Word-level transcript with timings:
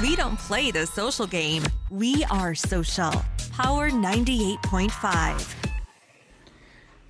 We 0.00 0.16
don't 0.16 0.38
play 0.38 0.70
the 0.70 0.86
social 0.86 1.26
game. 1.26 1.62
We 1.90 2.24
are 2.30 2.54
social. 2.54 3.12
Power 3.52 3.90
98.5. 3.90 5.54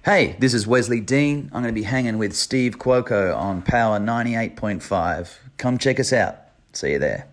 Hey, 0.05 0.35
this 0.41 0.55
is 0.55 0.67
Wesley 0.67 1.01
Dean. 1.01 1.51
I'm 1.53 1.63
going 1.63 1.73
to 1.73 1.81
be 1.81 1.85
hanging 1.85 2.19
with 2.19 2.35
Steve 2.35 2.79
Cuoco 2.79 3.37
on 3.37 3.63
Power 3.63 4.01
98.5. 4.01 5.37
Come 5.57 5.79
check 5.79 6.01
us 6.01 6.13
out. 6.13 6.37
See 6.73 6.93
you 6.93 6.99
there. 6.99 7.30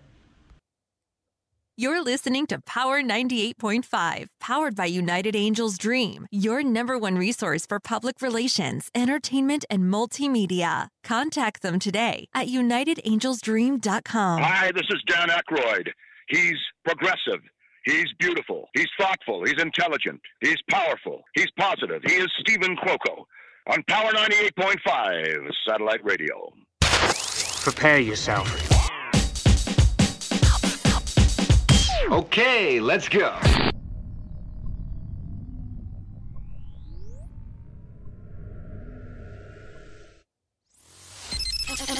You're 1.80 2.02
listening 2.02 2.48
to 2.48 2.60
Power 2.62 3.02
98.5, 3.04 4.26
powered 4.40 4.74
by 4.74 4.86
United 4.86 5.36
Angels 5.36 5.78
Dream, 5.78 6.26
your 6.32 6.64
number 6.64 6.98
one 6.98 7.16
resource 7.16 7.66
for 7.66 7.78
public 7.78 8.20
relations, 8.20 8.90
entertainment, 8.96 9.64
and 9.70 9.84
multimedia. 9.84 10.88
Contact 11.04 11.62
them 11.62 11.78
today 11.78 12.24
at 12.34 12.48
unitedangelsdream.com. 12.48 14.42
Hi, 14.42 14.72
this 14.72 14.88
is 14.90 15.00
Dan 15.06 15.28
Aykroyd. 15.28 15.90
He's 16.28 16.56
progressive. 16.84 17.42
He's 17.84 18.12
beautiful. 18.18 18.68
He's 18.74 18.90
thoughtful. 18.98 19.44
He's 19.44 19.62
intelligent. 19.62 20.20
He's 20.40 20.58
powerful. 20.68 21.22
He's 21.36 21.52
positive. 21.56 22.02
He 22.04 22.14
is 22.14 22.26
Stephen 22.40 22.76
Cuoco 22.78 23.22
on 23.68 23.84
Power 23.84 24.10
98.5 24.14 25.48
satellite 25.64 26.04
radio. 26.04 26.52
Prepare 27.62 28.00
yourself. 28.00 28.87
Okay, 32.06 32.80
let's 32.80 33.08
go. 33.08 33.34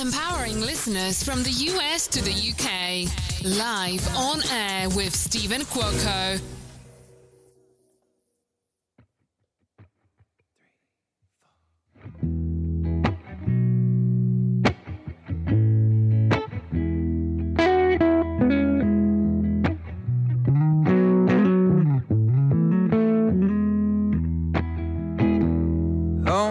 Empowering 0.00 0.60
listeners 0.60 1.22
from 1.22 1.42
the 1.42 1.50
US 1.50 2.06
to 2.08 2.22
the 2.22 2.30
UK. 2.30 3.10
Live 3.44 4.16
on 4.16 4.40
air 4.50 4.88
with 4.90 5.14
Stephen 5.14 5.62
Cuoco. 5.62 6.40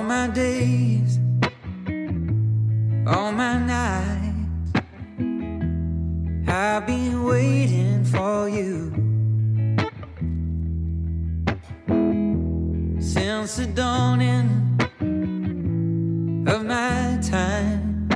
My 0.08 0.27
days, 0.30 1.19
all 3.05 3.33
my 3.33 3.59
nights, 3.59 4.72
I've 6.47 6.88
been 6.88 7.25
waiting 7.25 8.05
for 8.05 8.47
you. 8.47 8.94
Since 13.02 13.58
the 13.58 13.66
dawning 13.66 14.80
of 16.47 16.66
my 16.66 17.19
time, 17.21 18.08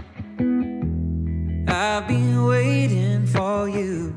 I've 1.67 2.07
been 2.07 2.45
waiting 2.45 3.25
for 3.25 3.67
you. 3.67 4.13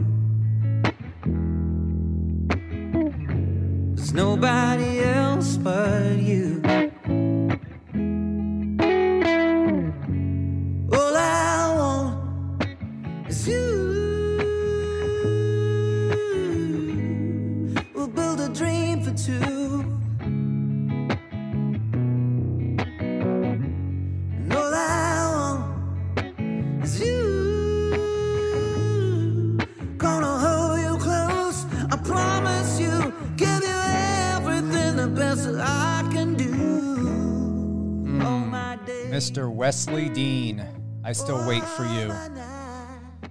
There's 3.97 4.15
nobody 4.15 5.01
else 5.01 5.57
but 5.57 6.19
you. 6.19 6.54
Mr. 39.15 39.49
Wesley 39.49 40.09
Dean. 40.09 40.67
I 41.05 41.13
still 41.13 41.47
wait 41.47 41.63
for 41.63 41.85
you. 41.85 42.13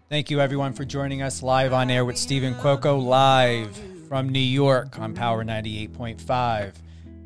Thank 0.08 0.32
you, 0.32 0.40
everyone, 0.40 0.72
for 0.72 0.86
joining 0.86 1.22
us 1.22 1.44
live 1.44 1.74
on 1.74 1.90
air 1.92 2.06
with 2.06 2.18
Stephen 2.18 2.54
Cuoco, 2.54 3.04
live 3.04 3.78
from 4.08 4.30
New 4.30 4.40
York 4.40 4.98
on 4.98 5.14
Power 5.14 5.44
98.5. 5.44 6.76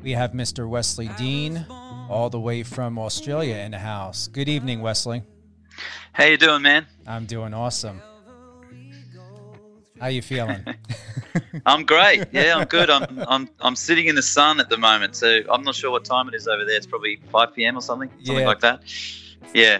We 0.02 0.10
have 0.10 0.32
Mr. 0.32 0.68
Wesley 0.68 1.08
Dean, 1.16 1.66
all 1.70 2.30
the 2.30 2.40
way 2.40 2.64
from 2.64 2.98
Australia, 2.98 3.54
in 3.58 3.70
the 3.70 3.78
house. 3.78 4.26
Good 4.26 4.48
evening, 4.48 4.80
Wesley. 4.80 5.22
How 6.10 6.24
you 6.24 6.36
doing, 6.36 6.62
man? 6.62 6.88
I'm 7.06 7.26
doing 7.26 7.54
awesome. 7.54 8.02
How 10.00 10.06
you 10.08 10.22
feeling? 10.22 10.64
I'm 11.66 11.84
great. 11.84 12.26
Yeah, 12.32 12.56
I'm 12.56 12.66
good. 12.66 12.90
I'm 12.90 13.22
I'm 13.28 13.48
I'm 13.60 13.76
sitting 13.76 14.06
in 14.06 14.14
the 14.14 14.22
sun 14.22 14.60
at 14.60 14.68
the 14.70 14.76
moment, 14.76 15.16
so 15.16 15.40
I'm 15.50 15.62
not 15.62 15.74
sure 15.74 15.90
what 15.90 16.04
time 16.04 16.28
it 16.28 16.34
is 16.34 16.46
over 16.48 16.64
there. 16.64 16.76
It's 16.76 16.86
probably 16.86 17.16
5 17.30 17.54
p.m. 17.54 17.76
or 17.76 17.80
something, 17.82 18.10
something 18.24 18.38
Yeah. 18.42 18.46
like 18.46 18.60
that. 18.60 18.82
Yeah, 19.54 19.78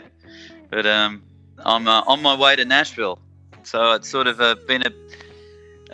but 0.71 0.87
um, 0.87 1.23
I'm 1.65 1.87
uh, 1.89 2.03
on 2.07 2.23
my 2.23 2.35
way 2.37 2.57
to 2.57 2.65
Nashville, 2.65 3.19
so 3.63 3.93
it's 3.93 4.09
sort 4.09 4.27
of 4.27 4.41
uh, 4.41 4.57
been 4.67 4.83
a, 4.83 4.93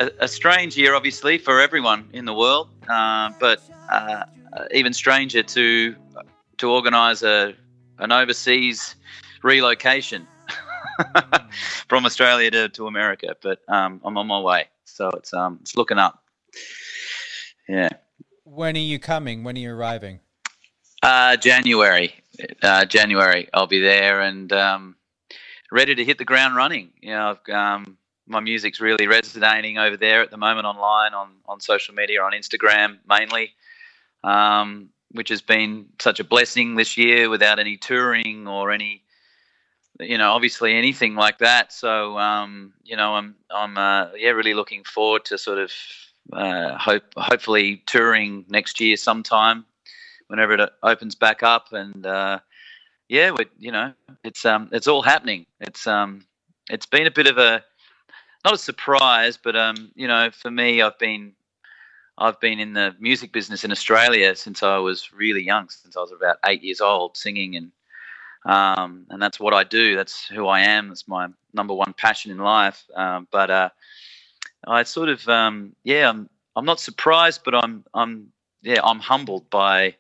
a 0.05 0.11
a 0.21 0.29
strange 0.29 0.77
year, 0.77 0.95
obviously, 0.95 1.39
for 1.39 1.61
everyone 1.61 2.09
in 2.13 2.25
the 2.25 2.35
world, 2.35 2.69
uh, 2.89 3.31
but 3.41 3.61
uh, 3.91 4.25
uh, 4.53 4.65
even 4.73 4.93
stranger 4.93 5.43
to 5.43 5.95
to 6.59 6.71
organise 6.71 7.23
a 7.23 7.55
an 7.99 8.13
overseas 8.13 8.97
relocation 9.43 10.27
from 11.89 12.07
Australia 12.07 12.51
to, 12.51 12.69
to 12.71 12.87
America. 12.87 13.37
But 13.41 13.61
um, 13.69 14.01
I'm 14.05 14.17
on 14.19 14.27
my 14.27 14.41
way, 14.41 14.69
so 14.85 15.11
it's 15.11 15.33
um 15.33 15.59
it's 15.63 15.77
looking 15.77 15.99
up. 15.99 16.23
Yeah. 17.69 17.89
when 18.45 18.77
are 18.77 18.81
you 18.81 18.99
coming? 18.99 19.43
When 19.43 19.57
are 19.57 19.61
you 19.61 19.73
arriving? 19.73 20.21
Uh, 21.03 21.37
January, 21.37 22.15
uh, 22.63 22.85
January, 22.87 23.49
I'll 23.53 23.67
be 23.67 23.81
there 23.81 24.21
and 24.23 24.51
um, 24.53 24.97
ready 25.71 25.95
to 25.95 26.05
hit 26.05 26.17
the 26.19 26.25
ground 26.25 26.57
running. 26.57 26.93
You 27.01 27.11
know, 27.11 27.37
I've, 27.37 27.55
um, 27.55 27.99
my 28.27 28.41
music's 28.41 28.81
really 28.81 29.07
resonating 29.07 29.77
over 29.77 29.97
there 29.97 30.23
at 30.23 30.31
the 30.31 30.37
moment 30.37 30.67
online 30.67 31.13
on 31.13 31.31
on 31.47 31.61
social 31.61 31.95
media, 31.95 32.23
on 32.23 32.33
Instagram 32.33 32.99
mainly, 33.07 33.53
um, 34.23 34.89
which 35.11 35.29
has 35.29 35.43
been 35.43 35.87
such 36.01 36.21
a 36.21 36.25
blessing 36.25 36.75
this 36.75 36.97
year 36.97 37.31
without 37.31 37.59
any 37.59 37.77
touring 37.77 38.49
or 38.49 38.71
any, 38.73 39.04
you 40.01 40.19
know, 40.19 40.33
obviously 40.33 40.75
anything 40.75 41.15
like 41.15 41.39
that. 41.39 41.73
So, 41.73 42.19
um, 42.19 42.73
you 42.83 42.97
know, 42.97 43.15
I'm 43.15 43.37
I'm 43.51 43.79
uh, 43.79 44.09
yeah 44.17 44.31
really 44.31 44.55
looking 44.55 44.85
forward 44.85 45.25
to 45.27 45.39
sort 45.39 45.59
of 45.59 45.73
uh, 46.33 46.77
hope 46.79 47.05
hopefully 47.17 47.83
touring 47.87 48.45
next 48.49 48.81
year 48.81 48.97
sometime 48.97 49.65
whenever 50.29 50.55
it 50.55 50.71
opens 50.83 51.15
back 51.15 51.43
up 51.43 51.73
and 51.73 52.07
uh, 52.07 52.39
yeah 53.09 53.31
we 53.31 53.47
you 53.59 53.71
know 53.71 53.93
it's 54.23 54.45
um 54.45 54.69
it's 54.73 54.89
all 54.89 55.03
happening 55.03 55.47
it's 55.61 55.87
um 55.87 56.25
it's 56.71 56.87
been 56.87 57.07
a 57.07 57.11
bit 57.11 57.27
of 57.27 57.39
a 57.39 57.63
not 58.45 58.55
a 58.55 58.59
surprise 58.59 59.37
but 59.37 59.55
um 59.55 59.91
you 59.95 60.09
know 60.09 60.31
for 60.31 60.51
me 60.51 60.81
I've 60.81 60.99
been 60.99 61.33
I've 62.17 62.41
been 62.41 62.61
in 62.61 62.73
the 62.73 62.95
music 63.01 63.33
business 63.33 63.65
in 63.65 63.73
Australia 63.73 64.35
since 64.37 64.63
I 64.63 64.79
was 64.79 65.13
really 65.13 65.43
young 65.43 65.69
since 65.69 65.97
I 65.97 66.01
was 66.01 66.13
about 66.13 66.39
8 66.45 66.63
years 66.63 66.81
old 66.81 67.17
singing 67.17 67.57
and 67.57 67.71
um 68.45 69.07
and 69.11 69.21
that's 69.23 69.41
what 69.41 69.55
I 69.55 69.65
do 69.65 69.97
that's 69.97 70.27
who 70.27 70.47
I 70.47 70.61
am 70.61 70.91
it's 70.91 71.09
my 71.09 71.29
number 71.53 71.75
one 71.75 71.95
passion 71.95 72.31
in 72.31 72.39
life 72.39 72.85
um, 72.95 73.27
but 73.31 73.51
uh 73.51 73.69
I 74.67 74.83
sort 74.83 75.09
of 75.09 75.27
um 75.29 75.75
yeah 75.85 76.09
I'm 76.11 76.29
I'm 76.57 76.65
not 76.65 76.81
surprised 76.81 77.43
but 77.45 77.55
I'm 77.55 77.85
I'm 77.95 78.33
yeah 78.63 78.81
I'm 78.83 79.01
humbled 79.01 79.49
by 79.51 79.95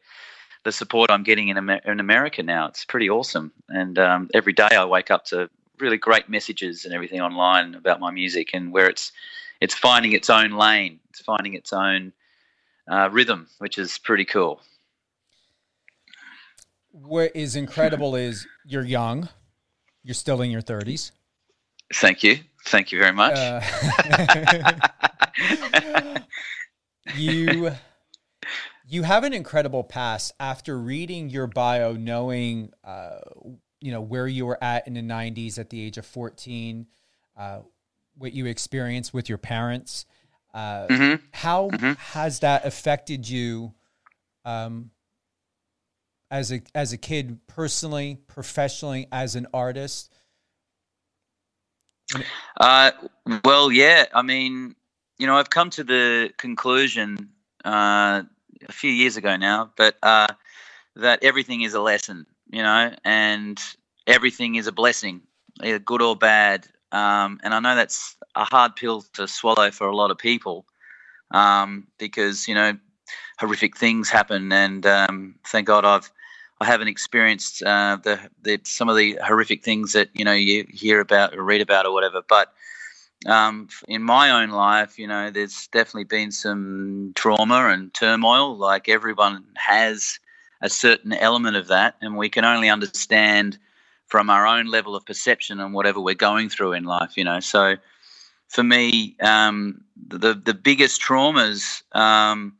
the 0.64 0.72
support 0.72 1.10
I'm 1.10 1.22
getting 1.22 1.48
in, 1.48 1.58
Amer- 1.58 1.82
in 1.84 2.00
America 2.00 2.42
now. 2.42 2.66
It's 2.66 2.84
pretty 2.84 3.08
awesome. 3.08 3.52
And 3.68 3.98
um, 3.98 4.30
every 4.34 4.52
day 4.52 4.68
I 4.72 4.84
wake 4.84 5.10
up 5.10 5.24
to 5.26 5.48
really 5.78 5.98
great 5.98 6.28
messages 6.28 6.84
and 6.84 6.94
everything 6.94 7.20
online 7.20 7.74
about 7.74 8.00
my 8.00 8.10
music 8.10 8.50
and 8.54 8.72
where 8.72 8.88
it's 8.88 9.12
it's 9.60 9.74
finding 9.74 10.12
its 10.12 10.28
own 10.28 10.52
lane. 10.52 11.00
It's 11.10 11.20
finding 11.20 11.54
its 11.54 11.72
own 11.72 12.12
uh, 12.90 13.08
rhythm, 13.12 13.46
which 13.58 13.78
is 13.78 13.98
pretty 13.98 14.24
cool. 14.24 14.60
What 16.94 17.34
is 17.34 17.56
incredible 17.56 18.14
is 18.14 18.46
you're 18.64 18.84
young, 18.84 19.28
you're 20.04 20.14
still 20.14 20.40
in 20.42 20.50
your 20.52 20.62
30s. 20.62 21.10
Thank 21.92 22.22
you. 22.22 22.38
Thank 22.66 22.92
you 22.92 23.00
very 23.00 23.12
much. 23.12 23.36
Uh, 23.36 23.60
you 27.16 27.72
you 28.88 29.02
have 29.02 29.24
an 29.24 29.32
incredible 29.32 29.82
past 29.82 30.34
after 30.38 30.78
reading 30.78 31.30
your 31.30 31.48
bio 31.48 31.94
knowing 31.94 32.70
uh, 32.84 33.18
you 33.80 33.90
know 33.90 34.00
where 34.00 34.28
you 34.28 34.46
were 34.46 34.62
at 34.62 34.86
in 34.86 34.94
the 34.94 35.02
90s 35.02 35.58
at 35.58 35.70
the 35.70 35.80
age 35.80 35.98
of 35.98 36.06
14 36.06 36.86
uh, 37.36 37.58
what 38.16 38.32
you 38.32 38.46
experienced 38.46 39.12
with 39.12 39.28
your 39.28 39.38
parents. 39.38 40.06
Uh, 40.54 40.86
Mhm. 40.88 41.20
How 41.32 41.70
Mhm. 41.70 41.96
has 41.96 42.38
that 42.38 42.64
affected 42.64 43.28
you 43.28 43.74
um, 44.44 44.92
as 46.34 46.50
a 46.50 46.60
as 46.74 46.92
a 46.92 46.98
kid, 46.98 47.38
personally, 47.46 48.18
professionally, 48.26 49.06
as 49.12 49.36
an 49.36 49.46
artist? 49.54 50.12
Uh, 52.60 52.90
well, 53.44 53.70
yeah. 53.70 54.06
I 54.12 54.22
mean, 54.22 54.74
you 55.16 55.28
know, 55.28 55.36
I've 55.36 55.50
come 55.50 55.70
to 55.70 55.84
the 55.84 56.32
conclusion 56.36 57.30
uh, 57.64 58.22
a 58.68 58.72
few 58.72 58.90
years 58.90 59.16
ago 59.16 59.36
now, 59.36 59.70
but 59.76 59.96
uh, 60.02 60.26
that 60.96 61.22
everything 61.22 61.62
is 61.62 61.72
a 61.72 61.80
lesson, 61.80 62.26
you 62.50 62.62
know, 62.64 62.92
and 63.04 63.60
everything 64.08 64.56
is 64.56 64.66
a 64.66 64.72
blessing, 64.72 65.22
either 65.62 65.78
good 65.78 66.02
or 66.02 66.16
bad. 66.16 66.66
Um, 66.90 67.38
and 67.44 67.54
I 67.54 67.60
know 67.60 67.76
that's 67.76 68.16
a 68.34 68.44
hard 68.44 68.74
pill 68.74 69.02
to 69.14 69.28
swallow 69.28 69.70
for 69.70 69.86
a 69.86 69.94
lot 69.94 70.10
of 70.10 70.18
people 70.18 70.66
um, 71.30 71.86
because 71.96 72.48
you 72.48 72.56
know 72.56 72.76
horrific 73.38 73.76
things 73.76 74.10
happen, 74.10 74.50
and 74.50 74.84
um, 74.84 75.36
thank 75.46 75.68
God 75.68 75.84
I've 75.84 76.10
I 76.64 76.66
haven't 76.66 76.88
experienced 76.88 77.62
uh, 77.62 77.98
the, 78.02 78.18
the 78.40 78.58
some 78.64 78.88
of 78.88 78.96
the 78.96 79.18
horrific 79.22 79.62
things 79.62 79.92
that 79.92 80.08
you 80.14 80.24
know 80.24 80.32
you 80.32 80.64
hear 80.70 80.98
about 80.98 81.34
or 81.34 81.44
read 81.44 81.60
about 81.60 81.84
or 81.84 81.92
whatever. 81.92 82.22
But 82.26 82.54
um, 83.26 83.68
in 83.86 84.02
my 84.02 84.30
own 84.30 84.48
life, 84.48 84.98
you 84.98 85.06
know, 85.06 85.30
there's 85.30 85.68
definitely 85.68 86.04
been 86.04 86.32
some 86.32 87.12
trauma 87.14 87.68
and 87.68 87.92
turmoil. 87.92 88.56
Like 88.56 88.88
everyone 88.88 89.44
has 89.56 90.18
a 90.62 90.70
certain 90.70 91.12
element 91.12 91.56
of 91.56 91.66
that, 91.66 91.96
and 92.00 92.16
we 92.16 92.30
can 92.30 92.46
only 92.46 92.70
understand 92.70 93.58
from 94.06 94.30
our 94.30 94.46
own 94.46 94.66
level 94.66 94.96
of 94.96 95.04
perception 95.04 95.60
and 95.60 95.74
whatever 95.74 96.00
we're 96.00 96.14
going 96.14 96.48
through 96.48 96.72
in 96.72 96.84
life. 96.84 97.18
You 97.18 97.24
know, 97.24 97.40
so 97.40 97.76
for 98.48 98.64
me, 98.64 99.16
um, 99.20 99.84
the 100.08 100.32
the 100.32 100.54
biggest 100.54 101.02
traumas. 101.02 101.82
Um, 101.94 102.54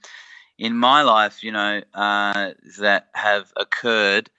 in 0.59 0.77
my 0.77 1.03
life, 1.03 1.43
you 1.43 1.53
know, 1.53 1.83
uh, 1.95 2.53
that 2.79 3.09
have 3.15 3.53
occurred 3.57 4.31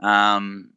um, 0.00 0.70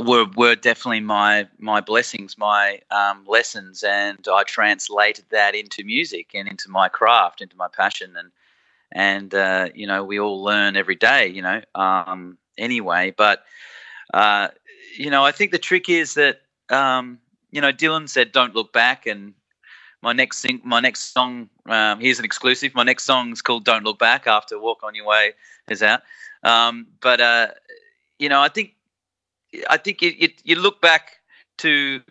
were 0.00 0.26
were 0.36 0.54
definitely 0.54 1.00
my 1.00 1.48
my 1.58 1.80
blessings, 1.80 2.36
my 2.38 2.80
um, 2.90 3.24
lessons, 3.26 3.82
and 3.82 4.26
I 4.32 4.42
translated 4.44 5.26
that 5.30 5.54
into 5.54 5.84
music 5.84 6.30
and 6.34 6.48
into 6.48 6.70
my 6.70 6.88
craft, 6.88 7.40
into 7.40 7.56
my 7.56 7.68
passion, 7.68 8.16
and 8.16 8.30
and 8.92 9.34
uh, 9.34 9.68
you 9.74 9.86
know, 9.86 10.04
we 10.04 10.18
all 10.18 10.42
learn 10.42 10.76
every 10.76 10.96
day, 10.96 11.28
you 11.28 11.42
know. 11.42 11.60
Um, 11.74 12.38
anyway, 12.58 13.14
but 13.16 13.44
uh, 14.12 14.48
you 14.96 15.10
know, 15.10 15.24
I 15.24 15.32
think 15.32 15.50
the 15.52 15.58
trick 15.58 15.88
is 15.88 16.14
that 16.14 16.40
um, 16.70 17.18
you 17.50 17.60
know, 17.60 17.72
Dylan 17.72 18.08
said, 18.08 18.32
"Don't 18.32 18.54
look 18.54 18.72
back," 18.72 19.06
and 19.06 19.34
my 20.04 20.12
next 20.12 20.38
sing, 20.38 20.60
my 20.62 20.80
next 20.80 21.14
song. 21.14 21.48
Um, 21.66 21.98
here's 21.98 22.18
an 22.18 22.26
exclusive. 22.26 22.74
My 22.74 22.84
next 22.84 23.04
song 23.04 23.32
is 23.32 23.40
called 23.40 23.64
"Don't 23.64 23.84
Look 23.84 23.98
Back." 23.98 24.26
After 24.26 24.60
"Walk 24.60 24.84
on 24.84 24.94
Your 24.94 25.06
Way" 25.06 25.32
is 25.68 25.82
out. 25.82 26.02
Um, 26.44 26.86
but 27.00 27.20
uh, 27.22 27.48
you 28.18 28.28
know, 28.28 28.40
I 28.40 28.50
think 28.50 28.74
I 29.70 29.78
think 29.78 30.02
you, 30.02 30.12
you, 30.16 30.28
you 30.44 30.56
look 30.56 30.82
back 30.82 31.20
to 31.58 32.02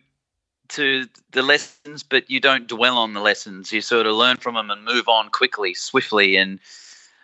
to 0.69 1.07
the 1.31 1.44
lessons, 1.44 2.01
but 2.01 2.30
you 2.31 2.40
don't 2.40 2.68
dwell 2.68 2.98
on 2.98 3.13
the 3.13 3.22
lessons. 3.22 3.72
You 3.72 3.80
sort 3.80 4.07
of 4.07 4.16
learn 4.16 4.38
from 4.38 4.56
them 4.56 4.72
and 4.72 4.84
move 4.84 5.07
on 5.07 5.30
quickly, 5.30 5.75
swiftly, 5.75 6.36
and 6.36 6.60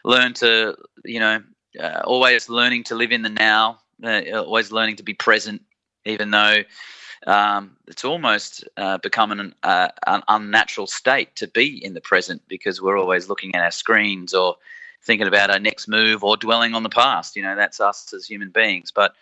learn 0.06 0.34
to 0.36 0.78
you 1.04 1.20
know 1.20 1.42
uh, 1.80 2.02
always 2.06 2.48
learning 2.48 2.84
to 2.86 2.96
live 2.96 3.12
in 3.12 3.24
the 3.24 3.30
now. 3.30 3.80
Uh, 4.04 4.22
always 4.36 4.72
learning 4.72 4.98
to 4.98 5.04
be 5.04 5.16
present, 5.16 5.64
even 6.06 6.30
though 6.30 6.64
um, 7.28 7.76
it's 7.88 8.06
almost 8.06 8.64
uh, 8.78 8.98
become 8.98 9.32
an, 9.32 9.54
uh, 9.64 9.90
an 10.08 10.24
unnatural 10.28 10.88
state 10.88 11.36
to 11.38 11.48
be 11.48 11.84
in 11.84 11.94
the 11.94 12.02
present 12.02 12.42
because 12.48 12.82
we're 12.82 12.98
always 12.98 13.28
looking 13.28 13.56
at 13.56 13.62
our 13.62 13.72
screens 13.72 14.34
or 14.34 14.56
thinking 15.04 15.28
about 15.28 15.50
our 15.50 15.60
next 15.60 15.88
move 15.88 16.24
or 16.24 16.38
dwelling 16.38 16.74
on 16.74 16.84
the 16.84 16.90
past. 16.90 17.36
You 17.36 17.44
know, 17.44 17.56
that's 17.56 17.80
us 17.80 18.14
as 18.14 18.26
human 18.26 18.50
beings. 18.50 18.92
But 18.92 19.16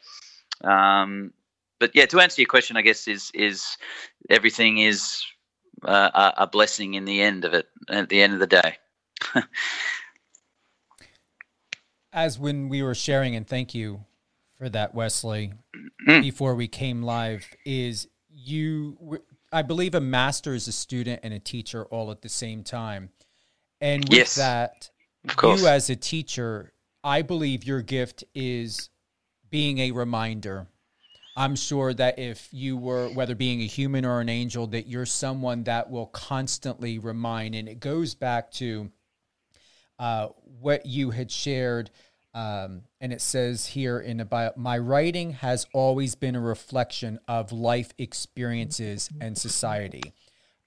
um, 0.63 1.33
but 1.79 1.91
yeah, 1.94 2.05
to 2.07 2.19
answer 2.19 2.41
your 2.41 2.47
question, 2.47 2.77
I 2.77 2.81
guess 2.81 3.07
is 3.07 3.31
is 3.33 3.77
everything 4.29 4.77
is 4.79 5.23
uh, 5.83 6.09
a, 6.13 6.44
a 6.44 6.47
blessing 6.47 6.95
in 6.95 7.05
the 7.05 7.21
end 7.21 7.45
of 7.45 7.53
it. 7.53 7.67
At 7.89 8.09
the 8.09 8.21
end 8.21 8.33
of 8.33 8.39
the 8.39 8.47
day. 8.47 8.77
As 12.13 12.39
when 12.39 12.69
we 12.69 12.81
were 12.81 12.95
sharing, 12.95 13.35
and 13.35 13.45
thank 13.45 13.75
you 13.75 14.06
for 14.57 14.69
that, 14.69 14.94
Wesley. 14.95 15.54
Mm. 16.07 16.21
Before 16.21 16.56
we 16.56 16.68
came 16.68 17.04
live, 17.04 17.48
is 17.65 18.07
you? 18.30 19.19
I 19.51 19.62
believe 19.62 19.95
a 19.95 20.01
master 20.01 20.54
is 20.54 20.68
a 20.68 20.71
student 20.71 21.21
and 21.24 21.33
a 21.33 21.39
teacher 21.39 21.86
all 21.86 22.12
at 22.12 22.21
the 22.21 22.30
same 22.30 22.63
time, 22.63 23.09
and 23.81 24.04
with 24.04 24.18
Yes, 24.18 24.36
that, 24.36 24.89
you 25.44 25.68
as 25.68 25.89
a 25.89 25.95
teacher, 25.95 26.74
I 27.04 27.21
believe 27.21 27.63
your 27.63 27.81
gift 27.81 28.24
is 28.33 28.89
being 29.50 29.80
a 29.80 29.92
reminder. 29.92 30.68
I'm 31.38 31.56
sure 31.56 31.94
that 31.94 32.18
if 32.18 32.50
you 32.51 32.77
were, 32.77 33.09
whether 33.09 33.36
being 33.36 33.62
a 33.62 33.68
human 33.68 34.06
or 34.06 34.21
an 34.21 34.27
angel, 34.27 34.65
that 34.68 34.88
you're 34.88 35.06
someone 35.06 35.63
that 35.65 35.89
will 35.89 36.07
constantly 36.07 36.98
remind. 36.98 37.54
And 37.54 37.69
it 37.69 37.80
goes 37.80 38.15
back 38.15 38.51
to 38.54 38.89
uh, 40.00 40.30
what 40.59 40.88
you 40.88 41.12
had 41.12 41.30
shared. 41.30 41.92
Um, 42.37 42.83
and 43.01 43.11
it 43.11 43.21
says 43.21 43.65
here 43.65 43.99
in 43.99 44.17
the 44.17 44.25
bio, 44.25 44.51
my 44.55 44.77
writing 44.77 45.31
has 45.31 45.65
always 45.73 46.13
been 46.13 46.35
a 46.35 46.39
reflection 46.39 47.19
of 47.27 47.51
life 47.51 47.95
experiences 47.97 49.09
and 49.19 49.35
society. 49.35 50.13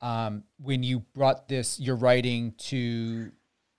Um, 0.00 0.42
when 0.60 0.82
you 0.82 1.04
brought 1.14 1.46
this, 1.46 1.78
your 1.78 1.94
writing 1.94 2.54
to 2.58 3.30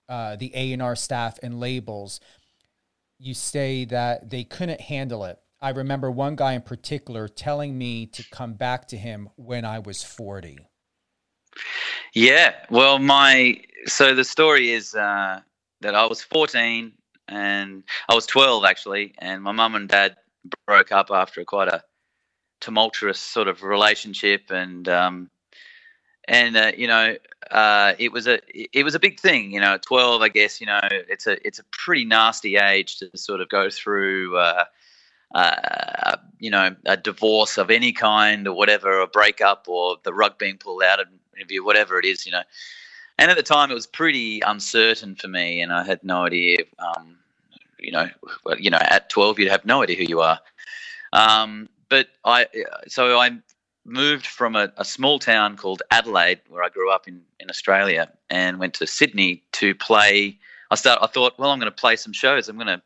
uh, 0.08 0.36
the 0.36 0.50
A 0.54 0.72
and 0.72 0.80
R 0.80 0.96
staff 0.96 1.38
and 1.42 1.60
labels, 1.60 2.20
you 3.18 3.34
say 3.34 3.84
that 3.84 4.30
they 4.30 4.44
couldn't 4.44 4.80
handle 4.80 5.26
it. 5.26 5.38
I 5.60 5.68
remember 5.70 6.10
one 6.10 6.34
guy 6.34 6.54
in 6.54 6.62
particular 6.62 7.28
telling 7.28 7.76
me 7.76 8.06
to 8.06 8.24
come 8.30 8.54
back 8.54 8.88
to 8.88 8.96
him 8.96 9.28
when 9.36 9.66
I 9.66 9.80
was 9.80 10.02
40. 10.02 10.60
Yeah, 12.14 12.54
well, 12.70 12.98
my 12.98 13.60
so 13.84 14.14
the 14.14 14.24
story 14.24 14.70
is 14.70 14.94
uh, 14.94 15.40
that 15.82 15.94
I 15.94 16.06
was 16.06 16.22
14 16.22 16.92
and 17.28 17.82
I 18.08 18.14
was 18.14 18.26
12 18.26 18.64
actually, 18.64 19.14
and 19.18 19.42
my 19.42 19.52
mum 19.52 19.74
and 19.74 19.88
dad 19.88 20.16
broke 20.66 20.92
up 20.92 21.10
after 21.10 21.44
quite 21.44 21.68
a 21.68 21.82
tumultuous 22.60 23.18
sort 23.18 23.48
of 23.48 23.62
relationship, 23.62 24.50
and 24.50 24.88
um, 24.88 25.30
and 26.28 26.56
uh, 26.56 26.72
you 26.76 26.86
know, 26.86 27.16
uh, 27.50 27.94
it 27.98 28.12
was 28.12 28.26
a 28.26 28.40
it 28.54 28.84
was 28.84 28.94
a 28.94 29.00
big 29.00 29.20
thing. 29.20 29.52
You 29.52 29.60
know, 29.60 29.78
12, 29.78 30.22
I 30.22 30.28
guess. 30.28 30.60
You 30.60 30.66
know, 30.68 30.80
it's 30.90 31.26
a 31.26 31.44
it's 31.46 31.58
a 31.58 31.64
pretty 31.70 32.04
nasty 32.04 32.56
age 32.56 32.98
to 32.98 33.10
sort 33.16 33.40
of 33.40 33.48
go 33.48 33.70
through. 33.70 34.36
Uh, 34.36 34.64
uh, 35.34 36.16
you 36.38 36.50
know, 36.50 36.76
a 36.84 36.96
divorce 36.96 37.56
of 37.56 37.70
any 37.70 37.90
kind 37.90 38.46
or 38.46 38.54
whatever, 38.54 39.00
a 39.00 39.06
breakup 39.06 39.66
or 39.66 39.96
the 40.02 40.12
rug 40.12 40.36
being 40.38 40.58
pulled 40.58 40.82
out 40.82 41.00
of 41.00 41.06
you, 41.48 41.64
whatever 41.64 41.98
it 41.98 42.04
is, 42.04 42.26
you 42.26 42.32
know. 42.32 42.42
And 43.18 43.30
at 43.30 43.36
the 43.36 43.42
time, 43.42 43.70
it 43.70 43.74
was 43.74 43.86
pretty 43.86 44.40
uncertain 44.40 45.14
for 45.14 45.28
me, 45.28 45.60
and 45.60 45.72
I 45.72 45.84
had 45.84 46.02
no 46.02 46.24
idea. 46.24 46.58
Um, 46.78 47.18
you 47.78 47.92
know, 47.92 48.08
well, 48.44 48.58
you 48.58 48.70
know, 48.70 48.78
at 48.80 49.10
twelve, 49.10 49.38
you'd 49.38 49.50
have 49.50 49.64
no 49.64 49.82
idea 49.82 49.96
who 49.96 50.04
you 50.04 50.20
are. 50.20 50.40
Um, 51.12 51.68
but 51.88 52.08
I, 52.24 52.46
so 52.88 53.18
I 53.18 53.38
moved 53.84 54.26
from 54.26 54.56
a, 54.56 54.72
a 54.76 54.84
small 54.84 55.18
town 55.18 55.56
called 55.56 55.82
Adelaide, 55.90 56.40
where 56.48 56.62
I 56.62 56.68
grew 56.68 56.90
up 56.90 57.06
in 57.06 57.22
in 57.38 57.50
Australia, 57.50 58.10
and 58.30 58.58
went 58.58 58.74
to 58.74 58.86
Sydney 58.86 59.42
to 59.52 59.74
play. 59.74 60.38
I 60.70 60.74
start. 60.74 61.00
I 61.02 61.06
thought, 61.06 61.38
well, 61.38 61.50
I'm 61.50 61.58
going 61.58 61.70
to 61.70 61.76
play 61.76 61.96
some 61.96 62.12
shows. 62.12 62.48
I'm 62.48 62.56
going 62.56 62.66
to 62.66 62.82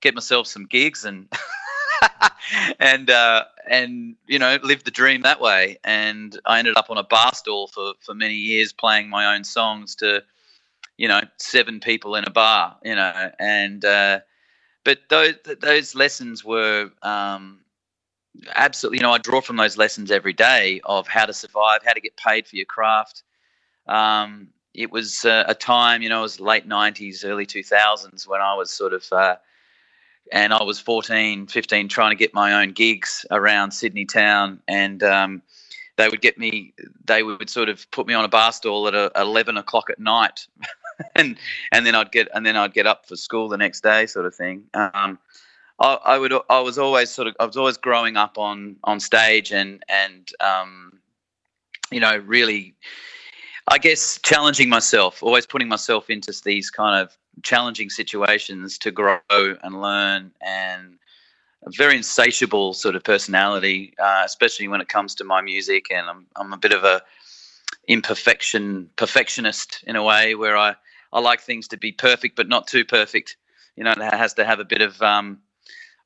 get 0.00 0.14
myself 0.14 0.46
some 0.46 0.66
gigs 0.66 1.04
and 1.04 1.28
and 2.80 3.10
uh, 3.10 3.44
and 3.68 4.16
you 4.26 4.38
know 4.38 4.58
live 4.62 4.84
the 4.84 4.90
dream 4.90 5.22
that 5.22 5.40
way. 5.40 5.78
And 5.84 6.38
I 6.46 6.58
ended 6.58 6.76
up 6.76 6.90
on 6.90 6.98
a 6.98 7.04
bar 7.04 7.34
stool 7.34 7.68
for 7.68 7.94
for 8.00 8.14
many 8.14 8.34
years, 8.34 8.72
playing 8.72 9.08
my 9.08 9.34
own 9.34 9.44
songs 9.44 9.94
to 9.96 10.22
you 10.96 11.08
know 11.08 11.20
seven 11.38 11.80
people 11.80 12.14
in 12.14 12.24
a 12.24 12.30
bar. 12.30 12.76
You 12.84 12.94
know, 12.94 13.30
and 13.38 13.84
uh, 13.84 14.20
but 14.84 15.00
those 15.08 15.34
those 15.60 15.94
lessons 15.94 16.44
were. 16.44 16.90
Um, 17.02 17.60
absolutely 18.54 18.98
you 18.98 19.02
know 19.02 19.12
i 19.12 19.18
draw 19.18 19.40
from 19.40 19.56
those 19.56 19.76
lessons 19.76 20.10
every 20.10 20.32
day 20.32 20.80
of 20.84 21.08
how 21.08 21.24
to 21.24 21.32
survive 21.32 21.80
how 21.84 21.92
to 21.92 22.00
get 22.00 22.16
paid 22.16 22.46
for 22.46 22.56
your 22.56 22.66
craft 22.66 23.22
um, 23.88 24.48
it 24.74 24.92
was 24.92 25.24
uh, 25.24 25.44
a 25.48 25.54
time 25.54 26.02
you 26.02 26.08
know 26.08 26.20
it 26.20 26.22
was 26.22 26.40
late 26.40 26.68
90s 26.68 27.24
early 27.24 27.46
2000s 27.46 28.28
when 28.28 28.40
i 28.40 28.54
was 28.54 28.70
sort 28.70 28.92
of 28.92 29.04
uh, 29.12 29.36
and 30.32 30.52
I 30.52 30.62
was 30.62 30.78
14, 30.78 31.46
15, 31.46 31.88
trying 31.88 32.10
to 32.10 32.16
get 32.16 32.34
my 32.34 32.62
own 32.62 32.72
gigs 32.72 33.24
around 33.30 33.72
Sydney 33.72 34.04
town, 34.04 34.60
and 34.68 35.02
um, 35.02 35.42
they 35.96 36.08
would 36.08 36.20
get 36.20 36.38
me. 36.38 36.72
They 37.04 37.22
would 37.22 37.50
sort 37.50 37.68
of 37.68 37.90
put 37.90 38.06
me 38.06 38.14
on 38.14 38.24
a 38.24 38.28
bar 38.28 38.52
stool 38.52 38.88
at 38.88 38.94
a, 38.94 39.10
11 39.20 39.56
o'clock 39.56 39.90
at 39.90 39.98
night, 39.98 40.46
and 41.14 41.36
and 41.72 41.86
then 41.86 41.94
I'd 41.94 42.12
get 42.12 42.28
and 42.34 42.44
then 42.44 42.56
I'd 42.56 42.74
get 42.74 42.86
up 42.86 43.06
for 43.06 43.16
school 43.16 43.48
the 43.48 43.58
next 43.58 43.82
day, 43.82 44.06
sort 44.06 44.26
of 44.26 44.34
thing. 44.34 44.64
Um, 44.74 45.18
I, 45.80 45.98
I 46.04 46.18
would. 46.18 46.32
I 46.48 46.60
was 46.60 46.78
always 46.78 47.10
sort 47.10 47.28
of. 47.28 47.36
I 47.40 47.46
was 47.46 47.56
always 47.56 47.76
growing 47.76 48.16
up 48.16 48.38
on 48.38 48.76
on 48.84 49.00
stage, 49.00 49.52
and 49.52 49.82
and 49.88 50.30
um, 50.40 50.98
you 51.90 52.00
know, 52.00 52.18
really, 52.18 52.74
I 53.68 53.78
guess, 53.78 54.18
challenging 54.22 54.68
myself, 54.68 55.22
always 55.22 55.46
putting 55.46 55.68
myself 55.68 56.10
into 56.10 56.32
these 56.44 56.70
kind 56.70 57.00
of 57.00 57.16
challenging 57.42 57.90
situations 57.90 58.78
to 58.78 58.90
grow 58.90 59.18
and 59.30 59.80
learn 59.80 60.32
and 60.40 60.98
a 61.64 61.70
very 61.76 61.96
insatiable 61.96 62.72
sort 62.72 62.94
of 62.94 63.02
personality, 63.02 63.94
uh, 63.98 64.22
especially 64.24 64.68
when 64.68 64.80
it 64.80 64.88
comes 64.88 65.14
to 65.16 65.24
my 65.24 65.40
music. 65.40 65.86
And 65.90 66.08
I'm, 66.08 66.26
I'm 66.36 66.52
a 66.52 66.56
bit 66.58 66.72
of 66.72 66.84
a 66.84 67.02
imperfection 67.88 68.90
perfectionist 68.96 69.82
in 69.86 69.96
a 69.96 70.02
way 70.02 70.34
where 70.34 70.56
I, 70.56 70.74
I 71.12 71.20
like 71.20 71.40
things 71.40 71.68
to 71.68 71.76
be 71.76 71.92
perfect, 71.92 72.36
but 72.36 72.48
not 72.48 72.66
too 72.66 72.84
perfect. 72.84 73.36
You 73.76 73.84
know, 73.84 73.92
it 73.92 73.98
has 73.98 74.34
to 74.34 74.44
have 74.44 74.60
a 74.60 74.64
bit 74.64 74.82
of 74.82 75.00
um, 75.02 75.38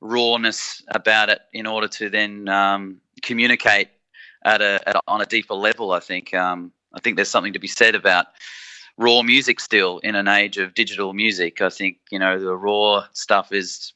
rawness 0.01 0.83
about 0.89 1.29
it 1.29 1.41
in 1.53 1.67
order 1.67 1.89
to 1.89 2.09
then 2.09 2.49
um, 2.49 3.01
communicate 3.23 3.89
at 4.45 4.61
a, 4.61 4.81
at 4.87 4.97
a, 4.97 5.01
on 5.09 5.21
a 5.21 5.27
deeper 5.27 5.55
level. 5.55 5.93
I 5.93 6.01
think 6.01 6.35
um, 6.35 6.73
I 6.95 7.01
think 7.01 7.17
there's 7.17 7.31
something 7.31 7.53
to 7.53 7.59
be 7.59 7.69
said 7.69 7.95
about 7.95 8.27
raw 9.03 9.23
music 9.23 9.61
still 9.61 9.99
in 9.99 10.15
an 10.15 10.29
age 10.29 10.59
of 10.59 10.75
digital 10.75 11.13
music. 11.13 11.61
I 11.61 11.69
think 11.69 11.99
you 12.11 12.19
know 12.19 12.39
the 12.39 12.57
raw 12.57 13.07
stuff 13.13 13.53
is, 13.53 13.93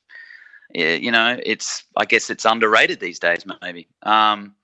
you 0.74 1.10
know, 1.10 1.38
it's 1.44 1.84
I 1.96 2.04
guess 2.04 2.28
it's 2.30 2.44
underrated 2.44 3.00
these 3.00 3.18
days 3.18 3.44
maybe. 3.62 3.88
Um, 4.02 4.54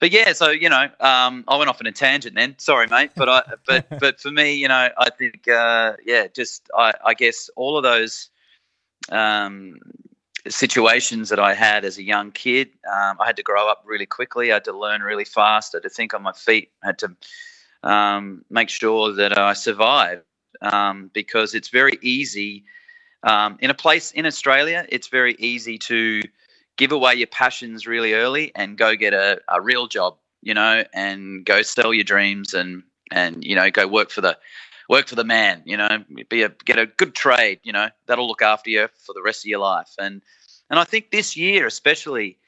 but 0.00 0.12
yeah, 0.12 0.32
so 0.32 0.50
you 0.50 0.68
know, 0.68 0.88
um, 1.00 1.44
I 1.48 1.56
went 1.56 1.68
off 1.68 1.80
on 1.80 1.86
a 1.86 1.92
tangent 1.92 2.34
then. 2.34 2.54
Sorry, 2.58 2.86
mate, 2.86 3.10
but 3.16 3.28
I 3.28 3.42
but 3.66 3.86
but 4.00 4.20
for 4.20 4.30
me, 4.30 4.54
you 4.54 4.68
know, 4.68 4.88
I 4.96 5.10
think 5.10 5.46
uh, 5.48 5.94
yeah, 6.04 6.26
just 6.28 6.68
I, 6.74 6.92
I 7.04 7.14
guess 7.14 7.50
all 7.56 7.76
of 7.76 7.82
those 7.82 8.30
um, 9.10 9.78
situations 10.48 11.28
that 11.30 11.40
I 11.40 11.54
had 11.54 11.84
as 11.84 11.98
a 11.98 12.02
young 12.02 12.30
kid. 12.30 12.68
Um, 12.90 13.16
I 13.20 13.26
had 13.26 13.36
to 13.36 13.42
grow 13.42 13.68
up 13.68 13.82
really 13.84 14.06
quickly. 14.06 14.50
I 14.50 14.54
had 14.54 14.64
to 14.64 14.72
learn 14.72 15.02
really 15.02 15.24
fast. 15.24 15.74
I 15.74 15.78
had 15.78 15.82
to 15.82 15.90
think 15.90 16.14
on 16.14 16.22
my 16.22 16.32
feet. 16.32 16.70
I 16.82 16.88
had 16.88 16.98
to 17.00 17.16
um, 17.82 18.44
make 18.50 18.68
sure 18.68 19.12
that 19.14 19.38
I 19.38 19.52
survive 19.52 20.22
um, 20.60 21.10
because 21.12 21.54
it's 21.54 21.68
very 21.68 21.98
easy 22.02 22.64
um, 23.22 23.58
in 23.60 23.70
a 23.70 23.74
place 23.74 24.12
in 24.12 24.26
Australia. 24.26 24.86
It's 24.88 25.08
very 25.08 25.36
easy 25.38 25.78
to 25.78 26.22
give 26.76 26.92
away 26.92 27.14
your 27.14 27.26
passions 27.26 27.86
really 27.86 28.14
early 28.14 28.52
and 28.54 28.78
go 28.78 28.94
get 28.96 29.12
a, 29.12 29.40
a 29.48 29.60
real 29.60 29.86
job, 29.86 30.16
you 30.42 30.54
know, 30.54 30.84
and 30.94 31.44
go 31.44 31.62
sell 31.62 31.92
your 31.92 32.04
dreams 32.04 32.54
and 32.54 32.82
and 33.10 33.42
you 33.42 33.54
know 33.54 33.70
go 33.70 33.86
work 33.86 34.10
for 34.10 34.20
the 34.20 34.38
work 34.88 35.06
for 35.06 35.16
the 35.16 35.24
man, 35.24 35.62
you 35.66 35.76
know, 35.76 36.04
be 36.28 36.42
a 36.42 36.48
get 36.64 36.78
a 36.78 36.86
good 36.86 37.14
trade, 37.14 37.60
you 37.62 37.72
know, 37.72 37.88
that'll 38.06 38.26
look 38.26 38.42
after 38.42 38.70
you 38.70 38.88
for 39.04 39.12
the 39.12 39.22
rest 39.22 39.44
of 39.44 39.48
your 39.48 39.60
life. 39.60 39.90
And 39.98 40.22
and 40.70 40.78
I 40.78 40.84
think 40.84 41.10
this 41.10 41.36
year 41.36 41.66
especially, 41.66 42.38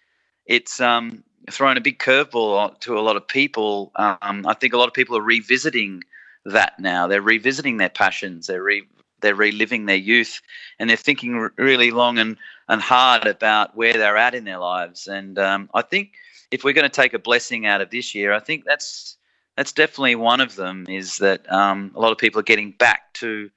it's 0.47 0.81
um, 0.81 1.25
thrown 1.51 1.77
a 1.77 1.81
big 1.81 1.99
curveball 1.99 2.79
to 2.81 2.99
a 2.99 3.01
lot 3.01 3.17
of 3.17 3.27
people. 3.27 3.93
Um, 3.97 4.47
I 4.47 4.55
think 4.55 4.73
a 4.73 4.79
lot 4.79 4.89
of 4.89 4.95
people 4.95 5.17
are 5.17 5.23
revisiting 5.23 6.03
that 6.45 6.79
now. 6.79 7.07
They're 7.07 7.23
revisiting 7.23 7.77
their 7.77 7.89
passions. 7.89 8.47
They're 8.47 8.63
re- 8.63 8.89
they're 9.21 9.35
reliving 9.35 9.87
their 9.87 9.97
youth, 9.97 10.41
and 10.79 10.89
they're 10.89 10.97
thinking 10.97 11.51
really 11.57 11.91
long 11.91 12.19
and 12.19 12.37
and 12.69 12.81
hard 12.81 13.27
about 13.27 13.77
where 13.77 13.95
they're 13.95 14.17
at 14.17 14.35
in 14.35 14.45
their 14.45 14.59
lives. 14.59 15.07
And 15.07 15.39
um, 15.39 15.69
I 15.75 15.83
think 15.83 16.13
if 16.51 16.65
we're 16.65 16.73
going 16.73 16.89
to 16.89 16.89
take 16.89 17.15
a 17.15 17.19
blessing 17.19 17.67
out 17.67 17.81
of 17.81 17.91
this 17.91 18.15
year, 18.15 18.33
I 18.33 18.41
think 18.41 18.65
that's 18.65 19.17
that's 19.57 19.73
definitely 19.73 20.17
one 20.17 20.41
of 20.41 20.57
them. 20.57 20.87
Is 20.89 21.19
that 21.19 21.51
um, 21.53 21.93
a 21.95 22.01
lot 22.01 22.13
of 22.13 22.19
people 22.19 22.41
are 22.41 22.45
getting 22.45 22.73
back 22.73 23.13
to 23.15 23.51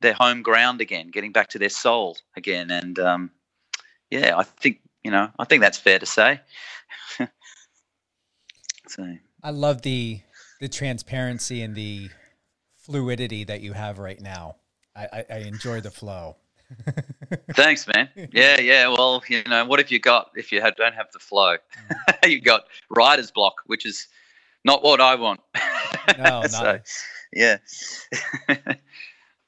their 0.00 0.14
home 0.14 0.42
ground 0.42 0.80
again, 0.80 1.08
getting 1.08 1.32
back 1.32 1.48
to 1.50 1.58
their 1.58 1.68
soul 1.68 2.16
again, 2.36 2.70
and 2.70 2.98
um, 2.98 3.30
yeah, 4.10 4.36
I 4.36 4.42
think 4.42 4.80
you 5.04 5.12
know, 5.12 5.30
I 5.38 5.44
think 5.44 5.62
that's 5.62 5.78
fair 5.78 6.00
to 6.00 6.06
say. 6.06 6.40
so 8.88 9.16
I 9.42 9.50
love 9.50 9.82
the 9.82 10.20
the 10.60 10.68
transparency 10.68 11.62
and 11.62 11.74
the 11.74 12.08
fluidity 12.76 13.44
that 13.44 13.60
you 13.60 13.72
have 13.72 13.98
right 13.98 14.20
now. 14.20 14.56
I, 14.94 15.04
I, 15.12 15.24
I 15.30 15.38
enjoy 15.38 15.80
the 15.80 15.90
flow. 15.90 16.36
Thanks, 17.52 17.86
man. 17.86 18.08
Yeah, 18.32 18.58
yeah. 18.60 18.88
Well, 18.88 19.22
you 19.28 19.42
know, 19.44 19.64
what 19.66 19.78
have 19.78 19.90
you 19.90 19.98
got 19.98 20.30
if 20.34 20.50
you 20.50 20.60
have, 20.60 20.76
don't 20.76 20.94
have 20.94 21.10
the 21.12 21.18
flow? 21.18 21.56
Mm. 21.90 22.28
you 22.30 22.40
got 22.40 22.64
writer's 22.90 23.30
block, 23.30 23.54
which 23.66 23.86
is 23.86 24.08
not 24.64 24.82
what 24.82 25.00
I 25.00 25.14
want. 25.14 25.40
No, 26.18 26.42
not. 26.50 26.82
yeah. 27.32 27.58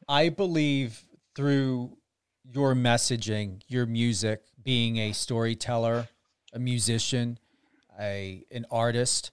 I 0.09 0.29
believe 0.29 1.05
through 1.35 1.97
your 2.45 2.75
messaging, 2.75 3.63
your 3.69 3.87
music, 3.87 4.43
being 4.63 4.97
a 4.99 5.13
storyteller, 5.13 6.09
a 6.53 6.59
musician, 6.59 7.39
a 7.99 8.45
an 8.51 8.67
artist, 8.71 9.31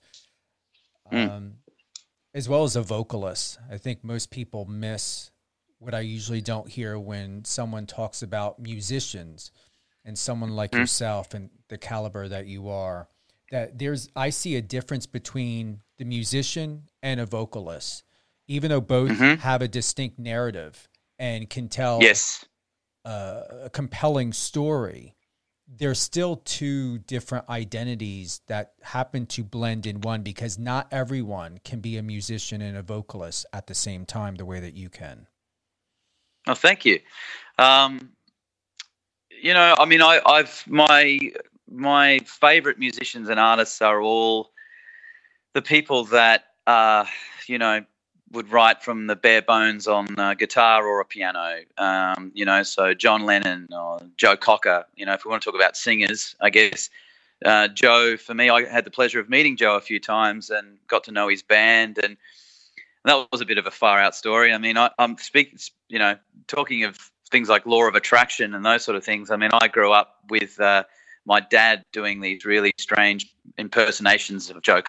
mm. 1.12 1.30
um, 1.30 1.54
as 2.34 2.50
well 2.50 2.64
as 2.64 2.76
a 2.76 2.82
vocalist. 2.82 3.58
I 3.72 3.78
think 3.78 4.04
most 4.04 4.32
people 4.32 4.66
miss 4.66 5.32
what 5.80 5.94
I 5.94 6.02
usually 6.02 6.42
don't 6.42 6.70
hear 6.70 6.98
when 6.98 7.46
someone 7.46 7.86
talks 7.86 8.22
about 8.22 8.60
musicians 8.60 9.52
and 10.04 10.18
someone 10.18 10.56
like 10.56 10.72
mm. 10.72 10.80
yourself 10.80 11.34
and 11.34 11.50
the 11.70 11.78
caliber 11.78 12.28
that 12.28 12.48
you 12.48 12.70
are. 12.70 13.08
That 13.52 13.78
there's, 13.78 14.10
I 14.16 14.32
see 14.32 14.56
a 14.56 14.62
difference 14.62 15.06
between 15.06 15.82
the 15.98 16.06
musician 16.06 16.84
and 17.04 17.20
a 17.20 17.26
vocalist, 17.26 18.04
even 18.48 18.70
though 18.70 18.82
both 18.82 19.12
mm-hmm. 19.12 19.40
have 19.42 19.62
a 19.62 19.68
distinct 19.68 20.18
narrative 20.18 20.90
and 21.20 21.50
can 21.50 21.70
tell 21.70 22.02
yes 22.02 22.44
uh, 23.06 23.42
a 23.66 23.70
compelling 23.70 24.34
story, 24.34 25.15
there's 25.68 26.00
still 26.00 26.38
two 26.38 27.00
different 27.00 27.50
identities 27.50 28.42
that 28.48 28.74
happen 28.82 29.26
to 29.26 29.44
blend 29.44 29.86
in 29.86 30.02
one 30.02 30.22
because 30.22 30.60
not 30.60 30.88
everyone 30.92 31.60
can 31.64 31.80
be 31.80 31.98
a 31.98 32.04
musician 32.04 32.62
and 32.62 32.78
a 32.78 32.82
vocalist 32.82 33.46
at 33.52 33.68
the 33.68 33.74
same 33.74 34.06
time 34.06 34.36
the 34.36 34.46
way 34.46 34.60
that 34.60 34.76
you 34.76 34.90
can. 34.90 35.28
Oh, 36.48 36.54
thank 36.54 36.86
you. 36.86 37.00
Um, 37.58 38.12
you 39.42 39.54
know, 39.54 39.76
I 39.78 39.86
mean, 39.86 40.02
I, 40.02 40.22
I've 40.26 40.64
my 40.68 41.32
my 41.70 42.20
favorite 42.26 42.78
musicians 42.78 43.30
and 43.30 43.40
artists 43.40 43.82
are 43.82 44.00
all 44.02 44.52
the 45.54 45.62
people 45.62 46.06
that 46.06 46.46
uh, 46.68 47.06
you 47.48 47.58
know 47.58 47.84
would 48.32 48.52
write 48.52 48.84
from 48.84 49.08
the 49.08 49.16
bare 49.16 49.42
bones 49.42 49.88
on 49.88 50.20
a 50.20 50.36
guitar 50.36 50.86
or 50.86 51.00
a 51.00 51.06
piano. 51.06 51.60
Um, 51.78 52.32
you 52.34 52.46
know, 52.46 52.64
so 52.64 52.94
John 52.94 53.26
Lennon 53.26 53.68
or 53.72 54.00
Joe 54.18 54.36
Cocker. 54.36 54.86
You 54.96 55.06
know, 55.06 55.14
if 55.14 55.26
we 55.26 55.30
want 55.30 55.44
to 55.44 55.52
talk 55.52 55.60
about 55.60 55.78
singers, 55.78 56.36
I 56.42 56.50
guess 56.50 56.90
uh, 57.44 57.68
Joe. 57.68 58.18
For 58.18 58.34
me, 58.34 58.50
I 58.50 58.66
had 58.66 58.86
the 58.86 58.92
pleasure 58.92 59.20
of 59.20 59.30
meeting 59.30 59.58
Joe 59.58 59.76
a 59.76 59.82
few 59.82 60.00
times 60.00 60.50
and 60.50 60.78
got 60.88 61.04
to 61.06 61.12
know 61.12 61.28
his 61.28 61.44
band, 61.44 62.00
and 62.04 62.18
that 63.06 63.28
was 63.32 63.42
a 63.42 63.46
bit 63.46 63.58
of 63.58 63.68
a 63.68 63.72
far 63.72 64.00
out 64.00 64.16
story. 64.16 64.54
I 64.54 64.58
mean, 64.58 64.78
I, 64.78 64.90
am 64.98 65.18
speaking. 65.18 65.60
You 65.88 66.00
know, 66.00 66.18
talking 66.48 66.84
of 66.84 66.98
things 67.30 67.50
like 67.50 67.66
law 67.66 67.88
of 67.88 67.96
attraction 67.96 68.54
and 68.54 68.66
those 68.66 68.84
sort 68.84 68.98
of 68.98 69.04
things. 69.04 69.30
I 69.30 69.38
mean, 69.38 69.52
I 69.54 69.68
grew 69.68 69.92
up 69.92 70.18
with. 70.30 70.60
Uh, 70.60 70.84
my 71.26 71.40
dad 71.40 71.84
doing 71.92 72.22
these 72.22 72.46
really 72.46 72.72
strange 72.78 73.34
impersonations 73.58 74.50
of 74.50 74.62
Joe 74.62 74.84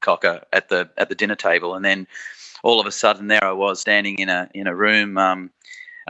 Cocker 0.00 0.42
at 0.52 0.68
the 0.68 0.90
at 0.96 1.08
the 1.08 1.14
dinner 1.14 1.34
table, 1.34 1.74
and 1.74 1.84
then 1.84 2.06
all 2.64 2.80
of 2.80 2.86
a 2.86 2.90
sudden 2.90 3.28
there 3.28 3.44
I 3.44 3.52
was 3.52 3.80
standing 3.80 4.18
in 4.18 4.28
a 4.28 4.48
in 4.54 4.66
a 4.66 4.74
room 4.74 5.16
um, 5.18 5.50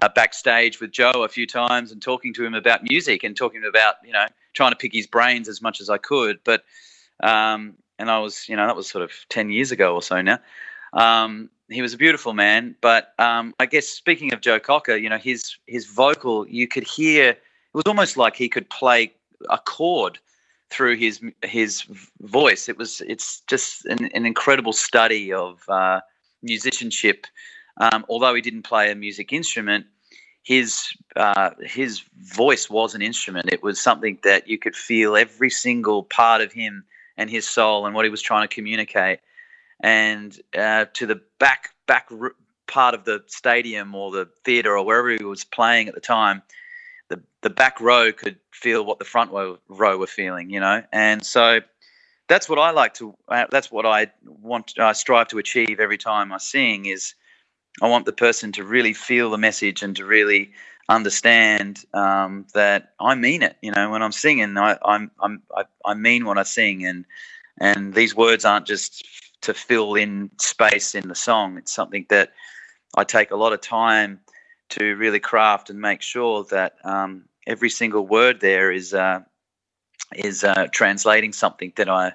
uh, 0.00 0.08
backstage 0.14 0.80
with 0.80 0.92
Joe 0.92 1.24
a 1.24 1.28
few 1.28 1.46
times 1.46 1.92
and 1.92 2.00
talking 2.00 2.32
to 2.34 2.44
him 2.44 2.54
about 2.54 2.82
music 2.88 3.24
and 3.24 3.36
talking 3.36 3.64
about 3.68 3.96
you 4.04 4.12
know 4.12 4.26
trying 4.54 4.70
to 4.70 4.76
pick 4.76 4.92
his 4.92 5.06
brains 5.06 5.48
as 5.48 5.60
much 5.60 5.80
as 5.80 5.90
I 5.90 5.98
could. 5.98 6.38
But 6.44 6.64
um, 7.22 7.74
and 7.98 8.10
I 8.10 8.20
was 8.20 8.48
you 8.48 8.56
know 8.56 8.66
that 8.66 8.76
was 8.76 8.88
sort 8.88 9.04
of 9.04 9.12
ten 9.28 9.50
years 9.50 9.72
ago 9.72 9.94
or 9.94 10.02
so 10.02 10.22
now. 10.22 10.38
Um, 10.94 11.50
he 11.68 11.82
was 11.82 11.92
a 11.92 11.98
beautiful 11.98 12.34
man, 12.34 12.76
but 12.80 13.14
um, 13.18 13.54
I 13.58 13.66
guess 13.66 13.88
speaking 13.88 14.32
of 14.32 14.40
Joe 14.40 14.60
Cocker, 14.60 14.96
you 14.96 15.08
know 15.08 15.18
his 15.18 15.56
his 15.66 15.86
vocal 15.86 16.46
you 16.48 16.68
could 16.68 16.84
hear 16.84 17.30
it 17.30 17.40
was 17.74 17.84
almost 17.86 18.16
like 18.16 18.36
he 18.36 18.48
could 18.48 18.70
play 18.70 19.12
a 19.50 19.58
chord 19.58 20.20
through 20.70 20.96
his 20.96 21.20
his 21.42 21.84
voice. 22.20 22.68
It 22.68 22.78
was 22.78 23.02
it's 23.08 23.40
just 23.48 23.86
an, 23.86 24.08
an 24.14 24.24
incredible 24.24 24.72
study 24.72 25.32
of 25.32 25.68
uh, 25.68 26.00
musicianship. 26.44 27.26
Um, 27.80 28.04
although 28.08 28.34
he 28.34 28.40
didn't 28.40 28.62
play 28.62 28.92
a 28.92 28.94
music 28.94 29.32
instrument, 29.32 29.86
his 30.44 30.86
uh, 31.16 31.50
his 31.62 32.02
voice 32.18 32.68
was 32.70 32.94
an 32.94 33.02
instrument. 33.02 33.50
It 33.50 33.62
was 33.62 33.80
something 33.80 34.18
that 34.22 34.46
you 34.46 34.58
could 34.58 34.76
feel 34.76 35.16
every 35.16 35.50
single 35.50 36.04
part 36.04 36.40
of 36.42 36.52
him 36.52 36.84
and 37.16 37.30
his 37.30 37.48
soul 37.48 37.86
and 37.86 37.94
what 37.94 38.04
he 38.04 38.10
was 38.10 38.22
trying 38.22 38.46
to 38.46 38.54
communicate. 38.54 39.20
And 39.80 40.38
uh, 40.56 40.86
to 40.94 41.06
the 41.06 41.20
back 41.38 41.70
back 41.86 42.10
part 42.66 42.94
of 42.94 43.04
the 43.04 43.24
stadium 43.26 43.94
or 43.94 44.10
the 44.10 44.28
theater 44.44 44.76
or 44.76 44.84
wherever 44.84 45.10
he 45.10 45.24
was 45.24 45.44
playing 45.44 45.88
at 45.88 45.94
the 45.94 46.00
time, 46.00 46.42
the 47.08 47.22
the 47.40 47.50
back 47.50 47.80
row 47.80 48.12
could 48.12 48.36
feel 48.50 48.84
what 48.84 48.98
the 48.98 49.04
front 49.04 49.32
row, 49.32 49.58
row 49.68 49.98
were 49.98 50.06
feeling, 50.06 50.50
you 50.50 50.60
know. 50.60 50.82
And 50.92 51.24
so 51.24 51.60
that's 52.28 52.48
what 52.48 52.58
I 52.58 52.70
like 52.70 52.94
to. 52.94 53.14
Uh, 53.28 53.46
that's 53.50 53.70
what 53.70 53.86
I 53.86 54.08
want. 54.24 54.74
I 54.78 54.92
strive 54.92 55.28
to 55.28 55.38
achieve 55.38 55.80
every 55.80 55.98
time 55.98 56.32
I 56.32 56.38
sing. 56.38 56.86
Is 56.86 57.14
I 57.82 57.88
want 57.88 58.06
the 58.06 58.12
person 58.12 58.52
to 58.52 58.64
really 58.64 58.92
feel 58.92 59.30
the 59.30 59.38
message 59.38 59.82
and 59.82 59.96
to 59.96 60.04
really 60.04 60.52
understand 60.88 61.84
um, 61.92 62.46
that 62.54 62.92
I 63.00 63.14
mean 63.14 63.42
it. 63.42 63.56
You 63.62 63.72
know, 63.72 63.90
when 63.90 64.02
I'm 64.02 64.12
singing, 64.12 64.56
I, 64.56 64.78
I'm, 64.84 65.10
I'm 65.20 65.42
I, 65.54 65.64
I 65.84 65.94
mean 65.94 66.24
what 66.24 66.38
I 66.38 66.44
sing, 66.44 66.84
and 66.86 67.04
and 67.60 67.94
these 67.94 68.14
words 68.14 68.44
aren't 68.44 68.66
just 68.66 69.04
to 69.42 69.54
fill 69.54 69.94
in 69.94 70.30
space 70.40 70.94
in 70.94 71.08
the 71.08 71.14
song. 71.14 71.58
It's 71.58 71.72
something 71.72 72.06
that 72.08 72.32
I 72.96 73.04
take 73.04 73.30
a 73.30 73.36
lot 73.36 73.52
of 73.52 73.60
time 73.60 74.20
to 74.70 74.96
really 74.96 75.20
craft 75.20 75.68
and 75.68 75.80
make 75.80 76.00
sure 76.00 76.44
that 76.44 76.74
um, 76.84 77.24
every 77.46 77.68
single 77.68 78.06
word 78.06 78.40
there 78.40 78.72
is 78.72 78.94
uh, 78.94 79.20
is 80.16 80.44
uh, 80.44 80.68
translating 80.72 81.32
something 81.32 81.72
that 81.76 81.88
I 81.88 82.12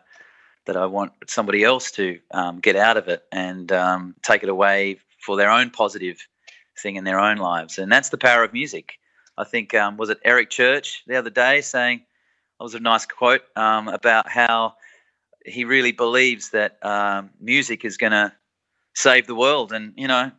that 0.65 0.77
I 0.77 0.85
want 0.85 1.13
somebody 1.27 1.63
else 1.63 1.89
to 1.91 2.19
um, 2.31 2.59
get 2.59 2.75
out 2.75 2.97
of 2.97 3.07
it 3.07 3.23
and 3.31 3.71
um, 3.71 4.15
take 4.21 4.43
it 4.43 4.49
away 4.49 4.99
for 5.17 5.35
their 5.35 5.49
own 5.49 5.71
positive 5.71 6.27
thing 6.77 6.95
in 6.95 7.05
their 7.05 7.19
own 7.19 7.37
lives. 7.37 7.79
And 7.79 7.91
that's 7.91 8.09
the 8.09 8.17
power 8.17 8.43
of 8.43 8.53
music. 8.53 8.99
I 9.37 9.45
think 9.45 9.73
um, 9.73 9.97
was 9.97 10.09
it 10.09 10.19
Eric 10.23 10.49
Church 10.49 11.03
the 11.07 11.15
other 11.15 11.29
day 11.29 11.61
saying 11.61 12.01
that 12.57 12.63
was 12.63 12.75
a 12.75 12.79
nice 12.79 13.05
quote 13.05 13.41
um, 13.55 13.87
about 13.87 14.29
how 14.29 14.75
he 15.45 15.63
really 15.63 15.91
believes 15.91 16.49
that 16.51 16.77
um, 16.85 17.31
music 17.39 17.85
is 17.85 17.97
going 17.97 18.11
to 18.11 18.31
save 18.93 19.27
the 19.27 19.35
world. 19.35 19.71
And 19.71 19.93
you 19.95 20.07
know, 20.07 20.31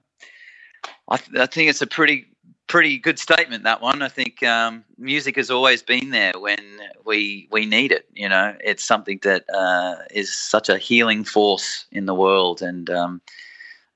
I, 1.09 1.17
th- 1.17 1.39
I, 1.39 1.47
think 1.47 1.71
it's 1.71 1.83
a 1.83 1.87
pretty 1.87 2.27
pretty 2.71 2.99
good 2.99 3.19
statement 3.19 3.65
that 3.65 3.83
one. 3.83 4.01
I 4.01 4.09
think 4.09 4.45
um, 4.45 4.85
music 4.97 5.35
has 5.35 5.51
always 5.51 5.83
been 5.83 6.11
there 6.11 6.33
when 6.39 6.81
we 7.05 7.49
we 7.51 7.67
need 7.67 7.91
it. 7.91 8.07
You 8.15 8.29
know, 8.29 8.57
it's 8.63 8.85
something 8.85 9.19
that 9.25 9.45
uh, 9.53 9.97
is 10.13 10.33
such 10.33 10.69
a 10.69 10.79
healing 10.79 11.25
force 11.25 11.87
in 11.91 12.07
the 12.07 12.15
world, 12.15 12.63
and 12.63 12.89
um, 12.89 13.21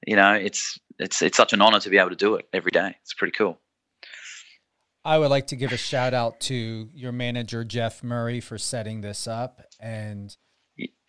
you 0.07 0.17
know, 0.17 0.35
it's 0.35 0.79
it's 0.99 1.23
it's 1.23 1.37
such 1.37 1.53
an 1.53 1.63
honor 1.63 1.79
to 1.79 1.89
be 1.89 1.99
able 1.99 2.11
to 2.11 2.17
do 2.17 2.35
it 2.35 2.49
every 2.53 2.73
day. 2.73 2.97
It's 3.03 3.15
pretty 3.15 3.31
cool. 3.31 3.61
I 5.05 5.19
would 5.19 5.31
like 5.31 5.47
to 5.49 5.57
give 5.57 5.71
a 5.71 5.77
shout 5.77 6.13
out 6.13 6.41
to 6.41 6.89
your 6.95 7.13
manager 7.13 7.63
Jeff 7.63 8.03
Murray 8.03 8.41
for 8.41 8.59
setting 8.59 9.03
this 9.03 9.29
up 9.29 9.61
and 9.79 10.37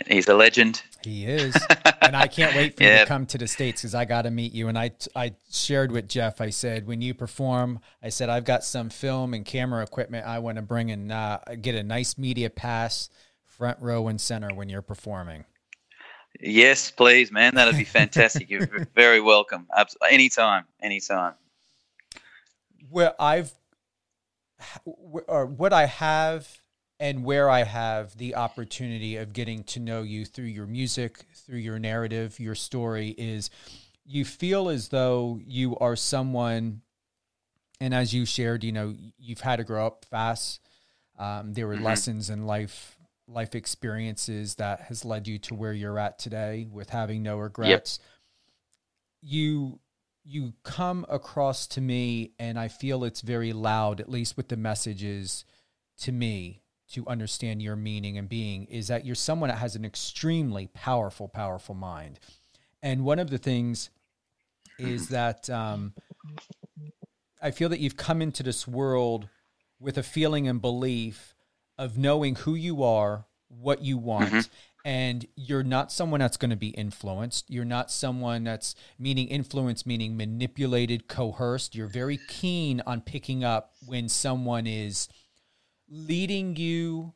he's 0.08 0.28
a 0.28 0.34
legend. 0.34 0.84
He 1.04 1.26
is, 1.26 1.56
and 2.02 2.16
I 2.16 2.28
can't 2.28 2.56
wait 2.56 2.78
for 2.78 2.84
you 2.84 2.90
to 2.90 3.06
come 3.08 3.26
to 3.28 3.38
the 3.38 3.48
states 3.48 3.82
because 3.82 3.96
I 3.96 4.06
got 4.06 4.24
to 4.24 4.32
meet 4.32 4.54
you. 4.54 4.68
And 4.68 4.78
I 4.78 4.92
I 5.16 5.36
shared 5.52 5.92
with 5.92 6.08
Jeff. 6.08 6.42
I 6.42 6.50
said 6.50 6.88
when 6.88 7.02
you 7.02 7.14
perform, 7.14 7.80
I 8.02 8.10
said 8.10 8.30
I've 8.30 8.46
got 8.46 8.64
some 8.64 8.90
film 8.90 9.34
and 9.34 9.46
camera 9.46 9.84
equipment 9.84 10.26
I 10.26 10.40
want 10.40 10.58
to 10.58 10.62
bring 10.62 10.92
and 10.92 11.12
uh, 11.12 11.40
get 11.62 11.76
a 11.76 11.84
nice 11.84 12.18
media 12.18 12.50
pass, 12.50 13.10
front 13.44 13.80
row 13.82 14.08
and 14.08 14.20
center 14.20 14.54
when 14.54 14.70
you're 14.70 14.82
performing. 14.82 15.46
Yes, 16.42 16.92
please, 16.92 17.32
man. 17.32 17.56
That'd 17.56 17.78
be 17.78 17.86
fantastic. 17.86 18.50
You're 18.50 18.68
very 18.96 19.22
welcome. 19.22 19.68
Anytime, 20.10 20.66
anytime. 20.82 21.34
Well, 22.90 23.16
I've, 23.20 23.54
or 24.86 25.46
what 25.46 25.74
I 25.74 25.86
have 25.86 26.62
and 27.06 27.24
where 27.24 27.52
I 27.52 27.62
have 27.62 28.18
the 28.18 28.34
opportunity 28.34 29.18
of 29.18 29.32
getting 29.32 29.64
to 29.66 29.80
know 29.80 30.02
you 30.02 30.26
through 30.26 30.46
your 30.46 30.66
music, 30.66 31.24
through 31.36 31.60
your 31.60 31.78
narrative, 31.78 32.40
your 32.40 32.56
story 32.56 33.10
is 33.10 33.52
you 34.08 34.26
feel 34.26 34.70
as 34.70 34.88
though 34.88 35.40
you 35.46 35.78
are 35.78 35.96
someone, 35.96 36.82
and 37.80 37.94
as 37.94 38.12
you 38.12 38.26
shared, 38.26 38.64
you 38.64 38.72
know, 38.72 38.96
you've 39.20 39.42
had 39.42 39.58
to 39.58 39.64
grow 39.64 39.86
up 39.86 40.04
fast. 40.06 40.62
Um, 41.20 41.54
there 41.54 41.68
were 41.68 41.76
mm-hmm. 41.76 41.84
lessons 41.84 42.32
in 42.32 42.48
life, 42.48 42.98
life 43.28 43.54
experiences 43.54 44.56
that 44.56 44.82
has 44.82 45.06
led 45.06 45.28
you 45.28 45.38
to 45.40 45.54
where 45.54 45.74
you're 45.74 46.00
at 46.00 46.18
today 46.18 46.68
with 46.72 46.90
having 46.90 47.22
no 47.22 47.38
regrets. 47.38 48.00
Yep. 48.02 49.32
You 49.32 49.80
you 50.24 50.54
come 50.64 51.06
across 51.08 51.68
to 51.68 51.82
me, 51.82 52.32
and 52.40 52.58
I 52.58 52.68
feel 52.68 53.04
it's 53.04 53.22
very 53.22 53.54
loud, 53.54 54.00
at 54.00 54.10
least 54.10 54.38
with 54.38 54.48
the 54.48 54.58
messages 54.58 55.46
to 56.00 56.12
me 56.12 56.64
to 56.92 57.06
understand 57.08 57.62
your 57.62 57.76
meaning 57.76 58.18
and 58.18 58.30
being 58.30 58.66
is 58.66 58.88
that 58.88 59.06
you're 59.06 59.16
someone 59.16 59.50
that 59.50 59.58
has 59.58 59.76
an 59.76 59.86
extremely 59.86 60.68
powerful, 60.68 61.28
powerful 61.28 61.76
mind. 61.76 62.20
And 62.84 63.04
one 63.04 63.20
of 63.20 63.30
the 63.30 63.38
things 63.38 63.90
is 64.78 65.10
that 65.10 65.50
um, 65.50 65.94
I 67.42 67.52
feel 67.52 67.70
that 67.70 67.80
you've 67.80 67.98
come 67.98 68.22
into 68.22 68.44
this 68.44 68.68
world 68.68 69.30
with 69.80 69.98
a 69.98 70.04
feeling 70.04 70.48
and 70.48 70.62
belief 70.62 71.36
of 71.78 71.98
knowing 71.98 72.36
who 72.36 72.56
you 72.56 72.84
are, 72.84 73.26
what 73.50 73.82
you 73.82 73.98
want, 73.98 74.30
mm-hmm. 74.30 74.40
and 74.86 75.26
you're 75.36 75.64
not 75.64 75.92
someone 75.92 76.20
that's 76.20 76.38
going 76.38 76.52
to 76.52 76.56
be 76.56 76.70
influenced. 76.70 77.50
You're 77.50 77.66
not 77.66 77.92
someone 77.92 78.44
that's 78.44 78.76
meaning 78.98 79.28
influence, 79.28 79.86
meaning 79.86 80.16
manipulated, 80.16 81.08
coerced. 81.08 81.76
You're 81.76 81.88
very 81.88 82.20
keen 82.28 82.82
on 82.86 83.02
picking 83.02 83.44
up 83.44 83.74
when 83.86 84.08
someone 84.08 84.66
is 84.68 85.10
leading 85.90 86.56
you 86.56 87.14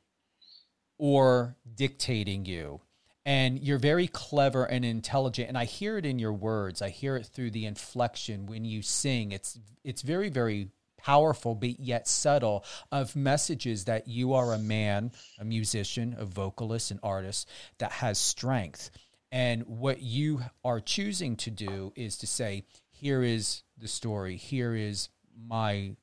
or 0.98 1.56
dictating 1.76 2.46
you. 2.46 2.82
And 3.26 3.60
you're 3.60 3.80
very 3.80 4.08
clever 4.08 4.66
and 4.66 4.84
intelligent. 4.84 5.50
And 5.50 5.58
I 5.58 5.66
hear 5.66 5.98
it 5.98 6.06
in 6.06 6.20
your 6.20 6.34
words. 6.34 6.82
I 6.82 6.90
hear 6.90 7.16
it 7.16 7.28
through 7.28 7.52
the 7.52 7.66
inflection 7.66 8.48
when 8.48 8.66
you 8.66 8.82
sing. 8.82 9.32
It's 9.32 9.60
it's 9.84 10.02
very, 10.02 10.30
very 10.30 10.70
powerful, 10.98 11.56
but 11.56 11.80
yet 11.80 12.08
subtle, 12.08 12.66
of 12.92 13.16
messages 13.16 13.86
that 13.86 14.08
you 14.08 14.34
are 14.34 14.54
a 14.54 14.60
man, 14.60 15.12
a 15.40 15.46
musician, 15.46 16.16
a 16.18 16.26
vocalist, 16.26 16.92
an 16.92 17.00
artist 17.04 17.48
that 17.78 17.92
has 17.92 18.18
strength. 18.18 18.90
And 19.32 19.64
what 19.68 20.02
you 20.02 20.42
are 20.64 20.80
choosing 20.80 21.36
to 21.38 21.52
do 21.52 21.94
is 21.96 22.18
to 22.18 22.28
say, 22.28 22.66
here 22.90 23.24
is 23.24 23.64
the 23.78 23.88
story, 23.88 24.36
here 24.36 24.76
is 24.76 25.10
my 25.48 25.96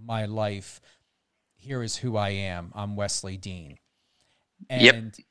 my 0.00 0.26
life 0.26 0.80
here 1.58 1.82
is 1.82 1.96
who 1.96 2.16
I 2.16 2.30
am. 2.30 2.72
I'm 2.74 2.96
Wesley 2.96 3.36
Dean. 3.36 3.78
And 4.70 5.14
yep. 5.16 5.26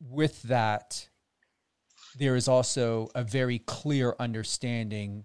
with 0.00 0.42
that, 0.42 1.08
there 2.16 2.36
is 2.36 2.46
also 2.46 3.10
a 3.14 3.24
very 3.24 3.58
clear 3.58 4.14
understanding 4.18 5.24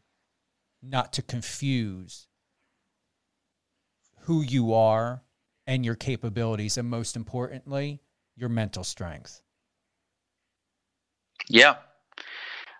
not 0.81 1.13
to 1.13 1.21
confuse 1.21 2.27
who 4.21 4.41
you 4.41 4.73
are 4.73 5.23
and 5.67 5.85
your 5.85 5.95
capabilities, 5.95 6.77
and 6.77 6.89
most 6.89 7.15
importantly, 7.15 8.01
your 8.35 8.49
mental 8.49 8.83
strength. 8.83 9.41
Yeah. 11.49 11.75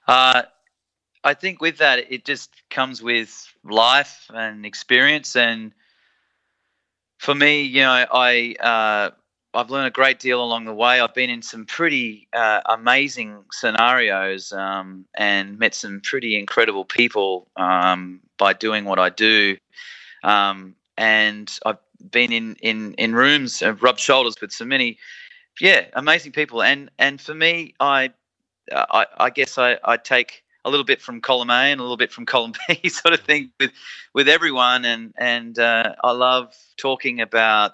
Uh, 0.08 0.44
I 1.24 1.34
think 1.34 1.62
with 1.62 1.78
that, 1.78 2.12
it 2.12 2.26
just 2.26 2.52
comes 2.70 3.02
with 3.02 3.48
life 3.64 4.30
and 4.34 4.66
experience. 4.66 5.36
And 5.36 5.72
for 7.18 7.34
me, 7.34 7.62
you 7.64 7.82
know, 7.82 8.06
I 8.12 8.56
uh, 8.60 9.12
I've 9.54 9.70
learned 9.70 9.88
a 9.88 9.92
great 9.92 10.20
deal 10.20 10.44
along 10.44 10.66
the 10.66 10.74
way. 10.74 11.00
I've 11.00 11.14
been 11.14 11.30
in 11.30 11.42
some 11.42 11.66
pretty 11.66 12.28
uh, 12.34 12.62
amazing 12.66 13.46
scenarios 13.52 14.52
um, 14.52 15.06
and 15.16 15.58
met 15.60 15.76
some 15.76 16.02
pretty 16.02 16.38
incredible 16.38 16.86
people 16.86 17.48
um, 17.56 18.20
by 18.38 18.54
doing 18.54 18.84
what 18.84 19.00
I 19.00 19.10
do. 19.10 19.58
Um, 20.24 20.76
and 20.98 21.52
I've 21.66 21.78
been 22.12 22.32
in 22.34 22.56
in 22.56 22.94
in 22.96 23.16
rooms, 23.16 23.62
and 23.62 23.82
rubbed 23.82 24.00
shoulders 24.00 24.42
with 24.42 24.52
so 24.52 24.66
many, 24.66 24.98
yeah, 25.62 25.86
amazing 25.94 26.34
people. 26.34 26.62
And 26.62 26.90
and 27.00 27.22
for 27.22 27.34
me, 27.34 27.76
I 27.80 28.12
I, 28.72 29.06
I 29.18 29.30
guess 29.30 29.58
I, 29.58 29.78
I 29.84 29.98
take 29.98 30.43
a 30.66 30.70
little 30.70 30.86
bit 30.86 31.02
from 31.02 31.22
column 31.22 31.50
A 31.50 31.72
and 31.72 31.80
a 31.80 31.84
little 31.84 31.98
bit 31.98 32.12
from 32.12 32.26
column 32.26 32.54
B, 32.68 32.90
sort 32.90 33.14
of 33.14 33.22
thing 33.22 33.52
with 33.60 33.72
with 34.14 34.28
everyone. 34.28 34.86
And 34.86 35.14
and 35.18 35.58
uh, 35.58 35.96
I 36.04 36.12
love 36.12 36.56
talking 36.78 37.22
about 37.22 37.74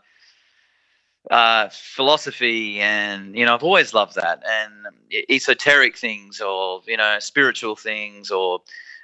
uh, 1.30 1.69
philosophy, 1.71 2.80
and 2.80 3.36
you 3.36 3.45
know, 3.45 3.54
I've 3.54 3.63
always 3.63 3.93
loved 3.93 4.15
that, 4.15 4.43
and 4.47 4.71
esoteric 5.30 5.97
things, 5.97 6.41
or 6.41 6.82
you 6.88 6.97
know, 6.97 7.17
spiritual 7.19 7.75
things, 7.75 8.32
or 8.32 8.62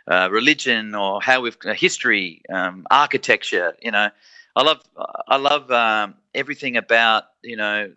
uh, 0.07 0.29
religion, 0.31 0.95
or 0.95 1.21
how 1.21 1.41
we've 1.41 1.57
uh, 1.65 1.73
history, 1.73 2.41
um, 2.49 2.87
architecture. 2.89 3.75
You 3.81 3.91
know, 3.91 4.09
I 4.55 4.63
love 4.63 4.81
I 5.27 5.37
love 5.37 5.69
um, 5.71 6.15
everything 6.33 6.77
about 6.77 7.25
you 7.43 7.57
know 7.57 7.91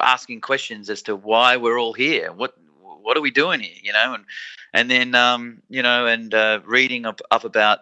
asking 0.00 0.40
questions 0.40 0.90
as 0.90 1.02
to 1.02 1.16
why 1.16 1.56
we're 1.56 1.78
all 1.78 1.92
here. 1.92 2.32
What 2.32 2.56
what 3.04 3.16
are 3.16 3.20
we 3.20 3.30
doing 3.30 3.60
here? 3.60 3.76
You 3.82 3.92
know, 3.92 4.14
and 4.14 4.24
and 4.72 4.90
then 4.90 5.14
um, 5.14 5.62
you 5.68 5.82
know, 5.82 6.06
and 6.06 6.34
uh, 6.34 6.60
reading 6.64 7.06
up, 7.06 7.20
up 7.30 7.44
about. 7.44 7.80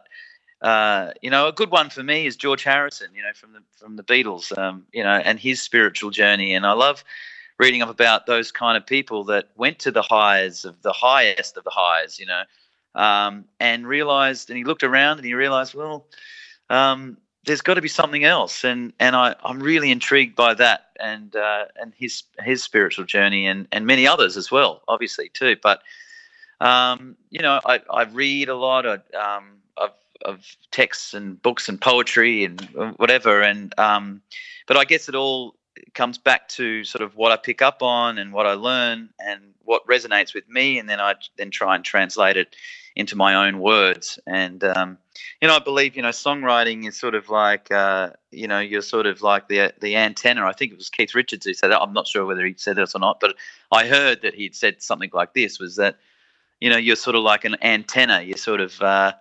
Uh, 0.61 1.11
you 1.23 1.29
know, 1.29 1.49
a 1.49 1.53
good 1.53 1.73
one 1.73 1.91
for 1.91 2.05
me 2.05 2.25
is 2.25 2.37
George 2.37 2.63
Harrison. 2.63 3.09
You 3.17 3.23
know, 3.23 3.33
from 3.35 3.53
the 3.53 3.63
from 3.77 3.97
the 3.97 4.05
Beatles. 4.05 4.57
Um, 4.57 4.87
you 4.93 5.03
know, 5.03 5.21
and 5.25 5.41
his 5.41 5.61
spiritual 5.61 6.11
journey. 6.11 6.55
And 6.55 6.65
I 6.65 6.73
love 6.73 7.03
reading 7.59 7.83
up 7.83 7.89
about 7.89 8.27
those 8.27 8.53
kind 8.53 8.77
of 8.77 8.87
people 8.87 9.25
that 9.25 9.49
went 9.57 9.81
to 9.81 9.91
the 9.91 10.03
highs 10.03 10.65
of 10.65 10.81
the 10.83 10.93
highest 10.93 11.57
of 11.57 11.65
the 11.65 11.71
highs. 11.71 12.21
You 12.21 12.27
know, 12.27 12.43
um, 12.95 13.45
and 13.59 13.87
realized, 13.87 14.51
and 14.51 14.57
he 14.57 14.65
looked 14.65 14.85
around 14.85 15.19
and 15.19 15.27
he 15.27 15.35
realized, 15.35 15.75
well, 15.75 16.07
um, 16.71 17.17
there's 17.45 17.61
got 17.61 17.75
to 17.75 17.83
be 17.83 17.89
something 17.89 18.25
else, 18.25 18.65
and 18.65 18.93
and 19.01 19.17
I 19.17 19.35
I'm 19.45 19.61
really 19.61 19.91
intrigued 19.91 20.37
by 20.37 20.55
that, 20.55 20.91
and 21.01 21.35
uh, 21.35 21.65
and 21.81 21.93
his 21.97 22.23
his 22.41 22.63
spiritual 22.63 23.05
journey, 23.05 23.47
and 23.47 23.67
and 23.73 23.87
many 23.87 24.07
others 24.07 24.37
as 24.37 24.51
well, 24.51 24.83
obviously 24.89 25.29
too. 25.29 25.57
But 25.63 25.83
um, 26.61 27.17
you 27.31 27.41
know, 27.41 27.61
I 27.65 27.81
I 27.91 28.05
read 28.05 28.49
a 28.49 28.57
lot. 28.57 28.87
Of 28.87 29.03
um, 29.15 29.59
of 29.77 29.91
of 30.25 30.57
texts 30.71 31.15
and 31.15 31.41
books 31.43 31.69
and 31.69 31.81
poetry 31.81 32.45
and 32.45 32.61
whatever, 32.97 33.41
and 33.41 33.77
um, 33.79 34.23
but 34.67 34.77
I 34.77 34.85
guess 34.85 35.09
it 35.09 35.15
all 35.15 35.57
it 35.77 35.95
comes 35.95 36.19
back 36.19 36.49
to 36.51 36.85
sort 36.85 37.03
of 37.03 37.17
what 37.17 37.33
I 37.33 37.37
pick 37.37 37.63
up 37.63 37.83
on 37.83 38.19
and 38.19 38.33
what 38.33 38.47
I 38.47 38.55
learn 38.55 39.11
and 39.19 39.41
what 39.65 39.87
resonates 39.87 40.35
with 40.35 40.49
me, 40.49 40.79
and 40.79 40.89
then 40.89 41.01
I 41.01 41.15
then 41.37 41.51
try 41.51 41.75
and 41.75 41.85
translate 41.85 42.37
it 42.37 42.55
into 42.95 43.17
my 43.17 43.47
own 43.47 43.59
words. 43.59 44.19
And 44.27 44.63
um, 44.65 44.99
you 45.41 45.49
know, 45.49 45.57
I 45.57 45.61
believe 45.61 45.97
you 45.97 46.03
know 46.03 46.11
songwriting 46.11 46.87
is 46.87 46.99
sort 46.99 47.15
of 47.15 47.29
like 47.29 47.71
uh, 47.71 48.11
you 48.31 48.49
know 48.49 48.61
you're 48.61 48.83
sort 48.83 49.07
of 49.07 49.23
like 49.23 49.49
the 49.49 49.73
the 49.81 49.97
antenna. 49.97 50.47
I 50.47 50.53
think 50.53 50.73
it 50.73 50.79
was 50.79 50.91
Keith 50.91 51.15
Richards 51.15 51.47
who 51.47 51.55
said 51.55 51.71
that. 51.71 51.81
I'm 51.81 51.93
not 51.93 52.07
sure 52.07 52.27
whether 52.27 52.45
he 52.45 52.55
said 52.57 52.77
this 52.77 52.95
or 52.95 52.99
not, 52.99 53.21
but 53.21 53.35
I 53.71 53.87
heard 53.87 54.23
that 54.23 54.35
he'd 54.35 54.55
said 54.55 54.83
something 54.83 55.11
like 55.13 55.35
this: 55.35 55.59
was 55.59 55.77
that 55.77 55.97
you 56.61 56.71
know 56.71 56.79
you're 56.79 56.97
sort 56.97 57.17
of 57.17 57.23
like 57.23 57.45
an 57.45 57.57
antenna. 57.63 58.23
You're 58.23 58.37
sort 58.37 58.61
of 58.61 58.81
uh, 58.81 59.13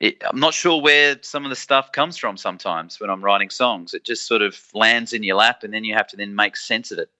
it, 0.00 0.22
I'm 0.24 0.38
not 0.38 0.54
sure 0.54 0.80
where 0.80 1.16
some 1.22 1.44
of 1.44 1.50
the 1.50 1.56
stuff 1.56 1.92
comes 1.92 2.16
from 2.16 2.36
sometimes 2.36 3.00
when 3.00 3.10
I'm 3.10 3.24
writing 3.24 3.50
songs. 3.50 3.94
It 3.94 4.04
just 4.04 4.26
sort 4.26 4.42
of 4.42 4.56
lands 4.74 5.12
in 5.12 5.22
your 5.22 5.36
lap, 5.36 5.64
and 5.64 5.72
then 5.72 5.84
you 5.84 5.94
have 5.94 6.08
to 6.08 6.16
then 6.16 6.34
make 6.34 6.56
sense 6.56 6.90
of 6.90 6.98
it. 6.98 7.10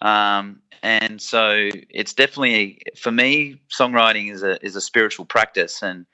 Um, 0.00 0.60
and 0.82 1.20
so 1.20 1.68
it's 1.90 2.12
definitely 2.12 2.80
for 2.96 3.10
me, 3.10 3.60
songwriting 3.68 4.32
is 4.32 4.42
a 4.42 4.64
is 4.64 4.76
a 4.76 4.80
spiritual 4.80 5.24
practice, 5.24 5.82
and 5.82 6.06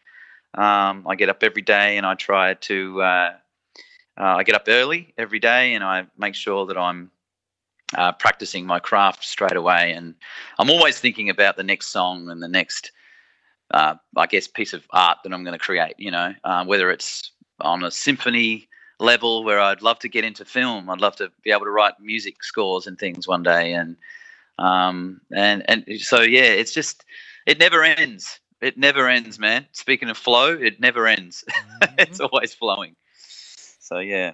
um, 0.54 1.06
I 1.08 1.14
get 1.16 1.28
up 1.28 1.42
every 1.42 1.62
day 1.62 1.96
and 1.96 2.06
I 2.06 2.14
try 2.14 2.54
to. 2.54 3.02
Uh, 3.02 3.32
uh, 4.18 4.36
I 4.36 4.42
get 4.42 4.54
up 4.54 4.64
early 4.68 5.14
every 5.16 5.38
day 5.38 5.74
and 5.74 5.82
I 5.82 6.04
make 6.18 6.34
sure 6.34 6.66
that 6.66 6.76
I'm 6.76 7.10
uh, 7.96 8.12
practicing 8.12 8.66
my 8.66 8.78
craft 8.78 9.24
straight 9.24 9.56
away. 9.56 9.92
And 9.92 10.14
I'm 10.58 10.70
always 10.70 10.98
thinking 10.98 11.30
about 11.30 11.56
the 11.56 11.62
next 11.62 11.86
song 11.86 12.28
and 12.30 12.42
the 12.42 12.48
next 12.48 12.92
uh, 13.72 13.94
I 14.16 14.26
guess, 14.26 14.46
piece 14.46 14.72
of 14.72 14.86
art 14.90 15.18
that 15.24 15.32
I'm 15.32 15.44
going 15.44 15.58
to 15.58 15.64
create. 15.64 15.94
You 15.98 16.10
know, 16.10 16.34
uh, 16.44 16.64
whether 16.64 16.90
it's 16.90 17.32
on 17.60 17.84
a 17.84 17.90
symphony 17.90 18.68
level 18.98 19.44
where 19.44 19.60
I'd 19.60 19.82
love 19.82 19.98
to 20.00 20.08
get 20.08 20.24
into 20.24 20.44
film, 20.44 20.88
I'd 20.90 21.00
love 21.00 21.16
to 21.16 21.30
be 21.42 21.50
able 21.50 21.64
to 21.64 21.70
write 21.70 21.94
music 22.00 22.42
scores 22.42 22.86
and 22.86 22.98
things 22.98 23.26
one 23.26 23.42
day, 23.42 23.72
and 23.72 23.96
um, 24.58 25.20
and 25.32 25.64
and 25.68 25.84
so 26.00 26.20
yeah, 26.20 26.42
it's 26.42 26.72
just 26.72 27.04
it 27.46 27.58
never 27.58 27.82
ends. 27.82 28.38
It 28.60 28.78
never 28.78 29.08
ends, 29.08 29.40
man. 29.40 29.66
Speaking 29.72 30.08
of 30.08 30.16
flow, 30.16 30.52
it 30.52 30.80
never 30.80 31.06
ends. 31.06 31.44
Mm-hmm. 31.82 31.94
it's 31.98 32.20
always 32.20 32.54
flowing. 32.54 32.94
So 33.80 33.98
yeah. 33.98 34.32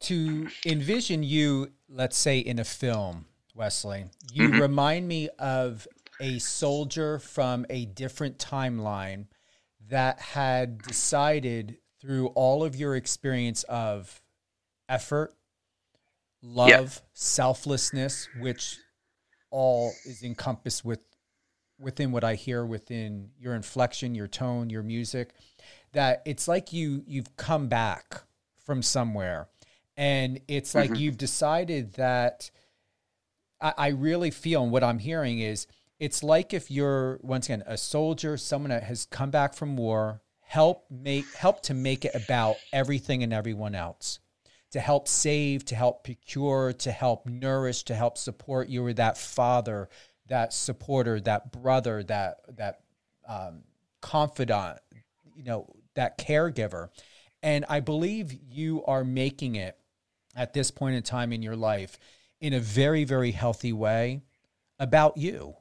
To 0.00 0.48
envision 0.66 1.22
you, 1.22 1.72
let's 1.88 2.18
say 2.18 2.38
in 2.38 2.58
a 2.58 2.64
film, 2.64 3.24
Wesley, 3.54 4.04
you 4.30 4.48
mm-hmm. 4.48 4.60
remind 4.60 5.08
me 5.08 5.30
of 5.38 5.88
a 6.20 6.38
soldier 6.38 7.18
from 7.18 7.66
a 7.70 7.86
different 7.86 8.38
timeline 8.38 9.26
that 9.88 10.20
had 10.20 10.78
decided 10.82 11.78
through 12.00 12.28
all 12.28 12.64
of 12.64 12.76
your 12.76 12.96
experience 12.96 13.62
of 13.64 14.20
effort, 14.88 15.34
love, 16.42 16.68
yep. 16.68 16.90
selflessness, 17.12 18.28
which 18.38 18.78
all 19.50 19.92
is 20.04 20.22
encompassed 20.22 20.84
with 20.84 21.00
within 21.78 22.12
what 22.12 22.24
I 22.24 22.34
hear 22.34 22.64
within 22.64 23.30
your 23.38 23.54
inflection, 23.54 24.14
your 24.14 24.28
tone, 24.28 24.70
your 24.70 24.82
music, 24.82 25.30
that 25.92 26.22
it's 26.24 26.46
like 26.46 26.72
you 26.72 27.02
you've 27.06 27.36
come 27.36 27.68
back 27.68 28.22
from 28.64 28.82
somewhere. 28.82 29.48
And 29.96 30.40
it's 30.48 30.74
like 30.74 30.90
mm-hmm. 30.90 31.00
you've 31.00 31.18
decided 31.18 31.94
that 31.94 32.50
I, 33.60 33.74
I 33.78 33.88
really 33.88 34.30
feel 34.30 34.62
and 34.64 34.72
what 34.72 34.82
I'm 34.82 34.98
hearing 34.98 35.38
is 35.38 35.66
it's 35.98 36.22
like 36.22 36.52
if 36.52 36.70
you're 36.70 37.18
once 37.22 37.46
again 37.46 37.62
a 37.66 37.76
soldier, 37.76 38.36
someone 38.36 38.70
that 38.70 38.84
has 38.84 39.06
come 39.06 39.30
back 39.30 39.54
from 39.54 39.76
war, 39.76 40.20
help 40.40 40.84
make 40.90 41.32
help 41.34 41.62
to 41.62 41.74
make 41.74 42.04
it 42.04 42.14
about 42.14 42.56
everything 42.72 43.22
and 43.22 43.32
everyone 43.32 43.74
else. 43.74 44.18
To 44.72 44.80
help 44.80 45.06
save, 45.06 45.64
to 45.66 45.76
help 45.76 46.02
procure, 46.02 46.72
to 46.72 46.90
help 46.90 47.26
nourish, 47.26 47.84
to 47.84 47.94
help 47.94 48.18
support. 48.18 48.68
You 48.68 48.82
were 48.82 48.92
that 48.94 49.16
father, 49.16 49.88
that 50.26 50.52
supporter, 50.52 51.20
that 51.20 51.52
brother, 51.52 52.02
that 52.04 52.38
that 52.56 52.80
um, 53.28 53.62
confidant, 54.00 54.80
you 55.36 55.44
know, 55.44 55.72
that 55.94 56.18
caregiver. 56.18 56.88
And 57.42 57.64
I 57.68 57.80
believe 57.80 58.36
you 58.50 58.84
are 58.86 59.04
making 59.04 59.54
it 59.54 59.78
at 60.34 60.54
this 60.54 60.70
point 60.70 60.96
in 60.96 61.02
time 61.02 61.32
in 61.32 61.42
your 61.42 61.56
life 61.56 61.98
in 62.40 62.52
a 62.52 62.60
very, 62.60 63.04
very 63.04 63.30
healthy 63.30 63.72
way 63.72 64.22
about 64.78 65.16
you 65.16 65.54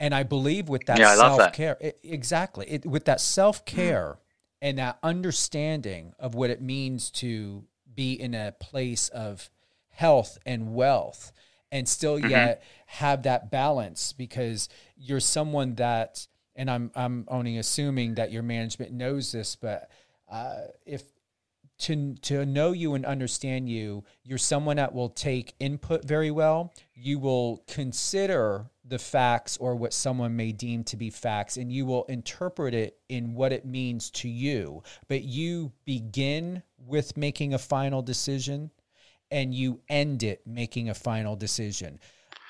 and 0.00 0.14
I 0.14 0.24
believe 0.24 0.68
with 0.68 0.86
that 0.86 0.98
yeah, 0.98 1.14
self 1.14 1.52
care, 1.52 1.76
exactly, 2.02 2.66
it, 2.68 2.86
with 2.86 3.04
that 3.04 3.20
self 3.20 3.64
care 3.64 4.16
mm. 4.16 4.18
and 4.62 4.78
that 4.78 4.98
understanding 5.02 6.14
of 6.18 6.34
what 6.34 6.50
it 6.50 6.60
means 6.60 7.10
to 7.10 7.64
be 7.94 8.14
in 8.14 8.34
a 8.34 8.52
place 8.58 9.08
of 9.10 9.50
health 9.90 10.38
and 10.46 10.74
wealth 10.74 11.32
and 11.70 11.88
still 11.88 12.18
mm-hmm. 12.18 12.30
yet 12.30 12.62
have 12.86 13.22
that 13.24 13.50
balance 13.50 14.12
because 14.12 14.68
you're 14.96 15.20
someone 15.20 15.74
that 15.74 16.26
and 16.56 16.70
I'm 16.70 16.90
I'm 16.94 17.26
only 17.28 17.58
assuming 17.58 18.14
that 18.14 18.32
your 18.32 18.42
management 18.42 18.92
knows 18.92 19.32
this 19.32 19.56
but 19.56 19.90
uh, 20.30 20.62
if 20.86 21.04
to 21.80 22.14
to 22.22 22.44
know 22.44 22.72
you 22.72 22.94
and 22.94 23.04
understand 23.04 23.68
you 23.68 24.04
you're 24.22 24.38
someone 24.38 24.76
that 24.76 24.94
will 24.94 25.08
take 25.08 25.54
input 25.60 26.04
very 26.04 26.30
well 26.30 26.72
you 26.94 27.18
will 27.18 27.62
consider 27.66 28.66
the 28.90 28.98
facts 28.98 29.56
or 29.56 29.76
what 29.76 29.94
someone 29.94 30.36
may 30.36 30.50
deem 30.50 30.82
to 30.84 30.96
be 30.96 31.10
facts 31.10 31.56
and 31.56 31.72
you 31.72 31.86
will 31.86 32.04
interpret 32.04 32.74
it 32.74 32.98
in 33.08 33.34
what 33.34 33.52
it 33.52 33.64
means 33.64 34.10
to 34.10 34.28
you. 34.28 34.82
But 35.08 35.22
you 35.22 35.72
begin 35.84 36.62
with 36.76 37.16
making 37.16 37.54
a 37.54 37.58
final 37.58 38.02
decision 38.02 38.70
and 39.30 39.54
you 39.54 39.80
end 39.88 40.24
it 40.24 40.44
making 40.44 40.90
a 40.90 40.94
final 40.94 41.36
decision. 41.36 42.00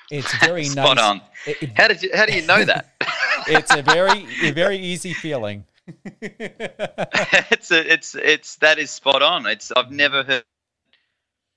It's 0.09 0.35
very 0.43 0.65
Spot 0.65 0.97
nice. 0.97 1.05
on. 1.05 1.21
It, 1.45 1.77
how 1.77 1.87
did 1.87 2.01
you 2.01 2.09
how 2.13 2.25
do 2.25 2.33
you 2.33 2.45
know 2.45 2.65
that? 2.65 2.93
It's 3.47 3.73
a 3.75 3.81
very 3.81 4.27
a 4.43 4.51
very 4.51 4.77
easy 4.77 5.13
feeling. 5.13 5.65
It's 6.21 7.71
a, 7.71 7.91
it's 7.93 8.13
it's 8.13 8.55
that 8.57 8.77
is 8.77 8.91
spot 8.91 9.23
on. 9.23 9.47
It's 9.47 9.71
i've 9.75 9.89
never 9.89 10.21
heard 10.23 10.43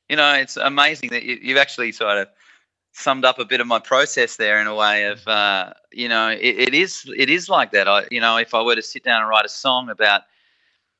you 0.08 0.16
know 0.16 0.32
it's 0.34 0.56
amazing 0.56 1.10
that 1.10 1.24
you, 1.24 1.38
you've 1.42 1.58
actually 1.58 1.92
sort 1.92 2.16
of 2.16 2.28
summed 2.94 3.24
up 3.24 3.40
a 3.40 3.44
bit 3.44 3.61
of 3.61 3.66
my 3.66 3.80
process 3.80 4.37
there 4.37 4.61
in 4.61 4.68
a 4.68 4.74
way 4.74 5.04
of 5.04 5.26
uh, 5.26 5.74
you 5.92 6.09
know 6.09 6.28
it, 6.28 6.38
it 6.40 6.74
is 6.74 7.04
it 7.16 7.28
is 7.28 7.48
like 7.48 7.72
that. 7.72 7.88
I 7.88 8.07
you 8.11 8.20
know 8.20 8.37
if 8.37 8.54
I 8.54 8.62
were 8.62 8.76
to 8.76 8.83
sit 8.83 9.02
down 9.02 9.20
and 9.20 9.28
write 9.28 9.44
a 9.44 9.50
song 9.50 9.90
about 9.90 10.22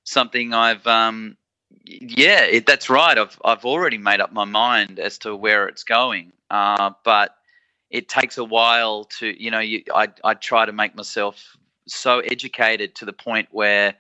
something 0.03 0.53
I've 0.53 0.87
um, 0.87 1.37
yeah 1.85 2.43
it, 2.43 2.67
that's 2.67 2.91
right 2.91 3.17
I've 3.17 3.41
I've 3.45 3.65
already 3.65 3.97
made 3.97 4.21
up 4.21 4.33
my 4.33 4.45
mind 4.45 4.99
as 4.99 5.19
to 5.19 5.35
where 5.37 5.67
it's 5.69 5.85
going 5.85 6.33
uh, 6.51 6.91
but 7.05 7.37
it 7.91 8.09
takes 8.09 8.39
a 8.39 8.45
while 8.45 9.05
to 9.05 9.43
you 9.43 9.51
know 9.51 9.61
you, 9.61 9.85
I 9.95 10.09
I 10.25 10.35
try 10.35 10.67
to 10.67 10.73
make 10.73 10.97
myself 10.97 11.57
so 11.87 12.19
educated 12.21 12.97
to 12.97 13.05
the 13.05 13.13
point 13.13 13.49
where 13.53 13.95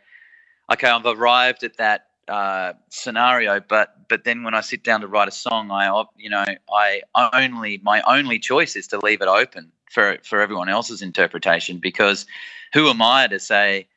okay 0.72 0.88
I've 0.88 1.07
arrived 1.07 1.62
at 1.62 1.76
that 1.76 2.09
uh, 2.28 2.74
scenario, 2.88 3.60
but 3.60 4.08
but 4.08 4.24
then 4.24 4.42
when 4.42 4.54
I 4.54 4.60
sit 4.60 4.82
down 4.82 5.00
to 5.00 5.08
write 5.08 5.28
a 5.28 5.32
song, 5.32 5.70
I 5.70 6.04
you 6.16 6.30
know 6.30 6.44
I 6.70 7.02
only 7.32 7.80
my 7.82 8.02
only 8.02 8.38
choice 8.38 8.76
is 8.76 8.87
to 8.88 8.98
leave 8.98 9.22
it 9.22 9.28
open 9.28 9.72
for 9.90 10.18
for 10.24 10.40
everyone 10.40 10.68
else's 10.68 11.02
interpretation 11.02 11.78
because 11.78 12.26
who 12.72 12.88
am 12.88 13.00
I 13.00 13.28
to 13.28 13.38
say, 13.38 13.88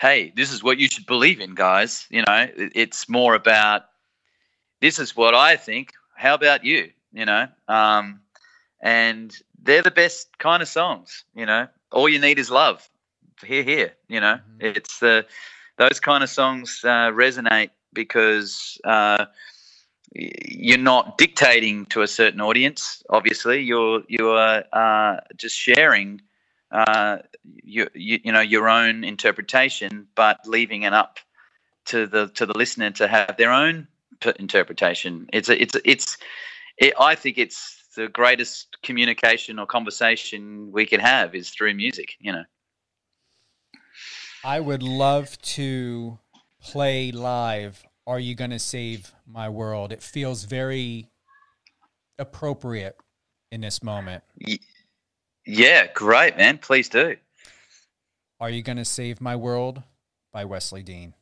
hey, 0.00 0.32
this 0.36 0.52
is 0.52 0.62
what 0.62 0.78
you 0.78 0.88
should 0.88 1.06
believe 1.06 1.40
in, 1.40 1.54
guys? 1.54 2.06
You 2.10 2.22
know, 2.22 2.48
it's 2.56 3.08
more 3.08 3.34
about 3.34 3.86
this 4.80 4.98
is 4.98 5.16
what 5.16 5.34
I 5.34 5.56
think. 5.56 5.92
How 6.16 6.34
about 6.34 6.64
you? 6.64 6.90
You 7.12 7.24
know, 7.26 7.48
um, 7.68 8.20
and 8.82 9.34
they're 9.62 9.82
the 9.82 9.90
best 9.90 10.28
kind 10.38 10.62
of 10.62 10.68
songs. 10.68 11.24
You 11.34 11.46
know, 11.46 11.68
all 11.90 12.08
you 12.08 12.18
need 12.18 12.38
is 12.38 12.50
love. 12.50 12.88
Here, 13.44 13.62
here. 13.62 13.92
You 14.08 14.20
know, 14.20 14.36
mm-hmm. 14.36 14.76
it's 14.76 14.98
the 14.98 15.26
those 15.80 15.98
kind 15.98 16.22
of 16.22 16.28
songs 16.28 16.82
uh, 16.84 17.10
resonate 17.10 17.70
because 17.94 18.78
uh, 18.84 19.24
you're 20.12 20.78
not 20.78 21.16
dictating 21.16 21.86
to 21.86 22.02
a 22.02 22.06
certain 22.06 22.42
audience. 22.42 23.02
Obviously, 23.08 23.60
you're 23.60 24.02
you 24.06 24.28
are 24.28 24.62
uh, 24.72 25.20
just 25.36 25.56
sharing 25.56 26.20
uh, 26.70 27.18
you, 27.64 27.88
you, 27.94 28.20
you 28.22 28.30
know 28.30 28.42
your 28.42 28.68
own 28.68 29.04
interpretation, 29.04 30.06
but 30.14 30.38
leaving 30.46 30.82
it 30.82 30.92
up 30.92 31.18
to 31.86 32.06
the 32.06 32.28
to 32.28 32.44
the 32.44 32.56
listener 32.56 32.90
to 32.90 33.08
have 33.08 33.36
their 33.38 33.50
own 33.50 33.88
interpretation. 34.38 35.28
It's 35.32 35.48
it's 35.48 35.76
it's 35.86 36.18
it, 36.76 36.92
I 37.00 37.14
think 37.14 37.38
it's 37.38 37.78
the 37.96 38.08
greatest 38.08 38.76
communication 38.82 39.58
or 39.58 39.64
conversation 39.64 40.70
we 40.72 40.84
can 40.84 41.00
have 41.00 41.34
is 41.34 41.48
through 41.48 41.72
music. 41.72 42.16
You 42.20 42.32
know. 42.32 42.44
I 44.42 44.58
would 44.58 44.82
love 44.82 45.36
to 45.42 46.18
play 46.62 47.12
live 47.12 47.84
Are 48.06 48.18
You 48.18 48.34
Gonna 48.34 48.58
Save 48.58 49.12
My 49.26 49.50
World? 49.50 49.92
It 49.92 50.02
feels 50.02 50.44
very 50.44 51.10
appropriate 52.18 52.96
in 53.52 53.60
this 53.60 53.82
moment. 53.82 54.24
Yeah, 55.44 55.88
great, 55.92 56.38
man. 56.38 56.56
Please 56.56 56.88
do. 56.88 57.16
Are 58.38 58.48
You 58.48 58.62
Gonna 58.62 58.86
Save 58.86 59.20
My 59.20 59.36
World 59.36 59.82
by 60.32 60.46
Wesley 60.46 60.82
Dean. 60.82 61.12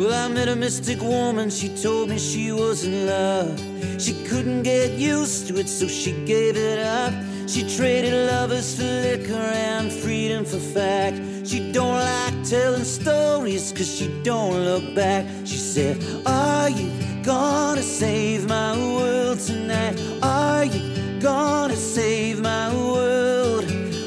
Well, 0.00 0.14
I 0.14 0.28
met 0.28 0.48
a 0.48 0.56
mystic 0.56 1.02
woman, 1.02 1.50
she 1.50 1.68
told 1.68 2.08
me 2.08 2.18
she 2.18 2.52
was 2.52 2.84
in 2.84 3.04
love. 3.06 3.60
She 4.00 4.14
couldn't 4.24 4.62
get 4.62 4.92
used 4.92 5.46
to 5.48 5.58
it, 5.58 5.68
so 5.68 5.86
she 5.88 6.12
gave 6.24 6.56
it 6.56 6.78
up. 6.78 7.12
She 7.46 7.68
traded 7.76 8.14
lovers 8.32 8.74
for 8.76 8.84
liquor 8.84 9.34
and 9.34 9.92
freedom 9.92 10.46
for 10.46 10.58
fact. 10.58 11.20
She 11.46 11.70
don't 11.70 11.98
like 11.98 12.48
telling 12.48 12.84
stories, 12.84 13.72
cause 13.72 13.94
she 13.94 14.08
don't 14.22 14.64
look 14.64 14.94
back. 14.94 15.26
She 15.44 15.58
said, 15.58 16.02
Are 16.24 16.70
you 16.70 16.90
gonna 17.22 17.82
save 17.82 18.48
my 18.48 18.74
world 18.78 19.38
tonight? 19.40 20.00
Are 20.22 20.64
you 20.64 21.20
gonna 21.20 21.76
save 21.76 22.40
my 22.40 22.74
world? 22.74 23.66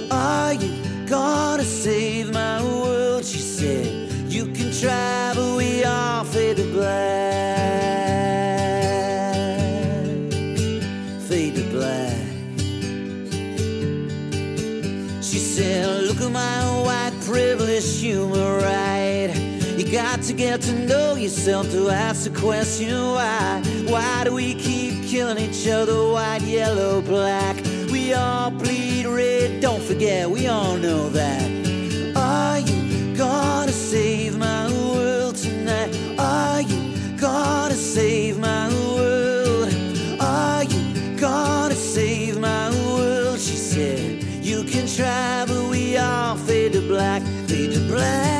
Are 0.09 0.53
you 0.55 0.71
gonna 1.05 1.63
save 1.63 2.33
my 2.33 2.63
world? 2.63 3.23
She 3.23 3.37
said, 3.37 3.92
but 4.83 5.55
we 5.57 5.83
all 5.83 6.23
fade 6.23 6.57
to 6.57 6.63
black. 6.71 7.57
Fade 11.27 11.55
to 11.55 11.63
black. 11.71 12.17
She 15.23 15.39
said, 15.39 16.03
Look 16.03 16.21
at 16.21 16.31
my 16.31 16.81
white 16.83 17.13
privilege 17.25 17.99
humor, 17.99 18.57
right? 18.59 19.31
You 19.77 19.91
got 19.91 20.21
to 20.23 20.33
get 20.33 20.61
to 20.61 20.73
know 20.87 21.15
yourself 21.15 21.71
to 21.71 21.89
ask 21.89 22.29
the 22.29 22.39
question 22.39 22.91
why. 22.91 23.61
Why 23.87 24.23
do 24.23 24.33
we 24.33 24.53
keep 24.53 25.03
killing 25.05 25.37
each 25.37 25.67
other? 25.67 26.09
White, 26.11 26.43
yellow, 26.43 27.01
black. 27.01 27.55
We 27.91 28.13
all 28.13 28.51
bleed 28.51 29.05
red, 29.05 29.61
don't 29.61 29.81
forget, 29.81 30.29
we 30.29 30.47
all 30.47 30.77
know 30.77 31.09
that. 31.09 31.43
Are 32.15 32.59
you 32.59 33.15
gonna 33.15 33.72
gonna 37.23 37.73
save 37.73 38.37
my 38.37 38.67
world? 38.67 39.73
Are 40.19 40.65
you 40.65 41.17
gonna 41.17 41.73
save 41.73 42.37
my 42.37 42.69
world? 42.85 43.39
She 43.39 43.55
said, 43.55 44.21
You 44.43 44.65
can 44.65 44.87
try, 44.87 45.45
but 45.47 45.69
we 45.69 45.95
all 45.95 46.35
fade 46.35 46.73
to 46.73 46.81
black, 46.81 47.21
fade 47.47 47.71
to 47.75 47.79
black. 47.87 48.32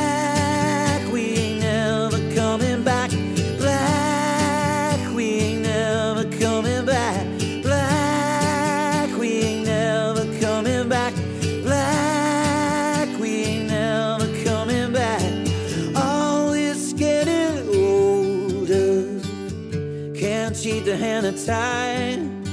Time. 21.45 22.43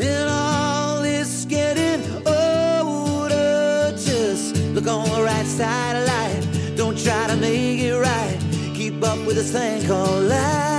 And 0.00 0.28
all 0.28 1.02
this 1.02 1.44
getting 1.44 2.02
older. 2.26 3.92
Just 3.96 4.56
look 4.74 4.86
on 4.86 5.08
the 5.10 5.22
right 5.22 5.46
side 5.46 5.96
of 5.96 6.06
life. 6.06 6.76
Don't 6.76 6.98
try 6.98 7.26
to 7.26 7.36
make 7.36 7.80
it 7.80 7.94
right. 7.94 8.38
Keep 8.74 9.02
up 9.02 9.18
with 9.26 9.36
this 9.36 9.52
thing 9.52 9.86
called 9.86 10.24
life. 10.24 10.69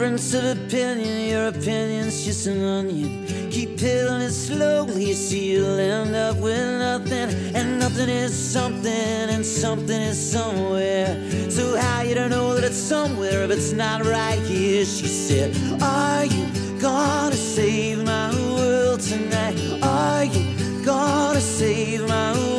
Difference 0.00 0.32
of 0.32 0.44
opinion, 0.58 1.28
your 1.28 1.48
opinion's 1.48 2.24
just 2.24 2.46
an 2.46 2.64
onion. 2.64 3.26
Keep 3.50 3.76
peeling 3.78 4.22
it 4.22 4.30
slowly, 4.30 5.12
see 5.12 5.52
you'll 5.52 5.78
end 5.78 6.16
up 6.16 6.38
with 6.38 6.78
nothing. 6.78 7.54
And 7.54 7.78
nothing 7.78 8.08
is 8.08 8.32
something, 8.32 9.28
and 9.34 9.44
something 9.44 10.00
is 10.00 10.18
somewhere. 10.18 11.50
So 11.50 11.76
how 11.76 12.00
you 12.00 12.14
don't 12.14 12.30
know 12.30 12.54
that 12.54 12.64
it's 12.64 12.78
somewhere 12.78 13.44
if 13.44 13.50
it's 13.50 13.72
not 13.72 14.06
right 14.06 14.38
here? 14.38 14.86
She 14.86 15.06
said, 15.06 15.54
Are 15.82 16.24
you 16.24 16.46
gonna 16.80 17.36
save 17.36 18.02
my 18.02 18.32
world 18.56 19.00
tonight? 19.00 19.54
Are 19.82 20.24
you 20.24 20.82
gonna 20.82 21.42
save 21.42 22.08
my 22.08 22.32
world? 22.32 22.49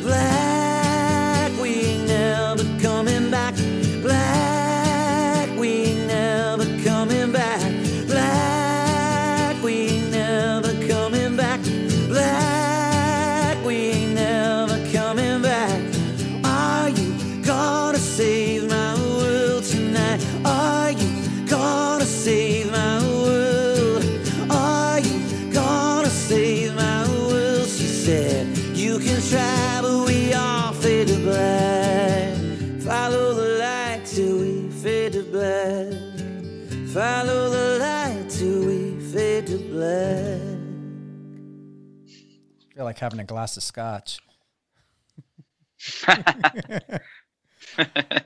Black. 0.00 0.61
Like 42.92 42.98
having 42.98 43.20
a 43.20 43.24
glass 43.24 43.56
of 43.56 43.62
scotch. 43.62 44.20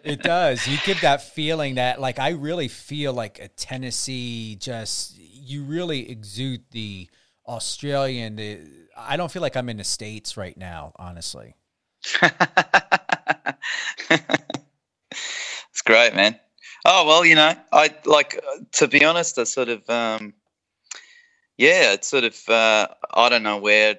it 0.03 0.23
does. 0.23 0.67
You 0.67 0.77
give 0.85 1.01
that 1.03 1.23
feeling 1.23 1.77
that, 1.77 2.01
like, 2.01 2.19
I 2.19 2.31
really 2.31 2.67
feel 2.67 3.13
like 3.13 3.39
a 3.39 3.47
Tennessee. 3.47 4.57
Just 4.57 5.17
you 5.17 5.63
really 5.63 6.11
exude 6.11 6.65
the 6.73 7.09
Australian. 7.47 8.35
The, 8.35 8.59
I 8.97 9.17
don't 9.17 9.31
feel 9.31 9.41
like 9.41 9.57
I'm 9.57 9.69
in 9.69 9.77
the 9.77 9.85
states 9.85 10.37
right 10.37 10.57
now, 10.57 10.93
honestly. 10.97 11.55
It's 15.71 15.83
great, 15.83 16.15
man. 16.15 16.39
Oh 16.87 17.07
well, 17.07 17.25
you 17.25 17.35
know, 17.35 17.55
I 17.73 17.95
like 18.07 18.39
uh, 18.39 18.61
to 18.73 18.89
be 18.89 19.05
honest. 19.05 19.39
I 19.39 19.45
sort 19.45 19.69
of, 19.69 19.89
um, 19.91 20.33
yeah, 21.59 21.93
it's 21.93 22.09
sort 22.09 22.25
of. 22.25 22.37
Uh, 22.49 22.89
I 23.13 23.29
don't 23.29 23.43
know 23.43 23.59
where 23.59 23.97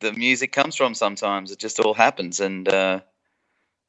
the 0.00 0.12
music 0.12 0.52
comes 0.52 0.76
from. 0.76 0.94
Sometimes 0.94 1.52
it 1.52 1.58
just 1.58 1.80
all 1.80 1.94
happens, 1.94 2.40
and 2.40 2.68
uh, 2.68 3.00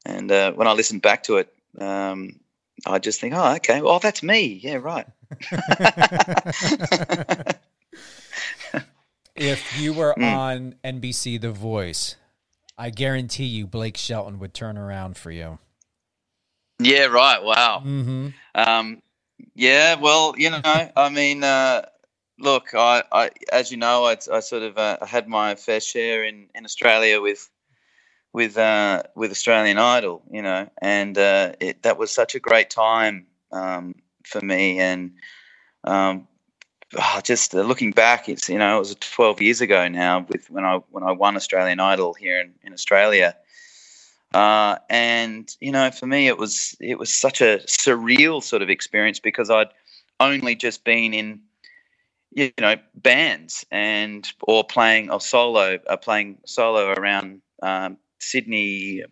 and 0.04 0.30
uh, 0.30 0.52
when 0.52 0.68
I 0.68 0.72
listen 0.72 0.98
back 0.98 1.24
to 1.24 1.38
it, 1.38 1.52
um, 1.78 2.40
I 2.86 2.98
just 2.98 3.20
think, 3.20 3.34
oh, 3.34 3.54
okay, 3.56 3.82
well, 3.82 3.98
that's 3.98 4.22
me. 4.22 4.60
Yeah, 4.62 4.76
right. 4.76 5.06
If 9.34 9.80
you 9.80 9.94
were 9.94 10.14
Mm. 10.18 10.36
on 10.36 10.74
NBC 10.84 11.40
The 11.40 11.50
Voice, 11.50 12.16
I 12.76 12.90
guarantee 12.90 13.46
you 13.46 13.66
Blake 13.66 13.96
Shelton 13.96 14.38
would 14.38 14.54
turn 14.54 14.76
around 14.76 15.16
for 15.16 15.30
you. 15.30 15.58
Yeah, 16.78 17.06
right. 17.06 17.42
Wow. 17.42 17.82
Mm-hmm. 17.84 18.28
Um, 18.54 19.02
yeah, 19.54 19.94
well, 19.94 20.34
you 20.36 20.50
know, 20.50 20.60
I 20.64 21.08
mean, 21.08 21.42
uh, 21.42 21.86
look, 22.42 22.74
I, 22.74 23.04
I, 23.12 23.30
as 23.50 23.70
you 23.70 23.78
know, 23.78 24.04
I, 24.04 24.16
I 24.30 24.40
sort 24.40 24.62
of 24.62 24.76
uh, 24.76 25.04
had 25.06 25.28
my 25.28 25.54
fair 25.54 25.80
share 25.80 26.24
in, 26.24 26.48
in 26.54 26.64
Australia 26.64 27.20
with 27.20 27.48
with 28.32 28.56
uh, 28.56 29.02
with 29.14 29.30
Australian 29.30 29.78
Idol, 29.78 30.22
you 30.30 30.42
know, 30.42 30.68
and 30.80 31.16
uh, 31.16 31.52
it, 31.60 31.82
that 31.82 31.98
was 31.98 32.10
such 32.10 32.34
a 32.34 32.40
great 32.40 32.70
time 32.70 33.26
um, 33.52 33.94
for 34.24 34.40
me. 34.40 34.78
And 34.78 35.12
um, 35.84 36.26
ah, 36.98 37.20
just 37.22 37.54
uh, 37.54 37.62
looking 37.62 37.92
back, 37.92 38.28
it's 38.28 38.48
you 38.48 38.58
know, 38.58 38.76
it 38.76 38.80
was 38.80 38.96
12 39.00 39.42
years 39.42 39.60
ago 39.60 39.86
now 39.88 40.26
with 40.28 40.50
when 40.50 40.64
I 40.64 40.76
when 40.90 41.04
I 41.04 41.12
won 41.12 41.36
Australian 41.36 41.80
Idol 41.80 42.14
here 42.14 42.40
in, 42.40 42.54
in 42.62 42.72
Australia. 42.72 43.36
Uh, 44.34 44.76
and 44.88 45.54
you 45.60 45.70
know, 45.70 45.90
for 45.90 46.06
me, 46.06 46.26
it 46.26 46.38
was 46.38 46.74
it 46.80 46.98
was 46.98 47.12
such 47.12 47.40
a 47.42 47.58
surreal 47.66 48.42
sort 48.42 48.62
of 48.62 48.70
experience 48.70 49.20
because 49.20 49.50
I'd 49.50 49.68
only 50.20 50.54
just 50.54 50.84
been 50.84 51.12
in, 51.12 51.40
you 52.34 52.52
know, 52.60 52.76
bands 52.94 53.64
and 53.70 54.30
or 54.42 54.64
playing 54.64 55.10
or 55.10 55.20
solo, 55.20 55.78
uh, 55.88 55.96
playing 55.96 56.38
solo 56.46 56.92
around 56.92 57.42
um, 57.62 57.98
Sydney 58.18 59.04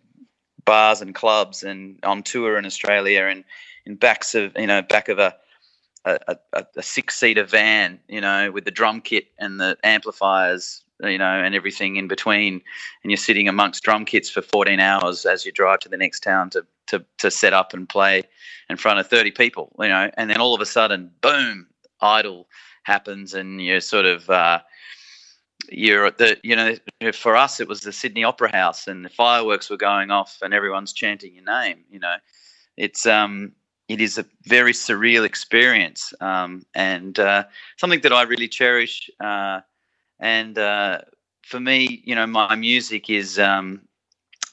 bars 0.65 1.01
and 1.01 1.15
clubs 1.15 1.63
and 1.63 1.99
on 2.03 2.23
tour 2.23 2.57
in 2.57 2.65
Australia 2.65 3.25
and 3.25 3.43
in 3.85 3.95
backs 3.95 4.35
of 4.35 4.51
you 4.57 4.67
know 4.67 4.81
back 4.81 5.09
of 5.09 5.19
a 5.19 5.35
a, 6.05 6.35
a, 6.53 6.65
a 6.77 6.81
six 6.81 7.19
seater 7.19 7.43
van, 7.43 7.99
you 8.07 8.19
know, 8.19 8.51
with 8.51 8.65
the 8.65 8.71
drum 8.71 9.01
kit 9.01 9.27
and 9.37 9.59
the 9.59 9.77
amplifiers, 9.83 10.83
you 10.99 11.19
know, 11.19 11.43
and 11.43 11.53
everything 11.53 11.97
in 11.97 12.07
between, 12.07 12.55
and 13.03 13.11
you're 13.11 13.17
sitting 13.17 13.47
amongst 13.47 13.83
drum 13.83 14.03
kits 14.03 14.27
for 14.27 14.41
14 14.41 14.79
hours 14.79 15.27
as 15.27 15.45
you 15.45 15.51
drive 15.51 15.79
to 15.81 15.89
the 15.89 15.97
next 15.97 16.21
town 16.21 16.49
to 16.49 16.65
to 16.87 17.05
to 17.19 17.29
set 17.29 17.53
up 17.53 17.73
and 17.73 17.87
play 17.87 18.23
in 18.67 18.77
front 18.77 18.99
of 18.99 19.07
30 19.07 19.31
people, 19.31 19.71
you 19.79 19.89
know, 19.89 20.09
and 20.15 20.29
then 20.29 20.41
all 20.41 20.55
of 20.55 20.61
a 20.61 20.65
sudden, 20.65 21.11
boom, 21.21 21.67
idol 22.01 22.47
happens, 22.83 23.33
and 23.33 23.61
you're 23.61 23.81
sort 23.81 24.05
of 24.05 24.29
uh, 24.29 24.59
you're 25.69 26.05
at 26.05 26.17
the 26.17 26.37
you 26.43 26.55
know 26.55 26.75
for 27.13 27.35
us 27.35 27.59
it 27.59 27.67
was 27.67 27.81
the 27.81 27.91
Sydney 27.93 28.23
Opera 28.23 28.51
House, 28.51 28.87
and 28.87 29.05
the 29.05 29.09
fireworks 29.09 29.69
were 29.69 29.77
going 29.77 30.11
off, 30.11 30.39
and 30.41 30.53
everyone's 30.53 30.93
chanting 30.93 31.35
your 31.35 31.45
name, 31.45 31.83
you 31.89 31.99
know, 31.99 32.15
it's 32.77 33.05
um 33.05 33.53
it 33.91 33.99
is 33.99 34.17
a 34.17 34.25
very 34.45 34.71
surreal 34.71 35.25
experience 35.25 36.13
um, 36.21 36.65
and 36.73 37.19
uh, 37.19 37.43
something 37.75 37.99
that 38.01 38.13
I 38.13 38.21
really 38.23 38.47
cherish. 38.47 39.09
Uh, 39.19 39.59
and 40.21 40.57
uh, 40.57 41.01
for 41.41 41.59
me, 41.59 42.01
you 42.05 42.15
know, 42.15 42.25
my 42.25 42.55
music 42.55 43.09
is 43.09 43.37
um, 43.37 43.81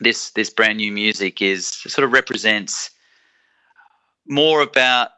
this 0.01 0.31
this 0.31 0.51
brand 0.51 0.79
new 0.79 0.91
music 0.91 1.41
is 1.41 1.69
sort 1.69 2.05
of 2.05 2.13
represents 2.13 2.91
more 4.27 4.61
about 4.61 5.11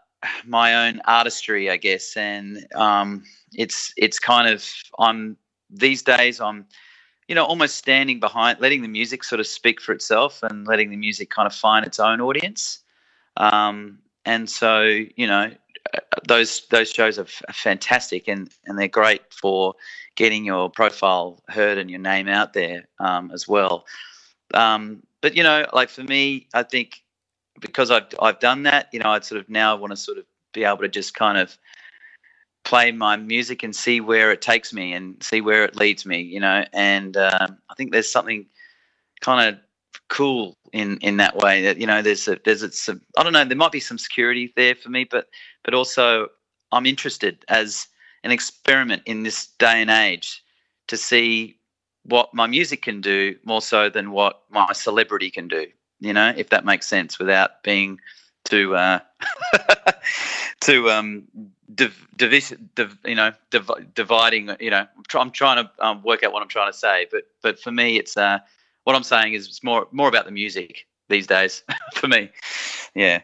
my 0.45 0.87
own 0.87 1.01
artistry, 1.07 1.71
I 1.71 1.77
guess, 1.77 2.17
and 2.17 2.67
um, 2.75 3.25
it's 3.55 3.93
it's 3.97 4.19
kind 4.19 4.49
of 4.49 4.65
I'm 4.99 5.37
these 5.71 6.03
days 6.03 6.41
I'm 6.41 6.67
you 7.29 7.35
know 7.35 7.45
almost 7.45 7.77
standing 7.77 8.21
behind, 8.21 8.61
letting 8.61 8.83
the 8.83 8.89
music 8.89 9.25
sort 9.25 9.41
of 9.41 9.47
speak 9.47 9.81
for 9.81 9.93
itself 9.93 10.43
and 10.43 10.67
letting 10.67 10.91
the 10.91 10.97
music 10.97 11.31
kind 11.31 11.47
of 11.47 11.55
find 11.55 11.87
its 11.87 11.99
own 11.99 12.21
audience. 12.21 12.81
Um, 13.37 13.99
and 14.25 14.49
so 14.49 14.83
you 14.83 15.27
know 15.27 15.51
those 16.29 16.67
those 16.71 16.91
shows 16.91 17.19
are, 17.19 17.23
f- 17.23 17.43
are, 17.49 17.55
fantastic 17.55 18.29
and 18.29 18.51
and 18.67 18.79
they're 18.79 18.89
great 18.89 19.23
for 19.33 19.75
getting 20.17 20.45
your 20.45 20.69
profile 20.69 21.43
heard 21.49 21.79
and 21.79 21.91
your 21.91 22.01
name 22.01 22.29
out 22.29 22.53
there 22.53 22.89
um, 22.99 23.31
as 23.33 23.49
well. 23.49 23.87
Um, 24.53 25.03
but 25.21 25.37
you 25.37 25.43
know, 25.43 25.67
like 25.73 25.89
for 25.89 26.03
me, 26.03 26.47
I 26.53 26.63
think 26.63 27.03
because 27.61 27.91
I've 27.91 28.07
I've 28.21 28.41
done 28.41 28.65
that, 28.65 28.89
you 28.93 28.99
know, 29.01 29.11
I'd 29.11 29.25
sort 29.25 29.41
of 29.41 29.49
now 29.49 29.77
want 29.77 29.93
to 29.93 29.97
sort 29.97 30.19
of 30.19 30.25
be 30.53 30.65
able 30.65 30.79
to 30.79 30.89
just 30.89 31.15
kind 31.15 31.39
of 31.39 31.57
play 32.65 32.93
my 32.93 33.17
music 33.17 33.63
and 33.63 33.75
see 33.75 34.01
where 34.01 34.33
it 34.33 34.43
takes 34.43 34.73
me 34.73 34.93
and 34.93 35.23
see 35.23 35.41
where 35.41 35.65
it 35.65 35.77
leads 35.77 36.05
me, 36.05 36.21
you 36.21 36.41
know. 36.41 36.65
And 36.73 37.17
um, 37.17 37.59
I 37.71 37.75
think 37.77 37.93
there's 37.93 38.11
something 38.11 38.47
kind 39.21 39.55
of 39.55 39.61
cool 40.09 40.57
in 40.73 40.97
in 40.99 41.17
that 41.19 41.37
way 41.37 41.63
that 41.63 41.79
you 41.79 41.87
know 41.87 42.03
there's 42.03 42.27
a 42.29 42.39
there's 42.45 42.79
some 42.79 43.01
I 43.17 43.23
don't 43.23 43.33
know 43.33 43.45
there 43.45 43.57
might 43.57 43.73
be 43.73 43.81
some 43.81 43.99
security 43.99 44.53
there 44.57 44.75
for 44.75 44.89
me 44.89 45.05
but 45.05 45.29
but 45.65 45.75
also 45.75 46.29
I'm 46.73 46.87
interested 46.87 47.45
as 47.49 47.87
an 48.25 48.31
experiment 48.31 49.03
in 49.07 49.23
this 49.23 49.47
day 49.59 49.81
and 49.81 49.91
age 49.91 50.43
to 50.89 50.97
see 50.97 51.57
what 52.05 52.33
my 52.35 52.47
music 52.47 52.83
can 52.83 53.01
do 53.01 53.37
more 53.45 53.63
so 53.63 53.89
than 53.89 54.11
what 54.11 54.43
my 54.51 54.73
celebrity 54.73 55.31
can 55.31 55.49
do 55.49 55.67
you 56.01 56.13
know 56.13 56.33
if 56.37 56.51
that 56.51 56.65
makes 56.65 56.87
sense 56.87 57.19
without 57.19 57.63
being 57.63 58.01
too 58.45 58.75
uh 58.75 59.01
too 60.61 60.91
um 60.91 61.25
div, 61.75 62.07
div, 62.17 62.53
div, 62.75 62.99
you 63.05 63.15
know 63.15 63.33
div, 63.51 63.71
dividing 63.95 64.51
you 64.61 64.71
know 64.71 64.87
I'm, 64.97 65.21
I'm 65.21 65.31
trying 65.31 65.65
to 65.65 65.71
um, 65.85 66.03
work 66.03 66.23
out 66.23 66.33
what 66.33 66.43
I'm 66.43 66.49
trying 66.49 66.73
to 66.73 66.77
say 66.79 67.07
but 67.11 67.25
but 67.43 67.61
for 67.61 67.71
me 67.71 67.97
it's 67.97 68.17
uh 68.17 68.39
what 68.85 68.97
I'm 68.97 69.03
saying 69.03 69.35
is 69.35 69.47
it's 69.47 69.63
more 69.63 69.87
more 69.93 70.09
about 70.09 70.25
the 70.25 70.33
music 70.33 70.87
these 71.11 71.27
days 71.27 71.63
for 71.95 72.09
me. 72.09 72.31
Yeah. 72.95 73.21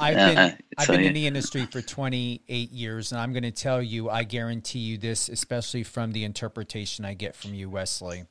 I've 0.00 0.16
been 0.16 0.38
uh, 0.38 0.56
I've 0.78 0.86
so, 0.86 0.92
been 0.94 1.02
yeah. 1.02 1.08
in 1.08 1.14
the 1.14 1.26
industry 1.26 1.66
for 1.66 1.82
28 1.82 2.70
years, 2.70 3.12
and 3.12 3.20
I'm 3.20 3.32
going 3.32 3.42
to 3.42 3.50
tell 3.50 3.82
you, 3.82 4.08
I 4.08 4.22
guarantee 4.22 4.78
you 4.78 4.96
this, 4.96 5.28
especially 5.28 5.82
from 5.82 6.12
the 6.12 6.24
interpretation 6.24 7.04
I 7.04 7.12
get 7.12 7.36
from 7.36 7.52
you, 7.52 7.68
Wesley. 7.68 8.24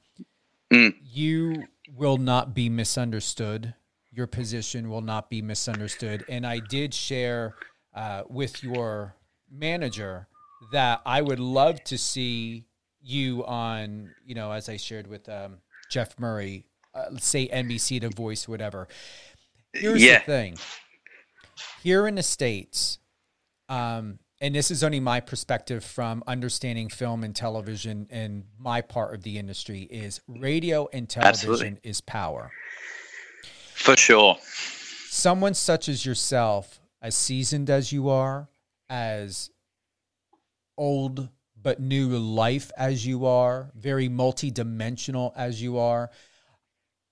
Mm. 0.74 0.96
You 1.04 1.66
will 1.96 2.18
not 2.18 2.54
be 2.54 2.70
misunderstood. 2.70 3.74
Your 4.12 4.28
position 4.28 4.90
will 4.90 5.02
not 5.02 5.30
be 5.30 5.42
misunderstood. 5.42 6.26
And 6.28 6.46
I 6.46 6.60
did 6.60 6.94
share 6.94 7.56
uh, 7.94 8.24
with 8.30 8.64
your 8.64 9.16
manager 9.52 10.28
that 10.72 11.02
I 11.06 11.22
would 11.22 11.40
love 11.40 11.84
to 11.86 11.98
see 11.98 12.66
you 13.02 13.46
on, 13.46 14.12
you 14.26 14.36
know, 14.36 14.52
as 14.52 14.70
I 14.70 14.78
shared 14.78 15.08
with 15.08 15.30
um, 15.30 15.58
Jeff 15.90 16.20
Murray, 16.20 16.66
uh, 16.94 17.18
say 17.18 17.48
NBC 17.48 18.02
to 18.02 18.10
voice 18.10 18.48
whatever. 18.48 18.88
Here's 19.74 20.04
yeah. 20.04 20.20
the 20.20 20.26
thing. 20.26 20.58
Here 21.84 22.08
in 22.08 22.16
the 22.16 22.24
states, 22.24 23.00
um, 23.70 24.20
and 24.40 24.54
this 24.54 24.70
is 24.70 24.84
only 24.84 25.00
my 25.00 25.20
perspective 25.20 25.84
from 25.84 26.24
understanding 26.28 26.90
film 26.90 27.24
and 27.24 27.36
television 27.36 28.08
and 28.10 28.44
my 28.60 28.82
part 28.82 29.16
of 29.16 29.24
the 29.24 29.38
industry 29.38 29.82
is 29.84 30.22
radio 30.28 30.88
and 30.94 31.10
television 31.10 31.50
Absolutely. 31.50 31.80
is 31.84 32.02
power. 32.02 32.52
For 33.74 33.98
sure. 33.98 34.38
Someone 35.10 35.54
such 35.54 35.90
as 35.90 36.06
yourself, 36.06 36.80
as 37.02 37.16
seasoned 37.16 37.70
as 37.70 37.92
you 37.92 38.10
are, 38.10 38.48
as 38.90 39.50
old 40.78 41.30
but 41.60 41.80
new 41.80 42.10
life 42.10 42.72
as 42.78 43.06
you 43.06 43.26
are, 43.26 43.72
very 43.76 44.08
multidimensional 44.08 45.34
as 45.36 45.62
you 45.62 45.80
are. 45.80 46.12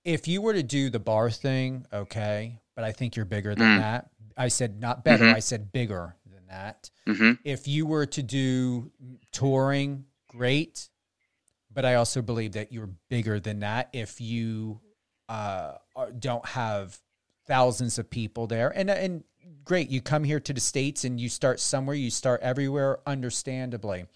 If 0.04 0.28
you 0.28 0.40
were 0.40 0.52
to 0.52 0.62
do 0.62 0.90
the 0.90 1.00
bar 1.00 1.30
thing, 1.30 1.86
okay, 1.92 2.60
but 2.76 2.84
I 2.84 2.92
think 2.92 3.16
you're 3.16 3.24
bigger 3.24 3.56
than 3.56 3.78
mm. 3.78 3.78
that. 3.78 4.10
I 4.36 4.48
said 4.48 4.80
not 4.80 5.02
better, 5.02 5.24
mm-hmm. 5.24 5.36
I 5.36 5.40
said 5.40 5.72
bigger 5.72 6.15
that. 6.48 6.90
Mm-hmm. 7.08 7.32
If 7.44 7.68
you 7.68 7.86
were 7.86 8.06
to 8.06 8.22
do 8.22 8.90
touring, 9.32 10.04
great, 10.28 10.88
but 11.72 11.84
I 11.84 11.94
also 11.94 12.22
believe 12.22 12.52
that 12.52 12.72
you're 12.72 12.90
bigger 13.08 13.38
than 13.38 13.60
that 13.60 13.90
if 13.92 14.20
you 14.20 14.80
uh, 15.28 15.74
don't 16.18 16.46
have 16.46 16.98
thousands 17.46 17.98
of 17.98 18.10
people 18.10 18.46
there. 18.46 18.70
And 18.70 18.90
and 18.90 19.24
great, 19.64 19.90
you 19.90 20.00
come 20.00 20.24
here 20.24 20.40
to 20.40 20.52
the 20.52 20.60
states 20.60 21.04
and 21.04 21.20
you 21.20 21.28
start 21.28 21.60
somewhere, 21.60 21.96
you 21.96 22.10
start 22.10 22.40
everywhere, 22.42 23.00
understandably. 23.06 24.06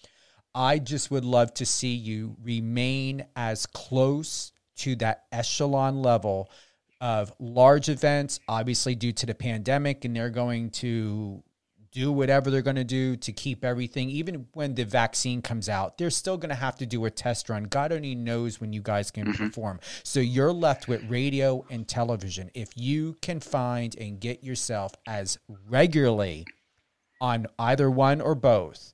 I 0.53 0.79
just 0.79 1.11
would 1.11 1.23
love 1.23 1.53
to 1.55 1.65
see 1.65 1.93
you 1.93 2.35
remain 2.43 3.25
as 3.35 3.65
close 3.65 4.51
to 4.77 4.95
that 4.97 5.23
echelon 5.31 6.01
level 6.01 6.49
of 6.99 7.33
large 7.39 7.89
events, 7.89 8.39
obviously, 8.47 8.95
due 8.95 9.11
to 9.13 9.25
the 9.25 9.33
pandemic, 9.33 10.05
and 10.05 10.15
they're 10.15 10.29
going 10.29 10.69
to 10.69 11.43
do 11.91 12.11
whatever 12.11 12.49
they're 12.49 12.61
going 12.61 12.75
to 12.77 12.83
do 12.83 13.15
to 13.17 13.31
keep 13.31 13.65
everything. 13.65 14.09
Even 14.09 14.47
when 14.53 14.75
the 14.75 14.85
vaccine 14.85 15.41
comes 15.41 15.67
out, 15.67 15.97
they're 15.97 16.09
still 16.09 16.37
going 16.37 16.49
to 16.49 16.55
have 16.55 16.77
to 16.77 16.85
do 16.85 17.05
a 17.05 17.11
test 17.11 17.49
run. 17.49 17.63
God 17.65 17.91
only 17.91 18.15
knows 18.15 18.61
when 18.61 18.71
you 18.71 18.81
guys 18.81 19.11
can 19.11 19.27
mm-hmm. 19.27 19.45
perform. 19.45 19.79
So 20.03 20.19
you're 20.19 20.53
left 20.53 20.87
with 20.87 21.09
radio 21.09 21.65
and 21.69 21.87
television. 21.87 22.49
If 22.53 22.69
you 22.75 23.17
can 23.21 23.39
find 23.39 23.95
and 23.97 24.19
get 24.19 24.43
yourself 24.43 24.93
as 25.05 25.37
regularly 25.69 26.45
on 27.19 27.47
either 27.59 27.91
one 27.91 28.21
or 28.21 28.35
both 28.35 28.93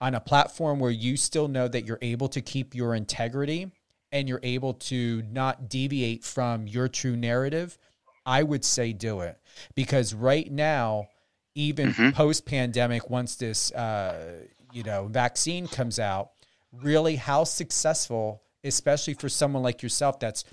on 0.00 0.14
a 0.14 0.20
platform 0.20 0.78
where 0.78 0.90
you 0.90 1.16
still 1.16 1.48
know 1.48 1.66
that 1.66 1.86
you're 1.86 1.98
able 2.02 2.28
to 2.28 2.42
keep 2.42 2.74
your 2.74 2.94
integrity 2.94 3.70
and 4.12 4.28
you're 4.28 4.40
able 4.42 4.74
to 4.74 5.22
not 5.30 5.68
deviate 5.68 6.24
from 6.24 6.66
your 6.66 6.88
true 6.88 7.16
narrative, 7.16 7.78
I 8.26 8.42
would 8.42 8.64
say 8.64 8.92
do 8.92 9.20
it. 9.20 9.38
Because 9.74 10.14
right 10.14 10.50
now, 10.50 11.08
even 11.54 11.92
mm-hmm. 11.92 12.10
post 12.10 12.46
pandemic, 12.46 13.10
once 13.10 13.36
this 13.36 13.72
uh, 13.72 14.46
you 14.72 14.82
know 14.82 15.06
vaccine 15.06 15.66
comes 15.66 15.98
out, 15.98 16.30
really 16.72 17.16
how 17.16 17.44
successful, 17.44 18.42
especially 18.62 19.14
for 19.14 19.28
someone 19.28 19.62
like 19.62 19.82
yourself 19.82 20.18
that's 20.18 20.44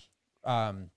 um, 0.45 0.89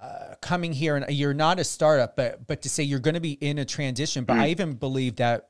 uh, 0.00 0.34
coming 0.40 0.72
here 0.72 0.96
and 0.96 1.10
you're 1.16 1.34
not 1.34 1.58
a 1.58 1.64
startup, 1.64 2.16
but 2.16 2.46
but 2.46 2.62
to 2.62 2.68
say 2.68 2.82
you're 2.82 3.00
going 3.00 3.14
to 3.14 3.20
be 3.20 3.32
in 3.32 3.58
a 3.58 3.64
transition. 3.64 4.24
But 4.24 4.36
mm. 4.36 4.40
I 4.40 4.48
even 4.48 4.74
believe 4.74 5.16
that 5.16 5.46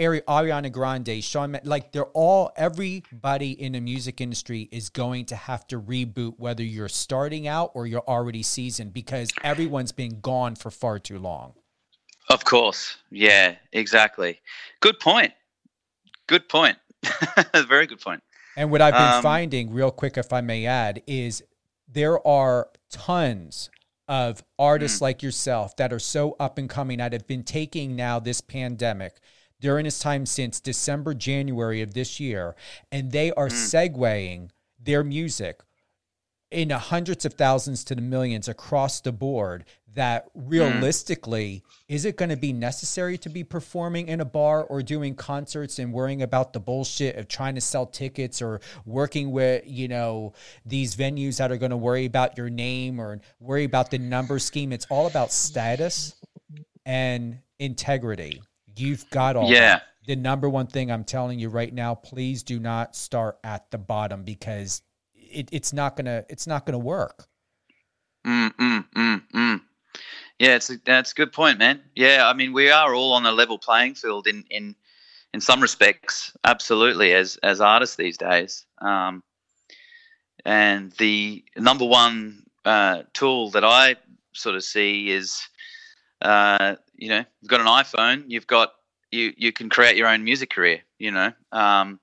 Ari, 0.00 0.22
Ariana 0.22 0.72
Grande, 0.72 1.22
Shawn, 1.22 1.58
like 1.64 1.92
they're 1.92 2.04
all 2.06 2.52
everybody 2.56 3.52
in 3.52 3.72
the 3.72 3.80
music 3.80 4.20
industry 4.20 4.68
is 4.72 4.88
going 4.88 5.26
to 5.26 5.36
have 5.36 5.66
to 5.68 5.80
reboot 5.80 6.34
whether 6.38 6.64
you're 6.64 6.88
starting 6.88 7.46
out 7.46 7.72
or 7.74 7.86
you're 7.86 8.08
already 8.08 8.42
seasoned 8.42 8.92
because 8.92 9.30
everyone's 9.44 9.92
been 9.92 10.20
gone 10.20 10.54
for 10.56 10.70
far 10.70 10.98
too 10.98 11.18
long. 11.18 11.54
Of 12.28 12.44
course. 12.44 12.96
Yeah, 13.10 13.56
exactly. 13.72 14.40
Good 14.80 15.00
point. 15.00 15.32
Good 16.26 16.48
point. 16.48 16.76
Very 17.54 17.86
good 17.86 18.00
point. 18.00 18.22
And 18.56 18.70
what 18.70 18.82
I've 18.82 18.94
been 18.94 19.14
um, 19.16 19.22
finding, 19.22 19.72
real 19.72 19.90
quick, 19.90 20.16
if 20.16 20.32
I 20.32 20.40
may 20.40 20.66
add, 20.66 21.02
is 21.06 21.42
there 21.88 22.24
are 22.26 22.68
tons 22.90 23.70
of 24.06 24.42
artists 24.58 24.98
mm. 24.98 25.02
like 25.02 25.22
yourself 25.22 25.76
that 25.76 25.92
are 25.92 25.98
so 25.98 26.36
up 26.40 26.58
and 26.58 26.68
coming 26.68 26.98
that 26.98 27.12
have 27.12 27.26
been 27.26 27.44
taking 27.44 27.94
now 27.94 28.18
this 28.18 28.40
pandemic 28.40 29.20
during 29.60 29.84
this 29.84 29.98
time 29.98 30.26
since 30.26 30.60
December, 30.60 31.14
January 31.14 31.82
of 31.82 31.94
this 31.94 32.18
year, 32.18 32.56
and 32.90 33.12
they 33.12 33.30
are 33.32 33.48
mm. 33.48 33.52
segueing 33.52 34.50
their 34.78 35.04
music 35.04 35.60
in 36.50 36.68
the 36.68 36.78
hundreds 36.78 37.24
of 37.24 37.34
thousands 37.34 37.84
to 37.84 37.94
the 37.94 38.00
millions 38.00 38.48
across 38.48 39.00
the 39.00 39.12
board 39.12 39.64
that 39.94 40.26
hmm. 40.34 40.48
realistically 40.48 41.62
is 41.88 42.04
it 42.04 42.16
going 42.16 42.28
to 42.28 42.36
be 42.36 42.52
necessary 42.52 43.18
to 43.18 43.28
be 43.28 43.42
performing 43.42 44.08
in 44.08 44.20
a 44.20 44.24
bar 44.24 44.64
or 44.64 44.82
doing 44.82 45.14
concerts 45.14 45.78
and 45.78 45.92
worrying 45.92 46.22
about 46.22 46.52
the 46.52 46.60
bullshit 46.60 47.16
of 47.16 47.28
trying 47.28 47.54
to 47.54 47.60
sell 47.60 47.86
tickets 47.86 48.40
or 48.40 48.60
working 48.84 49.30
with 49.30 49.62
you 49.66 49.88
know 49.88 50.32
these 50.64 50.94
venues 50.96 51.38
that 51.38 51.50
are 51.50 51.56
going 51.56 51.70
to 51.70 51.76
worry 51.76 52.04
about 52.04 52.36
your 52.36 52.50
name 52.50 53.00
or 53.00 53.20
worry 53.40 53.64
about 53.64 53.90
the 53.90 53.98
number 53.98 54.38
scheme 54.38 54.72
it's 54.72 54.86
all 54.90 55.06
about 55.06 55.32
status 55.32 56.14
and 56.86 57.38
integrity 57.58 58.40
you've 58.76 59.08
got 59.10 59.36
all 59.36 59.50
Yeah. 59.50 59.60
that. 59.60 59.82
the 60.06 60.16
number 60.16 60.48
one 60.48 60.66
thing 60.66 60.90
i'm 60.90 61.04
telling 61.04 61.38
you 61.38 61.48
right 61.48 61.72
now 61.72 61.94
please 61.94 62.42
do 62.42 62.58
not 62.60 62.94
start 62.94 63.38
at 63.42 63.70
the 63.70 63.78
bottom 63.78 64.22
because 64.22 64.82
it, 65.30 65.48
it's 65.52 65.72
not 65.72 65.96
gonna 65.96 66.24
it's 66.28 66.46
not 66.46 66.66
gonna 66.66 66.78
work 66.78 67.28
Mm, 68.26 68.54
mm, 68.56 68.84
mm, 68.94 69.22
mm. 69.34 69.60
Yeah, 70.38 70.56
it's 70.56 70.70
a, 70.70 70.76
that's 70.84 71.12
a 71.12 71.14
good 71.14 71.32
point, 71.32 71.58
man. 71.58 71.80
Yeah, 71.94 72.28
I 72.28 72.34
mean, 72.34 72.52
we 72.52 72.70
are 72.70 72.94
all 72.94 73.12
on 73.12 73.26
a 73.26 73.32
level 73.32 73.58
playing 73.58 73.94
field 73.94 74.26
in 74.26 74.44
in 74.50 74.74
in 75.32 75.40
some 75.40 75.60
respects, 75.60 76.32
absolutely, 76.44 77.12
as 77.12 77.38
as 77.42 77.60
artists 77.60 77.96
these 77.96 78.18
days. 78.18 78.66
Um, 78.78 79.22
and 80.44 80.92
the 80.92 81.44
number 81.56 81.84
one 81.84 82.44
uh, 82.64 83.02
tool 83.12 83.50
that 83.50 83.64
I 83.64 83.96
sort 84.32 84.56
of 84.56 84.64
see 84.64 85.10
is, 85.10 85.46
uh, 86.22 86.76
you 86.94 87.08
know, 87.08 87.24
you've 87.40 87.50
got 87.50 87.60
an 87.60 87.66
iPhone, 87.66 88.24
you've 88.28 88.46
got 88.46 88.72
you 89.10 89.32
you 89.36 89.52
can 89.52 89.68
create 89.68 89.96
your 89.96 90.08
own 90.08 90.24
music 90.24 90.50
career, 90.50 90.80
you 90.98 91.10
know, 91.10 91.32
um, 91.52 92.00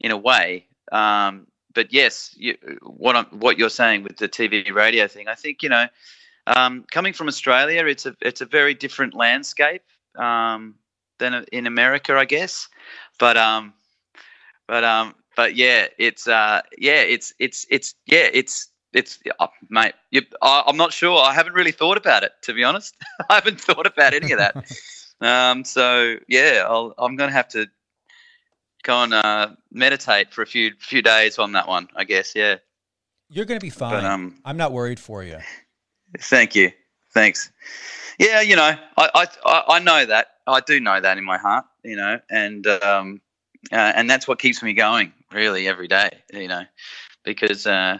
in 0.00 0.10
a 0.10 0.16
way. 0.16 0.66
Um, 0.92 1.46
but 1.74 1.92
yes, 1.92 2.34
you, 2.36 2.56
what 2.82 3.16
I'm, 3.16 3.26
what 3.26 3.58
you're 3.58 3.70
saying 3.70 4.02
with 4.02 4.16
the 4.16 4.28
TV 4.28 4.72
radio 4.72 5.06
thing, 5.06 5.28
I 5.28 5.34
think 5.34 5.62
you 5.62 5.68
know, 5.68 5.86
um, 6.46 6.84
coming 6.90 7.12
from 7.12 7.28
Australia, 7.28 7.86
it's 7.86 8.06
a 8.06 8.16
it's 8.20 8.40
a 8.40 8.46
very 8.46 8.74
different 8.74 9.14
landscape 9.14 9.82
um, 10.16 10.74
than 11.18 11.44
in 11.52 11.66
America, 11.66 12.16
I 12.16 12.24
guess. 12.24 12.68
But 13.18 13.36
um, 13.36 13.74
but 14.66 14.84
um, 14.84 15.14
but 15.36 15.54
yeah, 15.56 15.86
it's 15.98 16.26
uh, 16.26 16.62
yeah, 16.78 17.00
it's 17.02 17.32
it's 17.38 17.66
it's 17.70 17.94
yeah, 18.06 18.28
it's 18.32 18.68
it's 18.92 19.18
uh, 19.38 19.46
mate. 19.68 19.94
You, 20.10 20.22
I, 20.42 20.64
I'm 20.66 20.76
not 20.76 20.92
sure. 20.92 21.22
I 21.22 21.32
haven't 21.32 21.54
really 21.54 21.72
thought 21.72 21.96
about 21.96 22.24
it, 22.24 22.32
to 22.42 22.54
be 22.54 22.64
honest. 22.64 22.96
I 23.30 23.34
haven't 23.34 23.60
thought 23.60 23.86
about 23.86 24.14
any 24.14 24.32
of 24.32 24.38
that. 24.38 24.56
um, 25.20 25.64
so 25.64 26.16
yeah, 26.28 26.64
I'll, 26.66 26.94
I'm 26.98 27.16
going 27.16 27.30
to 27.30 27.36
have 27.36 27.48
to 27.48 27.68
go 28.82 29.02
and 29.02 29.14
uh, 29.14 29.48
meditate 29.70 30.32
for 30.32 30.42
a 30.42 30.46
few 30.46 30.72
few 30.78 31.02
days 31.02 31.38
on 31.38 31.52
that 31.52 31.68
one. 31.68 31.88
I 31.96 32.04
guess. 32.04 32.34
Yeah. 32.34 32.56
you're 33.28 33.44
gonna 33.44 33.60
be 33.60 33.70
fine 33.70 34.04
um, 34.04 34.40
i'm 34.44 34.56
not 34.56 34.72
worried 34.72 34.98
for 34.98 35.22
you 35.22 35.38
Thank 36.18 36.54
you. 36.54 36.72
Thanks. 37.12 37.50
Yeah, 38.18 38.40
you 38.40 38.56
know, 38.56 38.74
I, 38.96 39.26
I 39.46 39.64
I 39.68 39.78
know 39.78 40.04
that. 40.04 40.28
I 40.46 40.60
do 40.60 40.80
know 40.80 41.00
that 41.00 41.16
in 41.18 41.24
my 41.24 41.38
heart, 41.38 41.64
you 41.84 41.96
know, 41.96 42.20
and 42.30 42.66
um, 42.66 43.20
uh, 43.72 43.92
and 43.94 44.10
that's 44.10 44.28
what 44.28 44.38
keeps 44.38 44.62
me 44.62 44.72
going 44.74 45.12
really 45.32 45.68
every 45.68 45.88
day, 45.88 46.10
you 46.32 46.48
know, 46.48 46.64
because 47.24 47.66
uh, 47.66 47.98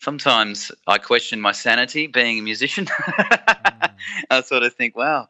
sometimes 0.00 0.72
I 0.86 0.98
question 0.98 1.40
my 1.40 1.52
sanity 1.52 2.06
being 2.06 2.38
a 2.38 2.42
musician. 2.42 2.88
I 4.30 4.42
sort 4.44 4.62
of 4.62 4.74
think, 4.74 4.96
wow, 4.96 5.28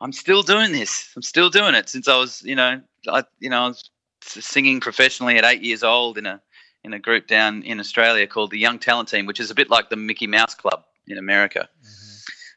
I'm 0.00 0.12
still 0.12 0.42
doing 0.42 0.72
this. 0.72 1.10
I'm 1.16 1.22
still 1.22 1.50
doing 1.50 1.74
it 1.74 1.88
since 1.88 2.08
I 2.08 2.16
was, 2.16 2.42
you 2.42 2.54
know, 2.54 2.80
I 3.08 3.24
you 3.38 3.50
know, 3.50 3.64
I 3.64 3.68
was 3.68 3.90
singing 4.22 4.80
professionally 4.80 5.38
at 5.38 5.44
eight 5.44 5.62
years 5.62 5.82
old 5.82 6.18
in 6.18 6.26
a 6.26 6.40
in 6.84 6.92
a 6.92 6.98
group 6.98 7.26
down 7.26 7.62
in 7.62 7.80
Australia 7.80 8.26
called 8.26 8.50
the 8.50 8.58
Young 8.58 8.78
Talent 8.78 9.08
Team, 9.08 9.26
which 9.26 9.40
is 9.40 9.50
a 9.50 9.54
bit 9.54 9.70
like 9.70 9.90
the 9.90 9.96
Mickey 9.96 10.26
Mouse 10.26 10.54
Club 10.54 10.84
in 11.08 11.18
America. 11.18 11.68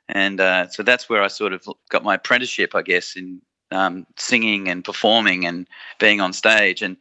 And 0.09 0.41
uh, 0.41 0.67
so 0.69 0.83
that's 0.83 1.07
where 1.07 1.21
I 1.21 1.27
sort 1.27 1.53
of 1.53 1.67
got 1.89 2.03
my 2.03 2.15
apprenticeship, 2.15 2.73
I 2.75 2.81
guess, 2.81 3.15
in 3.15 3.41
um, 3.71 4.05
singing 4.17 4.67
and 4.67 4.83
performing 4.83 5.45
and 5.45 5.67
being 5.99 6.19
on 6.19 6.33
stage. 6.33 6.81
And 6.81 6.97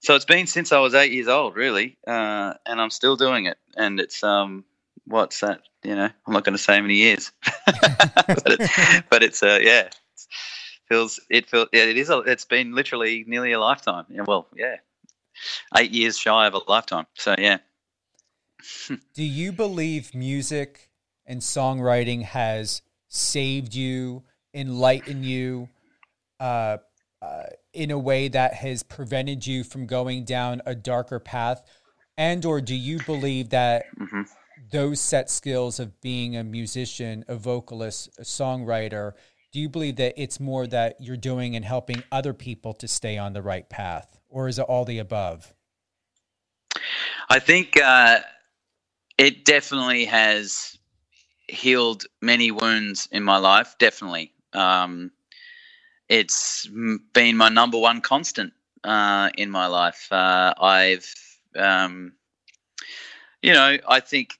so 0.00 0.14
it's 0.14 0.24
been 0.24 0.46
since 0.46 0.72
I 0.72 0.78
was 0.78 0.94
eight 0.94 1.12
years 1.12 1.28
old, 1.28 1.56
really, 1.56 1.98
uh, 2.06 2.54
and 2.66 2.80
I'm 2.80 2.90
still 2.90 3.16
doing 3.16 3.46
it. 3.46 3.58
And 3.76 4.00
it's 4.00 4.22
um, 4.22 4.64
what's 5.06 5.40
that? 5.40 5.62
You 5.82 5.96
know, 5.96 6.10
I'm 6.26 6.32
not 6.32 6.44
going 6.44 6.56
to 6.56 6.62
say 6.62 6.76
how 6.76 6.82
many 6.82 6.96
years, 6.96 7.32
but, 7.66 8.42
it, 8.46 9.04
but 9.10 9.22
it's 9.22 9.42
uh, 9.42 9.58
yeah, 9.62 9.88
it's, 10.12 10.28
feels 10.88 11.20
it 11.30 11.48
feels 11.48 11.68
yeah, 11.72 11.84
it 11.84 11.96
is. 11.96 12.10
A, 12.10 12.18
it's 12.18 12.44
been 12.44 12.74
literally 12.74 13.24
nearly 13.26 13.52
a 13.52 13.60
lifetime. 13.60 14.04
Yeah, 14.10 14.22
well, 14.26 14.46
yeah, 14.54 14.76
eight 15.76 15.90
years 15.90 16.18
shy 16.18 16.46
of 16.46 16.54
a 16.54 16.60
lifetime. 16.68 17.06
So 17.14 17.34
yeah. 17.38 17.58
Do 19.14 19.22
you 19.22 19.52
believe 19.52 20.14
music 20.14 20.90
and 21.24 21.40
songwriting 21.40 22.22
has 22.24 22.82
saved 23.08 23.74
you, 23.74 24.24
enlightened 24.52 25.24
you, 25.24 25.68
uh, 26.38 26.78
uh, 27.22 27.42
in 27.72 27.90
a 27.90 27.98
way 27.98 28.28
that 28.28 28.54
has 28.54 28.82
prevented 28.82 29.46
you 29.46 29.64
from 29.64 29.86
going 29.86 30.24
down 30.24 30.60
a 30.66 30.74
darker 30.74 31.18
path? 31.18 31.62
And 32.18 32.44
or 32.44 32.60
do 32.60 32.74
you 32.74 33.00
believe 33.06 33.48
that 33.50 33.86
Mhm. 33.98 34.28
Those 34.70 35.00
set 35.00 35.30
skills 35.30 35.80
of 35.80 36.00
being 36.00 36.36
a 36.36 36.44
musician, 36.44 37.24
a 37.28 37.36
vocalist, 37.36 38.10
a 38.18 38.22
songwriter, 38.22 39.12
do 39.52 39.58
you 39.58 39.68
believe 39.68 39.96
that 39.96 40.14
it's 40.16 40.38
more 40.38 40.66
that 40.66 40.96
you're 41.00 41.16
doing 41.16 41.56
and 41.56 41.64
helping 41.64 42.02
other 42.12 42.32
people 42.32 42.72
to 42.74 42.86
stay 42.86 43.18
on 43.18 43.32
the 43.32 43.42
right 43.42 43.68
path? 43.68 44.20
Or 44.28 44.48
is 44.48 44.58
it 44.58 44.62
all 44.62 44.84
the 44.84 44.98
above? 44.98 45.52
I 47.28 47.38
think 47.38 47.76
uh, 47.76 48.20
it 49.18 49.44
definitely 49.44 50.04
has 50.04 50.78
healed 51.48 52.04
many 52.22 52.50
wounds 52.50 53.08
in 53.10 53.24
my 53.24 53.38
life. 53.38 53.74
Definitely, 53.78 54.32
um, 54.52 55.10
it's 56.08 56.68
been 57.12 57.36
my 57.36 57.48
number 57.48 57.78
one 57.78 58.00
constant 58.00 58.52
uh, 58.84 59.30
in 59.36 59.50
my 59.50 59.66
life. 59.66 60.08
Uh, 60.10 60.54
I've, 60.60 61.12
um, 61.56 62.12
you 63.42 63.52
know, 63.52 63.78
I 63.88 64.00
think, 64.00 64.34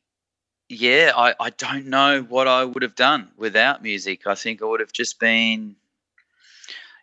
yeah, 0.71 1.13
I, 1.17 1.35
I 1.39 1.51
don't 1.51 1.87
know 1.87 2.23
what 2.23 2.47
I 2.49 2.65
would 2.65 2.83
have 2.83 2.95
done 2.95 3.31
without 3.37 3.83
music. 3.83 4.27
I 4.27 4.35
think 4.35 4.63
I 4.63 4.67
would 4.67 4.81
have 4.81 4.93
just 4.93 5.19
been 5.19 5.77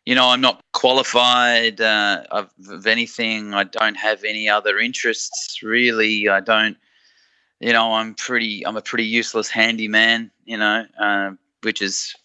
you 0.08 0.16
know, 0.16 0.30
I'm 0.30 0.40
not 0.40 0.64
qualified 0.72 1.82
uh, 1.82 2.24
of, 2.32 2.50
of 2.70 2.88
anything. 2.88 3.54
I 3.54 3.66
don't 3.66 3.98
have 3.98 4.24
any 4.24 4.48
other 4.48 4.80
interests 4.80 5.62
really. 5.62 6.30
I 6.30 6.40
don't, 6.40 6.78
you 7.60 7.74
know, 7.74 7.94
I'm 7.94 8.16
pretty. 8.16 8.66
I'm 8.66 8.78
a 8.78 8.82
pretty 8.82 9.04
useless 9.04 9.50
handyman. 9.50 10.32
You 10.46 10.60
know, 10.60 10.86
uh, 10.98 11.32
which 11.62 11.82
is, 11.82 12.16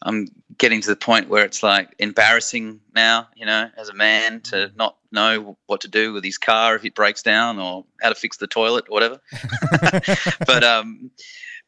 I'm 0.00 0.28
getting 0.56 0.80
to 0.80 0.88
the 0.88 0.96
point 0.96 1.28
where 1.28 1.44
it's 1.44 1.62
like 1.62 1.94
embarrassing 1.98 2.80
now. 2.94 3.28
You 3.36 3.44
know, 3.44 3.68
as 3.76 3.90
a 3.90 3.94
man 3.94 4.40
to 4.44 4.72
not 4.74 4.96
know 5.12 5.56
what 5.66 5.80
to 5.82 5.88
do 5.88 6.12
with 6.12 6.24
his 6.24 6.38
car 6.38 6.76
if 6.76 6.84
it 6.84 6.94
breaks 6.94 7.22
down 7.22 7.58
or 7.58 7.84
how 8.00 8.08
to 8.08 8.14
fix 8.14 8.36
the 8.36 8.46
toilet 8.46 8.86
or 8.88 8.94
whatever. 8.94 9.20
but 10.46 10.64
um, 10.64 11.10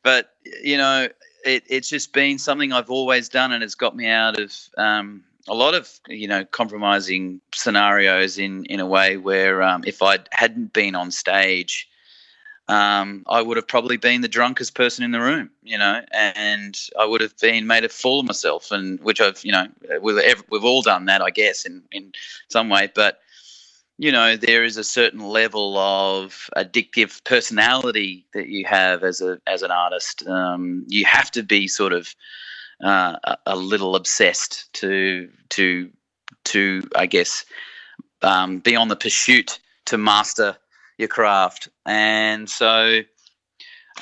but 0.03 0.31
you 0.63 0.77
know, 0.77 1.09
it, 1.45 1.65
it's 1.69 1.89
just 1.89 2.13
been 2.13 2.39
something 2.39 2.73
I've 2.73 2.91
always 2.91 3.29
done, 3.29 3.53
and 3.53 3.63
it's 3.63 3.75
got 3.75 3.97
me 3.97 4.07
out 4.07 4.39
of 4.39 4.55
um, 4.77 5.23
a 5.49 5.55
lot 5.55 5.75
of 5.75 5.91
you 6.09 6.29
know 6.29 6.45
compromising 6.45 7.41
scenarios 7.55 8.39
in 8.39 8.65
in 8.67 8.81
a 8.81 8.87
way 8.87 9.17
where 9.17 9.63
um, 9.63 9.85
if 9.87 10.03
I 10.03 10.19
hadn't 10.31 10.73
been 10.73 10.95
on 10.95 11.11
stage, 11.11 11.89
um, 12.69 13.25
I 13.27 13.43
would 13.43 13.57
have 13.57 13.67
probably 13.69 13.97
been 13.97 14.21
the 14.21 14.29
drunkest 14.29 14.75
person 14.75 15.05
in 15.05 15.11
the 15.11 15.21
room, 15.21 15.51
you 15.63 15.79
know, 15.79 16.03
and 16.13 16.79
I 16.99 17.05
would 17.05 17.21
have 17.21 17.37
been 17.39 17.67
made 17.67 17.85
a 17.85 17.89
fool 17.89 18.21
of 18.21 18.27
myself, 18.27 18.71
and 18.71 19.01
which 19.01 19.21
I've 19.21 19.45
you 19.45 19.53
know 19.53 19.67
we've 20.01 20.43
we've 20.51 20.65
all 20.65 20.83
done 20.83 21.07
that, 21.07 21.23
I 21.23 21.31
guess, 21.31 21.65
in 21.65 21.83
in 21.91 22.13
some 22.49 22.69
way, 22.69 22.91
but. 22.95 23.19
You 23.99 24.11
know, 24.11 24.37
there 24.37 24.65
is 24.65 24.77
a 24.77 24.85
certain 24.85 25.21
level 25.21 25.77
of 25.79 26.49
addictive 26.57 27.23
personality 27.25 28.27
that 28.35 28.49
you 28.49 28.65
have 28.67 29.05
as 29.05 29.21
a 29.21 29.39
as 29.47 29.63
an 29.63 29.71
artist. 29.71 30.27
Um, 30.27 30.85
you 30.89 31.05
have 31.05 31.31
to 31.33 31.43
be 31.43 31.69
sort 31.69 31.93
of 31.93 32.15
uh, 32.83 33.17
a, 33.47 33.55
little 33.55 33.95
obsessed 33.95 34.73
to 34.75 35.29
to 35.51 35.91
to 36.45 36.89
I 36.97 37.07
guess 37.07 37.45
um, 38.23 38.59
be 38.59 38.77
on 38.77 38.89
the 38.89 38.97
pursuit 38.97 39.61
to 39.87 39.99
master 39.99 40.57
your 40.99 41.09
craft. 41.09 41.69
And 41.87 42.49
so, 42.49 43.01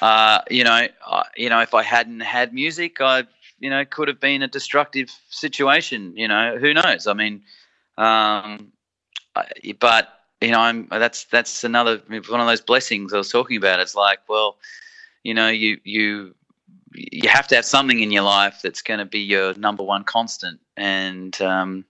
uh, 0.01 0.41
you 0.51 0.65
know, 0.65 0.87
I, 1.07 1.25
you 1.37 1.49
know, 1.51 1.61
if 1.61 1.75
I 1.75 1.83
hadn't 1.83 2.21
had 2.21 2.55
music, 2.55 3.01
I 3.01 3.25
you 3.59 3.71
know 3.71 3.85
could 3.85 4.09
have 4.09 4.21
been 4.21 4.43
a 4.43 4.49
destructive 4.49 5.11
situation. 5.29 6.15
You 6.17 6.29
know, 6.29 6.57
who 6.59 6.73
knows? 6.75 7.07
I 7.07 7.13
mean, 7.13 7.43
um, 7.99 8.73
but 9.79 10.09
you 10.41 10.53
know, 10.53 10.61
I'm 10.61 10.89
that's 10.91 11.25
that's 11.25 11.65
another 11.65 12.01
one 12.09 12.41
of 12.41 12.47
those 12.47 12.61
blessings 12.61 13.13
I 13.13 13.19
was 13.19 13.31
talking 13.31 13.57
about. 13.57 13.81
It's 13.81 13.95
like, 13.95 14.21
well, 14.29 14.57
you 15.23 15.35
know, 15.35 15.49
you 15.49 15.79
you 15.85 16.35
you 16.95 17.29
have 17.29 17.47
to 17.49 17.55
have 17.57 17.65
something 17.65 18.01
in 18.01 18.11
your 18.11 18.23
life 18.23 18.61
that's 18.63 18.83
going 18.83 18.99
to 18.99 19.05
be 19.05 19.21
your 19.21 19.55
number 19.55 19.83
one 19.83 20.03
constant 20.03 20.61
and 20.77 21.41
um, 21.41 21.85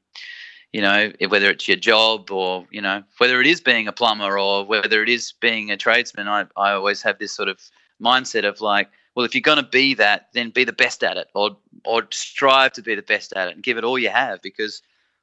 you 0.72 0.80
know, 0.80 1.11
whether 1.28 1.51
it's 1.51 1.66
your 1.66 1.76
job 1.76 2.30
or, 2.30 2.66
you 2.70 2.80
know, 2.80 3.03
whether 3.18 3.41
it 3.41 3.47
is 3.47 3.61
being 3.61 3.88
a 3.88 3.93
plumber 3.93 4.38
or 4.38 4.64
whether 4.64 5.03
it 5.03 5.09
is 5.09 5.32
being 5.41 5.70
a 5.70 5.76
tradesman, 5.76 6.28
I, 6.28 6.47
I 6.57 6.72
always 6.72 7.03
have 7.03 7.18
this 7.18 7.32
sort 7.32 7.49
of 7.49 7.61
mindset 8.01 8.45
of 8.45 8.61
like, 8.61 8.88
well, 9.14 9.26
if 9.26 9.34
you're 9.34 9.43
going 9.43 9.62
to 9.62 9.68
be 9.68 9.95
that, 9.95 10.28
then 10.32 10.51
be 10.51 10.64
the 10.64 10.72
best 10.72 11.03
at 11.03 11.16
it 11.16 11.28
or, 11.34 11.57
or 11.84 12.07
strive 12.11 12.72
to 12.74 12.82
be 12.82 12.95
the 12.95 13.03
best 13.03 13.32
at 13.32 13.49
it 13.49 13.55
and 13.55 13.64
give 13.64 13.78
it 13.78 13.84
all 13.84 13.99
you 13.99 14.11
have 14.11 14.41
because 14.43 14.80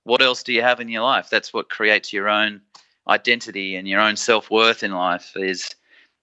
what 0.07 0.21
else 0.21 0.41
do 0.41 0.53
you 0.53 0.61
have 0.61 0.79
in 0.79 0.87
your 0.87 1.03
life? 1.03 1.29
That's 1.29 1.53
what 1.53 1.69
creates 1.69 2.13
your 2.13 2.29
own 2.29 2.61
identity 3.09 3.75
and 3.75 3.85
your 3.85 3.99
own 3.99 4.15
self 4.15 4.49
worth 4.49 4.81
in 4.81 4.93
life 4.93 5.33
is, 5.35 5.75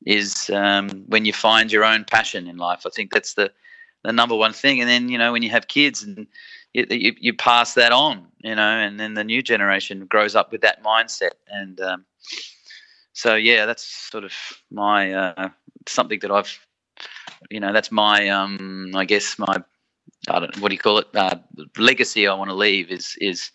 is 0.07 0.49
um, 0.49 0.89
when 1.07 1.27
you 1.27 1.35
find 1.35 1.71
your 1.71 1.85
own 1.85 2.05
passion 2.05 2.49
in 2.49 2.57
life. 2.57 2.85
I 2.87 2.89
think 2.89 3.13
that's 3.13 3.35
the, 3.35 3.53
the 4.03 4.11
number 4.11 4.35
one 4.35 4.55
thing. 4.55 4.81
And 4.81 4.89
then, 4.89 5.11
you 5.11 5.19
know, 5.19 5.33
when 5.33 5.43
you 5.43 5.51
have 5.51 5.69
kids 5.69 6.03
and 6.03 6.27
you, 6.73 6.87
you, 6.89 7.13
you, 7.21 7.35
pass 7.35 7.75
that 7.75 7.93
on, 7.93 8.27
you 8.39 8.55
know, 8.55 8.63
and 8.63 8.99
then 8.99 9.13
the 9.13 9.25
new 9.25 9.43
generation 9.43 10.07
grows 10.07 10.35
up 10.35 10.51
with 10.51 10.63
that 10.63 10.83
mindset. 10.83 11.33
And 11.49 11.79
um, 11.83 12.07
so, 13.13 13.35
yeah, 13.35 13.67
that's 13.67 13.85
sort 13.85 14.25
of 14.25 14.33
my 14.71 15.13
uh, 15.13 15.49
something 15.87 16.21
that 16.21 16.31
I've, 16.31 16.67
you 17.51 17.61
know, 17.61 17.75
that's 17.75 17.93
my, 17.93 18.31
um, 18.31 18.93
I 18.95 19.05
guess 19.05 19.39
my, 19.39 19.63
I 20.29 20.41
don't 20.41 20.61
what 20.61 20.69
do 20.69 20.75
you 20.75 20.79
call 20.79 20.99
it, 20.99 21.09
uh, 21.15 21.37
legacy 21.79 22.27
I 22.27 22.35
want 22.35 22.51
to 22.51 22.55
leave 22.55 22.91
is 22.91 23.17
is 23.21 23.51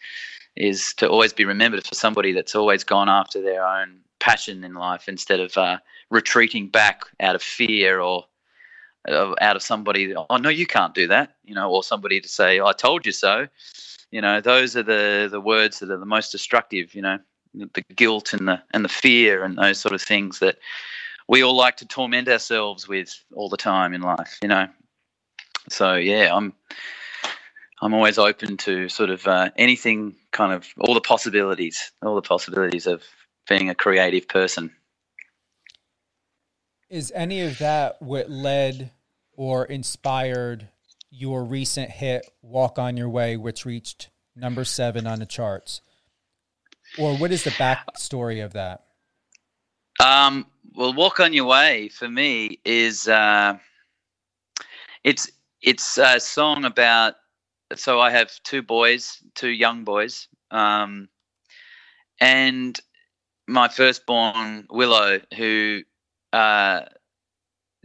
is 0.56 0.94
to 0.96 1.08
always 1.08 1.34
be 1.34 1.46
remembered 1.46 1.86
for 1.86 1.96
somebody 1.96 2.34
that's 2.34 2.56
always 2.56 2.84
gone 2.84 3.10
after 3.10 3.42
their 3.42 3.66
own 3.66 4.00
passion 4.20 4.64
in 4.64 4.74
life 4.74 5.08
instead 5.08 5.40
of 5.40 5.56
uh, 5.58 5.78
retreating 6.10 6.68
back 6.68 7.04
out 7.20 7.36
of 7.36 7.42
fear 7.42 8.02
or 8.02 8.26
out 9.08 9.56
of 9.56 9.62
somebody, 9.62 10.14
oh 10.16 10.38
no, 10.38 10.50
you 10.50 10.68
can't 10.68 10.94
do 10.94 11.08
that, 11.08 11.36
you 11.46 11.56
know, 11.56 11.72
or 11.72 11.84
somebody 11.84 12.20
to 12.20 12.28
say, 12.28 12.60
I 12.60 12.74
told 12.74 13.06
you 13.06 13.12
so. 13.12 13.48
You 14.12 14.22
know, 14.22 14.42
those 14.42 14.76
are 14.76 14.84
the 14.84 15.28
the 15.30 15.40
words 15.40 15.80
that 15.80 15.92
are 15.92 15.98
the 15.98 16.06
most 16.06 16.32
destructive. 16.32 16.96
You 16.96 17.04
know, 17.04 17.20
the 17.54 17.84
guilt 17.96 18.34
and 18.34 18.48
the 18.48 18.62
and 18.72 18.84
the 18.84 18.90
fear 18.90 19.44
and 19.44 19.58
those 19.58 19.80
sort 19.80 19.94
of 19.94 20.02
things 20.02 20.40
that 20.40 20.58
we 21.28 21.44
all 21.44 21.56
like 21.56 21.78
to 21.78 21.86
torment 21.86 22.28
ourselves 22.28 22.88
with 22.88 23.24
all 23.34 23.50
the 23.50 23.58
time 23.58 23.94
in 23.94 24.02
life. 24.02 24.40
You 24.42 24.48
know, 24.48 24.68
so 25.72 25.96
yeah, 25.96 26.36
I'm 26.36 26.54
I'm 27.82 27.94
always 27.94 28.18
open 28.18 28.58
to 28.58 28.90
sort 28.90 29.10
of 29.10 29.26
uh, 29.28 29.52
anything, 29.58 30.16
kind 30.32 30.54
of 30.54 30.68
all 30.80 30.94
the 30.94 31.02
possibilities, 31.02 31.92
all 32.02 32.16
the 32.16 32.22
possibilities 32.22 32.88
of 32.88 33.04
being 33.48 33.70
a 33.70 33.76
creative 33.76 34.28
person. 34.28 34.72
Is 36.90 37.12
any 37.16 37.42
of 37.42 37.60
that 37.60 38.02
what 38.02 38.30
led 38.30 38.92
or 39.34 39.66
inspired 39.66 40.68
your 41.10 41.44
recent 41.46 41.90
hit 41.90 42.30
"Walk 42.42 42.78
on 42.78 42.98
Your 42.98 43.10
Way," 43.10 43.38
which 43.38 43.66
reached 43.66 44.10
number 44.36 44.66
seven 44.66 45.08
on 45.08 45.20
the 45.20 45.26
charts? 45.26 45.82
Or 46.98 47.16
what 47.16 47.32
is 47.32 47.44
the 47.44 47.52
backstory 47.52 48.44
of 48.44 48.54
that? 48.54 48.86
Um, 50.00 50.48
well, 50.74 50.94
"Walk 50.94 51.20
on 51.20 51.32
Your 51.32 51.46
Way" 51.46 51.90
for 51.90 52.10
me 52.10 52.60
is 52.66 53.08
uh, 53.08 53.58
it's 55.04 55.32
it's 55.62 55.98
a 55.98 56.20
song 56.20 56.66
about. 56.66 57.16
So 57.76 58.00
I 58.00 58.10
have 58.10 58.32
two 58.44 58.64
boys, 58.64 59.22
two 59.36 59.50
young 59.50 59.84
boys, 59.84 60.28
um, 60.50 61.08
and 62.20 62.80
my 63.48 63.68
firstborn 63.68 64.66
Willow, 64.72 65.20
who 65.36 65.84
uh, 66.34 66.82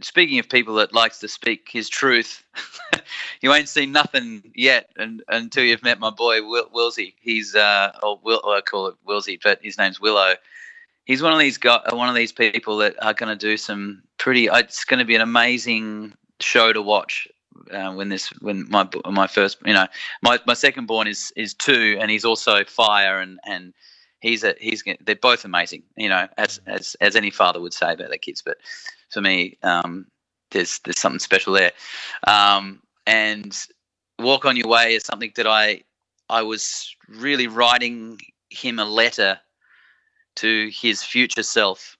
speaking 0.01 0.39
of 0.39 0.49
people 0.49 0.75
that 0.75 0.93
likes 0.93 1.19
to 1.19 1.27
speak 1.27 1.69
his 1.71 1.89
truth, 1.89 2.43
you 3.41 3.53
ain't 3.53 3.69
seen 3.69 3.91
nothing 3.91 4.51
yet 4.55 4.89
and, 4.97 5.23
until 5.27 5.63
you've 5.63 5.83
met 5.83 5.99
my 5.99 6.09
boy 6.09 6.47
Will, 6.47 6.69
Willsy. 6.69 7.13
He's 7.21 7.55
uh, 7.55 7.91
or 8.03 8.19
Will, 8.23 8.41
I 8.45 8.61
call 8.61 8.87
it 8.87 8.95
Willsy, 9.07 9.39
but 9.41 9.59
his 9.61 9.77
name's 9.77 9.99
Willow. 9.99 10.35
He's 11.05 11.21
one 11.21 11.33
of 11.33 11.39
these 11.39 11.59
one 11.91 12.09
of 12.09 12.15
these 12.15 12.31
people 12.31 12.77
that 12.77 12.95
are 13.03 13.13
going 13.13 13.29
to 13.29 13.35
do 13.35 13.57
some 13.57 14.01
pretty. 14.17 14.47
It's 14.51 14.85
going 14.85 14.99
to 14.99 15.05
be 15.05 15.15
an 15.15 15.21
amazing 15.21 16.13
show 16.39 16.73
to 16.73 16.81
watch. 16.81 17.27
Uh, 17.71 17.93
when 17.93 18.09
this, 18.09 18.29
when 18.41 18.69
my 18.69 18.87
my 19.05 19.27
first, 19.27 19.57
you 19.65 19.73
know, 19.73 19.87
my, 20.21 20.39
my 20.45 20.53
second 20.53 20.85
born 20.85 21.07
is 21.07 21.31
is 21.35 21.53
two, 21.53 21.97
and 21.99 22.11
he's 22.11 22.25
also 22.25 22.63
fire 22.63 23.19
and 23.19 23.39
and 23.45 23.73
he's 24.19 24.43
a 24.43 24.55
he's 24.59 24.83
they're 25.01 25.15
both 25.15 25.45
amazing. 25.45 25.83
You 25.97 26.09
know, 26.09 26.27
as 26.37 26.59
as 26.65 26.95
as 27.01 27.15
any 27.15 27.31
father 27.31 27.61
would 27.61 27.73
say 27.73 27.93
about 27.93 28.09
their 28.09 28.17
kids. 28.17 28.41
But 28.41 28.57
for 29.09 29.21
me, 29.21 29.57
um, 29.63 30.07
there's 30.51 30.79
there's 30.79 30.99
something 30.99 31.19
special 31.19 31.53
there. 31.53 31.71
Um, 32.27 32.81
and 33.07 33.55
walk 34.19 34.45
on 34.45 34.55
your 34.55 34.67
way 34.67 34.95
is 34.95 35.03
something 35.03 35.31
that 35.35 35.47
I 35.47 35.83
I 36.29 36.41
was 36.41 36.95
really 37.07 37.47
writing 37.47 38.19
him 38.49 38.79
a 38.79 38.85
letter 38.85 39.39
to 40.37 40.69
his 40.69 41.03
future 41.03 41.43
self. 41.43 41.97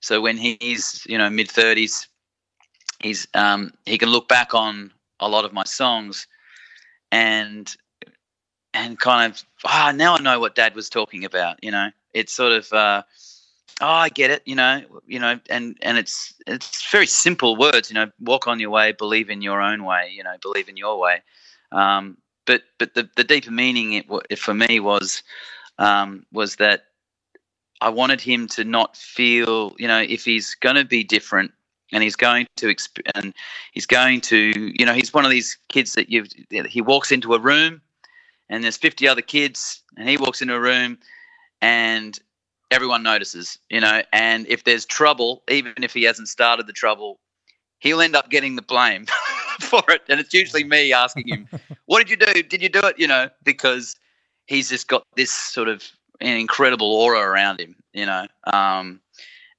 So 0.00 0.20
when 0.20 0.36
he's 0.36 1.02
you 1.06 1.18
know 1.18 1.30
mid 1.30 1.50
thirties, 1.50 2.08
he's 3.04 3.28
um, 3.34 3.72
he 3.84 3.98
can 3.98 4.08
look 4.08 4.28
back 4.28 4.54
on 4.54 4.90
a 5.20 5.28
lot 5.28 5.44
of 5.44 5.52
my 5.52 5.64
songs 5.64 6.26
and 7.12 7.76
and 8.72 8.98
kind 8.98 9.32
of 9.32 9.44
ah, 9.64 9.92
now 9.94 10.16
I 10.16 10.20
know 10.20 10.40
what 10.40 10.56
Dad 10.56 10.74
was 10.74 10.88
talking 10.88 11.24
about. 11.24 11.62
You 11.62 11.70
know, 11.70 11.90
it's 12.12 12.32
sort 12.32 12.52
of 12.52 12.72
uh, 12.72 13.02
oh, 13.80 13.86
I 13.86 14.08
get 14.08 14.30
it. 14.30 14.42
You 14.46 14.56
know, 14.56 14.82
you 15.06 15.20
know, 15.20 15.38
and 15.50 15.76
and 15.82 15.98
it's 15.98 16.34
it's 16.46 16.90
very 16.90 17.06
simple 17.06 17.56
words. 17.56 17.90
You 17.90 17.94
know, 17.94 18.10
walk 18.20 18.48
on 18.48 18.58
your 18.58 18.70
way, 18.70 18.92
believe 18.92 19.30
in 19.30 19.42
your 19.42 19.60
own 19.60 19.84
way. 19.84 20.10
You 20.12 20.24
know, 20.24 20.34
believe 20.42 20.68
in 20.68 20.76
your 20.76 20.98
way. 20.98 21.22
Um, 21.70 22.16
but 22.46 22.62
but 22.78 22.94
the 22.94 23.08
the 23.16 23.24
deeper 23.24 23.50
meaning 23.50 23.92
it, 23.92 24.06
it 24.30 24.38
for 24.38 24.54
me 24.54 24.80
was 24.80 25.22
um, 25.78 26.24
was 26.32 26.56
that 26.56 26.86
I 27.80 27.90
wanted 27.90 28.20
him 28.20 28.48
to 28.48 28.64
not 28.64 28.96
feel. 28.96 29.74
You 29.78 29.88
know, 29.88 30.00
if 30.00 30.24
he's 30.24 30.54
going 30.54 30.76
to 30.76 30.84
be 30.84 31.04
different. 31.04 31.52
And 31.94 32.02
he's 32.02 32.16
going 32.16 32.46
to 32.56 32.66
exp- 32.66 33.00
and 33.14 33.32
he's 33.72 33.86
going 33.86 34.20
to, 34.22 34.52
you 34.78 34.84
know, 34.84 34.92
he's 34.92 35.14
one 35.14 35.24
of 35.24 35.30
these 35.30 35.56
kids 35.68 35.94
that 35.94 36.10
you 36.10 36.26
he 36.68 36.82
walks 36.82 37.10
into 37.10 37.34
a 37.34 37.38
room 37.38 37.80
and 38.50 38.62
there's 38.62 38.76
50 38.76 39.08
other 39.08 39.22
kids 39.22 39.82
and 39.96 40.08
he 40.08 40.16
walks 40.16 40.42
into 40.42 40.54
a 40.54 40.60
room 40.60 40.98
and 41.62 42.18
everyone 42.70 43.02
notices 43.02 43.58
you 43.70 43.80
know 43.80 44.02
and 44.12 44.46
if 44.48 44.64
there's 44.64 44.84
trouble 44.84 45.42
even 45.48 45.72
if 45.84 45.94
he 45.94 46.02
hasn't 46.02 46.28
started 46.28 46.66
the 46.66 46.72
trouble 46.72 47.20
he'll 47.78 48.00
end 48.00 48.16
up 48.16 48.30
getting 48.30 48.56
the 48.56 48.62
blame 48.62 49.06
for 49.60 49.82
it. 49.88 50.02
And 50.08 50.18
it's 50.18 50.34
usually 50.34 50.64
me 50.64 50.92
asking 50.92 51.28
him 51.28 51.48
what 51.86 51.98
did 51.98 52.10
you 52.10 52.16
do? 52.16 52.42
Did 52.42 52.62
you 52.62 52.68
do 52.68 52.80
it? 52.80 52.98
You 52.98 53.06
know 53.06 53.28
because 53.44 53.96
he's 54.46 54.68
just 54.68 54.88
got 54.88 55.04
this 55.16 55.30
sort 55.30 55.68
of 55.68 55.84
an 56.20 56.36
incredible 56.36 56.92
aura 56.92 57.20
around 57.20 57.60
him 57.60 57.74
you 57.92 58.06
know 58.06 58.26
um, 58.52 59.00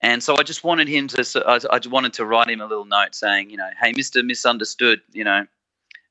and 0.05 0.21
so 0.21 0.37
I 0.37 0.43
just 0.43 0.63
wanted 0.63 0.87
him 0.87 1.07
to, 1.07 1.43
I, 1.47 1.79
wanted 1.87 2.13
to 2.13 2.25
write 2.25 2.47
him 2.47 2.61
a 2.61 2.67
little 2.67 2.85
note 2.85 3.15
saying, 3.15 3.49
you 3.49 3.57
know, 3.57 3.69
hey, 3.81 3.91
Mister 3.95 4.21
Misunderstood, 4.21 5.01
you 5.13 5.23
know, 5.23 5.47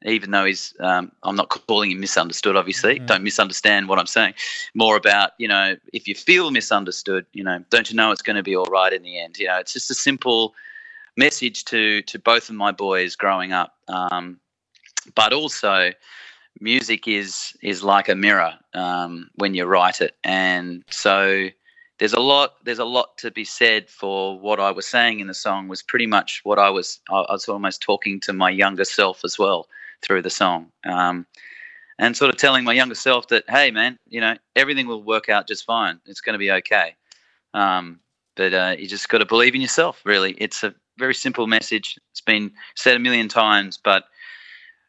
even 0.05 0.32
though 0.32 0.45
he's 0.45 0.74
um, 0.80 1.12
I'm 1.22 1.36
not 1.36 1.49
calling 1.49 1.92
him 1.92 2.01
misunderstood. 2.01 2.57
Obviously, 2.57 2.97
mm-hmm. 2.97 3.07
don't 3.07 3.22
misunderstand 3.22 3.88
what 3.88 4.01
I'm 4.01 4.09
saying. 4.09 4.34
More 4.74 4.97
about 4.97 5.30
you 5.38 5.47
know 5.47 5.76
if 5.92 6.09
you 6.09 6.16
feel 6.16 6.51
misunderstood, 6.51 7.24
you 7.32 7.45
know, 7.45 7.64
don't 7.70 7.88
you 7.88 7.97
know 7.97 8.11
it's 8.11 8.20
going 8.20 8.36
to 8.36 8.42
be 8.42 8.57
all 8.57 8.66
right 8.66 8.92
in 8.92 9.05
the 9.05 9.20
end? 9.20 9.38
You 9.38 9.47
know, 9.47 9.59
it's 9.59 9.72
just 9.72 9.90
a 9.92 9.95
simple 9.95 10.55
message 11.16 11.64
to 11.66 12.03
to 12.03 12.18
both 12.18 12.49
of 12.49 12.57
my 12.57 12.72
boys 12.72 13.14
growing 13.14 13.53
up. 13.53 13.76
Um, 13.86 14.40
but 15.14 15.32
also, 15.32 15.92
music 16.61 17.07
is 17.07 17.57
is 17.62 17.84
like 17.84 18.09
a 18.09 18.16
mirror 18.16 18.55
um, 18.74 19.30
when 19.36 19.55
you 19.55 19.66
write 19.66 20.01
it, 20.01 20.16
and 20.24 20.82
so 20.90 21.49
there's 21.99 22.12
a 22.12 22.20
lot 22.20 22.55
there's 22.64 22.78
a 22.78 22.84
lot 22.84 23.16
to 23.18 23.30
be 23.30 23.45
said 23.45 23.88
for 23.88 24.38
what 24.38 24.59
I 24.61 24.70
was 24.70 24.86
saying 24.86 25.20
in 25.20 25.26
the 25.26 25.34
song 25.34 25.68
was 25.68 25.82
pretty 25.82 26.07
much 26.07 26.40
what 26.45 26.59
I 26.59 26.70
was 26.70 27.01
I 27.09 27.24
was 27.30 27.49
almost 27.49 27.82
talking 27.82 28.20
to 28.20 28.32
my 28.32 28.51
younger 28.51 28.84
self 28.84 29.24
as 29.24 29.38
well 29.38 29.68
through 30.03 30.22
the 30.22 30.30
song. 30.30 30.70
Um, 30.84 31.26
and 31.99 32.16
sort 32.16 32.32
of 32.32 32.36
telling 32.36 32.64
my 32.64 32.72
younger 32.72 32.95
self 32.95 33.28
that, 33.28 33.45
hey, 33.49 33.70
man, 33.70 33.99
you 34.09 34.20
know, 34.20 34.36
everything 34.57 34.86
will 34.86 35.03
work 35.03 35.28
out 35.28 35.47
just 35.47 35.64
fine. 35.64 36.01
It's 36.07 36.20
going 36.20 36.34
to 36.34 36.38
be 36.38 36.51
okay. 36.51 36.97
Um, 37.55 38.01
but 38.36 38.53
uh, 38.53 38.74
you 38.78 38.88
just 38.88 39.09
got 39.09 39.18
to 39.18 39.26
believe 39.26 39.55
in 39.55 39.61
yourself, 39.61 40.01
really. 40.05 40.32
It's 40.32 40.64
a 40.64 40.74
very 40.99 41.14
simple 41.14 41.47
message. 41.47 41.99
It's 42.11 42.20
been 42.20 42.53
said 42.74 42.97
a 42.97 42.99
million 42.99 43.28
times, 43.28 43.78
but 43.82 44.05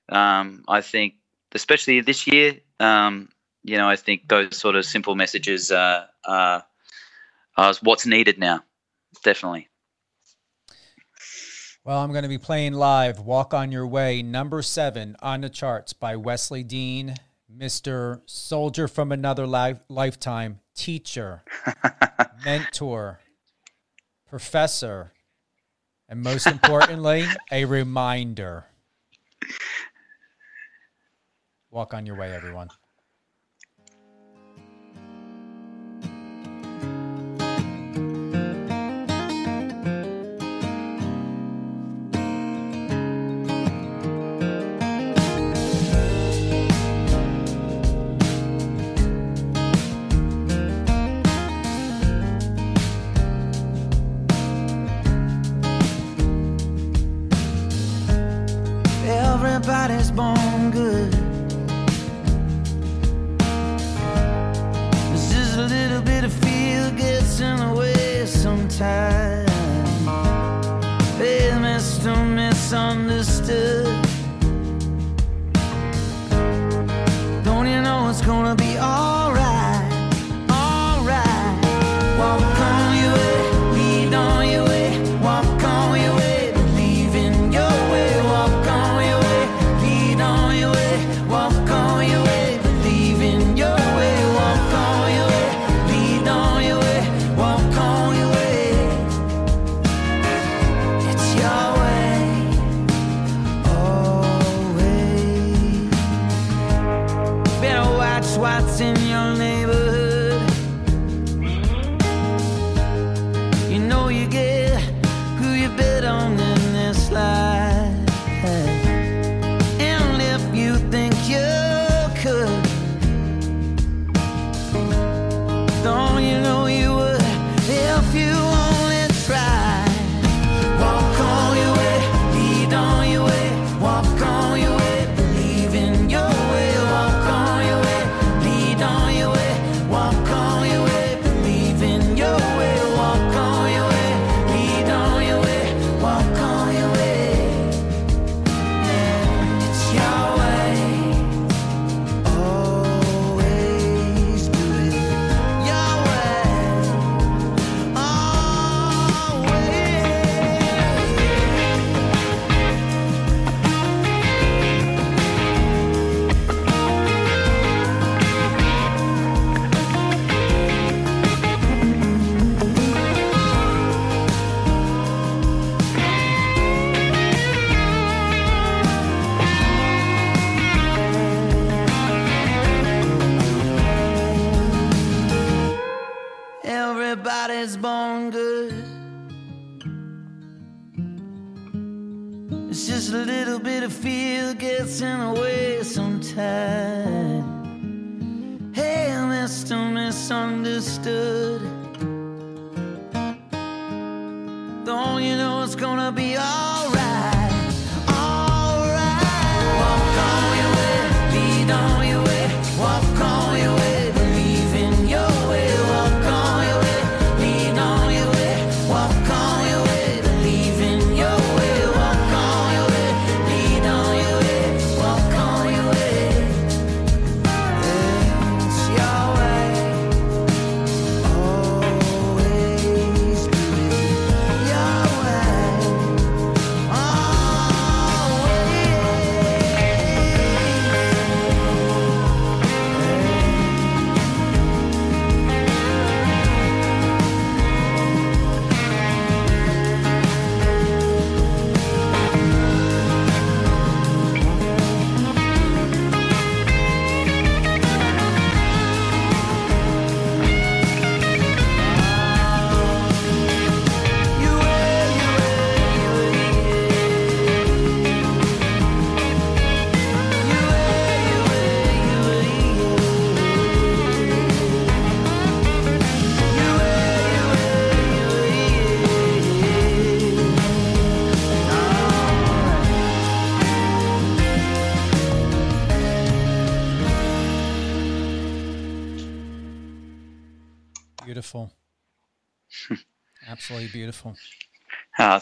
um, 0.09 0.63
I 0.67 0.81
think, 0.81 1.13
especially 1.53 2.01
this 2.01 2.25
year, 2.25 2.59
um, 2.79 3.29
you 3.63 3.77
know, 3.77 3.87
I 3.87 3.95
think 3.95 4.27
those 4.27 4.57
sort 4.57 4.75
of 4.75 4.85
simple 4.85 5.15
messages 5.15 5.71
uh, 5.71 6.05
are, 6.25 6.63
Uh, 7.57 7.61
are 7.61 7.75
what's 7.81 8.05
needed 8.05 8.37
now, 8.37 8.63
definitely. 9.23 9.69
Well, 11.85 11.99
I'm 11.99 12.11
going 12.11 12.23
to 12.23 12.29
be 12.29 12.39
playing 12.39 12.73
live 12.73 13.19
Walk 13.19 13.53
on 13.53 13.71
Your 13.71 13.85
Way, 13.85 14.23
number 14.23 14.61
seven 14.61 15.15
on 15.21 15.41
the 15.41 15.49
charts 15.49 15.93
by 15.93 16.15
Wesley 16.15 16.63
Dean, 16.63 17.15
Mr. 17.55 18.21
Soldier 18.25 18.87
from 18.87 19.11
Another 19.11 19.45
li- 19.45 19.75
Lifetime, 19.87 20.59
teacher, 20.75 21.43
mentor, 22.45 23.19
professor, 24.27 25.13
and 26.09 26.21
most 26.21 26.47
importantly, 26.47 27.25
a 27.51 27.65
reminder. 27.65 28.65
Walk 31.69 31.93
on 31.93 32.05
your 32.05 32.15
way, 32.17 32.33
everyone. 32.33 32.69
bon. 60.15 60.44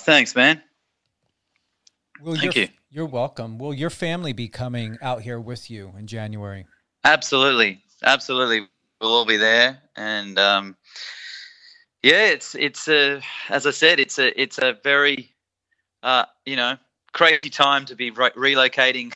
Thanks, 0.03 0.35
man. 0.35 0.61
Will 2.21 2.35
Thank 2.35 2.55
your, 2.55 2.65
you. 2.65 2.69
You're 2.89 3.05
welcome. 3.05 3.57
Will 3.57 3.73
your 3.73 3.89
family 3.89 4.33
be 4.33 4.47
coming 4.47 4.97
out 5.01 5.21
here 5.21 5.39
with 5.39 5.69
you 5.69 5.93
in 5.97 6.07
January? 6.07 6.65
Absolutely, 7.03 7.81
absolutely. 8.03 8.67
We'll 9.01 9.11
all 9.11 9.25
be 9.25 9.37
there, 9.37 9.81
and 9.97 10.39
um, 10.39 10.77
yeah, 12.01 12.27
it's 12.27 12.55
it's 12.55 12.87
a 12.87 13.21
as 13.49 13.65
I 13.65 13.71
said, 13.71 13.99
it's 13.99 14.19
a 14.19 14.39
it's 14.41 14.57
a 14.57 14.77
very 14.83 15.33
uh, 16.03 16.25
you 16.45 16.55
know 16.55 16.77
crazy 17.11 17.49
time 17.49 17.85
to 17.85 17.95
be 17.95 18.11
re- 18.11 18.31
relocating 18.31 19.13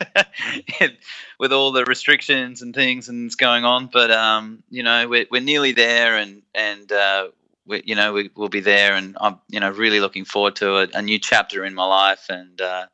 with 1.38 1.52
all 1.52 1.72
the 1.72 1.84
restrictions 1.84 2.62
and 2.62 2.74
things 2.74 3.08
and 3.08 3.34
going 3.36 3.64
on. 3.64 3.88
But 3.92 4.10
um, 4.10 4.62
you 4.70 4.82
know, 4.82 5.08
we're 5.08 5.26
we're 5.30 5.42
nearly 5.42 5.72
there, 5.72 6.16
and 6.16 6.42
and 6.54 6.90
uh, 6.90 7.28
we, 7.66 7.82
you 7.84 7.94
know 7.94 8.12
we, 8.12 8.30
we'll 8.34 8.48
be 8.48 8.60
there, 8.60 8.94
and 8.94 9.16
I'm 9.20 9.38
you 9.48 9.60
know 9.60 9.70
really 9.70 10.00
looking 10.00 10.24
forward 10.24 10.56
to 10.56 10.76
a, 10.76 10.88
a 10.94 11.02
new 11.02 11.18
chapter 11.18 11.64
in 11.64 11.74
my 11.74 11.86
life, 11.86 12.26
and 12.28 12.60
uh, 12.60 12.86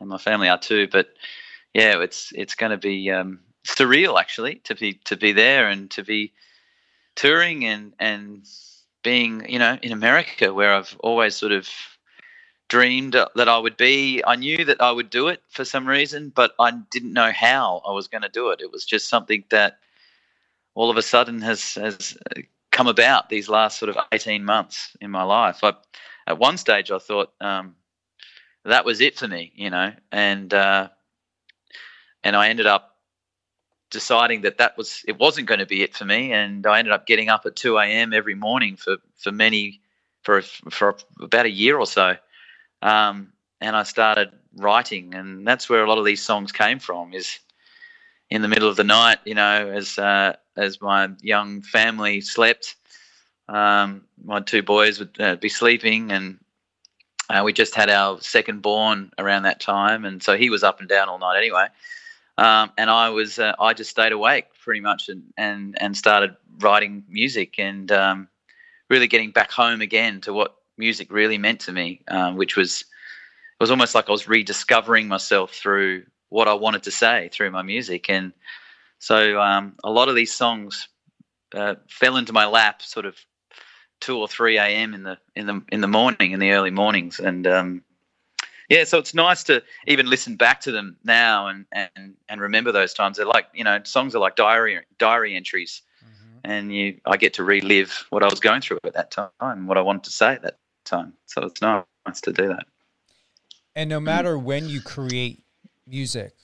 and 0.00 0.08
my 0.08 0.18
family 0.18 0.48
are 0.48 0.58
too. 0.58 0.88
But 0.88 1.08
yeah, 1.74 2.00
it's 2.00 2.32
it's 2.34 2.54
going 2.54 2.70
to 2.70 2.78
be 2.78 3.10
um, 3.10 3.40
surreal 3.66 4.18
actually 4.18 4.56
to 4.64 4.74
be 4.74 4.94
to 5.04 5.16
be 5.16 5.32
there 5.32 5.68
and 5.68 5.90
to 5.92 6.02
be 6.02 6.32
touring 7.16 7.64
and 7.64 7.94
and 7.98 8.46
being 9.02 9.48
you 9.48 9.58
know 9.58 9.78
in 9.82 9.92
America 9.92 10.52
where 10.52 10.74
I've 10.74 10.96
always 11.00 11.34
sort 11.34 11.52
of 11.52 11.68
dreamed 12.68 13.14
that 13.14 13.48
I 13.48 13.58
would 13.58 13.76
be. 13.76 14.22
I 14.26 14.36
knew 14.36 14.64
that 14.66 14.80
I 14.80 14.92
would 14.92 15.08
do 15.10 15.28
it 15.28 15.42
for 15.48 15.64
some 15.64 15.86
reason, 15.86 16.30
but 16.34 16.52
I 16.60 16.70
didn't 16.90 17.14
know 17.14 17.32
how 17.32 17.82
I 17.86 17.92
was 17.92 18.08
going 18.08 18.22
to 18.22 18.28
do 18.28 18.50
it. 18.50 18.60
It 18.60 18.70
was 18.70 18.84
just 18.84 19.08
something 19.08 19.44
that 19.50 19.78
all 20.74 20.90
of 20.90 20.96
a 20.96 21.02
sudden 21.02 21.40
has 21.42 21.74
has 21.74 22.16
come 22.78 22.86
about 22.86 23.28
these 23.28 23.48
last 23.48 23.76
sort 23.76 23.88
of 23.88 23.96
18 24.12 24.44
months 24.44 24.96
in 25.00 25.10
my 25.10 25.24
life. 25.24 25.64
I, 25.64 25.72
at 26.28 26.38
one 26.38 26.56
stage, 26.56 26.92
I 26.92 26.98
thought 26.98 27.32
um, 27.40 27.74
that 28.64 28.84
was 28.84 29.00
it 29.00 29.18
for 29.18 29.26
me, 29.26 29.52
you 29.56 29.68
know, 29.68 29.92
and 30.12 30.54
uh, 30.54 30.88
and 32.22 32.36
I 32.36 32.50
ended 32.50 32.66
up 32.66 32.94
deciding 33.90 34.42
that 34.42 34.58
that 34.58 34.78
was 34.78 35.02
it 35.08 35.18
wasn't 35.18 35.48
going 35.48 35.58
to 35.58 35.66
be 35.66 35.82
it 35.82 35.96
for 35.96 36.04
me, 36.04 36.32
and 36.32 36.64
I 36.68 36.78
ended 36.78 36.92
up 36.92 37.04
getting 37.04 37.28
up 37.28 37.46
at 37.46 37.56
two 37.56 37.78
a.m. 37.78 38.12
every 38.12 38.36
morning 38.36 38.76
for 38.76 38.98
for 39.16 39.32
many 39.32 39.80
for 40.22 40.40
for 40.70 40.96
about 41.20 41.46
a 41.46 41.50
year 41.50 41.78
or 41.78 41.86
so, 41.86 42.14
um, 42.80 43.32
and 43.60 43.74
I 43.74 43.82
started 43.82 44.30
writing, 44.54 45.16
and 45.16 45.44
that's 45.44 45.68
where 45.68 45.82
a 45.82 45.88
lot 45.88 45.98
of 45.98 46.04
these 46.04 46.22
songs 46.22 46.52
came 46.52 46.78
from. 46.78 47.12
Is 47.12 47.40
in 48.30 48.42
the 48.42 48.48
middle 48.48 48.68
of 48.68 48.76
the 48.76 48.84
night, 48.84 49.18
you 49.24 49.34
know, 49.34 49.70
as 49.70 49.98
uh, 49.98 50.34
as 50.56 50.80
my 50.80 51.08
young 51.22 51.62
family 51.62 52.20
slept, 52.20 52.76
um, 53.48 54.02
my 54.22 54.40
two 54.40 54.62
boys 54.62 54.98
would 54.98 55.16
uh, 55.20 55.36
be 55.36 55.48
sleeping, 55.48 56.12
and 56.12 56.38
uh, 57.30 57.42
we 57.44 57.52
just 57.52 57.74
had 57.74 57.90
our 57.90 58.20
second 58.20 58.62
born 58.62 59.12
around 59.18 59.44
that 59.44 59.60
time, 59.60 60.04
and 60.04 60.22
so 60.22 60.36
he 60.36 60.50
was 60.50 60.62
up 60.62 60.80
and 60.80 60.88
down 60.88 61.08
all 61.08 61.18
night 61.18 61.38
anyway. 61.38 61.66
Um, 62.36 62.70
and 62.78 62.88
I 62.88 63.08
was 63.08 63.38
uh, 63.38 63.54
I 63.58 63.74
just 63.74 63.90
stayed 63.90 64.12
awake 64.12 64.46
pretty 64.62 64.80
much 64.80 65.08
and 65.08 65.24
and, 65.36 65.76
and 65.80 65.96
started 65.96 66.36
writing 66.60 67.04
music 67.08 67.54
and 67.58 67.90
um, 67.90 68.28
really 68.90 69.08
getting 69.08 69.30
back 69.30 69.50
home 69.50 69.80
again 69.80 70.20
to 70.22 70.32
what 70.32 70.56
music 70.76 71.10
really 71.10 71.38
meant 71.38 71.60
to 71.60 71.72
me, 71.72 72.02
um, 72.08 72.36
which 72.36 72.56
was 72.56 72.82
it 72.82 73.62
was 73.62 73.70
almost 73.70 73.94
like 73.94 74.08
I 74.08 74.12
was 74.12 74.28
rediscovering 74.28 75.08
myself 75.08 75.52
through 75.52 76.04
what 76.28 76.48
I 76.48 76.54
wanted 76.54 76.84
to 76.84 76.90
say 76.90 77.30
through 77.32 77.50
my 77.50 77.62
music, 77.62 78.10
and 78.10 78.32
so 78.98 79.40
um, 79.40 79.74
a 79.84 79.90
lot 79.90 80.08
of 80.08 80.14
these 80.14 80.32
songs 80.32 80.88
uh, 81.54 81.76
fell 81.88 82.16
into 82.16 82.32
my 82.32 82.46
lap 82.46 82.82
sort 82.82 83.06
of 83.06 83.16
two 84.00 84.18
or 84.18 84.28
three 84.28 84.58
a.m. 84.58 84.94
in 84.94 85.02
the 85.02 85.18
in 85.34 85.46
the 85.46 85.62
in 85.70 85.80
the 85.80 85.88
morning 85.88 86.32
in 86.32 86.40
the 86.40 86.52
early 86.52 86.70
mornings, 86.70 87.18
and 87.18 87.46
um, 87.46 87.82
yeah, 88.68 88.84
so 88.84 88.98
it's 88.98 89.14
nice 89.14 89.44
to 89.44 89.62
even 89.86 90.06
listen 90.06 90.36
back 90.36 90.60
to 90.62 90.72
them 90.72 90.96
now 91.04 91.48
and 91.48 91.64
and 91.72 92.14
and 92.28 92.40
remember 92.40 92.72
those 92.72 92.92
times. 92.92 93.16
They're 93.16 93.26
like 93.26 93.46
you 93.54 93.64
know 93.64 93.80
songs 93.84 94.14
are 94.14 94.18
like 94.18 94.36
diary 94.36 94.80
diary 94.98 95.34
entries, 95.34 95.82
mm-hmm. 96.04 96.38
and 96.44 96.74
you 96.74 97.00
I 97.06 97.16
get 97.16 97.34
to 97.34 97.44
relive 97.44 98.06
what 98.10 98.22
I 98.22 98.26
was 98.26 98.40
going 98.40 98.60
through 98.60 98.80
at 98.84 98.94
that 98.94 99.10
time, 99.10 99.66
what 99.66 99.78
I 99.78 99.80
wanted 99.80 100.04
to 100.04 100.10
say 100.10 100.34
at 100.34 100.42
that 100.42 100.58
time. 100.84 101.14
So 101.26 101.42
it's 101.42 101.62
nice 101.62 102.20
to 102.22 102.32
do 102.32 102.48
that. 102.48 102.66
And 103.74 103.88
no 103.88 104.00
matter 104.00 104.36
when 104.36 104.68
you 104.68 104.80
create 104.80 105.42
music 105.88 106.34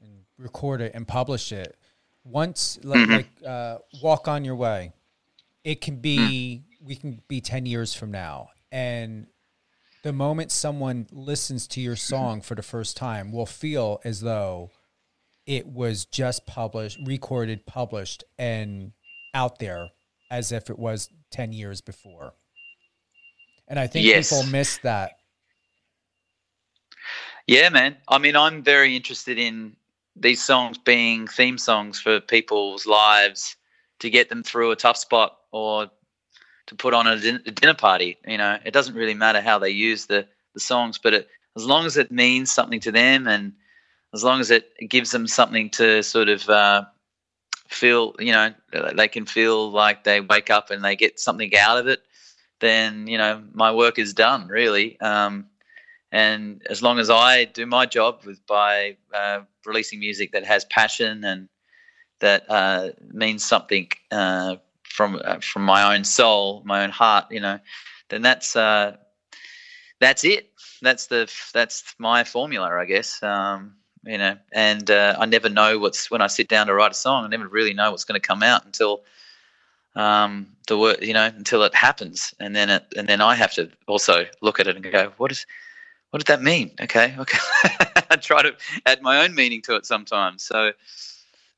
and 0.00 0.20
record 0.38 0.80
it 0.80 0.92
and 0.94 1.06
publish 1.06 1.52
it, 1.52 1.76
once 2.24 2.78
like, 2.82 3.00
mm-hmm. 3.00 3.12
like 3.12 3.28
uh, 3.46 3.78
walk 4.02 4.28
on 4.28 4.44
your 4.44 4.56
way, 4.56 4.92
it 5.62 5.80
can 5.80 5.96
be 5.96 6.62
mm. 6.62 6.86
we 6.86 6.96
can 6.96 7.20
be 7.28 7.40
ten 7.40 7.66
years 7.66 7.94
from 7.94 8.10
now, 8.10 8.50
and 8.72 9.26
the 10.02 10.12
moment 10.12 10.52
someone 10.52 11.06
listens 11.10 11.66
to 11.66 11.80
your 11.80 11.96
song 11.96 12.42
for 12.42 12.54
the 12.54 12.62
first 12.62 12.96
time 12.96 13.32
will 13.32 13.46
feel 13.46 14.00
as 14.04 14.20
though 14.20 14.70
it 15.46 15.66
was 15.66 16.04
just 16.04 16.46
published, 16.46 16.98
recorded, 17.04 17.66
published, 17.66 18.22
and 18.38 18.92
out 19.32 19.58
there 19.58 19.88
as 20.30 20.52
if 20.52 20.70
it 20.70 20.78
was 20.78 21.08
10 21.30 21.52
years 21.52 21.80
before. 21.80 22.34
And 23.68 23.78
I 23.78 23.86
think 23.86 24.06
yes. 24.06 24.30
people 24.30 24.50
miss 24.50 24.78
that. 24.78 25.12
Yeah, 27.46 27.68
man. 27.68 27.96
I 28.08 28.18
mean, 28.18 28.36
I'm 28.36 28.62
very 28.62 28.96
interested 28.96 29.38
in 29.38 29.76
these 30.16 30.42
songs 30.42 30.78
being 30.78 31.26
theme 31.26 31.58
songs 31.58 32.00
for 32.00 32.20
people's 32.20 32.86
lives 32.86 33.56
to 33.98 34.10
get 34.10 34.28
them 34.28 34.42
through 34.42 34.70
a 34.70 34.76
tough 34.76 34.96
spot 34.96 35.36
or 35.52 35.90
to 36.66 36.74
put 36.74 36.94
on 36.94 37.06
a, 37.06 37.18
din- 37.18 37.42
a 37.46 37.50
dinner 37.50 37.74
party. 37.74 38.18
You 38.26 38.38
know, 38.38 38.58
it 38.64 38.72
doesn't 38.72 38.94
really 38.94 39.14
matter 39.14 39.40
how 39.40 39.58
they 39.58 39.70
use 39.70 40.06
the 40.06 40.26
the 40.54 40.60
songs, 40.60 40.98
but 40.98 41.14
it, 41.14 41.28
as 41.56 41.66
long 41.66 41.84
as 41.84 41.96
it 41.96 42.12
means 42.12 42.50
something 42.52 42.80
to 42.80 42.92
them 42.92 43.26
and 43.26 43.52
as 44.14 44.22
long 44.22 44.40
as 44.40 44.50
it 44.52 44.70
gives 44.88 45.10
them 45.10 45.26
something 45.26 45.68
to 45.70 46.02
sort 46.02 46.28
of 46.28 46.48
uh, 46.48 46.84
feel, 47.68 48.14
you 48.20 48.32
know, 48.32 48.54
they 48.94 49.08
can 49.08 49.26
feel 49.26 49.70
like 49.70 50.04
they 50.04 50.20
wake 50.20 50.50
up 50.50 50.70
and 50.70 50.84
they 50.84 50.96
get 50.96 51.20
something 51.20 51.50
out 51.56 51.78
of 51.78 51.88
it, 51.88 52.00
then 52.60 53.06
you 53.08 53.18
know 53.18 53.42
my 53.52 53.72
work 53.72 53.98
is 53.98 54.14
done 54.14 54.48
really. 54.48 55.00
Um, 55.00 55.46
and 56.14 56.62
as 56.70 56.80
long 56.80 57.00
as 57.00 57.10
I 57.10 57.44
do 57.44 57.66
my 57.66 57.86
job 57.86 58.20
with 58.24 58.46
by 58.46 58.96
uh, 59.12 59.40
releasing 59.66 59.98
music 59.98 60.30
that 60.30 60.44
has 60.46 60.64
passion 60.66 61.24
and 61.24 61.48
that 62.20 62.48
uh, 62.48 62.90
means 63.12 63.44
something 63.44 63.88
uh, 64.12 64.56
from 64.84 65.20
uh, 65.24 65.40
from 65.40 65.62
my 65.62 65.92
own 65.92 66.04
soul, 66.04 66.62
my 66.64 66.84
own 66.84 66.90
heart, 66.90 67.26
you 67.32 67.40
know, 67.40 67.58
then 68.10 68.22
that's 68.22 68.54
uh, 68.54 68.96
that's 69.98 70.24
it. 70.24 70.52
That's 70.80 71.08
the 71.08 71.28
that's 71.52 71.96
my 71.98 72.22
formula, 72.22 72.70
I 72.70 72.84
guess. 72.84 73.20
Um, 73.20 73.74
you 74.04 74.18
know, 74.18 74.36
and 74.52 74.88
uh, 74.92 75.16
I 75.18 75.26
never 75.26 75.48
know 75.48 75.80
what's 75.80 76.12
when 76.12 76.22
I 76.22 76.28
sit 76.28 76.46
down 76.48 76.68
to 76.68 76.74
write 76.74 76.92
a 76.92 76.94
song. 76.94 77.24
I 77.24 77.28
never 77.28 77.48
really 77.48 77.74
know 77.74 77.90
what's 77.90 78.04
going 78.04 78.20
to 78.20 78.26
come 78.26 78.44
out 78.44 78.64
until 78.64 79.02
um, 79.96 80.46
the 80.68 80.78
work, 80.78 81.02
you 81.02 81.12
know, 81.12 81.24
until 81.24 81.64
it 81.64 81.74
happens, 81.74 82.34
and 82.38 82.54
then 82.54 82.70
it, 82.70 82.84
and 82.96 83.08
then 83.08 83.20
I 83.20 83.34
have 83.34 83.52
to 83.54 83.68
also 83.88 84.26
look 84.42 84.60
at 84.60 84.68
it 84.68 84.76
and 84.76 84.92
go, 84.92 85.12
what 85.16 85.32
is 85.32 85.44
what 86.14 86.24
did 86.24 86.28
that 86.28 86.42
mean? 86.42 86.70
Okay, 86.80 87.12
okay. 87.18 87.38
I 88.08 88.14
try 88.14 88.42
to 88.42 88.54
add 88.86 89.02
my 89.02 89.24
own 89.24 89.34
meaning 89.34 89.60
to 89.62 89.74
it 89.74 89.84
sometimes. 89.84 90.44
So, 90.44 90.70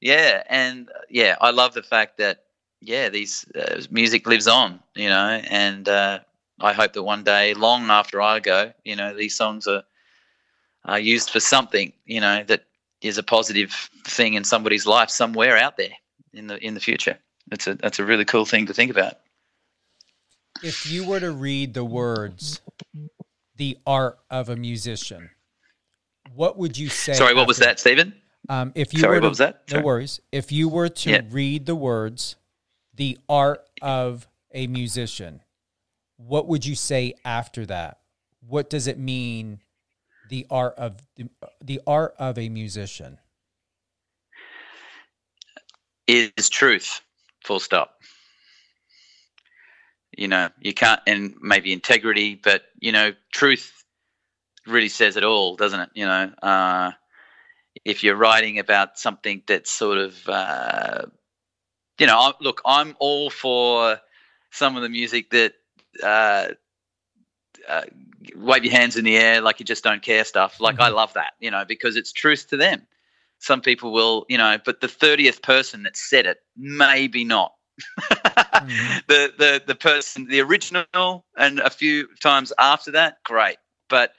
yeah, 0.01 0.45
and 0.49 0.89
yeah, 1.11 1.37
I 1.43 1.51
love 1.51 1.75
the 1.75 1.83
fact 1.83 2.17
that 2.17 2.45
yeah, 2.81 3.11
these 3.11 3.45
uh, 3.55 3.83
music 3.91 4.27
lives 4.27 4.49
on, 4.49 4.81
you 4.95 5.11
know, 5.11 5.43
and 5.51 5.87
uh, 5.87 6.21
I 6.59 6.73
hope 6.73 6.95
that 6.95 7.03
one 7.03 7.23
day, 7.23 7.53
long 7.53 7.91
after 7.91 8.23
I 8.23 8.41
go, 8.41 8.73
you 8.83 8.97
know, 8.97 9.15
these 9.15 9.37
songs 9.37 9.67
are 9.67 9.83
are 10.87 11.01
used 11.01 11.29
for 11.29 11.41
something, 11.41 11.93
you 12.07 12.23
know, 12.23 12.43
that 12.45 12.65
is 13.03 13.19
a 13.19 13.23
positive 13.23 13.91
thing 14.07 14.33
in 14.33 14.45
somebody's 14.45 14.87
life 14.87 15.11
somewhere 15.11 15.59
out 15.59 15.77
there 15.77 15.93
in 16.33 16.47
the 16.47 16.57
in 16.65 16.73
the 16.73 16.81
future. 16.81 17.19
That's 17.49 17.67
a 17.67 17.75
that's 17.75 17.99
a 17.99 18.07
really 18.07 18.25
cool 18.25 18.47
thing 18.47 18.65
to 18.69 18.73
think 18.73 18.91
about. 18.91 19.19
If 20.63 20.91
you 20.91 21.07
were 21.07 21.21
to 21.21 21.33
read 21.33 21.75
the 21.75 21.85
words, 21.85 22.63
"The 23.57 23.79
Art 23.87 24.19
of 24.31 24.49
a 24.49 24.57
Musician," 24.57 25.31
what 26.35 26.59
would 26.59 26.77
you 26.77 26.89
say? 26.89 27.15
Sorry, 27.15 27.35
what 27.35 27.47
was 27.47 27.59
that, 27.59 27.81
Stephen? 27.81 28.15
Um, 28.49 28.73
if 28.75 28.93
you 28.95 29.01
Sorry, 29.01 29.17
were 29.17 29.21
to, 29.21 29.25
what 29.27 29.29
was 29.31 29.39
that? 29.39 29.63
Sorry. 29.69 29.83
No 29.83 29.87
worries. 29.87 30.21
If 30.31 30.53
you 30.53 30.69
were 30.69 30.89
to 30.89 31.11
yeah. 31.11 31.21
read 31.31 31.67
the 31.67 31.75
words, 31.75 32.37
the 32.95 33.19
art 33.29 33.69
of 33.83 34.29
a 34.53 34.67
musician, 34.67 35.41
what 36.17 36.47
would 36.47 36.65
you 36.65 36.75
say 36.75 37.15
after 37.25 37.67
that? 37.67 37.99
What 38.47 38.71
does 38.71 38.87
it 38.87 38.99
mean, 38.99 39.61
the 40.29 40.47
art 40.51 40.75
of 40.77 40.97
the, 41.17 41.29
the 41.63 41.81
art 41.87 42.15
of 42.19 42.39
a 42.39 42.49
musician? 42.49 43.19
Is 46.07 46.49
truth, 46.49 47.01
full 47.45 47.59
stop. 47.59 47.97
You 50.17 50.29
know, 50.29 50.49
you 50.61 50.73
can't, 50.73 51.01
and 51.07 51.35
maybe 51.41 51.73
integrity, 51.73 52.35
but 52.35 52.63
you 52.81 52.93
know, 52.93 53.13
truth 53.33 53.85
really 54.67 54.89
says 54.89 55.17
it 55.17 55.25
all, 55.25 55.57
doesn't 55.57 55.81
it? 55.81 55.91
You 55.95 56.07
know, 56.07 56.33
uh, 56.43 56.93
if 57.85 58.03
you're 58.03 58.17
writing 58.17 58.59
about 58.59 58.99
something 58.99 59.43
that's 59.47 59.71
sort 59.71 59.99
of 59.99 60.29
uh, 60.29 61.03
you 61.99 62.07
know, 62.07 62.33
look, 62.41 62.61
I'm 62.65 62.97
all 62.99 63.31
for 63.31 63.99
some 64.51 64.77
of 64.77 64.83
the 64.83 64.89
music 64.89 65.31
that 65.31 65.55
uh, 66.03 66.49
uh, 67.69 67.83
wave 68.35 68.65
your 68.65 68.73
hands 68.73 68.97
in 68.97 69.05
the 69.05 69.17
air 69.17 69.41
like 69.41 69.61
you 69.61 69.67
just 69.67 69.85
don't 69.85 70.03
care 70.03 70.25
stuff. 70.25 70.61
Like 70.61 70.75
mm-hmm. 70.77 70.85
I 70.85 70.89
love 70.89 71.15
that, 71.15 71.33
you 71.41 71.51
know, 71.51 71.65
because 71.67 71.97
it's 71.97 72.13
truth 72.13 72.49
to 72.51 72.57
them. 72.57 72.87
Some 73.39 73.61
people 73.61 73.93
will, 73.93 74.25
you 74.29 74.39
know, 74.39 74.59
but 74.65 74.81
the 74.81 74.89
thirtieth 74.89 75.43
person 75.43 75.83
that 75.83 75.97
said 75.97 76.27
it, 76.27 76.39
maybe 76.57 77.25
not. 77.25 77.53
Mm-hmm. 77.81 78.99
The 79.07 79.33
the 79.39 79.63
the 79.67 79.75
person, 79.75 80.27
the 80.27 80.41
original, 80.41 81.25
and 81.37 81.61
a 81.61 81.71
few 81.71 82.09
times 82.21 82.53
after 82.59 82.93
that, 82.93 83.23
great. 83.25 83.59
But 83.89 84.13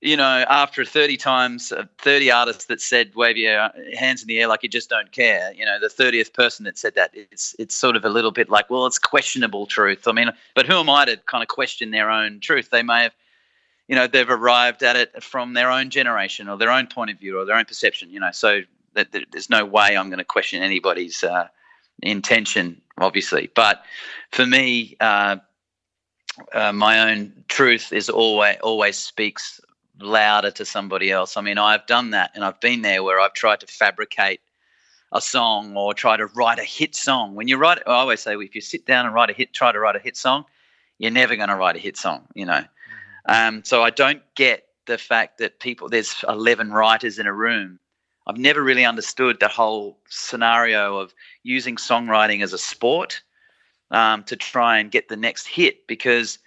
you 0.00 0.16
know, 0.16 0.44
after 0.48 0.84
30 0.84 1.16
times, 1.18 1.72
uh, 1.72 1.84
30 1.98 2.30
artists 2.30 2.64
that 2.66 2.80
said 2.80 3.14
wave 3.14 3.36
your 3.36 3.70
hands 3.94 4.22
in 4.22 4.28
the 4.28 4.40
air 4.40 4.46
like 4.46 4.62
you 4.62 4.68
just 4.68 4.88
don't 4.88 5.12
care, 5.12 5.52
you 5.52 5.64
know, 5.64 5.78
the 5.78 5.88
30th 5.88 6.32
person 6.32 6.64
that 6.64 6.78
said 6.78 6.94
that, 6.94 7.10
it's, 7.12 7.54
it's 7.58 7.74
sort 7.74 7.96
of 7.96 8.04
a 8.04 8.08
little 8.08 8.30
bit 8.30 8.48
like, 8.48 8.70
well, 8.70 8.86
it's 8.86 8.98
questionable 8.98 9.66
truth. 9.66 10.08
I 10.08 10.12
mean, 10.12 10.30
but 10.54 10.66
who 10.66 10.78
am 10.78 10.88
I 10.88 11.04
to 11.04 11.18
kind 11.18 11.42
of 11.42 11.48
question 11.48 11.90
their 11.90 12.10
own 12.10 12.40
truth? 12.40 12.70
They 12.70 12.82
may 12.82 13.02
have, 13.02 13.14
you 13.88 13.94
know, 13.94 14.06
they've 14.06 14.30
arrived 14.30 14.82
at 14.82 14.96
it 14.96 15.22
from 15.22 15.52
their 15.52 15.70
own 15.70 15.90
generation 15.90 16.48
or 16.48 16.56
their 16.56 16.70
own 16.70 16.86
point 16.86 17.10
of 17.10 17.18
view 17.18 17.38
or 17.38 17.44
their 17.44 17.56
own 17.56 17.66
perception, 17.66 18.10
you 18.10 18.20
know, 18.20 18.30
so 18.32 18.62
that, 18.94 19.12
that 19.12 19.24
there's 19.32 19.50
no 19.50 19.66
way 19.66 19.96
I'm 19.98 20.08
going 20.08 20.18
to 20.18 20.24
question 20.24 20.62
anybody's 20.62 21.22
uh, 21.22 21.48
intention, 22.02 22.80
obviously. 22.98 23.50
But 23.54 23.82
for 24.30 24.46
me, 24.46 24.96
uh, 25.00 25.36
uh, 26.52 26.72
my 26.72 27.10
own 27.10 27.44
truth 27.48 27.92
is 27.92 28.08
always 28.08 28.56
always 28.62 28.96
speaks 28.96 29.60
louder 30.00 30.50
to 30.52 30.64
somebody 30.64 31.10
else. 31.10 31.36
I 31.36 31.40
mean, 31.40 31.58
I've 31.58 31.86
done 31.86 32.10
that 32.10 32.30
and 32.34 32.44
I've 32.44 32.60
been 32.60 32.82
there 32.82 33.02
where 33.02 33.20
I've 33.20 33.34
tried 33.34 33.60
to 33.60 33.66
fabricate 33.66 34.40
a 35.12 35.20
song 35.20 35.76
or 35.76 35.92
try 35.92 36.16
to 36.16 36.26
write 36.26 36.58
a 36.58 36.64
hit 36.64 36.94
song. 36.94 37.34
When 37.34 37.48
you 37.48 37.56
write, 37.56 37.78
I 37.86 37.92
always 37.92 38.20
say, 38.20 38.34
if 38.34 38.54
you 38.54 38.60
sit 38.60 38.86
down 38.86 39.06
and 39.06 39.14
write 39.14 39.30
a 39.30 39.32
hit, 39.32 39.52
try 39.52 39.72
to 39.72 39.78
write 39.78 39.96
a 39.96 40.00
hit 40.00 40.16
song, 40.16 40.44
you're 40.98 41.10
never 41.10 41.36
going 41.36 41.48
to 41.48 41.56
write 41.56 41.76
a 41.76 41.80
hit 41.80 41.96
song, 41.96 42.26
you 42.34 42.46
know. 42.46 42.52
Mm-hmm. 42.52 43.56
Um, 43.56 43.64
so 43.64 43.82
I 43.82 43.90
don't 43.90 44.22
get 44.34 44.64
the 44.86 44.98
fact 44.98 45.38
that 45.38 45.58
people, 45.60 45.88
there's 45.88 46.24
11 46.28 46.70
writers 46.70 47.18
in 47.18 47.26
a 47.26 47.32
room. 47.32 47.78
I've 48.30 48.38
never 48.38 48.62
really 48.62 48.84
understood 48.84 49.40
that 49.40 49.50
whole 49.50 49.98
scenario 50.08 50.98
of 50.98 51.12
using 51.42 51.74
songwriting 51.74 52.44
as 52.44 52.52
a 52.52 52.58
sport 52.58 53.22
um, 53.90 54.22
to 54.24 54.36
try 54.36 54.78
and 54.78 54.88
get 54.88 55.08
the 55.08 55.16
next 55.16 55.48
hit 55.48 55.88
because 55.88 56.38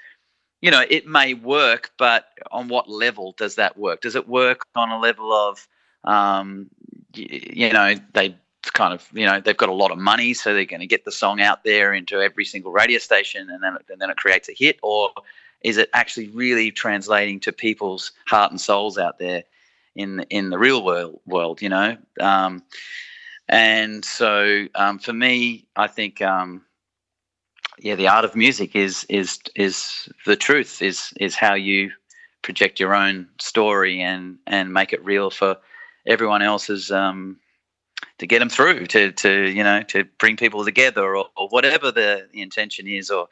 you 0.61 0.71
know 0.71 0.85
it 0.89 1.05
may 1.07 1.33
work, 1.33 1.91
but 1.97 2.27
on 2.51 2.69
what 2.69 2.89
level 2.89 3.35
does 3.37 3.55
that 3.55 3.77
work? 3.77 3.99
Does 3.99 4.15
it 4.15 4.29
work 4.29 4.65
on 4.75 4.91
a 4.91 4.97
level 4.97 5.33
of 5.33 5.67
um, 6.05 6.69
you, 7.15 7.27
you 7.67 7.73
know 7.73 7.95
they 8.13 8.37
kind 8.63 8.93
of 8.93 9.05
you 9.11 9.25
know 9.25 9.41
they've 9.41 9.57
got 9.57 9.67
a 9.67 9.73
lot 9.73 9.91
of 9.91 9.97
money, 9.97 10.33
so 10.33 10.53
they're 10.53 10.63
going 10.63 10.79
to 10.79 10.87
get 10.87 11.03
the 11.03 11.11
song 11.11 11.41
out 11.41 11.65
there 11.65 11.93
into 11.93 12.21
every 12.21 12.45
single 12.45 12.71
radio 12.71 12.97
station, 12.97 13.49
and 13.49 13.61
then 13.61 13.75
and 13.89 13.99
then 13.99 14.09
it 14.09 14.15
creates 14.15 14.47
a 14.47 14.53
hit, 14.53 14.79
or 14.83 15.09
is 15.59 15.75
it 15.75 15.89
actually 15.91 16.29
really 16.29 16.71
translating 16.71 17.41
to 17.41 17.51
people's 17.51 18.13
heart 18.25 18.51
and 18.51 18.61
souls 18.61 18.97
out 18.97 19.19
there 19.19 19.43
in 19.95 20.25
in 20.29 20.49
the 20.49 20.59
real 20.59 20.83
world? 20.83 21.19
World, 21.25 21.61
you 21.61 21.69
know. 21.69 21.97
Um, 22.19 22.63
and 23.49 24.03
so 24.03 24.67
um, 24.75 24.99
for 24.99 25.13
me, 25.13 25.67
I 25.75 25.87
think 25.87 26.21
um, 26.21 26.63
yeah, 27.79 27.95
the 27.95 28.07
art 28.07 28.25
of 28.25 28.35
music 28.35 28.75
is 28.75 29.05
is 29.09 29.39
is 29.55 30.09
the 30.25 30.35
truth. 30.35 30.81
Is 30.81 31.13
is 31.19 31.35
how 31.35 31.53
you 31.53 31.91
project 32.41 32.79
your 32.79 32.93
own 32.93 33.27
story 33.39 34.01
and 34.01 34.37
and 34.47 34.73
make 34.73 34.93
it 34.93 35.03
real 35.03 35.29
for 35.29 35.57
everyone 36.05 36.41
else's 36.41 36.91
um, 36.91 37.39
to 38.19 38.27
get 38.27 38.39
them 38.39 38.49
through 38.49 38.85
to 38.87 39.11
to 39.11 39.49
you 39.49 39.63
know 39.63 39.81
to 39.83 40.03
bring 40.19 40.37
people 40.37 40.63
together 40.63 41.15
or, 41.15 41.25
or 41.35 41.47
whatever 41.49 41.91
the, 41.91 42.27
the 42.31 42.41
intention 42.41 42.87
is 42.87 43.09
or 43.09 43.27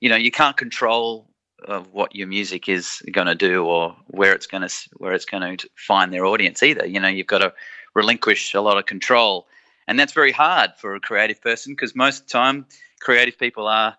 you 0.00 0.08
know 0.08 0.16
you 0.16 0.30
can't 0.30 0.56
control 0.56 1.28
of 1.66 1.92
what 1.92 2.14
your 2.14 2.26
music 2.26 2.68
is 2.68 3.02
going 3.12 3.26
to 3.26 3.34
do 3.34 3.64
or 3.64 3.96
where 4.08 4.32
it's 4.32 4.46
going 4.46 4.66
to 4.66 4.74
where 4.96 5.12
it's 5.12 5.24
going 5.24 5.56
to 5.56 5.68
find 5.76 6.12
their 6.12 6.26
audience 6.26 6.62
either. 6.62 6.86
You 6.86 7.00
know 7.00 7.08
you've 7.08 7.26
got 7.26 7.38
to 7.38 7.52
relinquish 7.94 8.54
a 8.54 8.60
lot 8.60 8.76
of 8.76 8.86
control. 8.86 9.46
And 9.86 9.98
that's 9.98 10.12
very 10.12 10.32
hard 10.32 10.72
for 10.78 10.94
a 10.94 11.00
creative 11.00 11.40
person 11.40 11.72
because 11.72 11.94
most 11.94 12.20
of 12.20 12.26
the 12.26 12.32
time 12.32 12.66
creative 13.00 13.38
people 13.38 13.66
are 13.66 13.96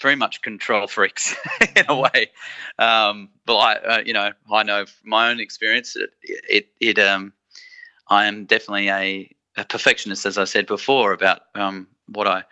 very 0.00 0.16
much 0.16 0.42
control 0.42 0.86
freaks 0.86 1.34
in 1.76 1.84
a 1.88 1.96
way. 1.96 2.30
Um, 2.78 3.28
but 3.46 3.56
I 3.56 3.74
uh, 3.74 4.02
you 4.04 4.12
know 4.12 4.32
I 4.52 4.62
know 4.62 4.86
from 4.86 5.10
my 5.10 5.30
own 5.30 5.40
experience 5.40 5.96
it 5.96 6.10
it, 6.22 6.68
it 6.80 6.98
um, 6.98 7.32
I 8.08 8.26
am 8.26 8.44
definitely 8.44 8.88
a, 8.88 9.36
a 9.56 9.64
perfectionist 9.64 10.26
as 10.26 10.38
I 10.38 10.44
said 10.44 10.66
before 10.66 11.12
about 11.12 11.42
um, 11.54 11.86
what 12.06 12.26
I 12.26 12.44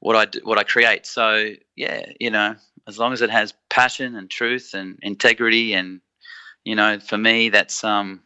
what 0.00 0.14
I 0.14 0.38
what 0.44 0.58
I 0.58 0.62
create. 0.62 1.06
So 1.06 1.52
yeah 1.74 2.06
you 2.20 2.30
know 2.30 2.54
as 2.88 2.98
long 2.98 3.12
as 3.12 3.22
it 3.22 3.30
has 3.30 3.54
passion 3.68 4.16
and 4.16 4.30
truth 4.30 4.72
and 4.74 4.98
integrity 5.02 5.74
and 5.74 6.00
you 6.64 6.74
know 6.74 6.98
for 6.98 7.18
me 7.18 7.50
that's 7.50 7.84
um 7.84 8.20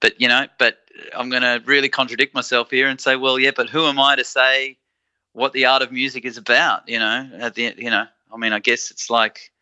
but 0.00 0.20
you 0.20 0.28
know 0.28 0.46
but 0.58 0.78
i'm 1.16 1.30
going 1.30 1.42
to 1.42 1.62
really 1.64 1.88
contradict 1.88 2.34
myself 2.34 2.70
here 2.70 2.88
and 2.88 3.00
say 3.00 3.16
well 3.16 3.38
yeah 3.38 3.52
but 3.56 3.70
who 3.70 3.86
am 3.86 3.98
i 3.98 4.14
to 4.14 4.24
say 4.24 4.76
what 5.32 5.52
the 5.52 5.64
art 5.64 5.80
of 5.80 5.90
music 5.90 6.24
is 6.24 6.36
about 6.36 6.86
you 6.86 6.98
know 6.98 7.30
at 7.38 7.54
the 7.54 7.74
you 7.78 7.90
know? 7.90 8.04
I 8.32 8.36
mean 8.36 8.52
i 8.52 8.58
guess 8.58 8.90
it's 8.90 9.08
like 9.08 9.52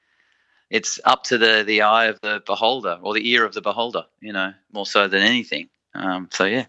it's 0.71 0.99
up 1.05 1.23
to 1.25 1.37
the 1.39 1.63
the 1.65 1.83
eye 1.83 2.07
of 2.07 2.19
the 2.23 2.43
beholder 2.47 2.99
or 3.03 3.13
the 3.13 3.31
ear 3.31 3.45
of 3.45 3.53
the 3.53 3.61
beholder 3.61 4.05
you 4.21 4.33
know 4.33 4.53
more 4.73 4.87
so 4.87 5.07
than 5.07 5.23
anything. 5.23 5.69
Um 5.95 6.29
so 6.33 6.47
yeah. 6.47 6.65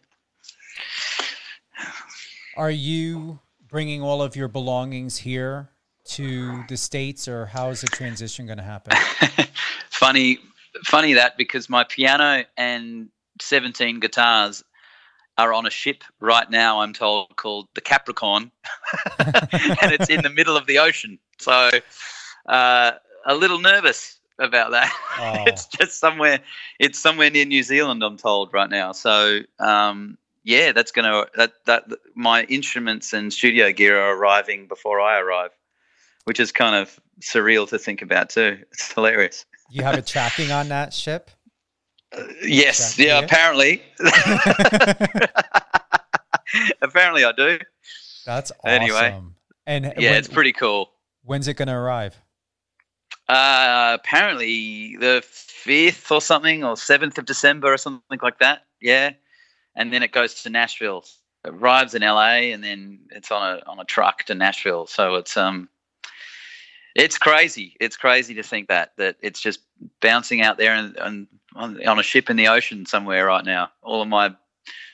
Are 2.57 2.69
you 2.69 3.39
bringing 3.67 4.03
all 4.03 4.21
of 4.21 4.35
your 4.35 4.49
belongings 4.49 5.17
here 5.19 5.69
to 6.05 6.63
the 6.67 6.77
states, 6.77 7.27
or 7.27 7.45
how 7.45 7.69
is 7.69 7.81
the 7.81 7.87
transition 7.87 8.45
going 8.45 8.57
to 8.57 8.63
happen? 8.63 8.95
funny, 9.89 10.39
funny 10.85 11.13
that 11.13 11.37
because 11.37 11.69
my 11.69 11.83
piano 11.83 12.43
and 12.57 13.09
seventeen 13.41 13.99
guitars 13.99 14.63
are 15.37 15.53
on 15.53 15.65
a 15.65 15.69
ship 15.69 16.03
right 16.19 16.49
now. 16.49 16.81
I'm 16.81 16.93
told 16.93 17.35
called 17.35 17.67
the 17.73 17.81
Capricorn, 17.81 18.51
and 19.19 19.91
it's 19.91 20.09
in 20.09 20.21
the 20.21 20.29
middle 20.29 20.57
of 20.57 20.67
the 20.67 20.79
ocean. 20.79 21.19
So 21.39 21.71
uh, 22.47 22.91
a 23.25 23.35
little 23.35 23.59
nervous 23.59 24.19
about 24.39 24.71
that. 24.71 24.91
Oh. 25.19 25.43
it's 25.47 25.65
just 25.65 25.99
somewhere. 25.99 26.39
It's 26.79 26.99
somewhere 26.99 27.29
near 27.29 27.45
New 27.45 27.63
Zealand. 27.63 28.03
I'm 28.03 28.17
told 28.17 28.53
right 28.53 28.69
now. 28.69 28.91
So 28.91 29.39
um, 29.59 30.17
yeah, 30.43 30.71
that's 30.71 30.91
going 30.91 31.05
to 31.05 31.29
that 31.37 31.53
that 31.65 31.85
my 32.15 32.43
instruments 32.43 33.13
and 33.13 33.31
studio 33.31 33.71
gear 33.71 33.99
are 33.99 34.15
arriving 34.15 34.67
before 34.67 34.99
I 34.99 35.19
arrive 35.19 35.51
which 36.25 36.39
is 36.39 36.51
kind 36.51 36.75
of 36.75 36.99
surreal 37.21 37.67
to 37.69 37.79
think 37.79 38.01
about 38.01 38.29
too. 38.29 38.59
It's 38.71 38.91
hilarious. 38.93 39.45
You 39.69 39.83
have 39.83 39.97
a 39.97 40.01
tracking 40.01 40.51
on 40.51 40.69
that 40.69 40.93
ship? 40.93 41.31
Uh, 42.15 42.23
yes. 42.43 42.99
yeah. 42.99 43.19
Apparently. 43.19 43.81
apparently, 46.81 47.25
I 47.25 47.31
do. 47.35 47.59
That's 48.25 48.51
awesome. 48.51 48.61
Anyway. 48.65 49.19
And 49.65 49.93
yeah, 49.97 50.11
when, 50.11 50.19
it's 50.19 50.27
pretty 50.27 50.51
cool. 50.51 50.91
When's 51.23 51.47
it 51.47 51.55
going 51.55 51.69
to 51.69 51.73
arrive? 51.73 52.19
Uh, 53.29 53.97
apparently 53.99 54.97
the 54.97 55.23
fifth 55.25 56.11
or 56.11 56.21
something, 56.21 56.63
or 56.63 56.75
seventh 56.75 57.17
of 57.17 57.25
December 57.25 57.73
or 57.73 57.77
something 57.77 58.19
like 58.21 58.39
that. 58.39 58.65
Yeah, 58.81 59.11
and 59.75 59.93
then 59.93 60.03
it 60.03 60.11
goes 60.11 60.43
to 60.43 60.49
Nashville. 60.49 61.05
It 61.45 61.53
arrives 61.53 61.95
in 61.95 62.01
LA, 62.01 62.51
and 62.51 62.63
then 62.63 62.99
it's 63.11 63.31
on 63.31 63.59
a 63.59 63.69
on 63.69 63.79
a 63.79 63.85
truck 63.85 64.23
to 64.25 64.35
Nashville. 64.35 64.87
So 64.87 65.15
it's 65.15 65.37
um 65.37 65.69
it's 66.95 67.17
crazy. 67.17 67.75
It's 67.79 67.97
crazy 67.97 68.33
to 68.35 68.43
think 68.43 68.67
that 68.69 68.93
that 68.97 69.17
it's 69.21 69.39
just 69.39 69.61
bouncing 70.01 70.41
out 70.41 70.57
there 70.57 70.73
and, 70.73 70.95
and 70.97 71.27
on, 71.55 71.85
on, 71.87 71.99
a 71.99 72.03
ship 72.03 72.29
in 72.29 72.35
the 72.35 72.47
ocean 72.47 72.85
somewhere 72.85 73.25
right 73.25 73.45
now. 73.45 73.69
All 73.81 74.01
of 74.01 74.07
my 74.07 74.35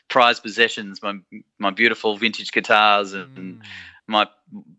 prized 0.09 0.43
possessions, 0.43 1.01
my 1.01 1.19
my 1.57 1.71
beautiful 1.71 2.17
vintage 2.17 2.51
guitars 2.51 3.13
and 3.13 3.37
mm. 3.37 3.61
my 4.07 4.27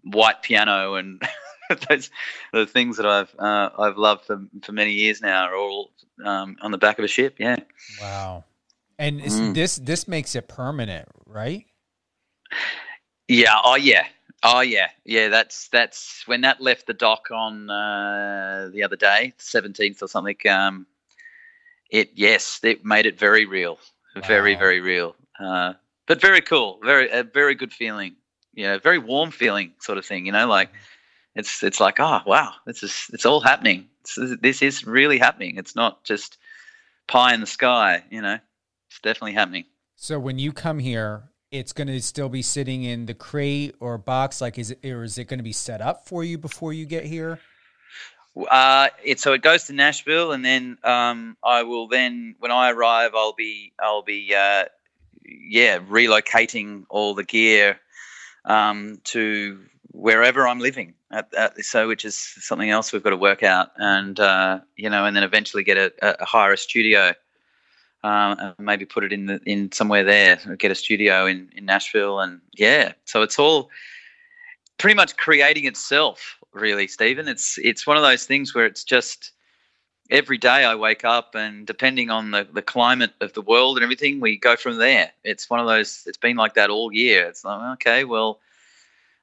white 0.04 0.42
piano 0.42 0.94
and 0.94 1.22
those 1.88 2.10
the 2.52 2.66
things 2.66 2.96
that 2.96 3.06
I've 3.06 3.34
uh, 3.38 3.70
I've 3.78 3.96
loved 3.96 4.24
for 4.24 4.40
for 4.62 4.72
many 4.72 4.92
years 4.92 5.20
now 5.20 5.44
are 5.44 5.56
all 5.56 5.90
um, 6.24 6.56
on 6.62 6.70
the 6.70 6.78
back 6.78 6.98
of 6.98 7.04
a 7.04 7.08
ship. 7.08 7.36
Yeah. 7.38 7.56
Wow. 8.00 8.44
And 8.98 9.20
mm. 9.20 9.54
this 9.54 9.76
this 9.76 10.06
makes 10.08 10.34
it 10.34 10.48
permanent, 10.48 11.08
right? 11.26 11.64
Yeah. 13.28 13.54
Oh, 13.62 13.76
yeah. 13.76 14.06
Oh 14.42 14.60
yeah, 14.60 14.88
yeah. 15.04 15.28
That's 15.28 15.68
that's 15.68 16.22
when 16.26 16.40
that 16.42 16.60
left 16.60 16.86
the 16.86 16.94
dock 16.94 17.28
on 17.30 17.68
uh, 17.68 18.70
the 18.72 18.82
other 18.82 18.96
day, 18.96 19.34
seventeenth 19.36 20.02
or 20.02 20.08
something. 20.08 20.36
Um, 20.48 20.86
it 21.90 22.12
yes, 22.14 22.60
it 22.62 22.84
made 22.84 23.04
it 23.04 23.18
very 23.18 23.44
real, 23.44 23.78
wow. 24.16 24.22
very 24.26 24.54
very 24.54 24.80
real. 24.80 25.14
Uh, 25.38 25.74
but 26.06 26.20
very 26.20 26.40
cool, 26.40 26.78
very 26.82 27.10
a 27.10 27.22
very 27.22 27.54
good 27.54 27.72
feeling. 27.72 28.16
Yeah, 28.54 28.78
very 28.78 28.98
warm 28.98 29.30
feeling 29.30 29.72
sort 29.78 29.98
of 29.98 30.06
thing. 30.06 30.24
You 30.24 30.32
know, 30.32 30.46
like 30.46 30.70
it's 31.34 31.62
it's 31.62 31.80
like 31.80 32.00
oh 32.00 32.20
wow, 32.24 32.54
this 32.64 32.82
is 32.82 33.10
it's 33.12 33.26
all 33.26 33.40
happening. 33.40 33.88
It's, 34.00 34.18
this 34.40 34.62
is 34.62 34.86
really 34.86 35.18
happening. 35.18 35.58
It's 35.58 35.76
not 35.76 36.02
just 36.04 36.38
pie 37.08 37.34
in 37.34 37.40
the 37.40 37.46
sky. 37.46 38.04
You 38.10 38.22
know, 38.22 38.38
it's 38.88 39.00
definitely 39.00 39.34
happening. 39.34 39.66
So 39.96 40.18
when 40.18 40.38
you 40.38 40.52
come 40.52 40.78
here, 40.78 41.29
it's 41.50 41.72
going 41.72 41.88
to 41.88 42.00
still 42.00 42.28
be 42.28 42.42
sitting 42.42 42.84
in 42.84 43.06
the 43.06 43.14
crate 43.14 43.74
or 43.80 43.98
box 43.98 44.40
like 44.40 44.58
is 44.58 44.70
it 44.70 44.84
or 44.84 45.02
is 45.02 45.18
it 45.18 45.24
going 45.24 45.38
to 45.38 45.44
be 45.44 45.52
set 45.52 45.80
up 45.80 46.06
for 46.06 46.22
you 46.24 46.38
before 46.38 46.72
you 46.72 46.86
get 46.86 47.04
here 47.04 47.40
uh, 48.48 48.88
it 49.04 49.18
so 49.18 49.32
it 49.32 49.42
goes 49.42 49.64
to 49.64 49.72
Nashville, 49.72 50.32
and 50.32 50.44
then 50.44 50.78
um, 50.84 51.36
I 51.42 51.64
will 51.64 51.88
then 51.88 52.36
when 52.38 52.50
I 52.50 52.70
arrive, 52.70 53.10
I'll 53.14 53.32
be 53.32 53.72
I'll 53.80 54.02
be 54.02 54.34
uh, 54.34 54.64
yeah 55.24 55.78
relocating 55.80 56.84
all 56.88 57.14
the 57.14 57.24
gear 57.24 57.80
um, 58.44 59.00
to 59.04 59.60
wherever 59.90 60.46
I'm 60.46 60.60
living. 60.60 60.94
At, 61.10 61.34
at, 61.34 61.58
so 61.64 61.88
which 61.88 62.04
is 62.04 62.14
something 62.14 62.70
else 62.70 62.92
we've 62.92 63.02
got 63.02 63.10
to 63.10 63.16
work 63.16 63.42
out, 63.42 63.70
and 63.76 64.18
uh, 64.20 64.60
you 64.76 64.88
know, 64.88 65.06
and 65.06 65.16
then 65.16 65.24
eventually 65.24 65.64
get 65.64 65.76
a, 65.76 66.22
a 66.22 66.24
hire 66.24 66.52
a 66.52 66.58
studio 66.58 67.12
um, 68.02 68.36
and 68.38 68.54
maybe 68.58 68.84
put 68.84 69.04
it 69.04 69.12
in 69.12 69.26
the, 69.26 69.40
in 69.44 69.70
somewhere 69.72 70.04
there, 70.04 70.36
get 70.58 70.70
a 70.70 70.74
studio 70.74 71.26
in, 71.26 71.50
in 71.54 71.64
Nashville, 71.64 72.20
and 72.20 72.40
yeah, 72.54 72.92
so 73.04 73.22
it's 73.22 73.38
all 73.38 73.70
pretty 74.78 74.94
much 74.94 75.16
creating 75.16 75.66
itself, 75.66 76.38
really, 76.52 76.88
Stephen. 76.88 77.28
It's 77.28 77.58
it's 77.58 77.86
one 77.86 77.96
of 77.96 78.02
those 78.02 78.24
things 78.24 78.54
where 78.54 78.66
it's 78.66 78.84
just 78.84 79.32
every 80.10 80.38
day 80.38 80.64
I 80.64 80.74
wake 80.74 81.04
up, 81.04 81.34
and 81.34 81.66
depending 81.66 82.10
on 82.10 82.30
the, 82.30 82.46
the 82.50 82.62
climate 82.62 83.12
of 83.20 83.32
the 83.34 83.42
world 83.42 83.76
and 83.76 83.84
everything, 83.84 84.20
we 84.20 84.36
go 84.36 84.56
from 84.56 84.78
there. 84.78 85.12
It's 85.22 85.50
one 85.50 85.60
of 85.60 85.66
those. 85.66 86.02
It's 86.06 86.18
been 86.18 86.36
like 86.36 86.54
that 86.54 86.70
all 86.70 86.92
year. 86.92 87.26
It's 87.26 87.44
like 87.44 87.74
okay, 87.74 88.04
well, 88.04 88.40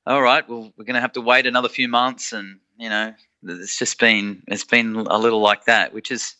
all 0.05 0.21
right, 0.21 0.47
well, 0.47 0.71
we're 0.77 0.85
going 0.85 0.95
to 0.95 1.01
have 1.01 1.13
to 1.13 1.21
wait 1.21 1.47
another 1.47 1.69
few 1.69 1.87
months, 1.87 2.31
and 2.31 2.59
you 2.77 2.89
know, 2.89 3.13
it's 3.43 3.77
just 3.77 3.99
been 3.99 4.43
it's 4.47 4.63
been 4.63 4.95
a 4.95 5.17
little 5.17 5.41
like 5.41 5.65
that, 5.65 5.93
which 5.93 6.11
is 6.11 6.35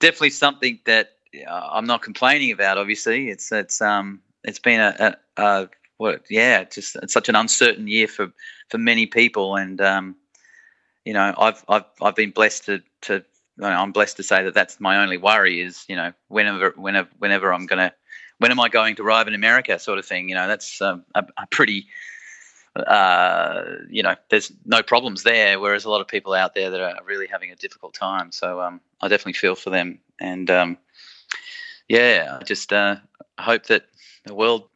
definitely 0.00 0.30
something 0.30 0.78
that 0.86 1.10
I'm 1.48 1.86
not 1.86 2.02
complaining 2.02 2.52
about. 2.52 2.78
Obviously, 2.78 3.30
it's 3.30 3.50
it's 3.52 3.80
um 3.80 4.20
it's 4.44 4.58
been 4.58 4.80
a, 4.80 5.16
a, 5.36 5.42
a 5.42 5.68
what 5.96 6.24
yeah 6.30 6.64
just 6.64 6.96
it's 6.96 7.12
such 7.12 7.28
an 7.28 7.36
uncertain 7.36 7.88
year 7.88 8.08
for 8.08 8.32
for 8.68 8.78
many 8.78 9.06
people, 9.06 9.56
and 9.56 9.80
um 9.80 10.16
you 11.04 11.12
know 11.12 11.34
I've 11.38 11.64
I've 11.68 11.84
I've 12.02 12.16
been 12.16 12.30
blessed 12.30 12.66
to 12.66 12.82
to 13.02 13.24
I'm 13.62 13.92
blessed 13.92 14.16
to 14.16 14.22
say 14.22 14.42
that 14.42 14.54
that's 14.54 14.80
my 14.80 15.02
only 15.02 15.16
worry 15.16 15.60
is 15.60 15.84
you 15.88 15.96
know 15.96 16.12
whenever 16.28 16.70
whenever 16.76 17.08
whenever 17.18 17.52
I'm 17.52 17.66
gonna 17.66 17.92
when 18.38 18.50
am 18.50 18.60
I 18.60 18.68
going 18.68 18.96
to 18.96 19.02
arrive 19.02 19.28
in 19.28 19.34
America 19.34 19.78
sort 19.78 19.98
of 19.98 20.04
thing. 20.04 20.28
You 20.28 20.34
know 20.34 20.48
that's 20.48 20.80
um, 20.82 21.04
a, 21.14 21.24
a, 21.38 21.46
pretty 21.46 21.86
uh, 22.76 23.62
you 23.88 24.02
know 24.02 24.16
there's 24.30 24.52
no 24.64 24.82
problems 24.82 25.22
there, 25.22 25.60
whereas 25.60 25.84
a 25.84 25.90
lot 25.90 26.00
of 26.00 26.08
people 26.08 26.34
out 26.34 26.54
there 26.54 26.70
that 26.70 26.80
are 26.80 27.04
really 27.04 27.26
having 27.26 27.50
a 27.50 27.56
difficult 27.56 27.94
time. 27.94 28.32
So 28.32 28.60
um, 28.60 28.80
I 29.00 29.08
definitely 29.08 29.34
feel 29.34 29.54
for 29.54 29.70
them, 29.70 29.98
and 30.20 30.50
um, 30.50 30.78
yeah, 31.88 32.38
I 32.40 32.44
just 32.44 32.72
uh, 32.72 32.96
hope 33.38 33.66
that 33.66 33.84
the 34.24 34.34
world 34.34 34.68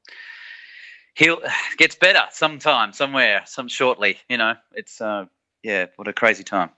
he'll 1.15 1.41
gets 1.77 1.97
better 1.97 2.23
sometime, 2.31 2.93
somewhere, 2.93 3.43
some 3.47 3.69
shortly. 3.69 4.19
You 4.29 4.39
know, 4.39 4.55
it's 4.75 5.01
uh, 5.01 5.27
yeah, 5.63 5.87
what 5.97 6.09
a 6.09 6.13
crazy 6.13 6.45
time. 6.45 6.71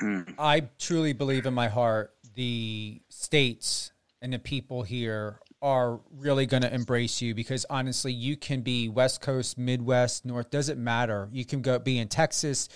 Mm. 0.00 0.34
I 0.38 0.68
truly 0.78 1.12
believe 1.12 1.46
in 1.46 1.54
my 1.54 1.68
heart 1.68 2.14
the 2.34 3.02
states 3.10 3.92
and 4.22 4.32
the 4.32 4.38
people 4.38 4.82
here 4.82 5.40
are 5.62 6.00
really 6.16 6.46
going 6.46 6.62
to 6.62 6.72
embrace 6.72 7.20
you 7.20 7.34
because 7.34 7.66
honestly, 7.68 8.12
you 8.12 8.36
can 8.36 8.62
be 8.62 8.88
West 8.88 9.20
Coast, 9.20 9.58
Midwest, 9.58 10.24
North, 10.24 10.50
doesn't 10.50 10.82
matter. 10.82 11.28
You 11.32 11.44
can 11.44 11.60
go 11.60 11.78
be 11.78 11.98
in 11.98 12.08
Texas, 12.08 12.68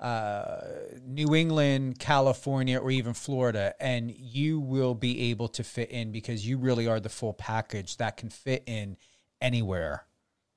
uh, 0.00 0.60
New 1.04 1.34
England, 1.34 1.98
California, 1.98 2.78
or 2.78 2.90
even 2.90 3.14
Florida, 3.14 3.74
and 3.80 4.10
you 4.10 4.60
will 4.60 4.94
be 4.94 5.30
able 5.30 5.48
to 5.48 5.64
fit 5.64 5.90
in 5.90 6.12
because 6.12 6.46
you 6.46 6.58
really 6.58 6.86
are 6.86 7.00
the 7.00 7.08
full 7.08 7.32
package 7.32 7.96
that 7.96 8.16
can 8.16 8.30
fit 8.30 8.62
in 8.66 8.96
anywhere. 9.40 10.04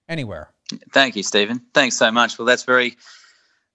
Anywhere. 0.08 0.52
Thank 0.94 1.16
you, 1.16 1.24
Stephen. 1.24 1.62
Thanks 1.74 1.98
so 1.98 2.12
much. 2.12 2.38
Well, 2.38 2.46
that's 2.46 2.64
very 2.64 2.98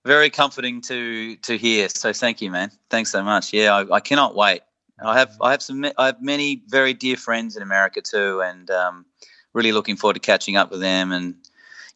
very 0.04 0.30
comforting 0.30 0.80
to 0.82 1.36
to 1.36 1.58
hear. 1.58 1.88
So 1.88 2.12
thank 2.12 2.40
you, 2.40 2.50
man. 2.50 2.70
Thanks 2.90 3.10
so 3.10 3.22
much. 3.22 3.52
Yeah, 3.52 3.74
I, 3.74 3.96
I 3.96 4.00
cannot 4.00 4.34
wait. 4.36 4.62
I 5.04 5.18
have 5.18 5.36
I 5.40 5.50
have 5.50 5.62
some 5.62 5.84
I 5.98 6.06
have 6.06 6.22
many 6.22 6.62
very 6.68 6.94
dear 6.94 7.16
friends 7.16 7.56
in 7.56 7.62
America 7.62 8.00
too, 8.00 8.40
and 8.40 8.70
um, 8.70 9.04
really 9.52 9.72
looking 9.72 9.96
forward 9.96 10.14
to 10.14 10.20
catching 10.20 10.56
up 10.56 10.70
with 10.70 10.80
them. 10.80 11.12
And 11.12 11.34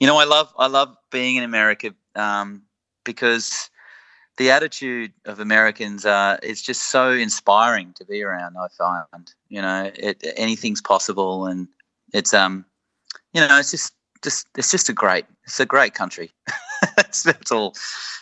you 0.01 0.07
know, 0.07 0.17
I 0.17 0.25
love 0.25 0.53
I 0.59 0.67
love 0.67 0.97
being 1.11 1.37
in 1.37 1.45
America 1.45 1.95
um, 2.15 2.63
because 3.05 3.71
the 4.39 4.51
attitude 4.51 5.13
of 5.27 5.41
Americans 5.41 6.07
uh, 6.07 6.39
is 6.43 6.63
just 6.63 6.91
so 6.91 7.11
inspiring 7.11 7.93
to 7.95 8.05
be 8.05 8.23
around. 8.23 8.57
I 8.57 8.69
find 8.77 9.33
you 9.49 9.63
know 9.63 9.91
it, 9.95 10.25
anything's 10.37 10.81
possible, 10.81 11.47
and 11.47 11.69
it's 12.13 12.33
um 12.33 12.65
you 13.33 13.41
know 13.41 13.59
it's 13.59 13.71
just 13.71 13.93
just 14.23 14.47
it's 14.57 14.71
just 14.71 14.89
a 14.89 14.93
great 14.93 15.27
it's 15.45 15.61
a 15.61 15.67
great 15.67 15.95
country. 15.95 16.31
that's, 16.97 17.23
that's 17.23 17.53
all. 17.53 17.75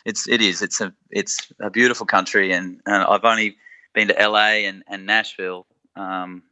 It's 0.05 0.29
it 0.29 0.41
is. 0.41 0.63
It's 0.63 0.81
a 0.81 0.93
it's 1.11 1.53
a 1.61 1.71
beautiful 1.71 2.07
country, 2.07 2.53
and, 2.53 2.81
and 2.87 3.05
I've 3.05 3.25
only 3.25 3.57
been 3.95 4.09
to 4.09 4.15
LA 4.15 4.67
and 4.67 4.83
and 4.89 5.07
Nashville, 5.07 5.67
um, 5.97 6.43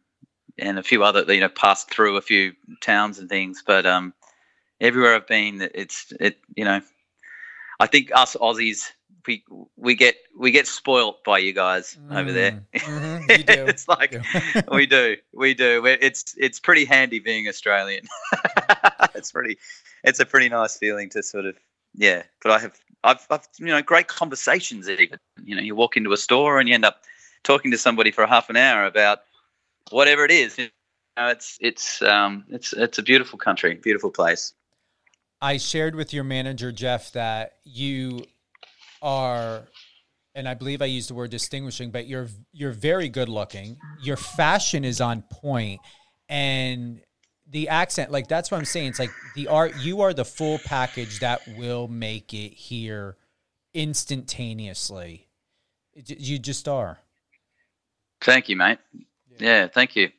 and 0.59 0.79
a 0.79 0.83
few 0.83 1.03
other 1.03 1.23
you 1.33 1.41
know 1.41 1.49
passed 1.49 1.91
through 1.91 2.17
a 2.17 2.23
few 2.23 2.53
towns 2.83 3.19
and 3.19 3.29
things, 3.29 3.63
but 3.67 3.87
um, 3.87 4.13
everywhere 4.81 5.15
I've 5.15 5.27
been, 5.27 5.69
it's 5.75 6.13
it 6.21 6.39
you 6.55 6.65
know, 6.65 6.81
I 7.81 7.87
think 7.87 8.11
us 8.15 8.37
Aussies 8.37 8.85
we 9.27 9.45
we 9.77 9.95
get 9.95 10.17
we 10.37 10.51
get 10.51 10.67
spoilt 10.67 11.23
by 11.25 11.39
you 11.39 11.53
guys 11.53 11.97
mm, 12.01 12.17
over 12.17 12.33
there. 12.33 12.63
Mm-hmm, 12.75 13.25
it's 13.69 13.89
like 13.89 14.11
do. 14.53 14.63
we 14.69 14.87
do, 14.87 15.17
we 15.33 15.55
do. 15.55 15.85
It's 15.87 16.35
it's 16.39 16.61
pretty 16.61 16.85
handy 16.85 17.19
being 17.19 17.49
Australian. 17.49 18.07
it's 19.15 19.33
pretty, 19.33 19.59
it's 20.05 20.21
a 20.21 20.27
pretty 20.27 20.49
nice 20.49 20.77
feeling 20.77 21.11
to 21.11 21.23
sort 21.23 21.47
of 21.47 21.57
yeah. 21.95 22.23
But 22.43 22.53
I 22.53 22.59
have 22.61 22.81
I've, 23.05 23.27
I've 23.31 23.49
you 23.59 23.67
know 23.67 23.83
great 23.83 24.09
conversations 24.09 24.89
even. 24.89 25.19
You 25.43 25.57
know, 25.57 25.63
you 25.63 25.75
walk 25.75 25.97
into 25.97 26.13
a 26.13 26.17
store 26.17 26.59
and 26.59 26.69
you 26.69 26.75
end 26.75 26.85
up 26.85 27.03
talking 27.43 27.71
to 27.71 27.79
somebody 27.79 28.11
for 28.11 28.27
half 28.27 28.51
an 28.51 28.57
hour 28.57 28.85
about 28.85 29.21
whatever 29.91 30.25
it 30.25 30.31
is. 30.31 30.59
You 30.59 30.69
know, 31.17 31.29
it's 31.29 31.59
it's 31.61 32.03
um 32.03 32.45
it's 32.51 32.73
it's 32.73 32.99
a 32.99 33.03
beautiful 33.03 33.39
country, 33.39 33.75
beautiful 33.75 34.11
place. 34.11 34.53
I 35.41 35.59
shared 35.59 35.95
with 35.95 36.13
your 36.13 36.25
manager 36.25 36.73
Jeff 36.73 37.13
that 37.13 37.53
you 37.65 38.25
are 39.03 39.69
and 40.37 40.47
I 40.47 40.53
believe 40.53 40.83
I 40.83 40.87
used 40.87 41.09
the 41.09 41.15
word 41.15 41.31
distinguishing, 41.31 41.91
but 41.91 42.07
you're 42.07 42.29
you're 42.53 42.73
very 42.73 43.09
good 43.09 43.31
looking. 43.31 43.79
Your 44.03 44.19
fashion 44.19 44.85
is 44.85 45.01
on 45.01 45.23
point, 45.23 45.81
and 46.29 47.01
the 47.49 47.71
accent, 47.71 48.13
like 48.13 48.29
that's 48.29 48.51
what 48.51 48.59
I'm 48.59 48.67
saying. 48.67 48.89
It's 48.89 48.99
like 48.99 49.11
the 49.35 49.49
art. 49.49 49.75
You 49.79 50.03
are 50.03 50.13
the 50.13 50.27
full 50.27 50.59
package 50.59 51.21
that 51.21 51.41
will 51.57 51.89
make 51.89 52.35
it 52.35 52.53
here 52.53 53.17
instantaneously. 53.73 55.27
You 55.95 56.39
just 56.39 56.69
are. 56.69 56.99
Thank 58.21 58.51
you, 58.51 58.57
mate. 58.57 58.79
Yeah, 59.39 59.63
yeah 59.63 59.69
thank 59.69 59.97
you. 59.97 60.11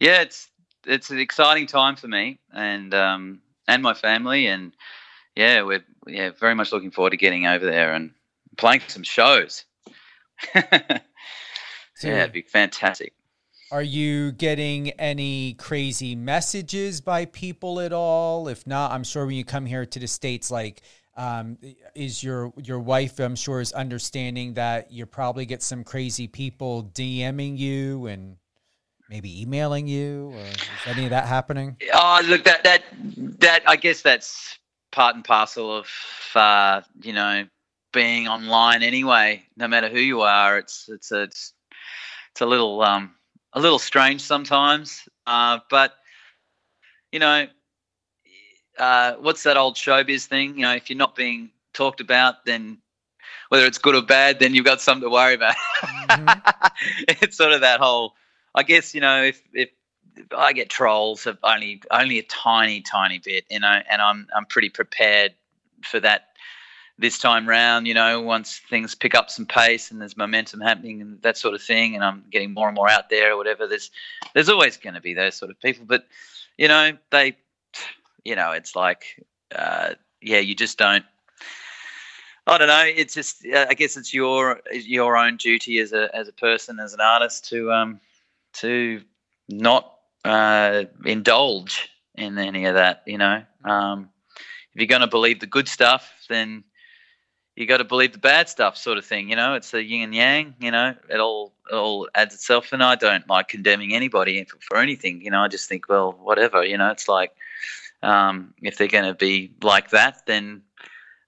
Yeah, 0.00 0.22
it's 0.22 0.48
it's 0.84 1.10
an 1.10 1.20
exciting 1.20 1.68
time 1.68 1.94
for 1.94 2.08
me 2.08 2.40
and 2.52 2.92
um, 2.92 3.40
and 3.70 3.82
my 3.82 3.94
family, 3.94 4.46
and 4.46 4.74
yeah, 5.36 5.62
we're 5.62 5.84
yeah 6.06 6.30
very 6.38 6.54
much 6.54 6.72
looking 6.72 6.90
forward 6.90 7.10
to 7.10 7.16
getting 7.16 7.46
over 7.46 7.64
there 7.64 7.94
and 7.94 8.12
playing 8.56 8.82
some 8.88 9.02
shows. 9.02 9.64
yeah, 10.54 11.00
it'd 12.02 12.32
be 12.32 12.42
fantastic. 12.42 13.12
Are 13.72 13.82
you 13.82 14.32
getting 14.32 14.90
any 14.92 15.54
crazy 15.54 16.16
messages 16.16 17.00
by 17.00 17.26
people 17.26 17.78
at 17.78 17.92
all? 17.92 18.48
If 18.48 18.66
not, 18.66 18.90
I'm 18.90 19.04
sure 19.04 19.26
when 19.26 19.36
you 19.36 19.44
come 19.44 19.64
here 19.64 19.86
to 19.86 19.98
the 20.00 20.08
states, 20.08 20.50
like, 20.50 20.82
um, 21.16 21.56
is 21.94 22.22
your 22.22 22.52
your 22.56 22.80
wife? 22.80 23.20
I'm 23.20 23.36
sure 23.36 23.60
is 23.60 23.72
understanding 23.72 24.54
that 24.54 24.90
you 24.90 25.06
probably 25.06 25.46
get 25.46 25.62
some 25.62 25.84
crazy 25.84 26.26
people 26.26 26.90
DMing 26.94 27.58
you 27.58 28.06
and 28.06 28.36
maybe 29.10 29.42
emailing 29.42 29.86
you. 29.86 30.32
Or 30.34 30.40
is 30.40 30.56
any 30.86 31.04
of 31.04 31.10
that 31.10 31.26
happening? 31.26 31.76
Oh, 31.92 32.22
look 32.24 32.44
that 32.44 32.64
that 32.64 32.84
that 33.40 33.62
I 33.66 33.76
guess 33.76 34.00
that's 34.02 34.58
part 34.92 35.14
and 35.16 35.24
parcel 35.24 35.76
of 35.76 35.88
uh, 36.34 36.80
you 37.02 37.12
know 37.12 37.46
being 37.92 38.28
online 38.28 38.82
anyway. 38.82 39.42
No 39.56 39.68
matter 39.68 39.88
who 39.88 39.98
you 39.98 40.22
are, 40.22 40.56
it's 40.56 40.88
it's 40.88 41.12
a, 41.12 41.22
it's, 41.22 41.52
it's 42.32 42.40
a 42.40 42.46
little 42.46 42.80
um, 42.82 43.14
a 43.52 43.60
little 43.60 43.78
strange 43.78 44.20
sometimes. 44.20 45.08
Uh, 45.26 45.58
but 45.68 45.94
you 47.12 47.18
know, 47.18 47.46
uh, 48.78 49.14
what's 49.14 49.42
that 49.42 49.56
old 49.56 49.74
showbiz 49.74 50.26
thing? 50.26 50.56
You 50.56 50.62
know, 50.62 50.74
if 50.74 50.88
you're 50.88 50.96
not 50.96 51.16
being 51.16 51.50
talked 51.74 52.00
about, 52.00 52.44
then 52.46 52.78
whether 53.48 53.66
it's 53.66 53.78
good 53.78 53.96
or 53.96 54.02
bad, 54.02 54.38
then 54.38 54.54
you've 54.54 54.64
got 54.64 54.80
something 54.80 55.08
to 55.08 55.12
worry 55.12 55.34
about. 55.34 55.56
Mm-hmm. 55.82 56.66
it's 57.20 57.36
sort 57.36 57.52
of 57.52 57.60
that 57.60 57.80
whole. 57.80 58.14
I 58.54 58.62
guess 58.62 58.94
you 58.94 59.00
know 59.00 59.24
if 59.24 59.42
if 59.52 59.70
I 60.36 60.52
get 60.52 60.68
trolls 60.68 61.26
of 61.26 61.38
only 61.42 61.82
only 61.90 62.18
a 62.18 62.22
tiny 62.22 62.80
tiny 62.80 63.18
bit, 63.18 63.44
you 63.50 63.60
know, 63.60 63.80
and 63.88 64.02
I'm 64.02 64.26
I'm 64.34 64.46
pretty 64.46 64.70
prepared 64.70 65.34
for 65.84 66.00
that 66.00 66.28
this 66.98 67.18
time 67.18 67.48
round. 67.48 67.86
You 67.86 67.94
know, 67.94 68.20
once 68.20 68.60
things 68.68 68.94
pick 68.94 69.14
up 69.14 69.30
some 69.30 69.46
pace 69.46 69.90
and 69.90 70.00
there's 70.00 70.16
momentum 70.16 70.60
happening 70.60 71.00
and 71.00 71.20
that 71.22 71.36
sort 71.36 71.54
of 71.54 71.62
thing, 71.62 71.94
and 71.94 72.04
I'm 72.04 72.24
getting 72.30 72.52
more 72.52 72.68
and 72.68 72.74
more 72.74 72.88
out 72.88 73.08
there 73.10 73.32
or 73.32 73.36
whatever. 73.36 73.66
There's 73.66 73.90
there's 74.34 74.48
always 74.48 74.76
going 74.76 74.94
to 74.94 75.00
be 75.00 75.14
those 75.14 75.34
sort 75.34 75.50
of 75.50 75.60
people, 75.60 75.84
but 75.86 76.06
you 76.58 76.68
know, 76.68 76.92
they, 77.10 77.36
you 78.24 78.36
know, 78.36 78.52
it's 78.52 78.76
like, 78.76 79.24
uh, 79.54 79.94
yeah, 80.20 80.38
you 80.38 80.54
just 80.54 80.76
don't. 80.78 81.04
I 82.46 82.58
don't 82.58 82.68
know. 82.68 82.84
It's 82.84 83.14
just, 83.14 83.46
uh, 83.46 83.66
I 83.68 83.74
guess 83.74 83.96
it's 83.96 84.12
your 84.12 84.60
your 84.72 85.16
own 85.16 85.36
duty 85.36 85.78
as 85.78 85.92
a 85.92 86.14
as 86.14 86.28
a 86.28 86.32
person, 86.32 86.80
as 86.80 86.92
an 86.92 87.00
artist, 87.00 87.48
to 87.50 87.72
um 87.72 88.00
to 88.54 89.02
not 89.48 89.94
uh, 90.24 90.84
indulge 91.04 91.88
in 92.14 92.38
any 92.38 92.66
of 92.66 92.74
that. 92.74 93.02
You 93.06 93.18
know, 93.18 93.42
um, 93.64 94.10
if 94.72 94.80
you're 94.80 94.86
going 94.86 95.00
to 95.00 95.06
believe 95.06 95.40
the 95.40 95.46
good 95.46 95.68
stuff, 95.68 96.12
then 96.28 96.64
you 97.56 97.66
got 97.66 97.78
to 97.78 97.84
believe 97.84 98.12
the 98.12 98.18
bad 98.18 98.48
stuff, 98.48 98.76
sort 98.76 98.98
of 98.98 99.04
thing. 99.04 99.28
You 99.28 99.36
know, 99.36 99.54
it's 99.54 99.70
the 99.70 99.82
yin 99.82 100.02
and 100.02 100.14
yang. 100.14 100.54
You 100.60 100.70
know, 100.70 100.94
it 101.08 101.20
all 101.20 101.52
it 101.70 101.74
all 101.74 102.08
adds 102.14 102.34
itself. 102.34 102.72
And 102.72 102.82
I 102.82 102.94
don't 102.94 103.28
like 103.28 103.48
condemning 103.48 103.94
anybody 103.94 104.42
for, 104.44 104.58
for 104.60 104.76
anything. 104.78 105.22
You 105.22 105.30
know, 105.30 105.40
I 105.40 105.48
just 105.48 105.68
think, 105.68 105.88
well, 105.88 106.12
whatever. 106.12 106.64
You 106.64 106.78
know, 106.78 106.90
it's 106.90 107.08
like 107.08 107.32
um, 108.02 108.54
if 108.62 108.78
they're 108.78 108.88
going 108.88 109.04
to 109.04 109.14
be 109.14 109.52
like 109.62 109.90
that, 109.90 110.26
then 110.26 110.62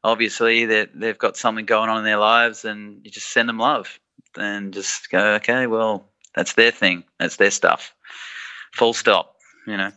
obviously 0.05 0.65
they 0.65 0.87
they've 0.95 1.19
got 1.19 1.37
something 1.37 1.67
going 1.67 1.91
on 1.91 1.99
in 1.99 2.05
their 2.05 2.19
lives, 2.19 2.65
and 2.65 3.05
you 3.05 3.11
just 3.11 3.31
send 3.31 3.49
them 3.49 3.59
love, 3.59 3.99
and 4.37 4.73
just 4.73 5.11
go, 5.11 5.35
okay, 5.35 5.67
well, 5.67 6.09
that's 6.35 6.55
their 6.55 6.71
thing, 6.71 7.05
that's 7.19 7.37
their 7.37 7.51
stuff. 7.51 7.95
Full 8.75 8.95
stop. 8.95 9.37
You 9.67 9.77
know. 9.77 9.93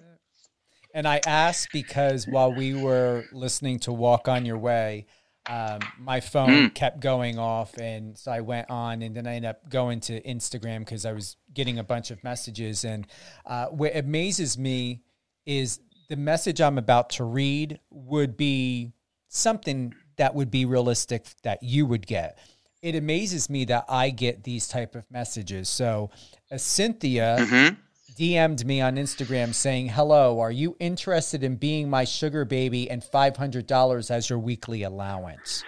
And 0.94 1.08
I 1.08 1.20
asked 1.26 1.70
because 1.74 2.26
while 2.26 2.54
we 2.54 2.74
were 2.74 3.26
listening 3.34 3.80
to 3.80 3.92
Walk 3.92 4.28
on 4.28 4.46
Your 4.46 4.58
Way, 4.58 5.08
um, 5.48 5.80
my 6.00 6.22
phone 6.22 6.70
mm. 6.70 6.74
kept 6.74 7.00
going 7.02 7.38
off. 7.38 7.78
And 7.78 8.18
so 8.18 8.32
I 8.32 8.42
went 8.42 8.70
on 8.70 9.02
and 9.02 9.16
then 9.16 9.28
I 9.28 9.36
ended 9.36 9.50
up 9.50 9.70
going 9.70 10.00
to 10.02 10.22
Instagram 10.22 10.80
because 10.80 11.06
I 11.06 11.12
was 11.12 11.36
getting 11.54 11.78
a 11.78 11.84
bunch 11.84 12.12
of 12.12 12.24
messages. 12.24 12.84
And 12.84 13.06
uh, 13.46 13.68
what 13.68 13.96
amazes 13.96 14.58
me 14.58 15.02
is 15.46 15.80
the 16.10 16.16
message 16.16 16.62
I'm 16.62 16.78
about 16.78 17.10
to 17.12 17.24
read 17.24 17.80
would 17.90 18.38
be 18.38 18.94
something 19.28 19.94
that 20.18 20.34
would 20.34 20.50
be 20.50 20.66
realistic 20.66 21.28
that 21.44 21.62
you 21.62 21.86
would 21.86 22.08
get. 22.08 22.40
It 22.86 22.96
amazes 22.96 23.50
me 23.50 23.66
that 23.66 23.86
I 23.90 24.12
get 24.12 24.44
these 24.44 24.68
type 24.68 24.94
of 24.94 25.10
messages. 25.10 25.70
So, 25.70 26.12
uh, 26.52 26.58
Cynthia 26.58 27.38
Mhm. 27.40 27.78
DM'd 28.16 28.64
me 28.64 28.80
on 28.80 28.96
Instagram 28.96 29.56
saying, 29.56 29.90
"Hello, 29.90 30.40
are 30.40 30.52
you 30.52 30.78
interested 30.80 31.44
in 31.44 31.56
being 31.56 31.90
my 31.90 32.06
sugar 32.06 32.46
baby 32.46 32.90
and 32.90 33.04
five 33.04 33.38
hundred 33.38 33.66
dollars 33.66 34.12
as 34.12 34.30
your 34.30 34.38
weekly 34.38 34.84
allowance?" 34.84 35.64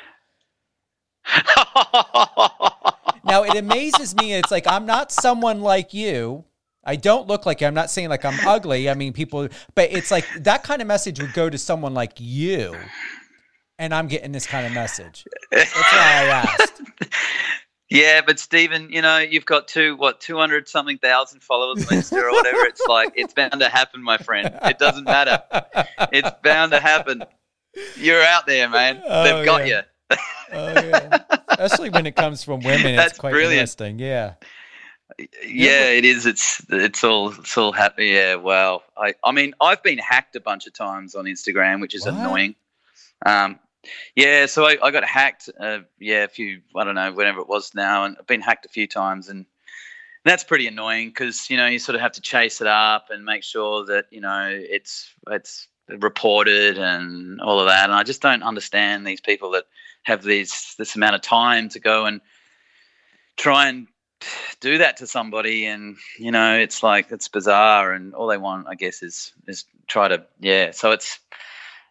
now 3.25 3.43
it 3.43 3.55
amazes 3.55 4.15
me. 4.15 4.33
It's 4.33 4.51
like 4.51 4.67
I'm 4.67 4.85
not 4.85 5.11
someone 5.11 5.61
like 5.61 5.95
you. 5.95 6.45
I 6.85 6.95
don't 6.95 7.27
look 7.27 7.45
like 7.45 7.59
you. 7.61 7.67
I'm 7.67 7.73
not 7.73 7.89
saying 7.89 8.09
like 8.09 8.23
I'm 8.23 8.39
ugly. 8.47 8.89
I 8.89 8.93
mean, 8.93 9.11
people, 9.11 9.49
but 9.75 9.91
it's 9.91 10.11
like 10.11 10.25
that 10.43 10.63
kind 10.63 10.81
of 10.81 10.87
message 10.87 11.19
would 11.19 11.33
go 11.33 11.49
to 11.49 11.57
someone 11.57 11.93
like 11.93 12.13
you, 12.17 12.77
and 13.79 13.93
I'm 13.93 14.07
getting 14.07 14.31
this 14.31 14.45
kind 14.47 14.65
of 14.65 14.73
message. 14.73 15.25
That's 15.51 15.73
why 15.75 15.83
I 15.91 16.25
asked. 16.61 16.81
Yeah, 17.89 18.19
but 18.19 18.37
Stephen, 18.37 18.89
you 18.91 19.01
know, 19.01 19.19
you've 19.19 19.45
got 19.45 19.69
two 19.69 19.95
what 19.95 20.19
two 20.19 20.35
hundred 20.35 20.67
something 20.67 20.97
thousand 20.97 21.41
followers 21.41 21.87
on 21.87 21.97
Insta 21.99 22.21
or 22.21 22.31
whatever. 22.33 22.65
It's 22.65 22.85
like 22.85 23.13
it's 23.15 23.33
bound 23.33 23.53
to 23.61 23.69
happen, 23.69 24.03
my 24.03 24.17
friend. 24.17 24.53
It 24.63 24.77
doesn't 24.77 25.05
matter. 25.05 25.41
It's 26.11 26.29
bound 26.43 26.73
to 26.73 26.81
happen. 26.81 27.23
You're 27.95 28.21
out 28.23 28.45
there, 28.45 28.67
man. 28.67 29.01
Oh, 29.07 29.23
They've 29.23 29.45
got 29.45 29.67
yeah. 29.67 29.83
you. 30.11 30.17
Oh, 30.51 30.73
yeah. 30.73 31.19
Especially 31.47 31.89
when 31.89 32.05
it 32.05 32.17
comes 32.17 32.43
from 32.43 32.59
women, 32.59 32.97
That's 32.97 33.11
it's 33.11 33.19
quite 33.19 33.31
brilliant. 33.31 33.53
interesting. 33.53 33.99
Yeah. 33.99 34.33
Yeah, 35.47 35.89
it 35.91 36.03
is. 36.03 36.25
It's 36.25 36.61
it's 36.69 37.05
all 37.05 37.29
it's 37.39 37.57
all 37.57 37.71
happy. 37.71 38.07
Yeah, 38.07 38.35
wow. 38.35 38.83
I 38.97 39.13
I 39.23 39.31
mean, 39.31 39.53
I've 39.61 39.81
been 39.81 39.97
hacked 39.97 40.35
a 40.35 40.41
bunch 40.41 40.67
of 40.67 40.73
times 40.73 41.15
on 41.15 41.23
Instagram, 41.23 41.79
which 41.79 41.95
is 41.95 42.03
What? 42.05 42.15
annoying. 42.15 42.55
Um, 43.25 43.59
yeah, 44.15 44.45
so 44.45 44.65
I, 44.65 44.77
I 44.81 44.91
got 44.91 45.03
hacked. 45.03 45.49
Uh, 45.59 45.79
yeah, 45.99 46.23
a 46.23 46.27
few. 46.27 46.61
I 46.75 46.83
don't 46.83 46.95
know, 46.95 47.11
whenever 47.11 47.39
it 47.39 47.47
was 47.47 47.73
now, 47.75 48.05
and 48.05 48.15
I've 48.19 48.27
been 48.27 48.41
hacked 48.41 48.65
a 48.65 48.69
few 48.69 48.87
times, 48.87 49.29
and 49.29 49.45
that's 50.25 50.43
pretty 50.43 50.67
annoying 50.67 51.09
because 51.09 51.49
you 51.49 51.57
know 51.57 51.67
you 51.67 51.79
sort 51.79 51.95
of 51.95 52.01
have 52.01 52.13
to 52.13 52.21
chase 52.21 52.61
it 52.61 52.67
up 52.67 53.07
and 53.09 53.23
make 53.25 53.43
sure 53.43 53.85
that 53.85 54.05
you 54.11 54.21
know 54.21 54.49
it's 54.51 55.13
it's 55.29 55.67
reported 55.87 56.77
and 56.77 57.41
all 57.41 57.59
of 57.59 57.67
that. 57.67 57.85
And 57.85 57.93
I 57.93 58.03
just 58.03 58.21
don't 58.21 58.43
understand 58.43 59.05
these 59.05 59.21
people 59.21 59.51
that 59.51 59.65
have 60.03 60.23
these 60.23 60.75
this 60.77 60.95
amount 60.95 61.15
of 61.15 61.21
time 61.21 61.69
to 61.69 61.79
go 61.79 62.05
and 62.05 62.21
try 63.35 63.67
and 63.67 63.87
do 64.59 64.79
that 64.79 64.97
to 64.97 65.05
somebody 65.05 65.65
and 65.65 65.95
you 66.17 66.31
know 66.31 66.57
it's 66.57 66.81
like 66.81 67.11
it's 67.11 67.27
bizarre 67.27 67.93
and 67.93 68.15
all 68.15 68.25
they 68.25 68.37
want 68.37 68.65
i 68.67 68.73
guess 68.73 69.03
is 69.03 69.31
is 69.47 69.65
try 69.85 70.07
to 70.07 70.25
yeah 70.39 70.71
so 70.71 70.91
it's 70.91 71.19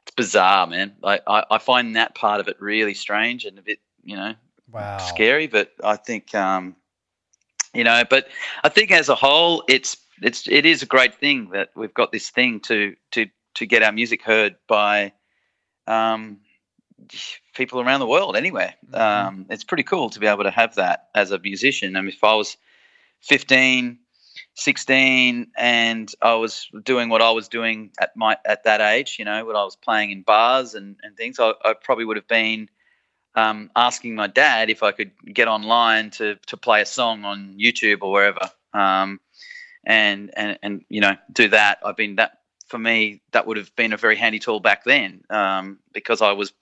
it's 0.06 0.14
bizarre 0.14 0.66
man. 0.66 0.94
Like 1.02 1.22
i, 1.26 1.44
I 1.50 1.58
find 1.58 1.96
that 1.96 2.14
part 2.14 2.40
of 2.40 2.48
it 2.48 2.60
really 2.60 2.94
strange 2.94 3.44
and 3.44 3.58
a 3.58 3.62
bit 3.62 3.80
you 4.04 4.16
know 4.16 4.34
Wow. 4.72 4.98
scary 4.98 5.46
but 5.48 5.72
i 5.82 5.96
think 5.96 6.34
um 6.34 6.76
you 7.74 7.84
know 7.84 8.04
but 8.08 8.28
i 8.64 8.68
think 8.68 8.90
as 8.92 9.08
a 9.08 9.14
whole 9.14 9.64
it's 9.68 9.96
it's 10.22 10.46
it 10.48 10.64
is 10.64 10.82
a 10.82 10.86
great 10.86 11.14
thing 11.14 11.50
that 11.50 11.70
we've 11.74 11.94
got 11.94 12.12
this 12.12 12.30
thing 12.30 12.60
to 12.60 12.94
to 13.10 13.26
to 13.54 13.66
get 13.66 13.82
our 13.82 13.92
music 13.92 14.22
heard 14.22 14.56
by 14.68 15.12
um 15.86 16.38
people 17.54 17.80
around 17.80 18.00
the 18.00 18.06
world 18.06 18.36
anywhere. 18.36 18.74
Um 18.94 19.46
it's 19.50 19.64
pretty 19.64 19.82
cool 19.82 20.08
to 20.10 20.20
be 20.20 20.26
able 20.26 20.44
to 20.44 20.50
have 20.50 20.74
that 20.76 21.08
as 21.14 21.30
a 21.30 21.38
musician. 21.38 21.96
I 21.96 22.00
mean, 22.00 22.08
if 22.08 22.24
i 22.24 22.34
was 22.34 22.56
15 23.20 23.98
16 24.56 25.48
and 25.56 26.14
i 26.22 26.34
was 26.34 26.68
doing 26.82 27.08
what 27.08 27.22
i 27.22 27.30
was 27.30 27.48
doing 27.48 27.90
at 28.00 28.16
my 28.16 28.36
at 28.44 28.64
that 28.64 28.80
age 28.80 29.16
you 29.18 29.24
know 29.24 29.44
when 29.44 29.54
i 29.54 29.62
was 29.62 29.76
playing 29.76 30.10
in 30.10 30.22
bars 30.22 30.74
and 30.74 30.96
and 31.02 31.16
things 31.16 31.38
i, 31.38 31.52
I 31.64 31.74
probably 31.74 32.04
would 32.04 32.16
have 32.16 32.28
been 32.28 32.68
um, 33.36 33.70
asking 33.76 34.14
my 34.14 34.26
dad 34.26 34.70
if 34.70 34.82
I 34.82 34.92
could 34.92 35.12
get 35.32 35.46
online 35.46 36.10
to 36.12 36.36
to 36.46 36.56
play 36.56 36.80
a 36.80 36.86
song 36.86 37.24
on 37.24 37.56
YouTube 37.58 37.98
or 38.00 38.10
wherever, 38.10 38.50
um, 38.72 39.20
and 39.84 40.30
and 40.36 40.58
and 40.62 40.84
you 40.88 41.02
know 41.02 41.16
do 41.30 41.48
that. 41.48 41.78
I've 41.84 41.96
been 41.96 42.16
that 42.16 42.38
for 42.66 42.78
me 42.78 43.22
that 43.32 43.46
would 43.46 43.58
have 43.58 43.74
been 43.76 43.92
a 43.92 43.96
very 43.96 44.16
handy 44.16 44.38
tool 44.38 44.58
back 44.58 44.84
then 44.84 45.22
um, 45.30 45.78
because 45.92 46.22
I 46.22 46.32
was 46.32 46.52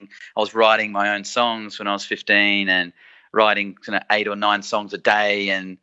I 0.00 0.06
was 0.40 0.52
writing 0.52 0.90
my 0.90 1.14
own 1.14 1.24
songs 1.24 1.78
when 1.78 1.88
I 1.88 1.92
was 1.92 2.04
15 2.04 2.68
and 2.68 2.92
writing 3.32 3.76
you 3.86 3.92
know, 3.92 4.00
eight 4.10 4.28
or 4.28 4.36
nine 4.36 4.62
songs 4.62 4.92
a 4.92 4.98
day 4.98 5.48
and 5.48 5.78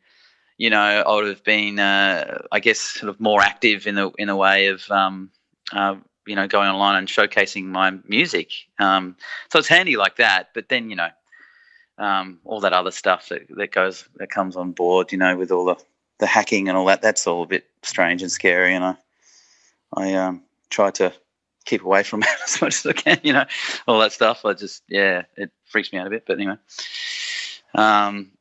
you 0.58 0.70
know 0.70 0.78
I 0.80 1.14
would 1.14 1.28
have 1.28 1.44
been 1.44 1.78
uh, 1.78 2.42
I 2.50 2.60
guess 2.60 2.78
sort 2.78 3.10
of 3.10 3.20
more 3.20 3.40
active 3.40 3.86
in 3.86 3.94
the 3.94 4.10
in 4.18 4.28
a 4.28 4.36
way 4.36 4.66
of 4.66 4.88
um, 4.90 5.30
uh, 5.72 5.96
you 6.26 6.36
know 6.36 6.46
going 6.46 6.68
online 6.68 6.96
and 6.96 7.08
showcasing 7.08 7.64
my 7.64 7.98
music. 8.06 8.52
Um, 8.78 9.16
so 9.50 9.58
it's 9.58 9.68
handy 9.68 9.96
like 9.96 10.16
that. 10.16 10.50
But 10.54 10.68
then 10.68 10.90
you 10.90 10.96
know 10.96 11.08
um, 11.98 12.38
all 12.44 12.60
that 12.60 12.72
other 12.72 12.90
stuff 12.90 13.28
that, 13.28 13.42
that 13.56 13.72
goes 13.72 14.08
that 14.16 14.30
comes 14.30 14.56
on 14.56 14.72
board. 14.72 15.12
You 15.12 15.18
know 15.18 15.36
with 15.36 15.50
all 15.50 15.64
the 15.64 15.76
the 16.18 16.26
hacking 16.26 16.68
and 16.68 16.76
all 16.76 16.86
that. 16.86 17.02
That's 17.02 17.26
all 17.26 17.42
a 17.42 17.46
bit 17.46 17.66
strange 17.82 18.22
and 18.22 18.30
scary. 18.30 18.74
And 18.74 18.84
I 18.84 18.96
I 19.94 20.14
um, 20.14 20.42
try 20.70 20.90
to 20.92 21.12
keep 21.64 21.84
away 21.84 22.02
from 22.02 22.22
it 22.22 22.28
as 22.44 22.60
much 22.60 22.76
as 22.76 22.86
I 22.86 22.92
can. 22.92 23.20
You 23.22 23.32
know 23.32 23.44
all 23.86 24.00
that 24.00 24.12
stuff. 24.12 24.44
I 24.44 24.52
just 24.54 24.82
yeah 24.88 25.22
it 25.36 25.50
freaks 25.64 25.92
me 25.92 25.98
out 25.98 26.06
a 26.06 26.10
bit. 26.10 26.24
But 26.26 26.38
anyway. 26.38 26.56
Um, 27.74 28.32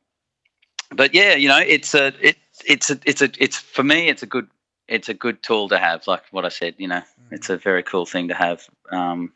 but 0.96 1.14
yeah, 1.14 1.36
you 1.36 1.48
know, 1.48 1.60
it's 1.60 1.94
a 1.94 2.14
it 2.22 2.38
it's 2.66 2.90
a 2.90 3.00
it's 3.06 3.22
a 3.22 3.30
it's 3.40 3.58
for 3.58 3.84
me 3.84 4.10
it's 4.10 4.24
a 4.24 4.26
good 4.26 4.48
it's 4.88 5.10
a 5.10 5.14
good 5.14 5.42
tool 5.42 5.70
to 5.70 5.78
have. 5.78 6.06
Like 6.08 6.24
what 6.32 6.46
I 6.46 6.50
said, 6.50 6.76
you 6.78 6.88
know, 6.88 7.02
it's 7.32 7.50
a 7.50 7.58
very 7.58 7.84
cool 7.84 8.06
thing 8.06 8.28
to 8.28 8.34
have 8.34 8.68
um, 8.92 9.34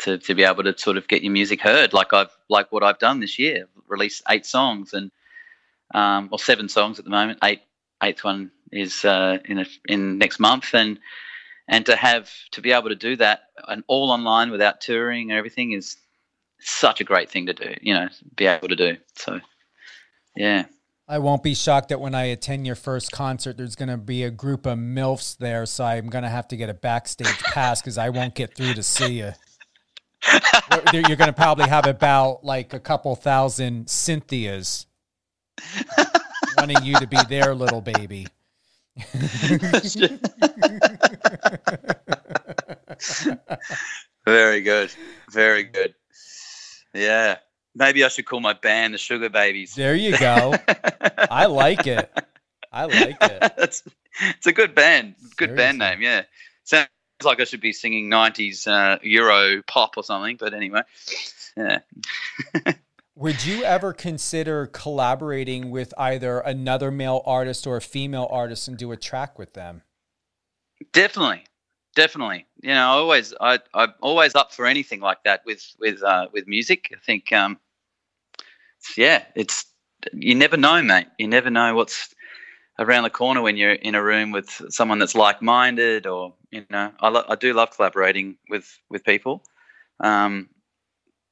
to 0.00 0.18
to 0.18 0.34
be 0.34 0.44
able 0.44 0.64
to 0.64 0.76
sort 0.76 0.96
of 0.96 1.08
get 1.08 1.22
your 1.22 1.32
music 1.32 1.60
heard. 1.60 1.92
Like 1.92 2.12
I've 2.12 2.36
like 2.48 2.72
what 2.72 2.82
I've 2.82 2.98
done 2.98 3.20
this 3.20 3.38
year, 3.38 3.68
released 3.88 4.22
eight 4.28 4.46
songs 4.46 4.92
and 4.92 5.10
um, 5.94 6.28
or 6.32 6.38
seven 6.38 6.68
songs 6.68 6.98
at 6.98 7.04
the 7.04 7.10
moment. 7.10 7.38
Eight 7.44 7.62
eighth 8.02 8.24
one 8.24 8.50
is 8.72 9.04
uh, 9.04 9.38
in 9.44 9.58
a, 9.58 9.66
in 9.86 10.18
next 10.18 10.40
month 10.40 10.74
and. 10.74 10.98
And 11.72 11.86
to 11.86 11.94
have 11.94 12.28
to 12.50 12.60
be 12.60 12.72
able 12.72 12.88
to 12.88 12.96
do 12.96 13.14
that 13.18 13.42
and 13.68 13.84
all 13.86 14.10
online 14.10 14.50
without 14.50 14.80
touring 14.80 15.30
and 15.30 15.38
everything 15.38 15.70
is 15.70 15.96
such 16.58 17.00
a 17.00 17.04
great 17.04 17.30
thing 17.30 17.46
to 17.46 17.52
do. 17.52 17.74
You 17.80 17.94
know, 17.94 18.08
be 18.34 18.46
able 18.46 18.66
to 18.66 18.74
do. 18.74 18.96
So, 19.14 19.38
yeah. 20.34 20.64
I 21.10 21.18
won't 21.18 21.42
be 21.42 21.54
shocked 21.56 21.88
that 21.88 22.00
when 22.00 22.14
I 22.14 22.26
attend 22.26 22.68
your 22.68 22.76
first 22.76 23.10
concert, 23.10 23.56
there's 23.56 23.74
going 23.74 23.88
to 23.88 23.96
be 23.96 24.22
a 24.22 24.30
group 24.30 24.64
of 24.64 24.78
MILFs 24.78 25.36
there. 25.38 25.66
So 25.66 25.84
I'm 25.84 26.06
going 26.06 26.22
to 26.22 26.30
have 26.30 26.46
to 26.48 26.56
get 26.56 26.70
a 26.70 26.74
backstage 26.74 27.36
pass 27.42 27.82
because 27.82 27.98
I 27.98 28.10
won't 28.10 28.36
get 28.36 28.54
through 28.54 28.74
to 28.74 28.82
see 28.84 29.18
you. 29.18 29.32
You're 30.92 31.16
going 31.16 31.26
to 31.26 31.32
probably 31.32 31.68
have 31.68 31.88
about 31.88 32.44
like 32.44 32.74
a 32.74 32.78
couple 32.78 33.16
thousand 33.16 33.88
Cynthias 33.88 34.86
wanting 36.56 36.84
you 36.84 36.94
to 36.94 37.08
be 37.08 37.18
their 37.28 37.56
little 37.56 37.80
baby. 37.80 38.28
Very 44.24 44.60
good. 44.60 44.92
Very 45.32 45.64
good. 45.64 45.94
Yeah. 46.94 47.38
Maybe 47.80 48.04
I 48.04 48.08
should 48.08 48.26
call 48.26 48.40
my 48.40 48.52
band 48.52 48.92
the 48.92 48.98
Sugar 48.98 49.30
Babies. 49.30 49.74
There 49.74 49.96
you 49.96 50.16
go. 50.18 50.54
I 51.30 51.46
like 51.46 51.86
it. 51.86 52.12
I 52.70 52.84
like 52.84 53.16
it. 53.22 53.52
it's, 53.58 53.82
it's 54.36 54.46
a 54.46 54.52
good 54.52 54.74
band. 54.74 55.14
Good 55.38 55.56
band 55.56 55.78
name, 55.78 56.02
yeah. 56.02 56.24
Sounds 56.64 56.90
like 57.24 57.40
I 57.40 57.44
should 57.44 57.62
be 57.62 57.72
singing 57.72 58.10
90s 58.10 58.68
uh, 58.68 58.98
Euro 59.02 59.62
pop 59.62 59.96
or 59.96 60.04
something, 60.04 60.36
but 60.38 60.52
anyway. 60.52 60.82
Yeah. 61.56 61.78
Would 63.16 63.46
you 63.46 63.64
ever 63.64 63.94
consider 63.94 64.66
collaborating 64.66 65.70
with 65.70 65.94
either 65.96 66.40
another 66.40 66.90
male 66.90 67.22
artist 67.24 67.66
or 67.66 67.78
a 67.78 67.80
female 67.80 68.28
artist 68.30 68.68
and 68.68 68.76
do 68.76 68.92
a 68.92 68.96
track 68.98 69.38
with 69.38 69.54
them? 69.54 69.80
Definitely, 70.92 71.44
definitely. 71.96 72.44
You 72.62 72.74
know, 72.74 72.80
I 72.80 72.92
always, 72.92 73.32
I, 73.40 73.58
I'm 73.72 73.94
always 74.02 74.34
up 74.34 74.52
for 74.52 74.66
anything 74.66 75.00
like 75.00 75.24
that 75.24 75.42
with 75.46 75.64
with 75.78 76.02
uh, 76.02 76.28
with 76.32 76.46
music. 76.46 76.94
I 76.94 77.00
think, 77.04 77.32
um, 77.32 77.58
yeah, 78.96 79.24
it's 79.34 79.66
you 80.12 80.34
never 80.34 80.56
know, 80.56 80.82
mate. 80.82 81.06
You 81.18 81.28
never 81.28 81.50
know 81.50 81.74
what's 81.74 82.14
around 82.78 83.04
the 83.04 83.10
corner 83.10 83.42
when 83.42 83.56
you're 83.56 83.72
in 83.72 83.94
a 83.94 84.02
room 84.02 84.32
with 84.32 84.48
someone 84.70 84.98
that's 84.98 85.14
like 85.14 85.42
minded, 85.42 86.06
or 86.06 86.34
you 86.50 86.64
know, 86.70 86.92
I, 87.00 87.08
lo- 87.08 87.24
I 87.28 87.36
do 87.36 87.52
love 87.52 87.70
collaborating 87.70 88.36
with 88.48 88.78
with 88.88 89.04
people. 89.04 89.42
Um, 90.00 90.48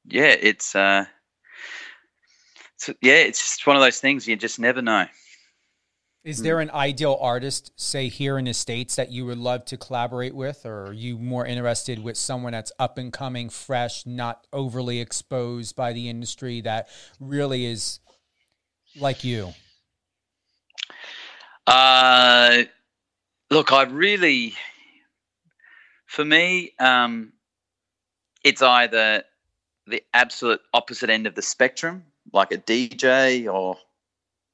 yeah, 0.05 0.35
it's 0.39 0.75
uh, 0.75 1.05
it's, 2.75 2.89
yeah, 3.01 3.15
it's 3.15 3.43
just 3.43 3.67
one 3.67 3.75
of 3.75 3.81
those 3.81 3.99
things 3.99 4.27
you 4.27 4.35
just 4.35 4.59
never 4.59 4.81
know. 4.81 5.05
Is 6.25 6.41
there 6.41 6.59
an 6.59 6.69
ideal 6.71 7.17
artist, 7.21 7.71
say 7.77 8.09
here 8.09 8.37
in 8.37 8.45
the 8.45 8.53
States, 8.53 8.97
that 8.97 9.09
you 9.09 9.25
would 9.25 9.37
love 9.37 9.63
to 9.65 9.77
collaborate 9.77 10.35
with? 10.35 10.65
Or 10.65 10.87
are 10.87 10.93
you 10.93 11.17
more 11.17 11.45
interested 11.45 11.97
with 11.97 12.17
someone 12.17 12.51
that's 12.51 12.73
up 12.77 12.97
and 12.97 13.11
coming, 13.11 13.49
fresh, 13.49 14.05
not 14.05 14.45
overly 14.51 14.99
exposed 14.99 15.77
by 15.77 15.93
the 15.93 16.09
industry, 16.09 16.59
that 16.61 16.89
really 17.21 17.65
is 17.65 17.99
like 18.97 19.23
you? 19.23 19.53
Uh, 21.65 22.63
look, 23.49 23.71
I 23.71 23.83
really, 23.83 24.55
for 26.05 26.25
me, 26.25 26.73
um, 26.79 27.31
it's 28.43 28.61
either 28.61 29.23
the 29.87 30.03
absolute 30.13 30.59
opposite 30.73 31.09
end 31.09 31.27
of 31.27 31.35
the 31.35 31.41
spectrum, 31.41 32.03
like 32.33 32.51
a 32.51 32.57
DJ 32.57 33.51
or 33.51 33.77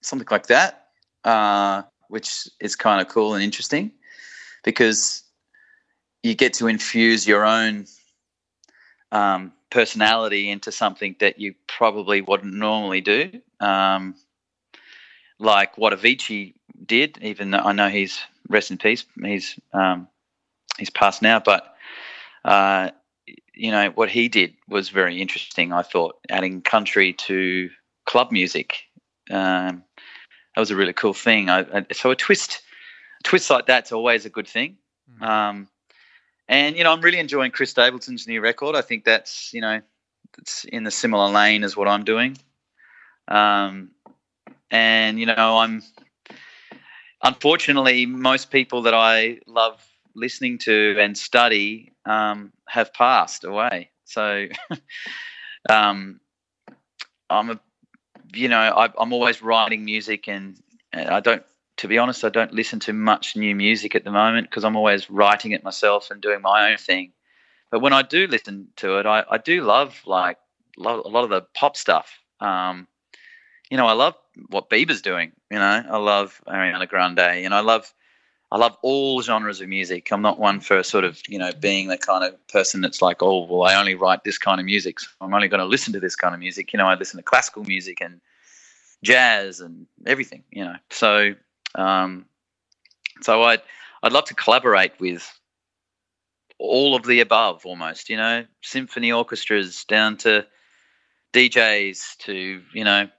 something 0.02 0.28
like 0.30 0.48
that, 0.48 0.85
uh, 1.26 1.84
which 2.08 2.48
is 2.62 2.76
kind 2.76 3.02
of 3.02 3.12
cool 3.12 3.34
and 3.34 3.44
interesting 3.44 3.92
because 4.64 5.24
you 6.24 6.34
get 6.36 6.54
to 6.54 6.68
infuse 6.68 7.28
your 7.28 7.46
own 7.46 7.86
um, 9.12 9.52
personality 9.70 10.50
into 10.50 10.72
something 10.72 11.16
that 11.20 11.40
you 11.40 11.54
probably 11.68 12.22
wouldn't 12.22 12.54
normally 12.54 13.02
do. 13.02 13.32
Um, 13.60 14.16
like 15.40 15.78
what 15.78 15.94
Avicii 15.94 16.54
did, 16.86 17.18
even 17.22 17.52
though 17.52 17.60
I 17.60 17.74
know 17.74 17.90
he's 17.90 18.20
rest 18.48 18.72
in 18.72 18.78
peace, 18.78 19.06
he's 19.22 19.60
um, 19.74 20.08
he's 20.78 20.90
passed 20.90 21.22
now, 21.22 21.40
but 21.40 21.76
uh, 22.44 22.92
you 23.54 23.72
know 23.72 23.90
what 23.92 24.10
he 24.10 24.28
did 24.28 24.56
was 24.68 24.90
very 24.90 25.22
interesting. 25.22 25.74
I 25.74 25.82
thought 25.82 26.18
adding 26.30 26.62
country 26.62 27.14
to 27.14 27.70
club 28.06 28.32
music, 28.32 28.84
um, 29.30 29.84
that 30.56 30.60
was 30.60 30.72
a 30.72 30.76
really 30.76 30.94
cool 30.94 31.14
thing. 31.14 31.50
I, 31.50 31.60
I, 31.62 31.86
so 31.92 32.12
a 32.12 32.16
twist, 32.16 32.62
a 33.20 33.24
twist 33.24 33.50
like 33.50 33.66
that's 33.66 33.92
always 33.92 34.26
a 34.26 34.30
good 34.30 34.48
thing. 34.48 34.78
Mm. 35.20 35.28
Um, 35.28 35.68
and 36.48 36.78
you 36.78 36.84
know, 36.84 36.92
I'm 36.92 37.02
really 37.02 37.20
enjoying 37.20 37.52
Chris 37.52 37.72
Stapleton's 37.72 38.28
new 38.28 38.42
record. 38.42 38.76
I 38.76 38.82
think 38.82 39.04
that's 39.04 39.54
you 39.54 39.62
know, 39.62 39.82
it's 40.38 40.64
in 40.66 40.84
the 40.84 40.92
similar 40.92 41.30
lane 41.30 41.64
as 41.64 41.76
what 41.76 41.88
I'm 41.88 42.04
doing. 42.04 42.38
Um, 43.28 43.92
and 44.72 45.20
you 45.20 45.26
know, 45.26 45.58
I'm 45.58 45.84
unfortunately 47.24 48.06
most 48.06 48.52
people 48.52 48.84
that 48.84 48.94
I 48.94 49.40
love 49.48 49.84
listening 50.16 50.58
to 50.60 50.96
and 51.00 51.18
study 51.18 51.92
um, 52.06 52.54
have 52.70 52.94
passed 52.94 53.44
away. 53.44 53.90
So 54.06 54.48
um, 55.70 56.20
I'm 57.30 57.50
a, 57.50 57.60
you 58.38 58.48
know, 58.48 58.60
I, 58.60 58.90
am 59.02 59.14
always 59.14 59.42
writing 59.42 59.86
music, 59.86 60.28
and, 60.28 60.58
and 60.92 61.10
I 61.10 61.20
don't 61.20 61.44
to 61.78 61.88
be 61.88 61.98
honest, 61.98 62.24
I 62.24 62.30
don't 62.30 62.54
listen 62.54 62.80
to 62.82 62.94
much 62.94 63.36
new 63.36 63.56
music 63.56 63.96
at 63.96 64.04
the 64.04 64.12
moment 64.12 64.50
because 64.50 64.64
I'm 64.64 64.76
always 64.76 65.10
writing 65.10 65.52
it 65.52 65.64
myself 65.64 66.10
and 66.10 66.22
doing 66.22 66.42
my 66.42 66.72
own 66.72 66.78
thing. 66.78 67.12
But 67.70 67.82
when 67.82 67.94
I 67.94 68.02
do 68.02 68.28
listen 68.28 68.68
to 68.78 69.00
it, 69.00 69.06
I, 69.06 69.26
I 69.30 69.38
do 69.38 69.62
love 69.62 70.02
like 70.06 70.38
love 70.78 71.04
a 71.06 71.10
lot 71.10 71.24
of 71.24 71.30
the 71.30 71.42
pop 71.54 71.76
stuff. 71.76 72.20
Um, 72.40 72.88
you 73.70 73.78
know, 73.78 73.88
I 73.88 73.94
love 73.94 74.16
what 74.50 74.70
Bieber's 74.70 75.02
doing. 75.02 75.32
You 75.52 75.60
know, 75.60 75.84
I 75.90 75.98
love 75.98 76.42
Ariana 76.48 76.88
Grande, 76.88 77.20
and 77.20 77.54
I 77.54 77.62
love 77.62 77.94
I 78.56 78.58
love 78.58 78.78
all 78.84 79.22
genres 79.22 79.60
of 79.60 79.68
music. 79.68 80.10
I'm 80.14 80.22
not 80.22 80.40
one 80.40 80.62
for 80.62 80.82
sort 80.82 81.04
of 81.04 81.22
you 81.28 81.38
know 81.38 81.52
being 81.60 81.90
the 81.90 81.98
kind 81.98 82.24
of 82.24 82.48
person 82.48 82.80
that's 82.80 83.02
like, 83.02 83.22
oh, 83.22 83.46
well, 83.46 83.70
I 83.70 83.76
only 83.76 83.96
write 83.96 84.24
this 84.24 84.38
kind 84.38 84.62
of 84.62 84.66
music. 84.66 85.02
So 85.02 85.10
I'm 85.20 85.34
only 85.34 85.50
going 85.50 85.60
to 85.60 85.66
listen 85.66 85.92
to 85.92 86.00
this 86.00 86.16
kind 86.16 86.34
of 86.34 86.40
music. 86.40 86.72
You 86.72 86.78
know, 86.78 86.86
I 86.86 86.96
listen 86.96 87.18
to 87.18 87.24
classical 87.24 87.66
music 87.66 88.00
and 88.00 88.22
jazz 89.04 89.60
and 89.60 89.88
everything. 90.06 90.46
You 90.52 90.64
know, 90.64 90.76
so 90.90 91.36
um, 91.76 92.28
so 93.20 93.44
I'd 93.44 93.62
I'd 94.02 94.14
love 94.14 94.24
to 94.26 94.34
collaborate 94.34 94.94
with 95.02 95.30
all 96.58 96.96
of 96.96 97.06
the 97.06 97.20
above, 97.20 97.66
almost. 97.66 98.10
You 98.10 98.16
know, 98.16 98.46
symphony 98.62 99.12
orchestras 99.12 99.84
down 99.84 100.16
to 100.20 100.48
DJs 101.34 102.20
to 102.20 102.62
you 102.74 102.86
know 102.86 103.10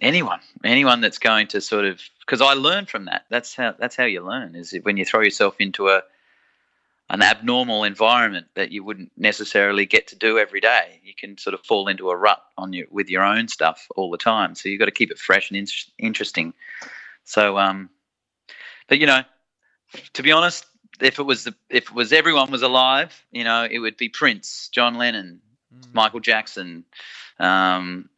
anyone, 0.00 0.40
anyone 0.64 1.00
that's 1.00 1.18
going 1.18 1.48
to 1.48 1.60
sort 1.60 1.84
of 1.84 2.00
because 2.20 2.40
I 2.40 2.54
learn 2.54 2.86
from 2.86 3.04
that. 3.06 3.24
That's 3.30 3.54
how 3.54 3.74
that's 3.78 3.96
how 3.96 4.04
you 4.04 4.20
learn 4.22 4.54
is 4.54 4.74
when 4.82 4.96
you 4.96 5.04
throw 5.04 5.20
yourself 5.20 5.56
into 5.60 5.88
a 5.88 6.02
an 7.08 7.22
abnormal 7.22 7.84
environment 7.84 8.48
that 8.54 8.72
you 8.72 8.82
wouldn't 8.82 9.12
necessarily 9.16 9.86
get 9.86 10.08
to 10.08 10.16
do 10.16 10.38
every 10.38 10.60
day. 10.60 11.00
You 11.04 11.14
can 11.16 11.38
sort 11.38 11.54
of 11.54 11.60
fall 11.64 11.86
into 11.86 12.10
a 12.10 12.16
rut 12.16 12.42
on 12.58 12.72
you 12.72 12.88
with 12.90 13.08
your 13.08 13.22
own 13.22 13.46
stuff 13.46 13.86
all 13.94 14.10
the 14.10 14.18
time. 14.18 14.56
So 14.56 14.68
you've 14.68 14.80
got 14.80 14.86
to 14.86 14.90
keep 14.90 15.12
it 15.12 15.18
fresh 15.18 15.50
and 15.50 15.56
in- 15.56 15.66
interesting. 15.98 16.52
So, 17.22 17.58
um, 17.58 17.90
but 18.88 18.98
you 18.98 19.06
know, 19.06 19.22
to 20.14 20.22
be 20.22 20.32
honest, 20.32 20.66
if 21.00 21.20
it 21.20 21.22
was 21.22 21.44
the, 21.44 21.54
if 21.70 21.84
it 21.84 21.94
was 21.94 22.12
everyone 22.12 22.50
was 22.50 22.62
alive, 22.62 23.24
you 23.30 23.44
know, 23.44 23.68
it 23.70 23.78
would 23.78 23.96
be 23.96 24.08
Prince, 24.08 24.68
John 24.72 24.96
Lennon, 24.96 25.40
mm. 25.72 25.94
Michael 25.94 26.20
Jackson. 26.20 26.84
Um, 27.38 28.08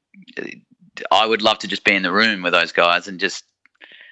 I 1.10 1.26
would 1.26 1.42
love 1.42 1.58
to 1.60 1.68
just 1.68 1.84
be 1.84 1.94
in 1.94 2.02
the 2.02 2.12
room 2.12 2.42
with 2.42 2.52
those 2.52 2.72
guys 2.72 3.08
and 3.08 3.20
just 3.20 3.44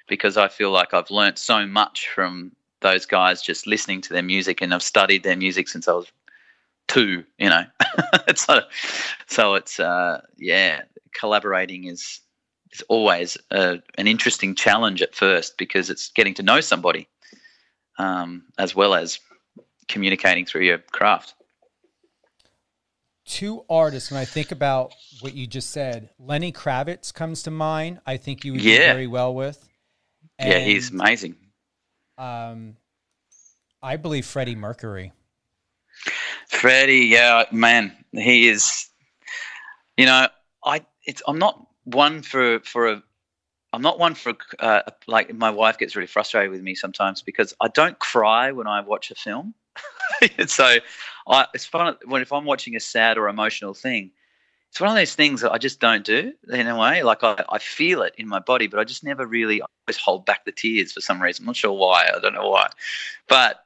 because 0.09 0.37
I 0.37 0.49
feel 0.49 0.71
like 0.71 0.95
I've 0.95 1.11
learnt 1.11 1.39
so 1.39 1.67
much 1.67 2.09
from 2.09 2.53
those 2.81 3.07
guys 3.07 3.43
just 3.43 3.67
listening 3.67 4.01
to 4.03 4.13
their 4.13 4.23
music 4.23 4.61
and 4.61 4.73
I've 4.73 4.83
studied 4.83 5.23
their 5.23 5.37
music 5.37 5.69
since 5.69 5.89
I 5.89 5.93
was 5.93 6.11
two, 6.89 7.25
you 7.39 7.49
know. 7.49 7.65
so, 8.35 8.61
so 9.27 9.55
it's 9.55 9.81
uh, 9.81 10.21
yeah, 10.37 10.83
collaborating 11.13 11.85
is 11.85 12.21
is 12.73 12.83
always 12.89 13.37
a, 13.51 13.81
an 13.97 14.07
interesting 14.07 14.55
challenge 14.55 15.03
at 15.03 15.15
first 15.15 15.57
because 15.57 15.89
it's 15.91 16.09
getting 16.11 16.35
to 16.35 16.43
know 16.43 16.61
somebody 16.61 17.09
um, 17.99 18.45
as 18.59 18.75
well 18.75 18.95
as 18.95 19.19
communicating 19.89 20.45
through 20.45 20.63
your 20.63 20.79
craft. 20.79 21.35
Two 23.27 23.65
artists, 23.69 24.11
when 24.11 24.21
I 24.21 24.25
think 24.25 24.53
about 24.53 24.93
what 25.21 25.35
you 25.35 25.47
just 25.47 25.71
said, 25.71 26.11
Lenny 26.19 26.53
Kravitz 26.53 27.13
comes 27.13 27.43
to 27.43 27.51
mind. 27.51 28.01
I 28.07 28.17
think 28.17 28.45
you 28.45 28.53
would 28.53 28.63
yeah. 28.63 28.79
do 28.79 28.83
very 28.85 29.07
well 29.09 29.35
with. 29.35 29.69
And, 30.39 30.53
yeah, 30.53 30.59
he's 30.61 30.91
amazing. 30.91 31.35
Um, 32.19 32.77
I 33.83 33.97
believe 33.97 34.27
Freddie 34.27 34.55
Mercury. 34.55 35.13
Freddie, 36.49 37.07
yeah, 37.07 37.45
man, 37.51 37.93
he 38.13 38.49
is. 38.49 38.89
You 39.97 40.07
know, 40.07 40.29
I 40.65 40.85
it's 41.05 41.23
I'm 41.27 41.39
not 41.39 41.67
one 41.85 42.23
for 42.23 42.61
for 42.61 42.89
a 42.89 43.03
I'm 43.73 43.83
not 43.83 43.99
one 43.99 44.15
for 44.15 44.35
uh, 44.59 44.83
like 45.07 45.35
my 45.35 45.51
wife 45.51 45.79
gets 45.79 45.97
really 45.97 46.07
frustrated 46.07 46.51
with 46.51 46.63
me 46.63 46.75
sometimes 46.75 47.23
because 47.23 47.55
I 47.61 47.69
don't 47.69 47.99
cry 47.99 48.53
when 48.53 48.67
I 48.67 48.81
watch 48.81 49.11
a 49.11 49.15
film. 49.15 49.55
so 50.47 50.77
I, 51.27 51.47
it's 51.55 51.67
fun 51.67 51.97
when 52.05 52.23
if 52.23 52.33
I'm 52.33 52.45
watching 52.45 52.77
a 52.77 52.81
sad 52.81 53.19
or 53.19 53.29
emotional 53.29 53.75
thing. 53.75 54.11
It's 54.71 54.81
one 54.81 54.91
of 54.91 54.97
those 54.97 55.15
things 55.15 55.41
that 55.41 55.53
I 55.53 55.59
just 55.59 55.81
don't 55.81 56.05
do 56.05 56.33
in 56.53 56.67
a 56.67 56.79
way. 56.79 57.03
Like 57.03 57.25
I, 57.25 57.43
I 57.49 57.59
feel 57.59 58.03
it 58.03 58.15
in 58.19 58.29
my 58.29 58.41
body, 58.41 58.67
but 58.67 58.79
I 58.79 58.85
just 58.85 59.05
never 59.05 59.25
really 59.25 59.63
always 59.63 59.97
hold 59.97 60.27
back 60.27 60.45
the 60.45 60.53
tears 60.53 60.93
for 60.93 61.01
some 61.01 61.23
reason. 61.23 61.45
I'm 61.45 61.47
not 61.47 61.57
sure 61.57 61.73
why. 61.73 62.11
I 62.15 62.19
don't 62.19 62.35
know 62.35 62.51
why. 62.51 62.69
But 63.27 63.65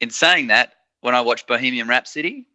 in 0.00 0.10
saying 0.10 0.48
that, 0.48 0.74
when 1.00 1.14
I 1.14 1.22
watched 1.22 1.46
Bohemian 1.46 1.88
Rhapsody, 1.88 2.46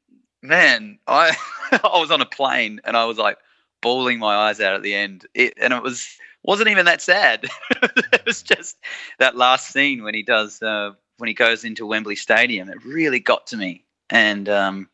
man, 0.44 1.00
I 1.08 1.36
I 1.72 2.00
was 2.00 2.12
on 2.12 2.22
a 2.22 2.26
plane 2.26 2.82
and 2.84 2.96
I 2.96 3.06
was 3.06 3.18
like, 3.18 3.38
bawling 3.82 4.20
my 4.20 4.36
eyes 4.36 4.62
out 4.62 4.76
at 4.76 4.84
the 4.84 4.94
end. 4.94 5.26
It, 5.34 5.54
and 5.58 5.74
it 5.74 5.84
was 5.84 6.08
wasn't 6.44 6.70
even 6.70 6.86
that 6.86 7.02
sad. 7.02 7.46
it 7.82 8.26
was 8.26 8.42
just 8.42 8.78
that 9.20 9.36
last 9.36 9.72
scene 9.72 10.04
when 10.04 10.14
he 10.14 10.24
does 10.24 10.62
uh, 10.62 10.92
when 11.18 11.28
he 11.28 11.34
goes 11.34 11.64
into 11.64 11.86
Wembley 11.86 12.16
Stadium. 12.16 12.70
It 12.70 12.84
really 12.86 13.20
got 13.20 13.48
to 13.48 13.58
me. 13.58 13.84
And 14.12 14.48
um, 14.50 14.90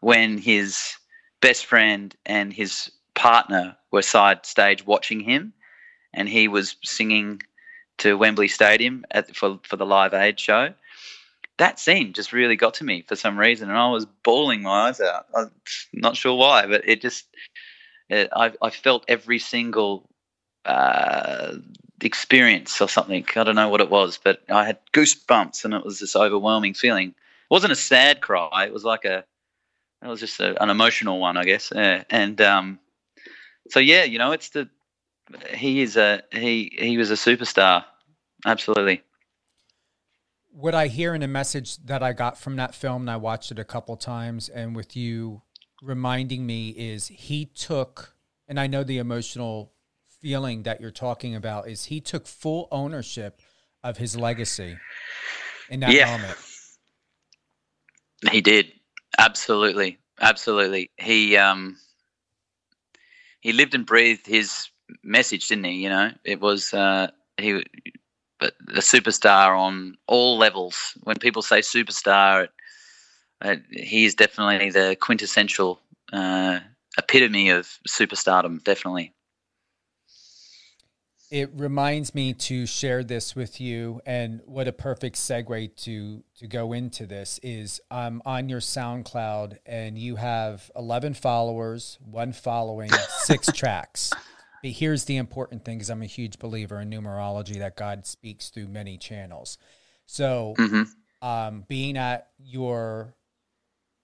when 0.00 0.36
his 0.38 0.96
best 1.40 1.66
friend 1.66 2.14
and 2.26 2.52
his 2.52 2.90
partner 3.14 3.76
were 3.90 4.02
side 4.02 4.44
stage 4.44 4.84
watching 4.84 5.20
him, 5.20 5.52
and 6.12 6.28
he 6.28 6.48
was 6.48 6.76
singing 6.82 7.42
to 7.98 8.18
Wembley 8.18 8.48
Stadium 8.48 9.04
at, 9.10 9.34
for 9.34 9.60
for 9.62 9.76
the 9.76 9.86
Live 9.86 10.14
Aid 10.14 10.38
show. 10.40 10.74
That 11.58 11.78
scene 11.78 12.14
just 12.14 12.32
really 12.32 12.56
got 12.56 12.74
to 12.74 12.84
me 12.84 13.02
for 13.02 13.16
some 13.16 13.38
reason, 13.38 13.68
and 13.68 13.78
I 13.78 13.90
was 13.90 14.06
bawling 14.06 14.62
my 14.62 14.88
eyes 14.88 15.00
out. 15.00 15.26
I'm 15.34 15.50
not 15.92 16.16
sure 16.16 16.34
why, 16.34 16.66
but 16.66 16.82
it 16.88 17.02
just 17.02 17.26
it, 18.08 18.30
I, 18.34 18.52
I 18.62 18.70
felt 18.70 19.04
every 19.08 19.38
single 19.38 20.08
uh, 20.64 21.56
experience 22.00 22.80
or 22.80 22.88
something. 22.88 23.24
I 23.36 23.44
don't 23.44 23.54
know 23.54 23.68
what 23.68 23.82
it 23.82 23.90
was, 23.90 24.18
but 24.22 24.42
I 24.48 24.64
had 24.64 24.78
goosebumps, 24.92 25.64
and 25.64 25.74
it 25.74 25.84
was 25.84 26.00
this 26.00 26.16
overwhelming 26.16 26.74
feeling. 26.74 27.14
It 27.50 27.54
wasn't 27.54 27.72
a 27.72 27.76
sad 27.76 28.20
cry. 28.20 28.66
It 28.66 28.72
was 28.72 28.84
like 28.84 29.04
a, 29.04 29.24
it 30.02 30.08
was 30.08 30.20
just 30.20 30.38
a, 30.40 30.60
an 30.62 30.70
emotional 30.70 31.18
one, 31.18 31.36
I 31.36 31.44
guess. 31.44 31.72
Yeah. 31.74 32.04
And 32.08 32.40
um, 32.40 32.78
so 33.68 33.80
yeah, 33.80 34.04
you 34.04 34.18
know, 34.18 34.32
it's 34.32 34.50
the 34.50 34.68
he 35.54 35.82
is 35.82 35.96
a 35.96 36.22
he 36.32 36.72
he 36.78 36.96
was 36.96 37.10
a 37.10 37.14
superstar, 37.14 37.84
absolutely. 38.46 39.02
What 40.52 40.74
I 40.74 40.88
hear 40.88 41.14
in 41.14 41.22
a 41.22 41.28
message 41.28 41.76
that 41.84 42.02
I 42.02 42.12
got 42.12 42.38
from 42.38 42.56
that 42.56 42.74
film, 42.74 43.02
and 43.02 43.10
I 43.10 43.16
watched 43.16 43.52
it 43.52 43.58
a 43.58 43.64
couple 43.64 43.96
times, 43.96 44.48
and 44.48 44.74
with 44.74 44.96
you 44.96 45.42
reminding 45.82 46.46
me 46.46 46.70
is 46.70 47.08
he 47.08 47.46
took, 47.46 48.14
and 48.48 48.58
I 48.58 48.66
know 48.66 48.82
the 48.82 48.98
emotional 48.98 49.72
feeling 50.20 50.64
that 50.64 50.80
you're 50.80 50.90
talking 50.90 51.34
about 51.34 51.68
is 51.68 51.86
he 51.86 52.00
took 52.00 52.26
full 52.26 52.68
ownership 52.70 53.40
of 53.82 53.96
his 53.96 54.16
legacy 54.16 54.76
in 55.70 55.80
that 55.80 55.92
yeah. 55.92 56.16
moment. 56.16 56.36
He 58.30 58.40
did. 58.40 58.72
Absolutely. 59.18 59.98
Absolutely. 60.20 60.90
He 60.98 61.36
um 61.36 61.76
he 63.40 63.52
lived 63.52 63.74
and 63.74 63.86
breathed 63.86 64.26
his 64.26 64.68
message, 65.02 65.48
didn't 65.48 65.64
he? 65.64 65.72
You 65.82 65.88
know, 65.88 66.10
it 66.24 66.40
was 66.40 66.74
uh 66.74 67.10
he 67.38 67.64
but 68.38 68.54
a 68.68 68.80
superstar 68.80 69.56
on 69.58 69.96
all 70.06 70.38
levels. 70.38 70.94
When 71.02 71.16
people 71.16 71.42
say 71.42 71.60
superstar, 71.60 72.44
it 72.44 72.50
uh, 73.42 73.56
he 73.70 74.04
is 74.04 74.14
definitely 74.14 74.70
the 74.70 74.96
quintessential 75.00 75.80
uh, 76.12 76.60
epitome 76.98 77.50
of 77.50 77.66
superstardom, 77.88 78.62
definitely. 78.64 79.14
It 81.30 81.50
reminds 81.54 82.12
me 82.12 82.32
to 82.34 82.66
share 82.66 83.04
this 83.04 83.36
with 83.36 83.60
you, 83.60 84.00
and 84.04 84.40
what 84.46 84.66
a 84.66 84.72
perfect 84.72 85.14
segue 85.14 85.76
to 85.84 86.24
to 86.38 86.46
go 86.48 86.72
into 86.72 87.06
this 87.06 87.38
is 87.42 87.80
I'm 87.88 88.20
on 88.26 88.48
your 88.48 88.58
SoundCloud, 88.58 89.58
and 89.64 89.96
you 89.96 90.16
have 90.16 90.70
11 90.74 91.14
followers, 91.14 91.98
one 92.04 92.32
following, 92.32 92.90
six 93.20 93.46
tracks. 93.54 94.10
But 94.60 94.72
here's 94.72 95.04
the 95.04 95.18
important 95.18 95.64
thing: 95.64 95.78
because 95.78 95.88
I'm 95.90 96.02
a 96.02 96.06
huge 96.06 96.40
believer 96.40 96.80
in 96.80 96.90
numerology, 96.90 97.58
that 97.60 97.76
God 97.76 98.06
speaks 98.06 98.48
through 98.50 98.66
many 98.66 98.98
channels. 98.98 99.56
So, 100.06 100.54
Mm-hmm. 100.58 101.26
um, 101.28 101.64
being 101.68 101.96
at 101.96 102.30
your 102.38 103.14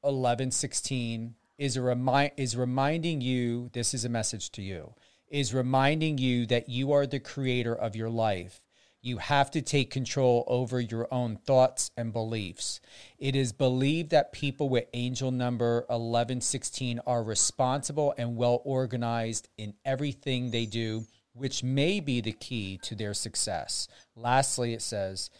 11, 0.04 0.52
16 0.52 1.34
is 1.58 1.76
a 1.76 1.82
remind 1.82 2.30
is 2.36 2.56
reminding 2.56 3.20
you. 3.20 3.68
This 3.72 3.94
is 3.94 4.04
a 4.04 4.08
message 4.08 4.52
to 4.52 4.62
you 4.62 4.94
is 5.28 5.54
reminding 5.54 6.18
you 6.18 6.46
that 6.46 6.68
you 6.68 6.92
are 6.92 7.06
the 7.06 7.20
creator 7.20 7.74
of 7.74 7.96
your 7.96 8.10
life. 8.10 8.60
You 9.02 9.18
have 9.18 9.52
to 9.52 9.62
take 9.62 9.90
control 9.90 10.44
over 10.48 10.80
your 10.80 11.06
own 11.14 11.36
thoughts 11.36 11.90
and 11.96 12.12
beliefs. 12.12 12.80
It 13.18 13.36
is 13.36 13.52
believed 13.52 14.10
that 14.10 14.32
people 14.32 14.68
with 14.68 14.86
angel 14.94 15.30
number 15.30 15.82
1116 15.88 17.00
are 17.06 17.22
responsible 17.22 18.14
and 18.18 18.36
well 18.36 18.62
organized 18.64 19.48
in 19.56 19.74
everything 19.84 20.50
they 20.50 20.66
do, 20.66 21.06
which 21.34 21.62
may 21.62 22.00
be 22.00 22.20
the 22.20 22.32
key 22.32 22.78
to 22.82 22.96
their 22.96 23.14
success. 23.14 23.86
Lastly, 24.16 24.74
it 24.74 24.82
says, 24.82 25.30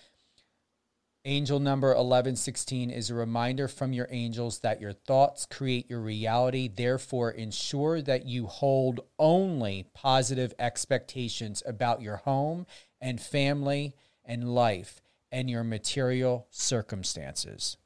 Angel 1.29 1.59
number 1.59 1.89
1116 1.89 2.89
is 2.89 3.11
a 3.11 3.15
reminder 3.15 3.67
from 3.67 3.93
your 3.93 4.07
angels 4.13 4.61
that 4.61 4.81
your 4.81 4.93
thoughts 4.93 5.45
create 5.45 5.91
your 5.91 5.99
reality. 5.99 6.69
Therefore, 6.69 7.33
ensure 7.33 8.01
that 8.03 8.27
you 8.27 8.47
hold 8.47 9.01
only 9.19 9.89
positive 9.93 10.55
expectations 10.61 11.65
about 11.67 12.01
your 12.01 12.19
home 12.19 12.65
and 13.01 13.21
family 13.21 13.97
and 14.25 14.55
life 14.55 15.01
and 15.33 15.51
your 15.51 15.65
material 15.65 16.47
circumstances. 16.51 17.77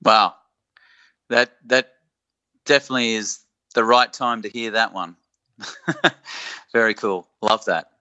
Wow, 0.00 0.36
that 1.28 1.56
that 1.66 1.92
definitely 2.64 3.14
is 3.14 3.40
the 3.74 3.82
right 3.82 4.12
time 4.12 4.42
to 4.42 4.48
hear 4.48 4.70
that 4.70 4.94
one. 4.94 5.16
Very 6.72 6.94
cool. 6.94 7.26
Love 7.42 7.64
that. 7.64 7.91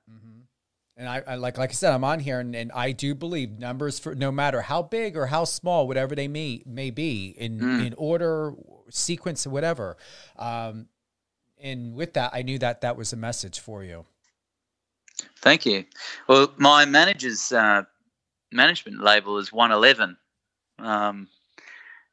And 0.97 1.07
I, 1.07 1.23
I 1.25 1.35
like 1.35 1.57
like 1.57 1.69
I 1.69 1.73
said, 1.73 1.93
I'm 1.93 2.03
on 2.03 2.19
here, 2.19 2.39
and, 2.39 2.55
and 2.55 2.71
I 2.73 2.91
do 2.91 3.15
believe 3.15 3.57
numbers 3.57 3.97
for 3.97 4.13
no 4.13 4.31
matter 4.31 4.61
how 4.61 4.83
big 4.83 5.15
or 5.15 5.27
how 5.27 5.45
small, 5.45 5.87
whatever 5.87 6.15
they 6.15 6.27
may 6.27 6.61
may 6.65 6.89
be 6.91 7.33
in 7.37 7.61
in 7.81 7.93
order, 7.97 8.53
sequence, 8.89 9.47
whatever. 9.47 9.97
Um, 10.37 10.87
and 11.59 11.95
with 11.95 12.13
that, 12.13 12.31
I 12.33 12.41
knew 12.41 12.57
that 12.59 12.81
that 12.81 12.97
was 12.97 13.13
a 13.13 13.17
message 13.17 13.59
for 13.59 13.83
you. 13.83 14.05
Thank 15.37 15.65
you. 15.65 15.85
Well, 16.27 16.51
my 16.57 16.85
manager's 16.85 17.51
uh, 17.51 17.83
management 18.51 19.01
label 19.01 19.37
is 19.37 19.53
111, 19.53 20.17
um, 20.79 21.27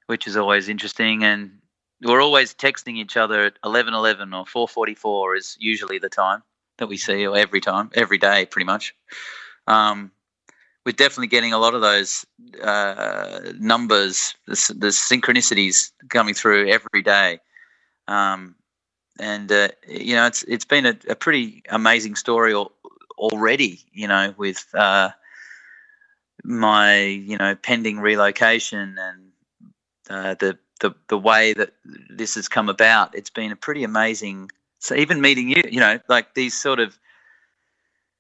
which 0.06 0.26
is 0.26 0.36
always 0.36 0.68
interesting. 0.68 1.24
And 1.24 1.59
we're 2.02 2.22
always 2.22 2.55
texting 2.55 2.96
each 2.96 3.16
other 3.16 3.44
at 3.46 3.55
1111 3.62 4.32
or 4.34 4.46
444 4.46 5.36
is 5.36 5.56
usually 5.59 5.98
the 5.98 6.09
time 6.09 6.42
that 6.78 6.88
we 6.88 6.96
see, 6.96 7.24
every 7.24 7.60
time, 7.60 7.90
every 7.94 8.18
day, 8.18 8.46
pretty 8.46 8.66
much. 8.66 8.94
Um, 9.66 10.10
we're 10.84 10.92
definitely 10.92 11.26
getting 11.26 11.52
a 11.52 11.59
lot 11.59 11.74
of 11.74 11.82
those 11.82 12.24
uh, 12.62 13.40
numbers, 13.59 14.34
the, 14.46 14.74
the, 14.78 14.86
synchronicities 14.86 15.92
coming 16.09 16.32
through 16.32 16.70
every 16.70 17.02
day. 17.02 17.40
Um, 18.06 18.55
and 19.18 19.52
uh, 19.52 19.68
you 19.86 20.14
know, 20.14 20.26
it's 20.26 20.44
it's 20.44 20.64
been 20.64 20.86
a, 20.86 20.96
a 21.09 21.14
pretty 21.14 21.62
amazing 21.68 22.14
story 22.16 22.55
al- 22.55 22.72
already. 23.18 23.80
You 23.92 24.09
know, 24.09 24.34
with 24.38 24.64
uh, 24.74 25.10
my 26.44 27.02
you 27.02 27.36
know 27.36 27.55
pending 27.56 27.98
relocation 27.98 28.96
and 28.98 29.32
uh, 30.09 30.34
the 30.34 30.59
the 30.80 30.94
the 31.09 31.18
way 31.18 31.52
that 31.52 31.72
this 32.09 32.34
has 32.36 32.48
come 32.48 32.68
about, 32.68 33.14
it's 33.14 33.30
been 33.30 33.52
a 33.52 33.56
pretty 33.56 33.84
amazing. 33.84 34.50
So 34.78 34.94
even 34.94 35.20
meeting 35.20 35.48
you, 35.48 35.62
you 35.70 35.80
know, 35.80 35.98
like 36.09 36.34
these 36.34 36.55
sort 36.60 36.80
of 36.80 36.98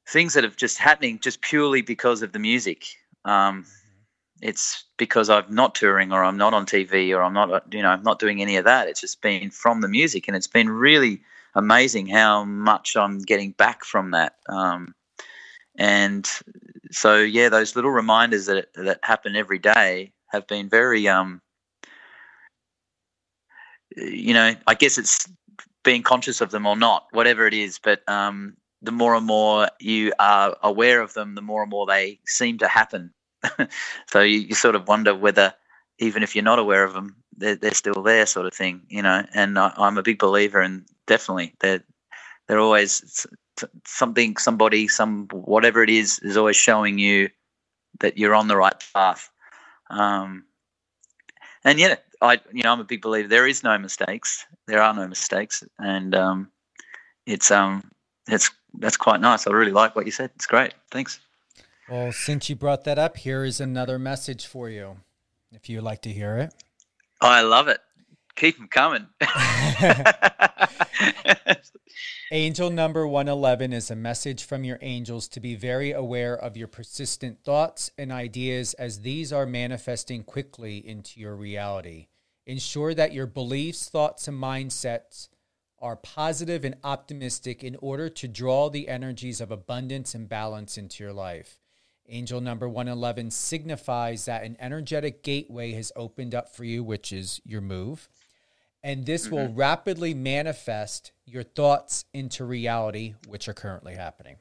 things 0.08 0.34
that 0.34 0.44
have 0.44 0.56
just 0.56 0.78
happening 0.78 1.18
just 1.20 1.40
purely 1.40 1.82
because 1.82 2.22
of 2.22 2.32
the 2.32 2.38
music. 2.38 2.84
Um, 3.24 3.64
it's 4.40 4.84
because 4.96 5.30
I'm 5.30 5.54
not 5.54 5.74
touring 5.74 6.12
or 6.12 6.24
I'm 6.24 6.36
not 6.36 6.54
on 6.54 6.66
TV 6.66 7.12
or 7.12 7.22
I'm 7.22 7.32
not, 7.34 7.72
you 7.72 7.82
know, 7.82 7.88
I'm 7.90 8.02
not 8.02 8.18
doing 8.18 8.40
any 8.40 8.56
of 8.56 8.64
that. 8.64 8.88
It's 8.88 9.00
just 9.00 9.20
been 9.22 9.50
from 9.50 9.80
the 9.80 9.88
music, 9.88 10.28
and 10.28 10.36
it's 10.36 10.46
been 10.46 10.68
really 10.70 11.22
amazing 11.54 12.06
how 12.06 12.44
much 12.44 12.96
I'm 12.96 13.18
getting 13.20 13.52
back 13.52 13.84
from 13.84 14.12
that. 14.12 14.36
Um, 14.48 14.94
and 15.78 16.28
so, 16.92 17.18
yeah, 17.18 17.48
those 17.48 17.76
little 17.76 17.90
reminders 17.90 18.46
that 18.46 18.68
that 18.74 19.00
happen 19.02 19.36
every 19.36 19.58
day 19.58 20.12
have 20.28 20.46
been 20.46 20.68
very, 20.68 21.08
um, 21.08 21.42
you 23.96 24.34
know, 24.34 24.54
I 24.66 24.74
guess 24.74 24.98
it's 24.98 25.26
being 25.88 26.02
conscious 26.02 26.42
of 26.42 26.50
them 26.50 26.66
or 26.66 26.76
not, 26.76 27.06
whatever 27.12 27.46
it 27.46 27.54
is. 27.54 27.78
But 27.78 28.06
um, 28.06 28.58
the 28.82 28.92
more 28.92 29.14
and 29.14 29.24
more 29.24 29.70
you 29.80 30.12
are 30.18 30.54
aware 30.62 31.00
of 31.00 31.14
them, 31.14 31.34
the 31.34 31.40
more 31.40 31.62
and 31.62 31.70
more 31.70 31.86
they 31.86 32.20
seem 32.26 32.58
to 32.58 32.68
happen. 32.68 33.14
so 34.10 34.20
you, 34.20 34.40
you, 34.40 34.54
sort 34.54 34.74
of 34.74 34.86
wonder 34.86 35.14
whether, 35.14 35.54
even 35.98 36.22
if 36.22 36.34
you're 36.34 36.44
not 36.44 36.58
aware 36.58 36.84
of 36.84 36.92
them, 36.92 37.16
they're, 37.38 37.56
they're 37.56 37.72
still 37.72 38.02
there, 38.02 38.26
sort 38.26 38.44
of 38.44 38.52
thing, 38.52 38.82
you 38.90 39.00
know. 39.00 39.24
And 39.32 39.58
I, 39.58 39.72
I'm 39.78 39.96
a 39.96 40.02
big 40.02 40.18
believer 40.18 40.60
in 40.60 40.84
definitely 41.06 41.54
they're 41.60 41.82
they're 42.46 42.58
always 42.58 43.26
something, 43.86 44.36
somebody, 44.36 44.88
some 44.88 45.26
whatever 45.32 45.82
it 45.82 45.88
is, 45.88 46.18
is 46.18 46.36
always 46.36 46.56
showing 46.56 46.98
you 46.98 47.30
that 48.00 48.18
you're 48.18 48.34
on 48.34 48.48
the 48.48 48.56
right 48.58 48.84
path. 48.92 49.30
Um, 49.88 50.44
and 51.64 51.78
yeah, 51.78 51.96
I 52.20 52.40
you 52.52 52.62
know 52.62 52.72
I'm 52.72 52.80
a 52.80 52.84
big 52.84 53.02
believer. 53.02 53.28
There 53.28 53.46
is 53.46 53.62
no 53.62 53.78
mistakes. 53.78 54.46
There 54.66 54.82
are 54.82 54.94
no 54.94 55.06
mistakes, 55.06 55.62
and 55.78 56.14
um, 56.14 56.50
it's 57.26 57.50
um 57.50 57.90
it's 58.28 58.50
that's 58.74 58.96
quite 58.96 59.20
nice. 59.20 59.46
I 59.46 59.50
really 59.50 59.72
like 59.72 59.96
what 59.96 60.06
you 60.06 60.12
said. 60.12 60.30
It's 60.34 60.46
great. 60.46 60.74
Thanks. 60.90 61.20
Well, 61.88 62.12
since 62.12 62.50
you 62.50 62.56
brought 62.56 62.84
that 62.84 62.98
up, 62.98 63.16
here 63.16 63.44
is 63.44 63.60
another 63.60 63.98
message 63.98 64.46
for 64.46 64.68
you, 64.68 64.98
if 65.52 65.70
you'd 65.70 65.82
like 65.82 66.02
to 66.02 66.10
hear 66.10 66.36
it. 66.36 66.54
I 67.20 67.42
love 67.42 67.68
it. 67.68 67.80
Keep 68.38 68.58
them 68.58 68.68
coming. 68.68 69.06
Angel 72.30 72.70
number 72.70 73.04
111 73.04 73.72
is 73.72 73.90
a 73.90 73.96
message 73.96 74.44
from 74.44 74.62
your 74.62 74.78
angels 74.80 75.26
to 75.26 75.40
be 75.40 75.56
very 75.56 75.90
aware 75.90 76.36
of 76.36 76.56
your 76.56 76.68
persistent 76.68 77.42
thoughts 77.42 77.90
and 77.98 78.12
ideas 78.12 78.74
as 78.74 79.00
these 79.00 79.32
are 79.32 79.44
manifesting 79.44 80.22
quickly 80.22 80.76
into 80.86 81.18
your 81.18 81.34
reality. 81.34 82.06
Ensure 82.46 82.94
that 82.94 83.12
your 83.12 83.26
beliefs, 83.26 83.88
thoughts, 83.88 84.28
and 84.28 84.40
mindsets 84.40 85.30
are 85.80 85.96
positive 85.96 86.64
and 86.64 86.76
optimistic 86.84 87.64
in 87.64 87.74
order 87.80 88.08
to 88.08 88.28
draw 88.28 88.70
the 88.70 88.86
energies 88.86 89.40
of 89.40 89.50
abundance 89.50 90.14
and 90.14 90.28
balance 90.28 90.78
into 90.78 91.02
your 91.02 91.12
life. 91.12 91.58
Angel 92.08 92.40
number 92.40 92.68
111 92.68 93.32
signifies 93.32 94.26
that 94.26 94.44
an 94.44 94.56
energetic 94.60 95.24
gateway 95.24 95.72
has 95.72 95.90
opened 95.96 96.36
up 96.36 96.54
for 96.54 96.62
you, 96.62 96.84
which 96.84 97.12
is 97.12 97.40
your 97.44 97.60
move. 97.60 98.08
And 98.82 99.04
this 99.04 99.26
mm-hmm. 99.26 99.34
will 99.34 99.52
rapidly 99.52 100.14
manifest 100.14 101.12
your 101.26 101.42
thoughts 101.42 102.04
into 102.12 102.44
reality, 102.44 103.14
which 103.26 103.48
are 103.48 103.54
currently 103.54 103.94
happening. 103.94 104.36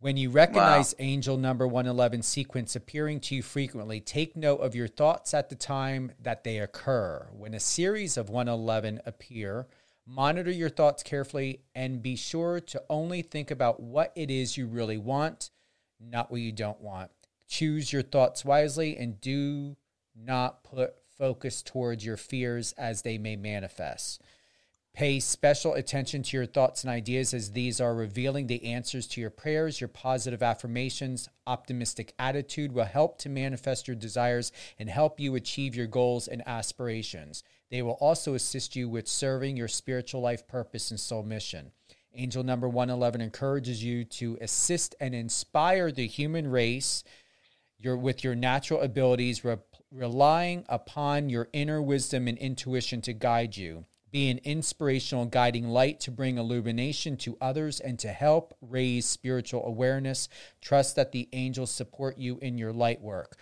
When 0.00 0.16
you 0.16 0.30
recognize 0.30 0.94
wow. 0.98 1.04
angel 1.04 1.36
number 1.36 1.66
111 1.66 2.22
sequence 2.22 2.74
appearing 2.74 3.20
to 3.20 3.34
you 3.34 3.42
frequently, 3.42 4.00
take 4.00 4.34
note 4.34 4.60
of 4.60 4.74
your 4.74 4.88
thoughts 4.88 5.34
at 5.34 5.50
the 5.50 5.54
time 5.54 6.12
that 6.22 6.42
they 6.42 6.58
occur. 6.58 7.28
When 7.32 7.52
a 7.52 7.60
series 7.60 8.16
of 8.16 8.30
111 8.30 9.00
appear, 9.04 9.66
monitor 10.06 10.50
your 10.50 10.70
thoughts 10.70 11.02
carefully 11.02 11.60
and 11.74 12.02
be 12.02 12.16
sure 12.16 12.60
to 12.60 12.82
only 12.88 13.20
think 13.20 13.50
about 13.50 13.80
what 13.80 14.12
it 14.16 14.30
is 14.30 14.56
you 14.56 14.66
really 14.66 14.98
want 14.98 15.50
not 16.00 16.30
what 16.30 16.40
you 16.40 16.52
don't 16.52 16.80
want. 16.80 17.10
Choose 17.48 17.92
your 17.92 18.02
thoughts 18.02 18.44
wisely 18.44 18.96
and 18.96 19.20
do 19.20 19.76
not 20.16 20.64
put 20.64 20.94
focus 21.20 21.62
towards 21.62 22.04
your 22.04 22.16
fears 22.16 22.72
as 22.78 23.02
they 23.02 23.18
may 23.18 23.36
manifest. 23.36 24.22
Pay 24.94 25.20
special 25.20 25.74
attention 25.74 26.22
to 26.22 26.36
your 26.36 26.46
thoughts 26.46 26.82
and 26.82 26.90
ideas 26.90 27.32
as 27.32 27.52
these 27.52 27.80
are 27.80 27.94
revealing 27.94 28.46
the 28.46 28.64
answers 28.64 29.06
to 29.06 29.20
your 29.20 29.30
prayers. 29.30 29.80
Your 29.80 29.88
positive 29.88 30.42
affirmations, 30.42 31.28
optimistic 31.46 32.14
attitude 32.18 32.72
will 32.72 32.86
help 32.86 33.18
to 33.18 33.28
manifest 33.28 33.86
your 33.86 33.94
desires 33.94 34.50
and 34.78 34.88
help 34.88 35.20
you 35.20 35.36
achieve 35.36 35.76
your 35.76 35.86
goals 35.86 36.26
and 36.26 36.42
aspirations. 36.48 37.44
They 37.70 37.82
will 37.82 37.98
also 38.00 38.34
assist 38.34 38.74
you 38.74 38.88
with 38.88 39.06
serving 39.06 39.56
your 39.56 39.68
spiritual 39.68 40.22
life 40.22 40.48
purpose 40.48 40.90
and 40.90 40.98
soul 40.98 41.22
mission. 41.22 41.70
Angel 42.14 42.42
number 42.42 42.68
111 42.68 43.20
encourages 43.20 43.84
you 43.84 44.04
to 44.04 44.38
assist 44.40 44.96
and 44.98 45.14
inspire 45.14 45.92
the 45.92 46.08
human 46.08 46.48
race 46.48 47.04
your, 47.78 47.96
with 47.96 48.22
your 48.22 48.34
natural 48.34 48.82
abilities, 48.82 49.44
re- 49.44 49.56
relying 49.90 50.64
upon 50.68 51.28
your 51.28 51.48
inner 51.52 51.82
wisdom 51.82 52.28
and 52.28 52.38
intuition 52.38 53.00
to 53.02 53.12
guide 53.12 53.56
you. 53.56 53.84
Be 54.10 54.28
an 54.28 54.40
inspirational 54.42 55.26
guiding 55.26 55.68
light 55.68 56.00
to 56.00 56.10
bring 56.10 56.36
illumination 56.36 57.16
to 57.18 57.36
others 57.40 57.78
and 57.78 57.98
to 58.00 58.08
help 58.08 58.54
raise 58.60 59.06
spiritual 59.06 59.64
awareness. 59.64 60.28
Trust 60.60 60.96
that 60.96 61.12
the 61.12 61.28
angels 61.32 61.70
support 61.70 62.18
you 62.18 62.38
in 62.42 62.58
your 62.58 62.72
light 62.72 63.00
work. 63.00 63.36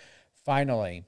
Finally, 0.45 1.05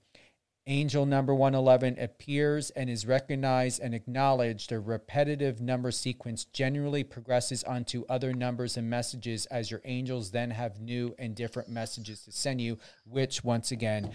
Angel 0.67 1.05
number 1.05 1.35
111 1.35 1.99
appears 1.99 2.71
and 2.71 2.89
is 2.89 3.07
recognized 3.07 3.81
and 3.81 3.95
acknowledged. 3.95 4.71
A 4.71 4.79
repetitive 4.79 5.61
number 5.61 5.91
sequence 5.91 6.45
generally 6.45 7.03
progresses 7.03 7.65
onto 7.65 8.05
other 8.09 8.33
numbers 8.33 8.77
and 8.77 8.89
messages 8.89 9.47
as 9.47 9.71
your 9.71 9.81
angels 9.85 10.31
then 10.31 10.51
have 10.51 10.79
new 10.79 11.15
and 11.19 11.35
different 11.35 11.71
messages 11.71 12.23
to 12.25 12.31
send 12.31 12.61
you, 12.61 12.79
which 13.05 13.43
once 13.43 13.73
again 13.73 14.13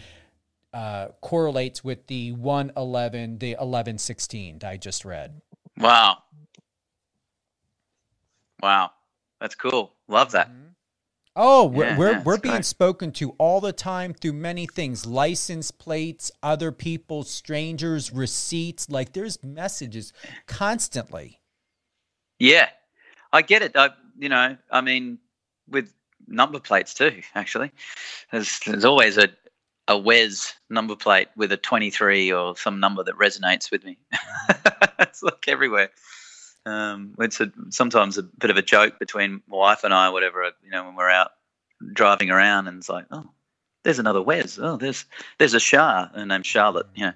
uh, 0.76 1.08
correlates 1.22 1.86
with 1.86 2.06
the 2.08 2.34
111, 2.34 3.38
the 3.40 3.52
1116 3.52 4.60
I 4.66 4.76
just 4.76 5.06
read. 5.06 5.42
Wow. 5.78 6.18
Wow. 8.62 8.92
That's 9.40 9.56
cool. 9.56 9.94
Love 10.10 10.32
that. 10.34 10.50
Mm-hmm. 10.50 10.62
Oh, 11.38 11.66
we're 11.66 11.86
Yeah, 11.86 11.98
we're, 11.98 12.22
we're 12.24 12.38
being 12.38 12.64
spoken 12.64 13.12
to 13.14 13.32
all 13.32 13.60
the 13.60 13.74
time 13.74 14.14
through 14.14 14.34
many 14.34 14.68
things: 14.68 15.06
license 15.06 15.70
plates, 15.70 16.32
other 16.42 16.72
people, 16.72 17.24
strangers, 17.24 18.14
receipts. 18.14 18.90
Like 18.90 19.12
there's 19.12 19.44
messages 19.44 20.14
constantly. 20.48 21.42
Yeah, 22.40 22.70
I 23.34 23.42
get 23.42 23.64
it. 23.64 23.76
I, 23.76 23.90
you 24.18 24.30
know, 24.30 24.56
I 24.72 24.80
mean, 24.80 25.20
with 25.70 25.94
number 26.26 26.60
plates 26.60 26.94
too. 26.94 27.22
Actually, 27.36 27.72
there's 28.32 28.60
there's 28.66 28.86
always 28.86 29.18
a 29.18 29.28
a 29.88 29.98
Wes 29.98 30.54
number 30.70 30.96
plate 30.96 31.28
with 31.36 31.52
a 31.52 31.58
23 31.58 32.32
or 32.32 32.58
some 32.58 32.80
number 32.80 33.04
that 33.04 33.16
resonates 33.16 33.72
with 33.72 33.84
me. 33.84 33.98
it's 35.00 35.22
like 35.22 35.48
everywhere. 35.48 35.90
Um, 36.66 37.14
it's 37.20 37.40
a, 37.40 37.52
sometimes 37.70 38.18
a 38.18 38.24
bit 38.24 38.50
of 38.50 38.58
a 38.58 38.62
joke 38.62 38.98
between 38.98 39.44
my 39.48 39.58
wife 39.58 39.84
and 39.84 39.94
I, 39.94 40.10
whatever. 40.10 40.50
You 40.64 40.72
know, 40.72 40.86
when 40.86 40.96
we're 40.96 41.10
out 41.10 41.32
driving 41.94 42.32
around, 42.32 42.68
and 42.68 42.80
it's 42.80 42.90
like, 42.90 43.06
oh, 43.12 43.30
there's 43.84 44.00
another 44.00 44.22
Wes. 44.22 44.58
Oh, 44.60 44.78
there's 44.78 45.06
there's 45.38 45.54
a 45.54 45.60
Shah, 45.60 46.10
her 46.16 46.26
name's 46.26 46.48
Charlotte. 46.48 46.88
You 46.96 47.08
know, 47.08 47.14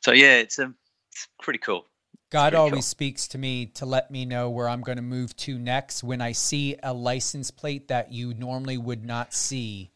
so 0.00 0.12
yeah, 0.12 0.36
it's 0.36 0.58
a 0.58 0.72
it's 1.12 1.28
pretty 1.42 1.58
cool. 1.58 1.84
God 2.30 2.54
always 2.54 2.72
cool. 2.72 2.82
speaks 2.82 3.28
to 3.28 3.38
me 3.38 3.66
to 3.66 3.84
let 3.84 4.10
me 4.10 4.24
know 4.24 4.50
where 4.50 4.68
I'm 4.68 4.82
going 4.82 4.96
to 4.96 5.02
move 5.02 5.36
to 5.38 5.58
next 5.58 6.04
when 6.04 6.20
I 6.20 6.30
see 6.30 6.76
a 6.82 6.94
license 6.94 7.50
plate 7.50 7.88
that 7.88 8.12
you 8.12 8.34
normally 8.34 8.78
would 8.78 9.04
not 9.04 9.34
see 9.34 9.90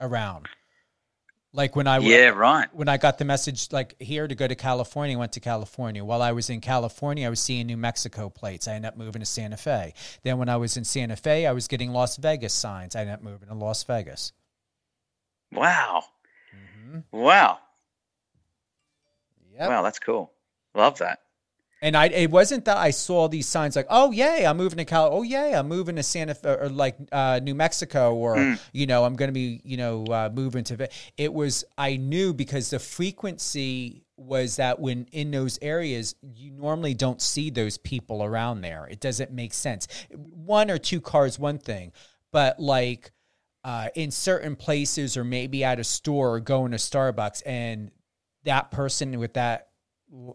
around. 0.00 0.48
Like 1.54 1.74
when 1.74 1.86
I 1.86 1.98
Yeah, 1.98 2.28
right. 2.28 2.68
when 2.74 2.88
I 2.88 2.98
got 2.98 3.16
the 3.18 3.24
message 3.24 3.72
like 3.72 3.94
here 4.00 4.28
to 4.28 4.34
go 4.34 4.46
to 4.46 4.54
California, 4.54 5.16
I 5.16 5.18
went 5.18 5.32
to 5.32 5.40
California. 5.40 6.04
While 6.04 6.20
I 6.20 6.32
was 6.32 6.50
in 6.50 6.60
California, 6.60 7.26
I 7.26 7.30
was 7.30 7.40
seeing 7.40 7.66
New 7.66 7.76
Mexico 7.78 8.28
plates. 8.28 8.68
I 8.68 8.74
ended 8.74 8.90
up 8.90 8.96
moving 8.98 9.20
to 9.20 9.26
Santa 9.26 9.56
Fe. 9.56 9.94
Then 10.24 10.36
when 10.38 10.50
I 10.50 10.56
was 10.58 10.76
in 10.76 10.84
Santa 10.84 11.16
Fe, 11.16 11.46
I 11.46 11.52
was 11.52 11.66
getting 11.66 11.90
Las 11.92 12.16
Vegas 12.18 12.52
signs. 12.52 12.94
I 12.94 13.00
ended 13.00 13.14
up 13.14 13.22
moving 13.22 13.48
to 13.48 13.54
Las 13.54 13.82
Vegas. 13.84 14.32
Wow, 15.50 16.04
Mm-hmm. 16.54 16.98
wow, 17.18 17.58
Yep. 19.54 19.68
wow. 19.68 19.82
That's 19.82 19.98
cool. 19.98 20.30
Love 20.74 20.98
that. 20.98 21.20
And 21.80 21.96
I, 21.96 22.06
it 22.06 22.30
wasn't 22.30 22.64
that 22.64 22.76
I 22.76 22.90
saw 22.90 23.28
these 23.28 23.46
signs 23.46 23.76
like, 23.76 23.86
oh 23.88 24.10
yay, 24.10 24.44
I'm 24.44 24.56
moving 24.56 24.78
to 24.78 24.84
Cal. 24.84 25.10
Oh 25.12 25.22
yay, 25.22 25.54
I'm 25.54 25.68
moving 25.68 25.96
to 25.96 26.02
Santa 26.02 26.34
Fe 26.34 26.50
or 26.50 26.68
like 26.68 26.96
uh, 27.12 27.40
New 27.42 27.54
Mexico, 27.54 28.14
or 28.14 28.56
you 28.72 28.86
know, 28.86 29.04
I'm 29.04 29.14
going 29.14 29.28
to 29.28 29.32
be 29.32 29.60
you 29.64 29.76
know 29.76 30.04
uh, 30.06 30.30
moving 30.32 30.64
to. 30.64 30.76
Ve-" 30.76 30.88
It 31.16 31.32
was 31.32 31.64
I 31.76 31.96
knew 31.96 32.34
because 32.34 32.70
the 32.70 32.78
frequency 32.78 34.02
was 34.16 34.56
that 34.56 34.80
when 34.80 35.06
in 35.12 35.30
those 35.30 35.58
areas 35.62 36.16
you 36.20 36.50
normally 36.50 36.92
don't 36.94 37.22
see 37.22 37.50
those 37.50 37.78
people 37.78 38.24
around 38.24 38.62
there. 38.62 38.88
It 38.90 39.00
doesn't 39.00 39.30
make 39.30 39.54
sense. 39.54 39.86
One 40.10 40.72
or 40.72 40.78
two 40.78 41.00
cars, 41.00 41.38
one 41.38 41.58
thing, 41.58 41.92
but 42.32 42.58
like 42.58 43.12
uh, 43.62 43.88
in 43.94 44.10
certain 44.10 44.56
places 44.56 45.16
or 45.16 45.24
maybe 45.24 45.62
at 45.62 45.78
a 45.78 45.84
store 45.84 46.34
or 46.34 46.40
going 46.40 46.72
to 46.72 46.78
Starbucks 46.78 47.42
and 47.46 47.92
that 48.44 48.70
person 48.70 49.18
with 49.18 49.34
that 49.34 49.67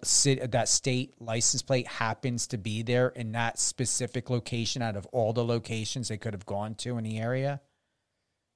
sit 0.04 0.52
that 0.52 0.70
state 0.70 1.14
license 1.20 1.62
plate 1.62 1.88
happens 1.88 2.48
to 2.48 2.58
be 2.58 2.84
there 2.84 3.10
in 3.10 3.32
that 3.32 3.58
specific 3.58 4.30
location 4.30 4.82
out 4.82 4.95
of 4.95 5.06
all 5.08 5.34
the 5.34 5.44
locations 5.44 6.08
they 6.08 6.18
could 6.18 6.34
have 6.34 6.45
gone 6.45 6.76
to 6.76 6.98
in 6.98 7.04
the 7.04 7.18
area. 7.18 7.60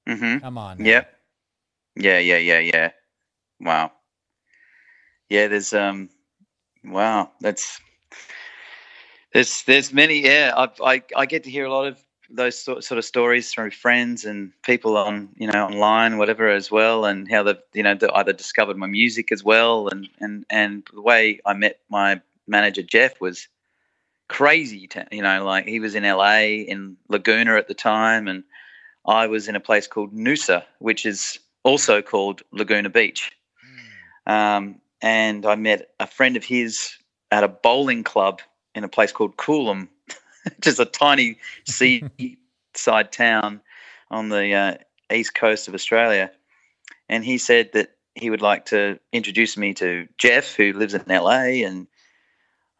Mm-hmm. 0.08 0.38
Come 0.38 0.58
on. 0.58 0.78
now. 0.78 0.84
Yep. 0.84 1.14
Yeah, 1.96 2.18
yeah, 2.18 2.38
yeah, 2.38 2.58
yeah. 2.60 2.90
Wow. 3.60 3.92
Yeah, 5.28 5.48
there's 5.48 5.72
um 5.72 6.08
wow, 6.84 7.32
that's 7.40 7.80
there's 9.32 9.62
there's 9.64 9.92
many 9.92 10.20
yeah, 10.20 10.52
I 10.56 10.70
I 10.94 11.02
I 11.16 11.26
get 11.26 11.44
to 11.44 11.50
hear 11.50 11.66
a 11.66 11.72
lot 11.72 11.86
of 11.86 12.02
those 12.30 12.60
sort, 12.60 12.84
sort 12.84 12.98
of 12.98 13.04
stories 13.04 13.52
from 13.52 13.70
friends 13.70 14.24
and 14.24 14.52
people 14.62 14.96
on 14.96 15.30
you 15.36 15.46
know 15.46 15.66
online 15.66 16.18
whatever 16.18 16.48
as 16.48 16.70
well 16.70 17.04
and 17.04 17.30
how 17.30 17.42
they've 17.42 17.56
you 17.72 17.82
know 17.82 17.94
they 17.94 18.08
either 18.08 18.32
discovered 18.32 18.76
my 18.76 18.86
music 18.86 19.32
as 19.32 19.42
well 19.42 19.88
and 19.88 20.08
and 20.20 20.44
and 20.50 20.86
the 20.92 21.00
way 21.00 21.40
I 21.46 21.54
met 21.54 21.80
my 21.88 22.20
manager 22.46 22.82
Jeff 22.82 23.20
was 23.20 23.48
crazy 24.28 24.86
to, 24.88 25.06
you 25.10 25.22
know 25.22 25.44
like 25.44 25.66
he 25.66 25.80
was 25.80 25.94
in 25.94 26.02
LA 26.02 26.40
in 26.68 26.96
Laguna 27.08 27.56
at 27.56 27.68
the 27.68 27.74
time 27.74 28.28
and 28.28 28.44
I 29.08 29.26
was 29.26 29.48
in 29.48 29.56
a 29.56 29.60
place 29.60 29.86
called 29.86 30.12
Noosa, 30.12 30.64
which 30.80 31.06
is 31.06 31.38
also 31.64 32.02
called 32.02 32.42
Laguna 32.52 32.90
Beach. 32.90 33.32
Um, 34.26 34.80
and 35.00 35.46
I 35.46 35.54
met 35.54 35.90
a 35.98 36.06
friend 36.06 36.36
of 36.36 36.44
his 36.44 36.94
at 37.30 37.42
a 37.42 37.48
bowling 37.48 38.04
club 38.04 38.40
in 38.74 38.84
a 38.84 38.88
place 38.88 39.10
called 39.10 39.36
Coolum, 39.38 39.88
just 40.60 40.80
a 40.80 40.84
tiny 40.84 41.38
seaside 41.66 43.12
town 43.12 43.60
on 44.10 44.28
the 44.28 44.52
uh, 44.52 44.74
east 45.12 45.34
coast 45.34 45.68
of 45.68 45.74
Australia. 45.74 46.30
And 47.08 47.24
he 47.24 47.38
said 47.38 47.70
that 47.72 47.90
he 48.14 48.30
would 48.30 48.42
like 48.42 48.66
to 48.66 48.98
introduce 49.12 49.56
me 49.56 49.74
to 49.74 50.08
Jeff, 50.18 50.54
who 50.54 50.72
lives 50.72 50.94
in 50.94 51.04
LA. 51.08 51.64
And 51.66 51.86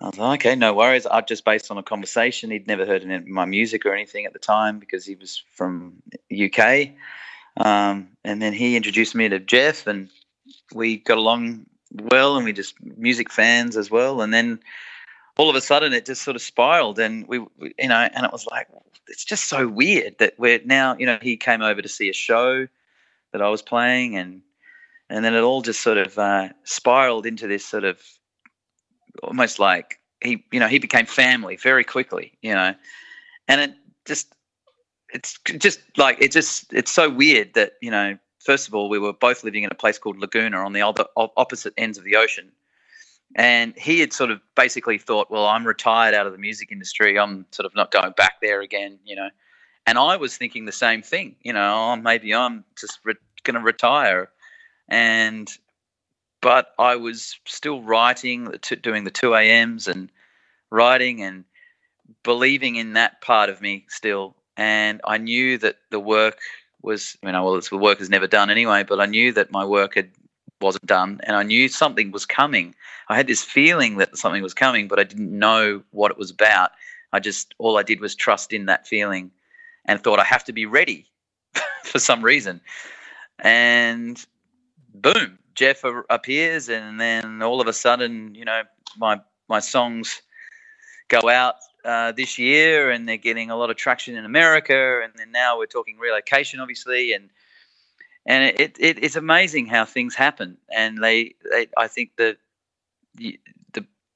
I 0.00 0.06
was 0.06 0.18
like, 0.18 0.40
okay, 0.40 0.54
no 0.54 0.74
worries. 0.74 1.06
I 1.06 1.20
just 1.20 1.44
based 1.44 1.70
on 1.70 1.78
a 1.78 1.82
conversation. 1.82 2.50
He'd 2.50 2.66
never 2.66 2.86
heard 2.86 3.02
any 3.02 3.18
my 3.30 3.44
music 3.44 3.86
or 3.86 3.94
anything 3.94 4.26
at 4.26 4.32
the 4.32 4.38
time 4.38 4.78
because 4.78 5.04
he 5.04 5.14
was 5.14 5.42
from 5.54 6.02
UK. 6.32 6.90
Um, 7.56 8.10
and 8.24 8.40
then 8.40 8.52
he 8.52 8.76
introduced 8.76 9.14
me 9.14 9.28
to 9.28 9.40
Jeff, 9.40 9.86
and 9.86 10.08
we 10.72 10.98
got 10.98 11.18
along 11.18 11.66
well, 11.90 12.36
and 12.36 12.44
we 12.44 12.52
just 12.52 12.74
music 12.82 13.32
fans 13.32 13.76
as 13.76 13.90
well. 13.90 14.20
And 14.20 14.32
then 14.32 14.60
all 15.38 15.48
of 15.48 15.56
a 15.56 15.60
sudden, 15.60 15.92
it 15.92 16.04
just 16.04 16.22
sort 16.22 16.36
of 16.36 16.42
spiraled, 16.42 16.98
and 16.98 17.26
we, 17.26 17.38
we 17.38 17.74
you 17.78 17.88
know, 17.88 18.08
and 18.12 18.26
it 18.26 18.32
was 18.32 18.46
like 18.46 18.68
it's 19.06 19.24
just 19.24 19.48
so 19.48 19.66
weird 19.66 20.18
that 20.18 20.34
we're 20.38 20.60
now, 20.64 20.96
you 20.98 21.06
know, 21.06 21.18
he 21.22 21.36
came 21.36 21.62
over 21.62 21.80
to 21.80 21.88
see 21.88 22.10
a 22.10 22.12
show 22.12 22.66
that 23.32 23.40
I 23.40 23.48
was 23.48 23.62
playing, 23.62 24.16
and 24.16 24.42
and 25.08 25.24
then 25.24 25.34
it 25.34 25.40
all 25.40 25.62
just 25.62 25.80
sort 25.80 25.96
of 25.96 26.18
uh, 26.18 26.48
spiraled 26.64 27.24
into 27.24 27.46
this 27.46 27.64
sort 27.64 27.84
of 27.84 28.00
almost 29.22 29.58
like 29.58 30.00
he, 30.22 30.44
you 30.52 30.60
know, 30.60 30.68
he 30.68 30.78
became 30.78 31.06
family 31.06 31.56
very 31.56 31.84
quickly, 31.84 32.32
you 32.42 32.52
know, 32.52 32.74
and 33.46 33.60
it 33.60 33.74
just 34.04 34.34
it's 35.10 35.38
just 35.58 35.80
like 35.96 36.20
it 36.20 36.32
just 36.32 36.72
it's 36.72 36.90
so 36.90 37.08
weird 37.08 37.54
that 37.54 37.72
you 37.80 37.90
know 37.90 38.18
first 38.40 38.68
of 38.68 38.74
all 38.74 38.88
we 38.88 38.98
were 38.98 39.12
both 39.12 39.44
living 39.44 39.62
in 39.62 39.70
a 39.70 39.74
place 39.74 39.98
called 39.98 40.18
laguna 40.18 40.58
on 40.58 40.72
the 40.72 40.82
other 40.82 41.04
opposite 41.16 41.72
ends 41.76 41.96
of 41.96 42.04
the 42.04 42.16
ocean 42.16 42.50
and 43.38 43.74
he 43.78 44.00
had 44.00 44.12
sort 44.12 44.30
of 44.30 44.40
basically 44.54 44.98
thought 44.98 45.30
well 45.30 45.46
i'm 45.46 45.66
retired 45.66 46.14
out 46.14 46.26
of 46.26 46.32
the 46.32 46.38
music 46.38 46.70
industry. 46.70 47.18
I'm 47.18 47.46
sort 47.52 47.64
of 47.64 47.74
not 47.74 47.90
going 47.90 48.12
back 48.16 48.40
there 48.42 48.60
again 48.60 48.98
you 49.04 49.16
know. 49.16 49.30
And 49.86 49.96
i 49.98 50.16
was 50.16 50.36
thinking 50.36 50.66
the 50.66 50.72
same 50.72 51.02
thing 51.02 51.36
you 51.42 51.54
know 51.54 51.92
oh, 51.92 51.96
maybe 51.96 52.34
i'm 52.34 52.64
just 52.78 52.98
re- 53.04 53.14
going 53.44 53.54
to 53.54 53.60
retire. 53.60 54.28
And 54.88 55.48
but 56.42 56.74
i 56.78 56.96
was 56.96 57.38
still 57.46 57.82
writing 57.82 58.52
doing 58.82 59.04
the 59.04 59.10
2 59.10 59.34
a.m.s 59.34 59.86
and 59.86 60.10
writing 60.70 61.22
and 61.22 61.44
believing 62.22 62.76
in 62.76 62.94
that 62.94 63.20
part 63.20 63.50
of 63.50 63.60
me 63.60 63.86
still. 63.88 64.36
And 64.56 65.00
I 65.04 65.18
knew 65.18 65.58
that 65.58 65.76
the 65.90 66.00
work 66.00 66.38
was, 66.82 67.16
you 67.22 67.32
know, 67.32 67.44
well, 67.44 67.56
it's, 67.56 67.70
the 67.70 67.76
work 67.76 68.00
is 68.00 68.10
never 68.10 68.26
done 68.26 68.50
anyway, 68.50 68.84
but 68.84 69.00
I 69.00 69.06
knew 69.06 69.32
that 69.32 69.50
my 69.50 69.64
work 69.64 69.94
had 69.94 70.10
wasn't 70.60 70.86
done, 70.86 71.20
and 71.24 71.36
I 71.36 71.42
knew 71.42 71.68
something 71.68 72.10
was 72.10 72.26
coming. 72.26 72.74
I 73.08 73.16
had 73.16 73.26
this 73.26 73.42
feeling 73.42 73.96
that 73.98 74.16
something 74.16 74.42
was 74.42 74.54
coming, 74.54 74.88
but 74.88 74.98
I 74.98 75.04
didn't 75.04 75.36
know 75.36 75.82
what 75.90 76.10
it 76.10 76.18
was 76.18 76.30
about. 76.30 76.72
I 77.12 77.20
just 77.20 77.54
all 77.58 77.78
I 77.78 77.82
did 77.82 78.00
was 78.00 78.14
trust 78.14 78.52
in 78.52 78.66
that 78.66 78.86
feeling, 78.86 79.30
and 79.84 80.02
thought 80.02 80.18
I 80.18 80.24
have 80.24 80.44
to 80.44 80.52
be 80.52 80.66
ready 80.66 81.06
for 81.84 81.98
some 81.98 82.22
reason, 82.22 82.60
and 83.40 84.24
boom, 84.94 85.38
Jeff 85.54 85.82
appears, 86.10 86.68
and 86.68 87.00
then 87.00 87.42
all 87.42 87.60
of 87.60 87.66
a 87.66 87.72
sudden, 87.72 88.34
you 88.34 88.44
know, 88.44 88.62
my 88.96 89.20
my 89.48 89.60
songs 89.60 90.22
go 91.08 91.28
out 91.28 91.56
uh, 91.84 92.12
this 92.12 92.38
year, 92.38 92.90
and 92.90 93.08
they're 93.08 93.16
getting 93.16 93.50
a 93.50 93.56
lot 93.56 93.70
of 93.70 93.76
traction 93.76 94.16
in 94.16 94.24
America, 94.24 95.00
and 95.02 95.12
then 95.16 95.30
now 95.32 95.56
we're 95.56 95.66
talking 95.66 95.98
relocation, 95.98 96.60
obviously, 96.60 97.12
and 97.12 97.30
and 98.28 98.44
it, 98.44 98.76
it 98.78 99.02
it's 99.02 99.16
amazing 99.16 99.66
how 99.66 99.86
things 99.86 100.14
happen, 100.14 100.58
and 100.70 101.02
they, 101.02 101.34
they 101.50 101.66
I 101.76 101.88
think 101.88 102.10
the, 102.16 102.36
the 103.16 103.38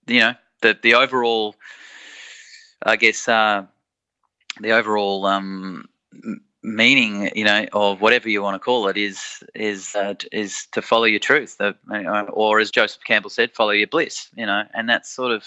you 0.07 0.21
know 0.21 0.35
the 0.61 0.79
the 0.81 0.95
overall, 0.95 1.57
I 2.83 2.97
guess, 2.97 3.27
uh, 3.27 3.65
the 4.61 4.73
overall 4.73 5.25
um, 5.25 5.89
meaning, 6.63 7.31
you 7.35 7.45
know, 7.45 7.67
or 7.73 7.97
whatever 7.97 8.29
you 8.29 8.43
want 8.43 8.55
to 8.55 8.59
call 8.59 8.87
it, 8.89 8.99
is 8.99 9.43
is 9.55 9.97
uh, 9.97 10.15
is 10.31 10.67
to 10.73 10.83
follow 10.83 11.05
your 11.05 11.19
truth, 11.19 11.59
or 12.35 12.61
as 12.61 12.71
Joseph 12.71 13.03
Campbell 13.05 13.31
said, 13.31 13.53
follow 13.53 13.71
your 13.71 13.87
bliss. 13.87 14.29
You 14.37 14.45
know, 14.45 14.65
and 14.75 14.91
that's 14.91 15.11
sort 15.11 15.33
of 15.33 15.47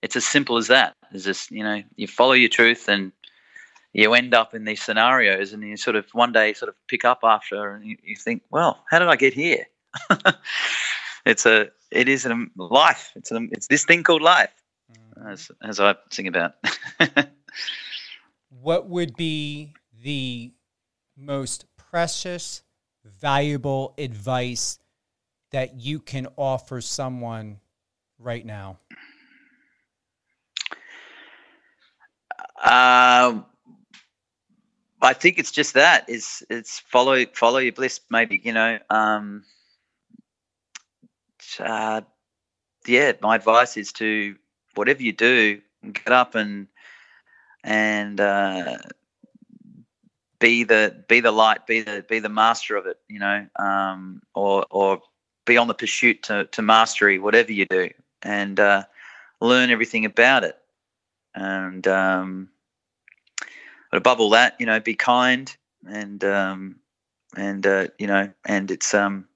it's 0.00 0.16
as 0.16 0.24
simple 0.24 0.56
as 0.56 0.68
that. 0.68 0.94
It's 1.12 1.24
just 1.24 1.50
you 1.50 1.62
know, 1.62 1.82
you 1.96 2.08
follow 2.08 2.32
your 2.32 2.48
truth, 2.48 2.88
and 2.88 3.12
you 3.94 4.12
end 4.12 4.34
up 4.34 4.54
in 4.54 4.64
these 4.64 4.82
scenarios, 4.82 5.52
and 5.52 5.62
you 5.62 5.76
sort 5.76 5.96
of 5.96 6.06
one 6.12 6.32
day 6.32 6.52
sort 6.52 6.68
of 6.68 6.74
pick 6.88 7.04
up 7.04 7.20
after, 7.22 7.70
and 7.70 7.84
you, 7.84 7.96
you 8.02 8.16
think, 8.16 8.42
well, 8.50 8.84
how 8.90 8.98
did 8.98 9.08
I 9.08 9.16
get 9.16 9.32
here? 9.32 9.66
it's 11.24 11.46
a 11.46 11.68
it 11.92 12.08
is 12.08 12.26
a 12.26 12.46
life. 12.56 13.12
It's 13.14 13.30
a, 13.30 13.46
it's 13.52 13.68
this 13.68 13.84
thing 13.84 14.02
called 14.02 14.20
life, 14.20 14.52
mm-hmm. 14.92 15.28
as 15.28 15.50
as 15.62 15.78
I 15.78 15.94
sing 16.10 16.26
about. 16.26 16.54
what 18.60 18.88
would 18.88 19.16
be 19.16 19.72
the 20.02 20.52
most 21.16 21.66
precious, 21.76 22.62
valuable 23.04 23.94
advice 23.96 24.80
that 25.52 25.80
you 25.80 26.00
can 26.00 26.26
offer 26.36 26.80
someone 26.80 27.60
right 28.18 28.44
now? 28.44 28.78
Uh, 32.60 33.42
I 35.04 35.12
think 35.12 35.38
it's 35.38 35.50
just 35.50 35.74
that 35.74 36.08
is 36.08 36.44
It's 36.50 36.80
follow 36.80 37.24
follow 37.34 37.58
your 37.58 37.72
bliss. 37.72 38.00
Maybe 38.10 38.40
you 38.42 38.52
know. 38.52 38.78
Um, 38.90 39.44
uh, 41.60 42.00
yeah, 42.86 43.12
my 43.20 43.36
advice 43.36 43.76
is 43.76 43.92
to 43.94 44.36
whatever 44.74 45.02
you 45.02 45.12
do, 45.12 45.60
get 45.92 46.12
up 46.12 46.34
and 46.34 46.66
and 47.62 48.20
uh, 48.20 48.76
be 50.38 50.64
the 50.64 51.04
be 51.08 51.20
the 51.20 51.32
light, 51.32 51.66
be 51.66 51.80
the 51.80 52.04
be 52.08 52.18
the 52.18 52.28
master 52.28 52.76
of 52.76 52.86
it, 52.86 52.98
you 53.08 53.18
know, 53.18 53.46
um, 53.56 54.22
or 54.34 54.66
or 54.70 55.00
be 55.44 55.56
on 55.56 55.68
the 55.68 55.74
pursuit 55.74 56.22
to, 56.24 56.46
to 56.46 56.62
mastery, 56.62 57.18
whatever 57.18 57.52
you 57.52 57.66
do, 57.66 57.90
and 58.22 58.58
uh, 58.60 58.84
learn 59.40 59.70
everything 59.70 60.04
about 60.04 60.44
it. 60.44 60.58
And 61.34 61.86
um, 61.86 62.48
but 63.94 63.98
above 63.98 64.18
all 64.18 64.30
that, 64.30 64.56
you 64.58 64.66
know, 64.66 64.80
be 64.80 64.96
kind 64.96 65.56
and 65.86 66.24
um, 66.24 66.80
and 67.36 67.64
uh, 67.64 67.86
you 67.96 68.08
know, 68.08 68.28
and 68.44 68.72
it's 68.72 68.92
um, 68.92 69.28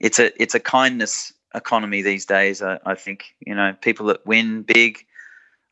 it's 0.00 0.18
a 0.18 0.42
it's 0.42 0.56
a 0.56 0.58
kindness 0.58 1.32
economy 1.54 2.02
these 2.02 2.26
days. 2.26 2.60
I, 2.60 2.80
I 2.84 2.96
think 2.96 3.36
you 3.38 3.54
know 3.54 3.72
people 3.80 4.06
that 4.06 4.26
win 4.26 4.62
big 4.62 5.06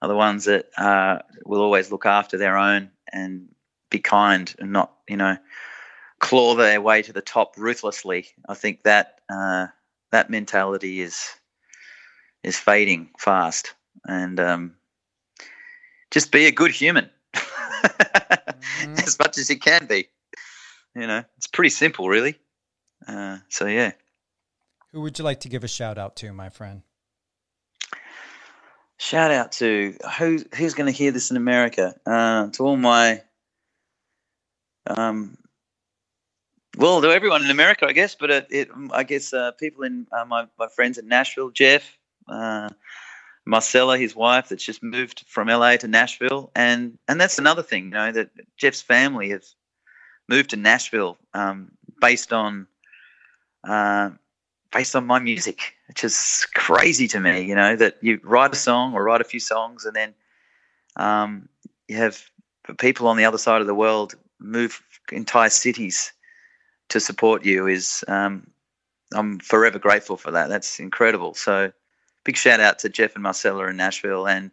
are 0.01 0.07
the 0.07 0.15
ones 0.15 0.45
that 0.45 0.67
uh, 0.79 1.19
will 1.45 1.61
always 1.61 1.91
look 1.91 2.07
after 2.07 2.39
their 2.39 2.57
own 2.57 2.93
and 3.13 3.49
be 3.91 3.99
kind 3.99 4.55
and 4.61 4.71
not, 4.71 4.93
you 5.09 5.17
know, 5.17 5.37
claw 6.21 6.55
their 6.55 6.81
way 6.81 7.03
to 7.03 7.13
the 7.13 7.21
top 7.21 7.57
ruthlessly. 7.59 8.29
I 8.49 8.55
think 8.55 8.85
that 8.85 9.21
uh, 9.29 9.67
that 10.13 10.31
mentality 10.31 11.01
is 11.01 11.29
is 12.45 12.57
fading 12.57 13.11
fast, 13.19 13.75
and 14.07 14.39
um, 14.39 14.77
just 16.13 16.31
be 16.31 16.47
a 16.47 16.53
good 16.53 16.71
human 16.71 17.11
mm-hmm. 17.85 18.95
as 18.95 19.19
much 19.19 19.39
as 19.39 19.51
it 19.51 19.63
can 19.63 19.87
be. 19.87 20.09
You 20.95 21.07
know, 21.07 21.25
it's 21.37 21.47
pretty 21.47 21.71
simple, 21.71 22.09
really. 22.09 22.37
Uh, 23.07 23.39
so 23.49 23.67
yeah. 23.67 23.93
Who 24.93 25.03
would 25.03 25.19
you 25.19 25.25
like 25.25 25.41
to 25.41 25.49
give 25.49 25.65
a 25.65 25.69
shout 25.69 25.99
out 25.99 26.17
to, 26.17 26.33
my 26.33 26.49
friend? 26.49 26.83
Shout 28.99 29.31
out 29.31 29.53
to 29.53 29.97
who 30.19 30.45
who's 30.55 30.75
going 30.75 30.87
to 30.87 30.97
hear 30.97 31.11
this 31.11 31.31
in 31.31 31.37
America? 31.37 31.95
Uh, 32.05 32.49
to 32.49 32.65
all 32.65 32.77
my 32.77 33.23
um, 34.87 35.39
well, 36.77 37.01
to 37.01 37.09
everyone 37.09 37.45
in 37.45 37.51
America, 37.51 37.87
I 37.87 37.93
guess, 37.93 38.15
but 38.15 38.31
it, 38.31 38.47
it 38.51 38.69
I 38.93 39.05
guess 39.05 39.33
uh, 39.33 39.53
people 39.53 39.85
in 39.85 40.07
uh, 40.13 40.25
my 40.25 40.47
my 40.59 40.69
friends 40.69 40.99
in 40.99 41.09
Nashville, 41.09 41.51
Jeff, 41.51 41.99
uh, 42.29 42.69
Marcella, 43.51 43.99
his 43.99 44.15
wife, 44.15 44.49
that's 44.49 44.65
just 44.65 44.81
moved 44.81 45.25
from 45.27 45.49
LA 45.49 45.77
to 45.77 45.89
Nashville, 45.89 46.53
and 46.55 46.97
and 47.09 47.21
that's 47.21 47.39
another 47.39 47.65
thing, 47.65 47.85
you 47.87 47.91
know, 47.91 48.13
that 48.13 48.31
Jeff's 48.57 48.81
family 48.81 49.31
has 49.31 49.57
moved 50.29 50.51
to 50.51 50.57
Nashville 50.57 51.19
um, 51.35 51.73
based 52.01 52.33
on 52.33 52.69
uh, 53.69 54.11
based 54.73 54.95
on 54.95 55.05
my 55.05 55.19
music, 55.19 55.75
which 55.89 56.05
is 56.05 56.47
crazy 56.55 57.09
to 57.09 57.19
me. 57.19 57.43
You 57.43 57.57
know 57.57 57.75
that 57.75 57.97
you 58.01 58.21
write 58.23 58.53
a 58.53 58.57
song 58.57 58.95
or 58.95 59.03
write 59.03 59.21
a 59.21 59.25
few 59.25 59.41
songs, 59.41 59.85
and 59.85 59.97
then 59.97 60.15
um, 60.95 61.49
you 61.89 61.97
have 61.97 62.23
people 62.79 63.09
on 63.09 63.17
the 63.17 63.25
other 63.25 63.39
side 63.39 63.61
of 63.61 63.67
the 63.67 63.75
world 63.75 64.15
move 64.39 64.81
entire 65.11 65.51
cities 65.51 66.13
to 66.91 67.01
support 67.01 67.45
you 67.45 67.67
is 67.67 68.05
um, 68.07 68.47
I'm 69.13 69.41
forever 69.41 69.81
grateful 69.81 70.17
for 70.17 70.31
that. 70.31 70.49
That's 70.49 70.79
incredible. 70.79 71.35
So 71.35 71.73
big 72.25 72.37
shout 72.37 72.61
out 72.61 72.79
to 72.81 72.89
Jeff 72.89 73.15
and 73.15 73.23
Marcella 73.23 73.69
in 73.69 73.77
Nashville 73.77 74.27
and 74.27 74.51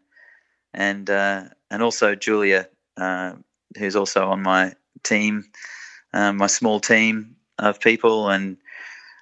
and 0.73 1.09
uh, 1.09 1.43
and 1.69 1.81
also 1.81 2.15
Julia, 2.15 2.67
uh, 2.97 3.33
who's 3.77 3.95
also 3.95 4.29
on 4.29 4.43
my 4.43 4.73
team, 5.03 5.45
um, 6.13 6.37
my 6.37 6.47
small 6.47 6.79
team 6.79 7.35
of 7.57 7.79
people, 7.79 8.29
and 8.29 8.57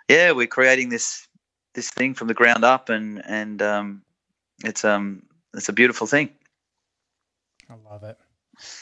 yeah, 0.10 0.32
we're 0.32 0.48
creating 0.48 0.90
this 0.90 1.28
this 1.74 1.90
thing 1.90 2.14
from 2.14 2.28
the 2.28 2.34
ground 2.34 2.64
up, 2.64 2.90
and 2.90 3.24
and 3.26 3.62
um, 3.62 4.02
it's 4.64 4.84
um 4.84 5.24
it's 5.54 5.70
a 5.70 5.74
beautiful 5.74 6.08
thing. 6.08 6.30
I 7.70 7.76
love 7.90 8.04
it. 8.04 8.18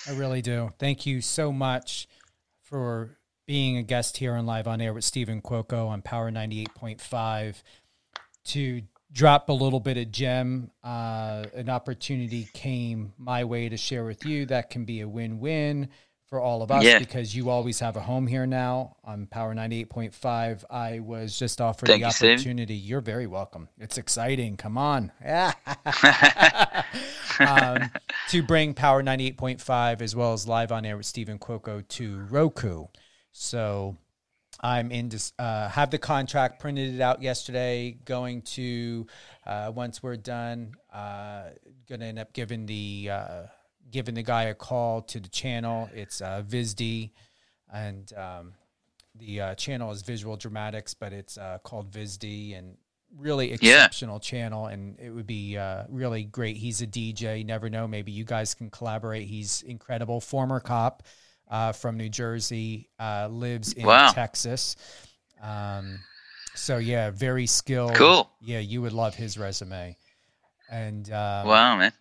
I 0.08 0.14
really 0.14 0.42
do. 0.42 0.72
Thank 0.78 1.06
you 1.06 1.22
so 1.22 1.52
much 1.52 2.08
for 2.62 3.18
being 3.46 3.78
a 3.78 3.84
guest 3.84 4.18
here 4.18 4.34
on 4.34 4.46
Live 4.46 4.68
on 4.68 4.82
Air 4.82 4.94
with 4.94 5.04
Stephen 5.04 5.42
Cuoco 5.42 5.88
on 5.88 6.02
Power 6.02 6.32
98.5 6.32 7.62
to 8.46 8.82
drop 9.14 9.50
a 9.50 9.54
little 9.54 9.80
bit 9.80 9.98
of 9.98 10.12
gem. 10.12 10.72
Uh, 10.84 11.46
an 11.54 11.70
opportunity 11.70 12.48
came 12.54 13.14
my 13.18 13.44
way 13.44 13.70
to 13.70 13.78
share 13.78 14.04
with 14.04 14.26
you 14.26 14.46
that 14.48 14.70
can 14.70 14.84
be 14.86 15.02
a 15.02 15.08
win 15.08 15.40
win 15.40 15.90
for 16.34 16.42
all 16.42 16.64
of 16.64 16.72
us 16.72 16.84
yeah. 16.84 16.98
because 16.98 17.36
you 17.36 17.52
always 17.52 17.80
have 17.80 17.96
a 17.96 18.00
home 18.00 18.26
here 18.26 18.48
now 18.48 18.96
on 19.04 19.28
Power 19.28 19.54
98.5. 19.54 20.64
I 20.68 20.98
was 20.98 21.38
just 21.38 21.62
offered 21.62 21.86
Thank 21.86 22.02
the 22.02 22.08
opportunity. 22.08 22.74
You, 22.74 22.98
are 22.98 23.02
very 23.02 23.28
welcome. 23.28 23.70
It's 23.78 24.00
exciting. 24.00 24.58
Come 24.58 24.76
on. 24.76 25.12
um, 27.40 27.92
to 28.30 28.42
bring 28.42 28.74
Power 28.74 29.04
98.5 29.04 30.02
as 30.02 30.16
well 30.16 30.34
as 30.34 30.48
live 30.48 30.72
on 30.72 30.86
air 30.86 30.98
with 30.98 31.06
Stephen 31.06 31.38
Cuoco 31.38 31.88
to 31.90 32.22
Roku. 32.32 32.88
So 33.32 33.98
I'm 34.64 34.92
in, 34.92 35.12
uh, 35.38 35.68
have 35.68 35.92
the 35.92 35.98
contract, 35.98 36.62
printed 36.62 36.96
it 36.96 37.02
out 37.02 37.22
yesterday, 37.22 37.98
going 38.06 38.44
to, 38.44 39.06
uh, 39.46 39.74
once 39.76 40.02
we're 40.02 40.16
done, 40.16 40.76
uh, 40.92 41.50
going 41.90 42.00
to 42.00 42.06
end 42.06 42.18
up 42.18 42.32
giving 42.32 42.66
the, 42.66 43.10
uh, 43.12 43.42
giving 43.92 44.16
the 44.16 44.24
guy 44.24 44.44
a 44.44 44.54
call 44.54 45.02
to 45.02 45.20
the 45.20 45.28
channel. 45.28 45.90
It's 45.94 46.22
uh, 46.22 46.44
VISD, 46.48 47.12
and 47.74 48.12
um, 48.14 48.54
the 49.16 49.42
uh, 49.42 49.56
channel 49.56 49.92
is 49.92 50.02
Visual 50.02 50.38
Dramatics, 50.38 50.94
but 50.94 51.12
it's 51.12 51.38
uh, 51.38 51.58
called 51.64 51.92
VISD, 51.92 52.58
and 52.58 52.78
really 53.18 53.52
exceptional 53.52 54.16
yeah. 54.16 54.20
channel. 54.20 54.68
And 54.68 54.98
it 54.98 55.10
would 55.10 55.28
be 55.28 55.58
uh, 55.58 55.84
really 55.90 56.24
great. 56.24 56.56
He's 56.56 56.82
a 56.82 56.88
DJ. 56.88 57.40
You 57.40 57.44
never 57.44 57.70
know. 57.70 57.86
Maybe 57.86 58.14
you 58.14 58.24
guys 58.24 58.54
can 58.54 58.70
collaborate. 58.70 59.28
He's 59.28 59.62
incredible. 59.62 60.22
Former 60.22 60.60
cop 60.60 61.04
uh, 61.54 61.72
from 61.72 61.96
New 61.96 62.10
Jersey, 62.10 62.90
uh, 63.00 63.30
lives 63.32 63.72
in 63.72 63.86
wow. 63.86 64.10
Texas. 64.12 64.76
Um, 65.42 66.00
so 66.54 66.78
yeah, 66.78 67.12
very 67.12 67.48
skilled. 67.48 67.96
Cool. 67.96 68.30
Yeah, 68.42 68.60
you 68.60 68.82
would 68.82 68.94
love 68.94 69.16
his 69.16 69.38
resume. 69.38 69.96
And 70.70 71.08
um, 71.10 71.48
wow, 71.48 71.78
man 71.78 71.94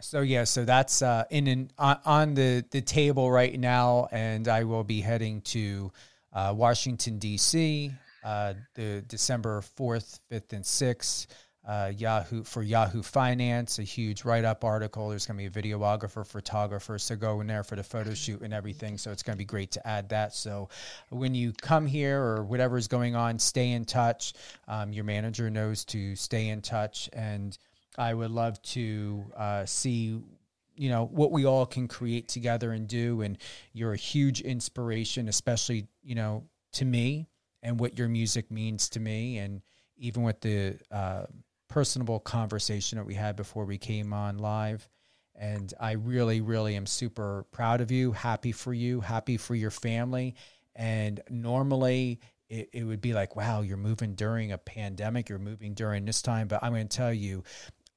so 0.00 0.22
yeah, 0.22 0.44
so 0.44 0.64
that's 0.64 1.02
uh, 1.02 1.24
in 1.30 1.46
an, 1.46 1.70
on, 1.78 1.98
on 2.04 2.34
the 2.34 2.64
the 2.70 2.80
table 2.80 3.30
right 3.30 3.58
now, 3.58 4.08
and 4.10 4.48
I 4.48 4.64
will 4.64 4.84
be 4.84 5.00
heading 5.00 5.42
to 5.42 5.92
uh, 6.32 6.54
Washington 6.56 7.18
D.C. 7.18 7.92
Uh, 8.24 8.54
the 8.74 9.04
December 9.06 9.60
fourth, 9.62 10.20
fifth, 10.28 10.52
and 10.52 10.64
sixth. 10.64 11.26
Uh, 11.66 11.92
Yahoo 11.94 12.42
for 12.42 12.62
Yahoo 12.62 13.02
Finance, 13.02 13.78
a 13.78 13.82
huge 13.82 14.24
write-up 14.24 14.64
article. 14.64 15.10
There's 15.10 15.26
going 15.26 15.38
to 15.38 15.50
be 15.50 15.60
a 15.60 15.62
videographer, 15.62 16.26
photographer, 16.26 16.98
so 16.98 17.16
go 17.16 17.40
in 17.42 17.46
there 17.46 17.62
for 17.62 17.76
the 17.76 17.82
photo 17.82 18.14
shoot 18.14 18.40
and 18.40 18.54
everything. 18.54 18.96
So 18.96 19.12
it's 19.12 19.22
going 19.22 19.34
to 19.34 19.38
be 19.38 19.44
great 19.44 19.70
to 19.72 19.86
add 19.86 20.08
that. 20.08 20.34
So 20.34 20.70
when 21.10 21.34
you 21.34 21.52
come 21.52 21.86
here 21.86 22.20
or 22.20 22.44
whatever 22.44 22.78
is 22.78 22.88
going 22.88 23.14
on, 23.14 23.38
stay 23.38 23.72
in 23.72 23.84
touch. 23.84 24.32
Um, 24.68 24.92
your 24.92 25.04
manager 25.04 25.50
knows 25.50 25.84
to 25.86 26.16
stay 26.16 26.48
in 26.48 26.62
touch 26.62 27.10
and 27.12 27.56
I 27.98 28.14
would 28.14 28.30
love 28.30 28.60
to 28.62 29.24
uh, 29.36 29.66
see 29.66 30.20
you 30.76 30.88
know 30.88 31.04
what 31.12 31.30
we 31.30 31.44
all 31.44 31.66
can 31.66 31.88
create 31.88 32.28
together 32.28 32.72
and 32.72 32.88
do 32.88 33.20
and 33.20 33.36
you're 33.74 33.92
a 33.92 33.98
huge 33.98 34.40
inspiration 34.40 35.28
especially 35.28 35.88
you 36.02 36.14
know 36.14 36.44
to 36.72 36.86
me 36.86 37.28
and 37.62 37.78
what 37.78 37.98
your 37.98 38.08
music 38.08 38.50
means 38.50 38.88
to 38.90 39.00
me 39.00 39.36
and 39.38 39.60
even 39.98 40.22
with 40.22 40.40
the 40.40 40.78
uh, 40.90 41.24
personable 41.70 42.20
conversation 42.20 42.98
that 42.98 43.06
we 43.06 43.14
had 43.14 43.36
before 43.36 43.64
we 43.64 43.78
came 43.78 44.12
on 44.12 44.38
live. 44.38 44.88
And 45.36 45.72
I 45.80 45.92
really, 45.92 46.42
really 46.42 46.76
am 46.76 46.86
super 46.86 47.46
proud 47.52 47.80
of 47.80 47.90
you, 47.90 48.12
happy 48.12 48.52
for 48.52 48.74
you, 48.74 49.00
happy 49.00 49.38
for 49.38 49.54
your 49.54 49.70
family. 49.70 50.34
And 50.76 51.20
normally 51.30 52.20
it, 52.50 52.70
it 52.74 52.84
would 52.84 53.00
be 53.00 53.14
like, 53.14 53.36
wow, 53.36 53.62
you're 53.62 53.78
moving 53.78 54.14
during 54.16 54.52
a 54.52 54.58
pandemic, 54.58 55.30
you're 55.30 55.38
moving 55.38 55.74
during 55.74 56.04
this 56.04 56.22
time. 56.22 56.48
But 56.48 56.62
I'm 56.62 56.72
going 56.72 56.88
to 56.88 56.96
tell 56.96 57.14
you, 57.14 57.44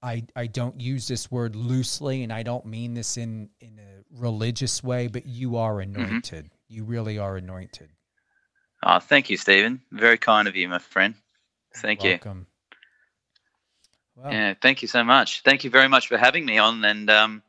I, 0.03 0.25
I 0.35 0.47
don't 0.47 0.79
use 0.79 1.07
this 1.07 1.31
word 1.31 1.55
loosely 1.55 2.23
and 2.23 2.31
I 2.33 2.43
don't 2.43 2.65
mean 2.65 2.93
this 2.95 3.17
in, 3.17 3.49
in 3.61 3.79
a 3.79 4.21
religious 4.21 4.83
way, 4.83 5.07
but 5.07 5.25
you 5.25 5.57
are 5.57 5.81
Mm-hmm. 5.97 6.19
anointed. 6.19 6.51
You 6.69 6.85
really 6.85 7.17
are 7.19 7.37
anointed. 7.37 7.91
Oh, 8.83 8.99
thank 8.99 9.29
you, 9.29 9.37
Stephen. 9.37 9.81
Very 9.91 10.17
kind 10.17 10.47
of 10.47 10.55
you, 10.55 10.69
my 10.69 10.79
friend. 10.79 11.15
Thank 11.75 12.03
you. 12.03 12.19
Well, 14.15 14.31
Yeah, 14.31 14.53
thank 14.61 14.81
you 14.81 14.87
so 14.87 15.03
much. 15.03 15.41
Thank 15.41 15.63
you 15.63 15.69
very 15.69 15.87
much 15.87 16.07
for 16.07 16.17
having 16.17 16.45
me 16.45 16.57
on, 16.57 16.83
and 16.85 17.09
um, 17.09 17.43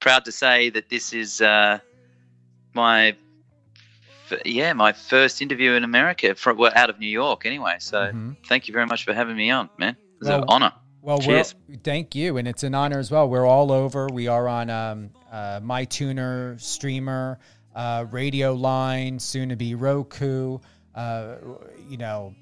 proud 0.00 0.24
to 0.24 0.32
say 0.32 0.70
that 0.70 0.88
this 0.88 1.12
is 1.12 1.40
uh, 1.40 1.78
my 2.74 3.16
f- 4.30 4.40
yeah 4.44 4.72
my 4.72 4.92
first 4.92 5.40
interview 5.42 5.72
in 5.72 5.84
America 5.84 6.34
from 6.34 6.56
well, 6.56 6.72
out 6.74 6.90
of 6.90 6.98
New 6.98 7.08
York 7.08 7.46
anyway. 7.46 7.76
So 7.78 8.12
Mhm. 8.12 8.36
thank 8.48 8.68
you 8.68 8.72
very 8.72 8.86
much 8.86 9.04
for 9.04 9.14
having 9.14 9.36
me 9.36 9.50
on, 9.50 9.70
man. 9.78 9.96
It's 10.20 10.28
Well, 10.28 10.38
an 10.38 10.44
honor. 10.48 10.72
Well, 11.02 11.18
Cheers. 11.18 11.54
we're, 11.68 11.76
thank 11.78 12.14
you, 12.14 12.36
and 12.36 12.46
it's 12.46 12.62
an 12.62 12.74
honor 12.74 12.98
as 12.98 13.10
well. 13.10 13.26
We're 13.28 13.46
all 13.46 13.72
over. 13.72 14.08
We 14.12 14.26
are 14.28 14.46
on 14.48 14.68
um, 14.68 15.10
uh, 15.32 15.60
MyTuner, 15.60 16.60
Streamer, 16.60 17.38
uh, 17.74 18.04
Radio 18.10 18.52
Line, 18.52 19.18
soon 19.18 19.48
to 19.48 19.56
be 19.56 19.74
Roku. 19.74 20.58
Uh, 20.94 21.36
you 21.88 21.96
know, 21.96 22.34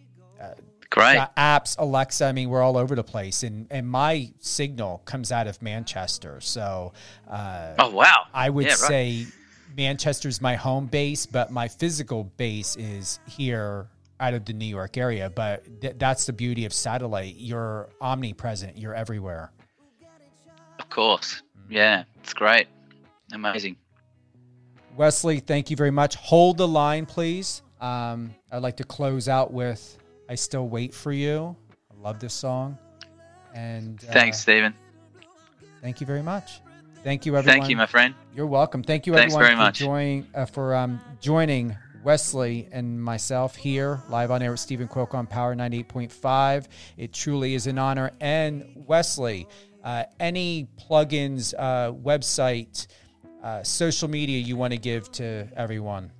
Great. 0.90 1.14
got 1.16 1.36
apps, 1.36 1.76
Alexa. 1.78 2.24
I 2.24 2.32
mean, 2.32 2.48
we're 2.48 2.62
all 2.62 2.76
over 2.78 2.94
the 2.94 3.04
place, 3.04 3.42
and 3.42 3.66
and 3.70 3.86
my 3.86 4.30
signal 4.40 5.02
comes 5.04 5.30
out 5.32 5.46
of 5.46 5.60
Manchester, 5.60 6.40
so 6.40 6.92
uh, 7.28 7.74
Oh 7.78 7.90
wow. 7.90 8.26
I 8.32 8.48
would 8.48 8.64
Yeah, 8.64 8.70
right. 8.70 8.78
say 8.78 9.26
Manchester's 9.76 10.40
my 10.40 10.54
home 10.56 10.86
base, 10.86 11.26
but 11.26 11.50
my 11.50 11.68
physical 11.68 12.24
base 12.38 12.74
is 12.76 13.20
here 13.28 13.88
out 14.18 14.32
of 14.34 14.44
the 14.46 14.52
New 14.54 14.64
York 14.66 14.96
area. 14.96 15.28
But 15.30 15.80
th- 15.82 15.94
that's 15.98 16.24
the 16.24 16.32
beauty 16.32 16.64
of 16.64 16.72
satellite. 16.72 17.34
You're 17.36 17.88
omnipresent. 18.00 18.78
You're 18.78 18.94
everywhere. 18.94 19.52
Of 20.78 20.88
course. 20.88 21.42
Yeah, 21.68 22.04
it's 22.22 22.32
great. 22.32 22.66
Amazing. 23.32 23.76
Wesley, 24.96 25.38
thank 25.40 25.70
you 25.70 25.76
very 25.76 25.90
much. 25.90 26.16
Hold 26.16 26.56
the 26.56 26.66
line, 26.66 27.06
please. 27.06 27.62
Um, 27.80 28.34
I'd 28.50 28.62
like 28.62 28.78
to 28.78 28.84
close 28.84 29.28
out 29.28 29.52
with 29.52 29.96
"I 30.28 30.34
Still 30.34 30.68
Wait 30.68 30.94
for 30.94 31.12
You." 31.12 31.56
I 31.90 32.00
love 32.00 32.20
this 32.20 32.34
song, 32.34 32.78
and 33.54 34.02
uh, 34.08 34.12
Thanks, 34.12 34.38
Stephen. 34.38 34.74
Thank 35.82 36.00
you 36.00 36.06
very 36.06 36.22
much. 36.22 36.60
Thank 37.04 37.26
you, 37.26 37.36
everyone. 37.36 37.60
Thank 37.60 37.70
you, 37.70 37.76
my 37.76 37.86
friend. 37.86 38.14
You're 38.34 38.46
welcome. 38.46 38.82
Thank 38.82 39.06
you, 39.06 39.14
Thanks 39.14 39.34
everyone, 39.34 39.46
very 39.46 39.54
for 39.54 39.62
much. 39.62 39.78
joining 39.78 40.26
uh, 40.34 40.46
for 40.46 40.74
um, 40.74 41.00
joining 41.20 41.76
Wesley 42.02 42.68
and 42.72 43.02
myself 43.02 43.56
here 43.56 44.02
live 44.08 44.30
on 44.30 44.42
air 44.42 44.50
with 44.50 44.60
Stephen 44.60 44.88
Quoke 44.88 45.14
on 45.14 45.26
Power 45.26 45.54
98.5. 45.54 46.66
It 46.96 47.12
truly 47.12 47.54
is 47.54 47.66
an 47.66 47.78
honor. 47.78 48.10
And 48.20 48.64
Wesley, 48.74 49.46
uh, 49.84 50.04
any 50.20 50.68
plugins, 50.78 51.54
uh, 51.58 51.92
website, 51.92 52.86
uh, 53.42 53.62
social 53.62 54.08
media 54.08 54.38
you 54.38 54.56
want 54.56 54.72
to 54.72 54.78
give 54.78 55.10
to 55.12 55.48
everyone? 55.56 56.10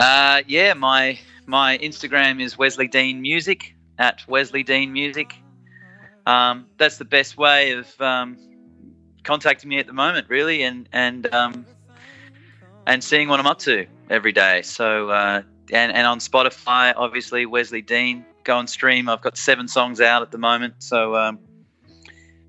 Uh, 0.00 0.42
yeah, 0.46 0.74
my 0.74 1.18
my 1.46 1.78
Instagram 1.78 2.40
is 2.42 2.58
Wesley 2.58 2.88
Dean 2.88 3.20
Music 3.20 3.74
at 3.98 4.26
Wesley 4.26 4.62
Dean 4.62 4.92
Music. 4.92 5.36
Um, 6.26 6.66
that's 6.78 6.98
the 6.98 7.04
best 7.04 7.36
way 7.36 7.72
of 7.72 8.00
um, 8.00 8.36
contacting 9.22 9.68
me 9.68 9.78
at 9.78 9.86
the 9.86 9.92
moment, 9.92 10.28
really, 10.28 10.62
and 10.62 10.88
and 10.92 11.32
um, 11.32 11.64
and 12.86 13.04
seeing 13.04 13.28
what 13.28 13.38
I'm 13.38 13.46
up 13.46 13.60
to 13.60 13.86
every 14.10 14.32
day. 14.32 14.62
So 14.62 15.10
uh, 15.10 15.42
and 15.72 15.92
and 15.92 16.06
on 16.06 16.18
Spotify, 16.18 16.92
obviously 16.96 17.46
Wesley 17.46 17.82
Dean. 17.82 18.24
Go 18.42 18.58
and 18.58 18.68
stream. 18.68 19.08
I've 19.08 19.22
got 19.22 19.38
seven 19.38 19.68
songs 19.68 20.02
out 20.02 20.20
at 20.20 20.30
the 20.30 20.36
moment. 20.36 20.74
So 20.78 21.16
um, 21.16 21.38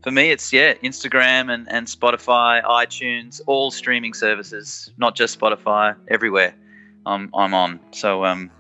for 0.04 0.12
me, 0.12 0.32
it's 0.32 0.52
yeah, 0.52 0.74
Instagram 0.76 1.54
and 1.54 1.72
and 1.72 1.86
Spotify, 1.86 2.64
iTunes, 2.64 3.40
all 3.46 3.70
streaming 3.72 4.14
services, 4.14 4.92
not 4.98 5.16
just 5.16 5.40
Spotify, 5.40 5.96
everywhere. 6.08 6.56
I'm 7.06 7.30
I'm 7.34 7.54
on. 7.54 7.80
So 7.92 8.26
um, 8.26 8.52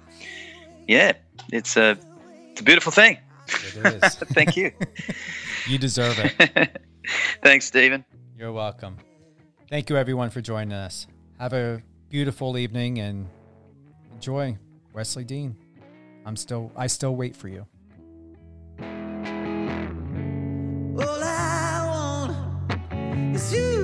yeah, 0.87 1.13
it's 1.51 1.77
a 1.77 1.97
it's 2.51 2.61
a 2.61 2.63
beautiful 2.63 2.91
thing. 2.91 3.17
It 3.47 3.75
is. 3.85 4.15
Thank 4.33 4.57
you. 4.57 4.71
you 5.67 5.77
deserve 5.77 6.17
it. 6.19 6.81
Thanks, 7.43 7.65
Stephen. 7.65 8.05
You're 8.37 8.51
welcome. 8.51 8.97
Thank 9.69 9.89
you, 9.89 9.97
everyone, 9.97 10.29
for 10.29 10.41
joining 10.41 10.73
us. 10.73 11.07
Have 11.39 11.53
a 11.53 11.81
beautiful 12.09 12.57
evening 12.57 12.99
and 12.99 13.27
enjoy 14.13 14.57
Wesley 14.93 15.23
Dean. 15.23 15.55
I'm 16.25 16.35
still, 16.35 16.71
I 16.75 16.87
still 16.87 17.15
wait 17.15 17.35
for 17.35 17.47
you. 17.47 17.65
All 20.97 21.23
I 21.23 22.31
want 22.71 23.35
is 23.35 23.53
you. 23.53 23.74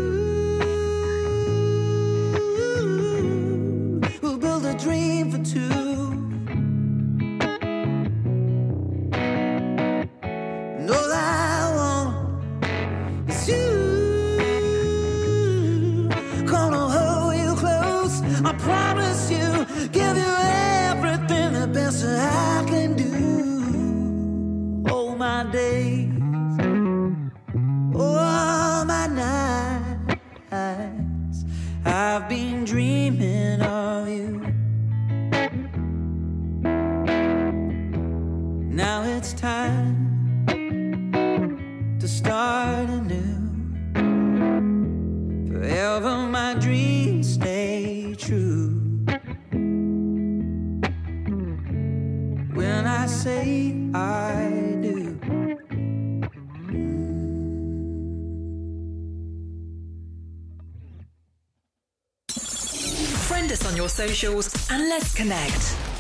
Socials 64.08 64.50
and 64.72 64.90
let's 64.90 65.14
connect. 65.14 65.91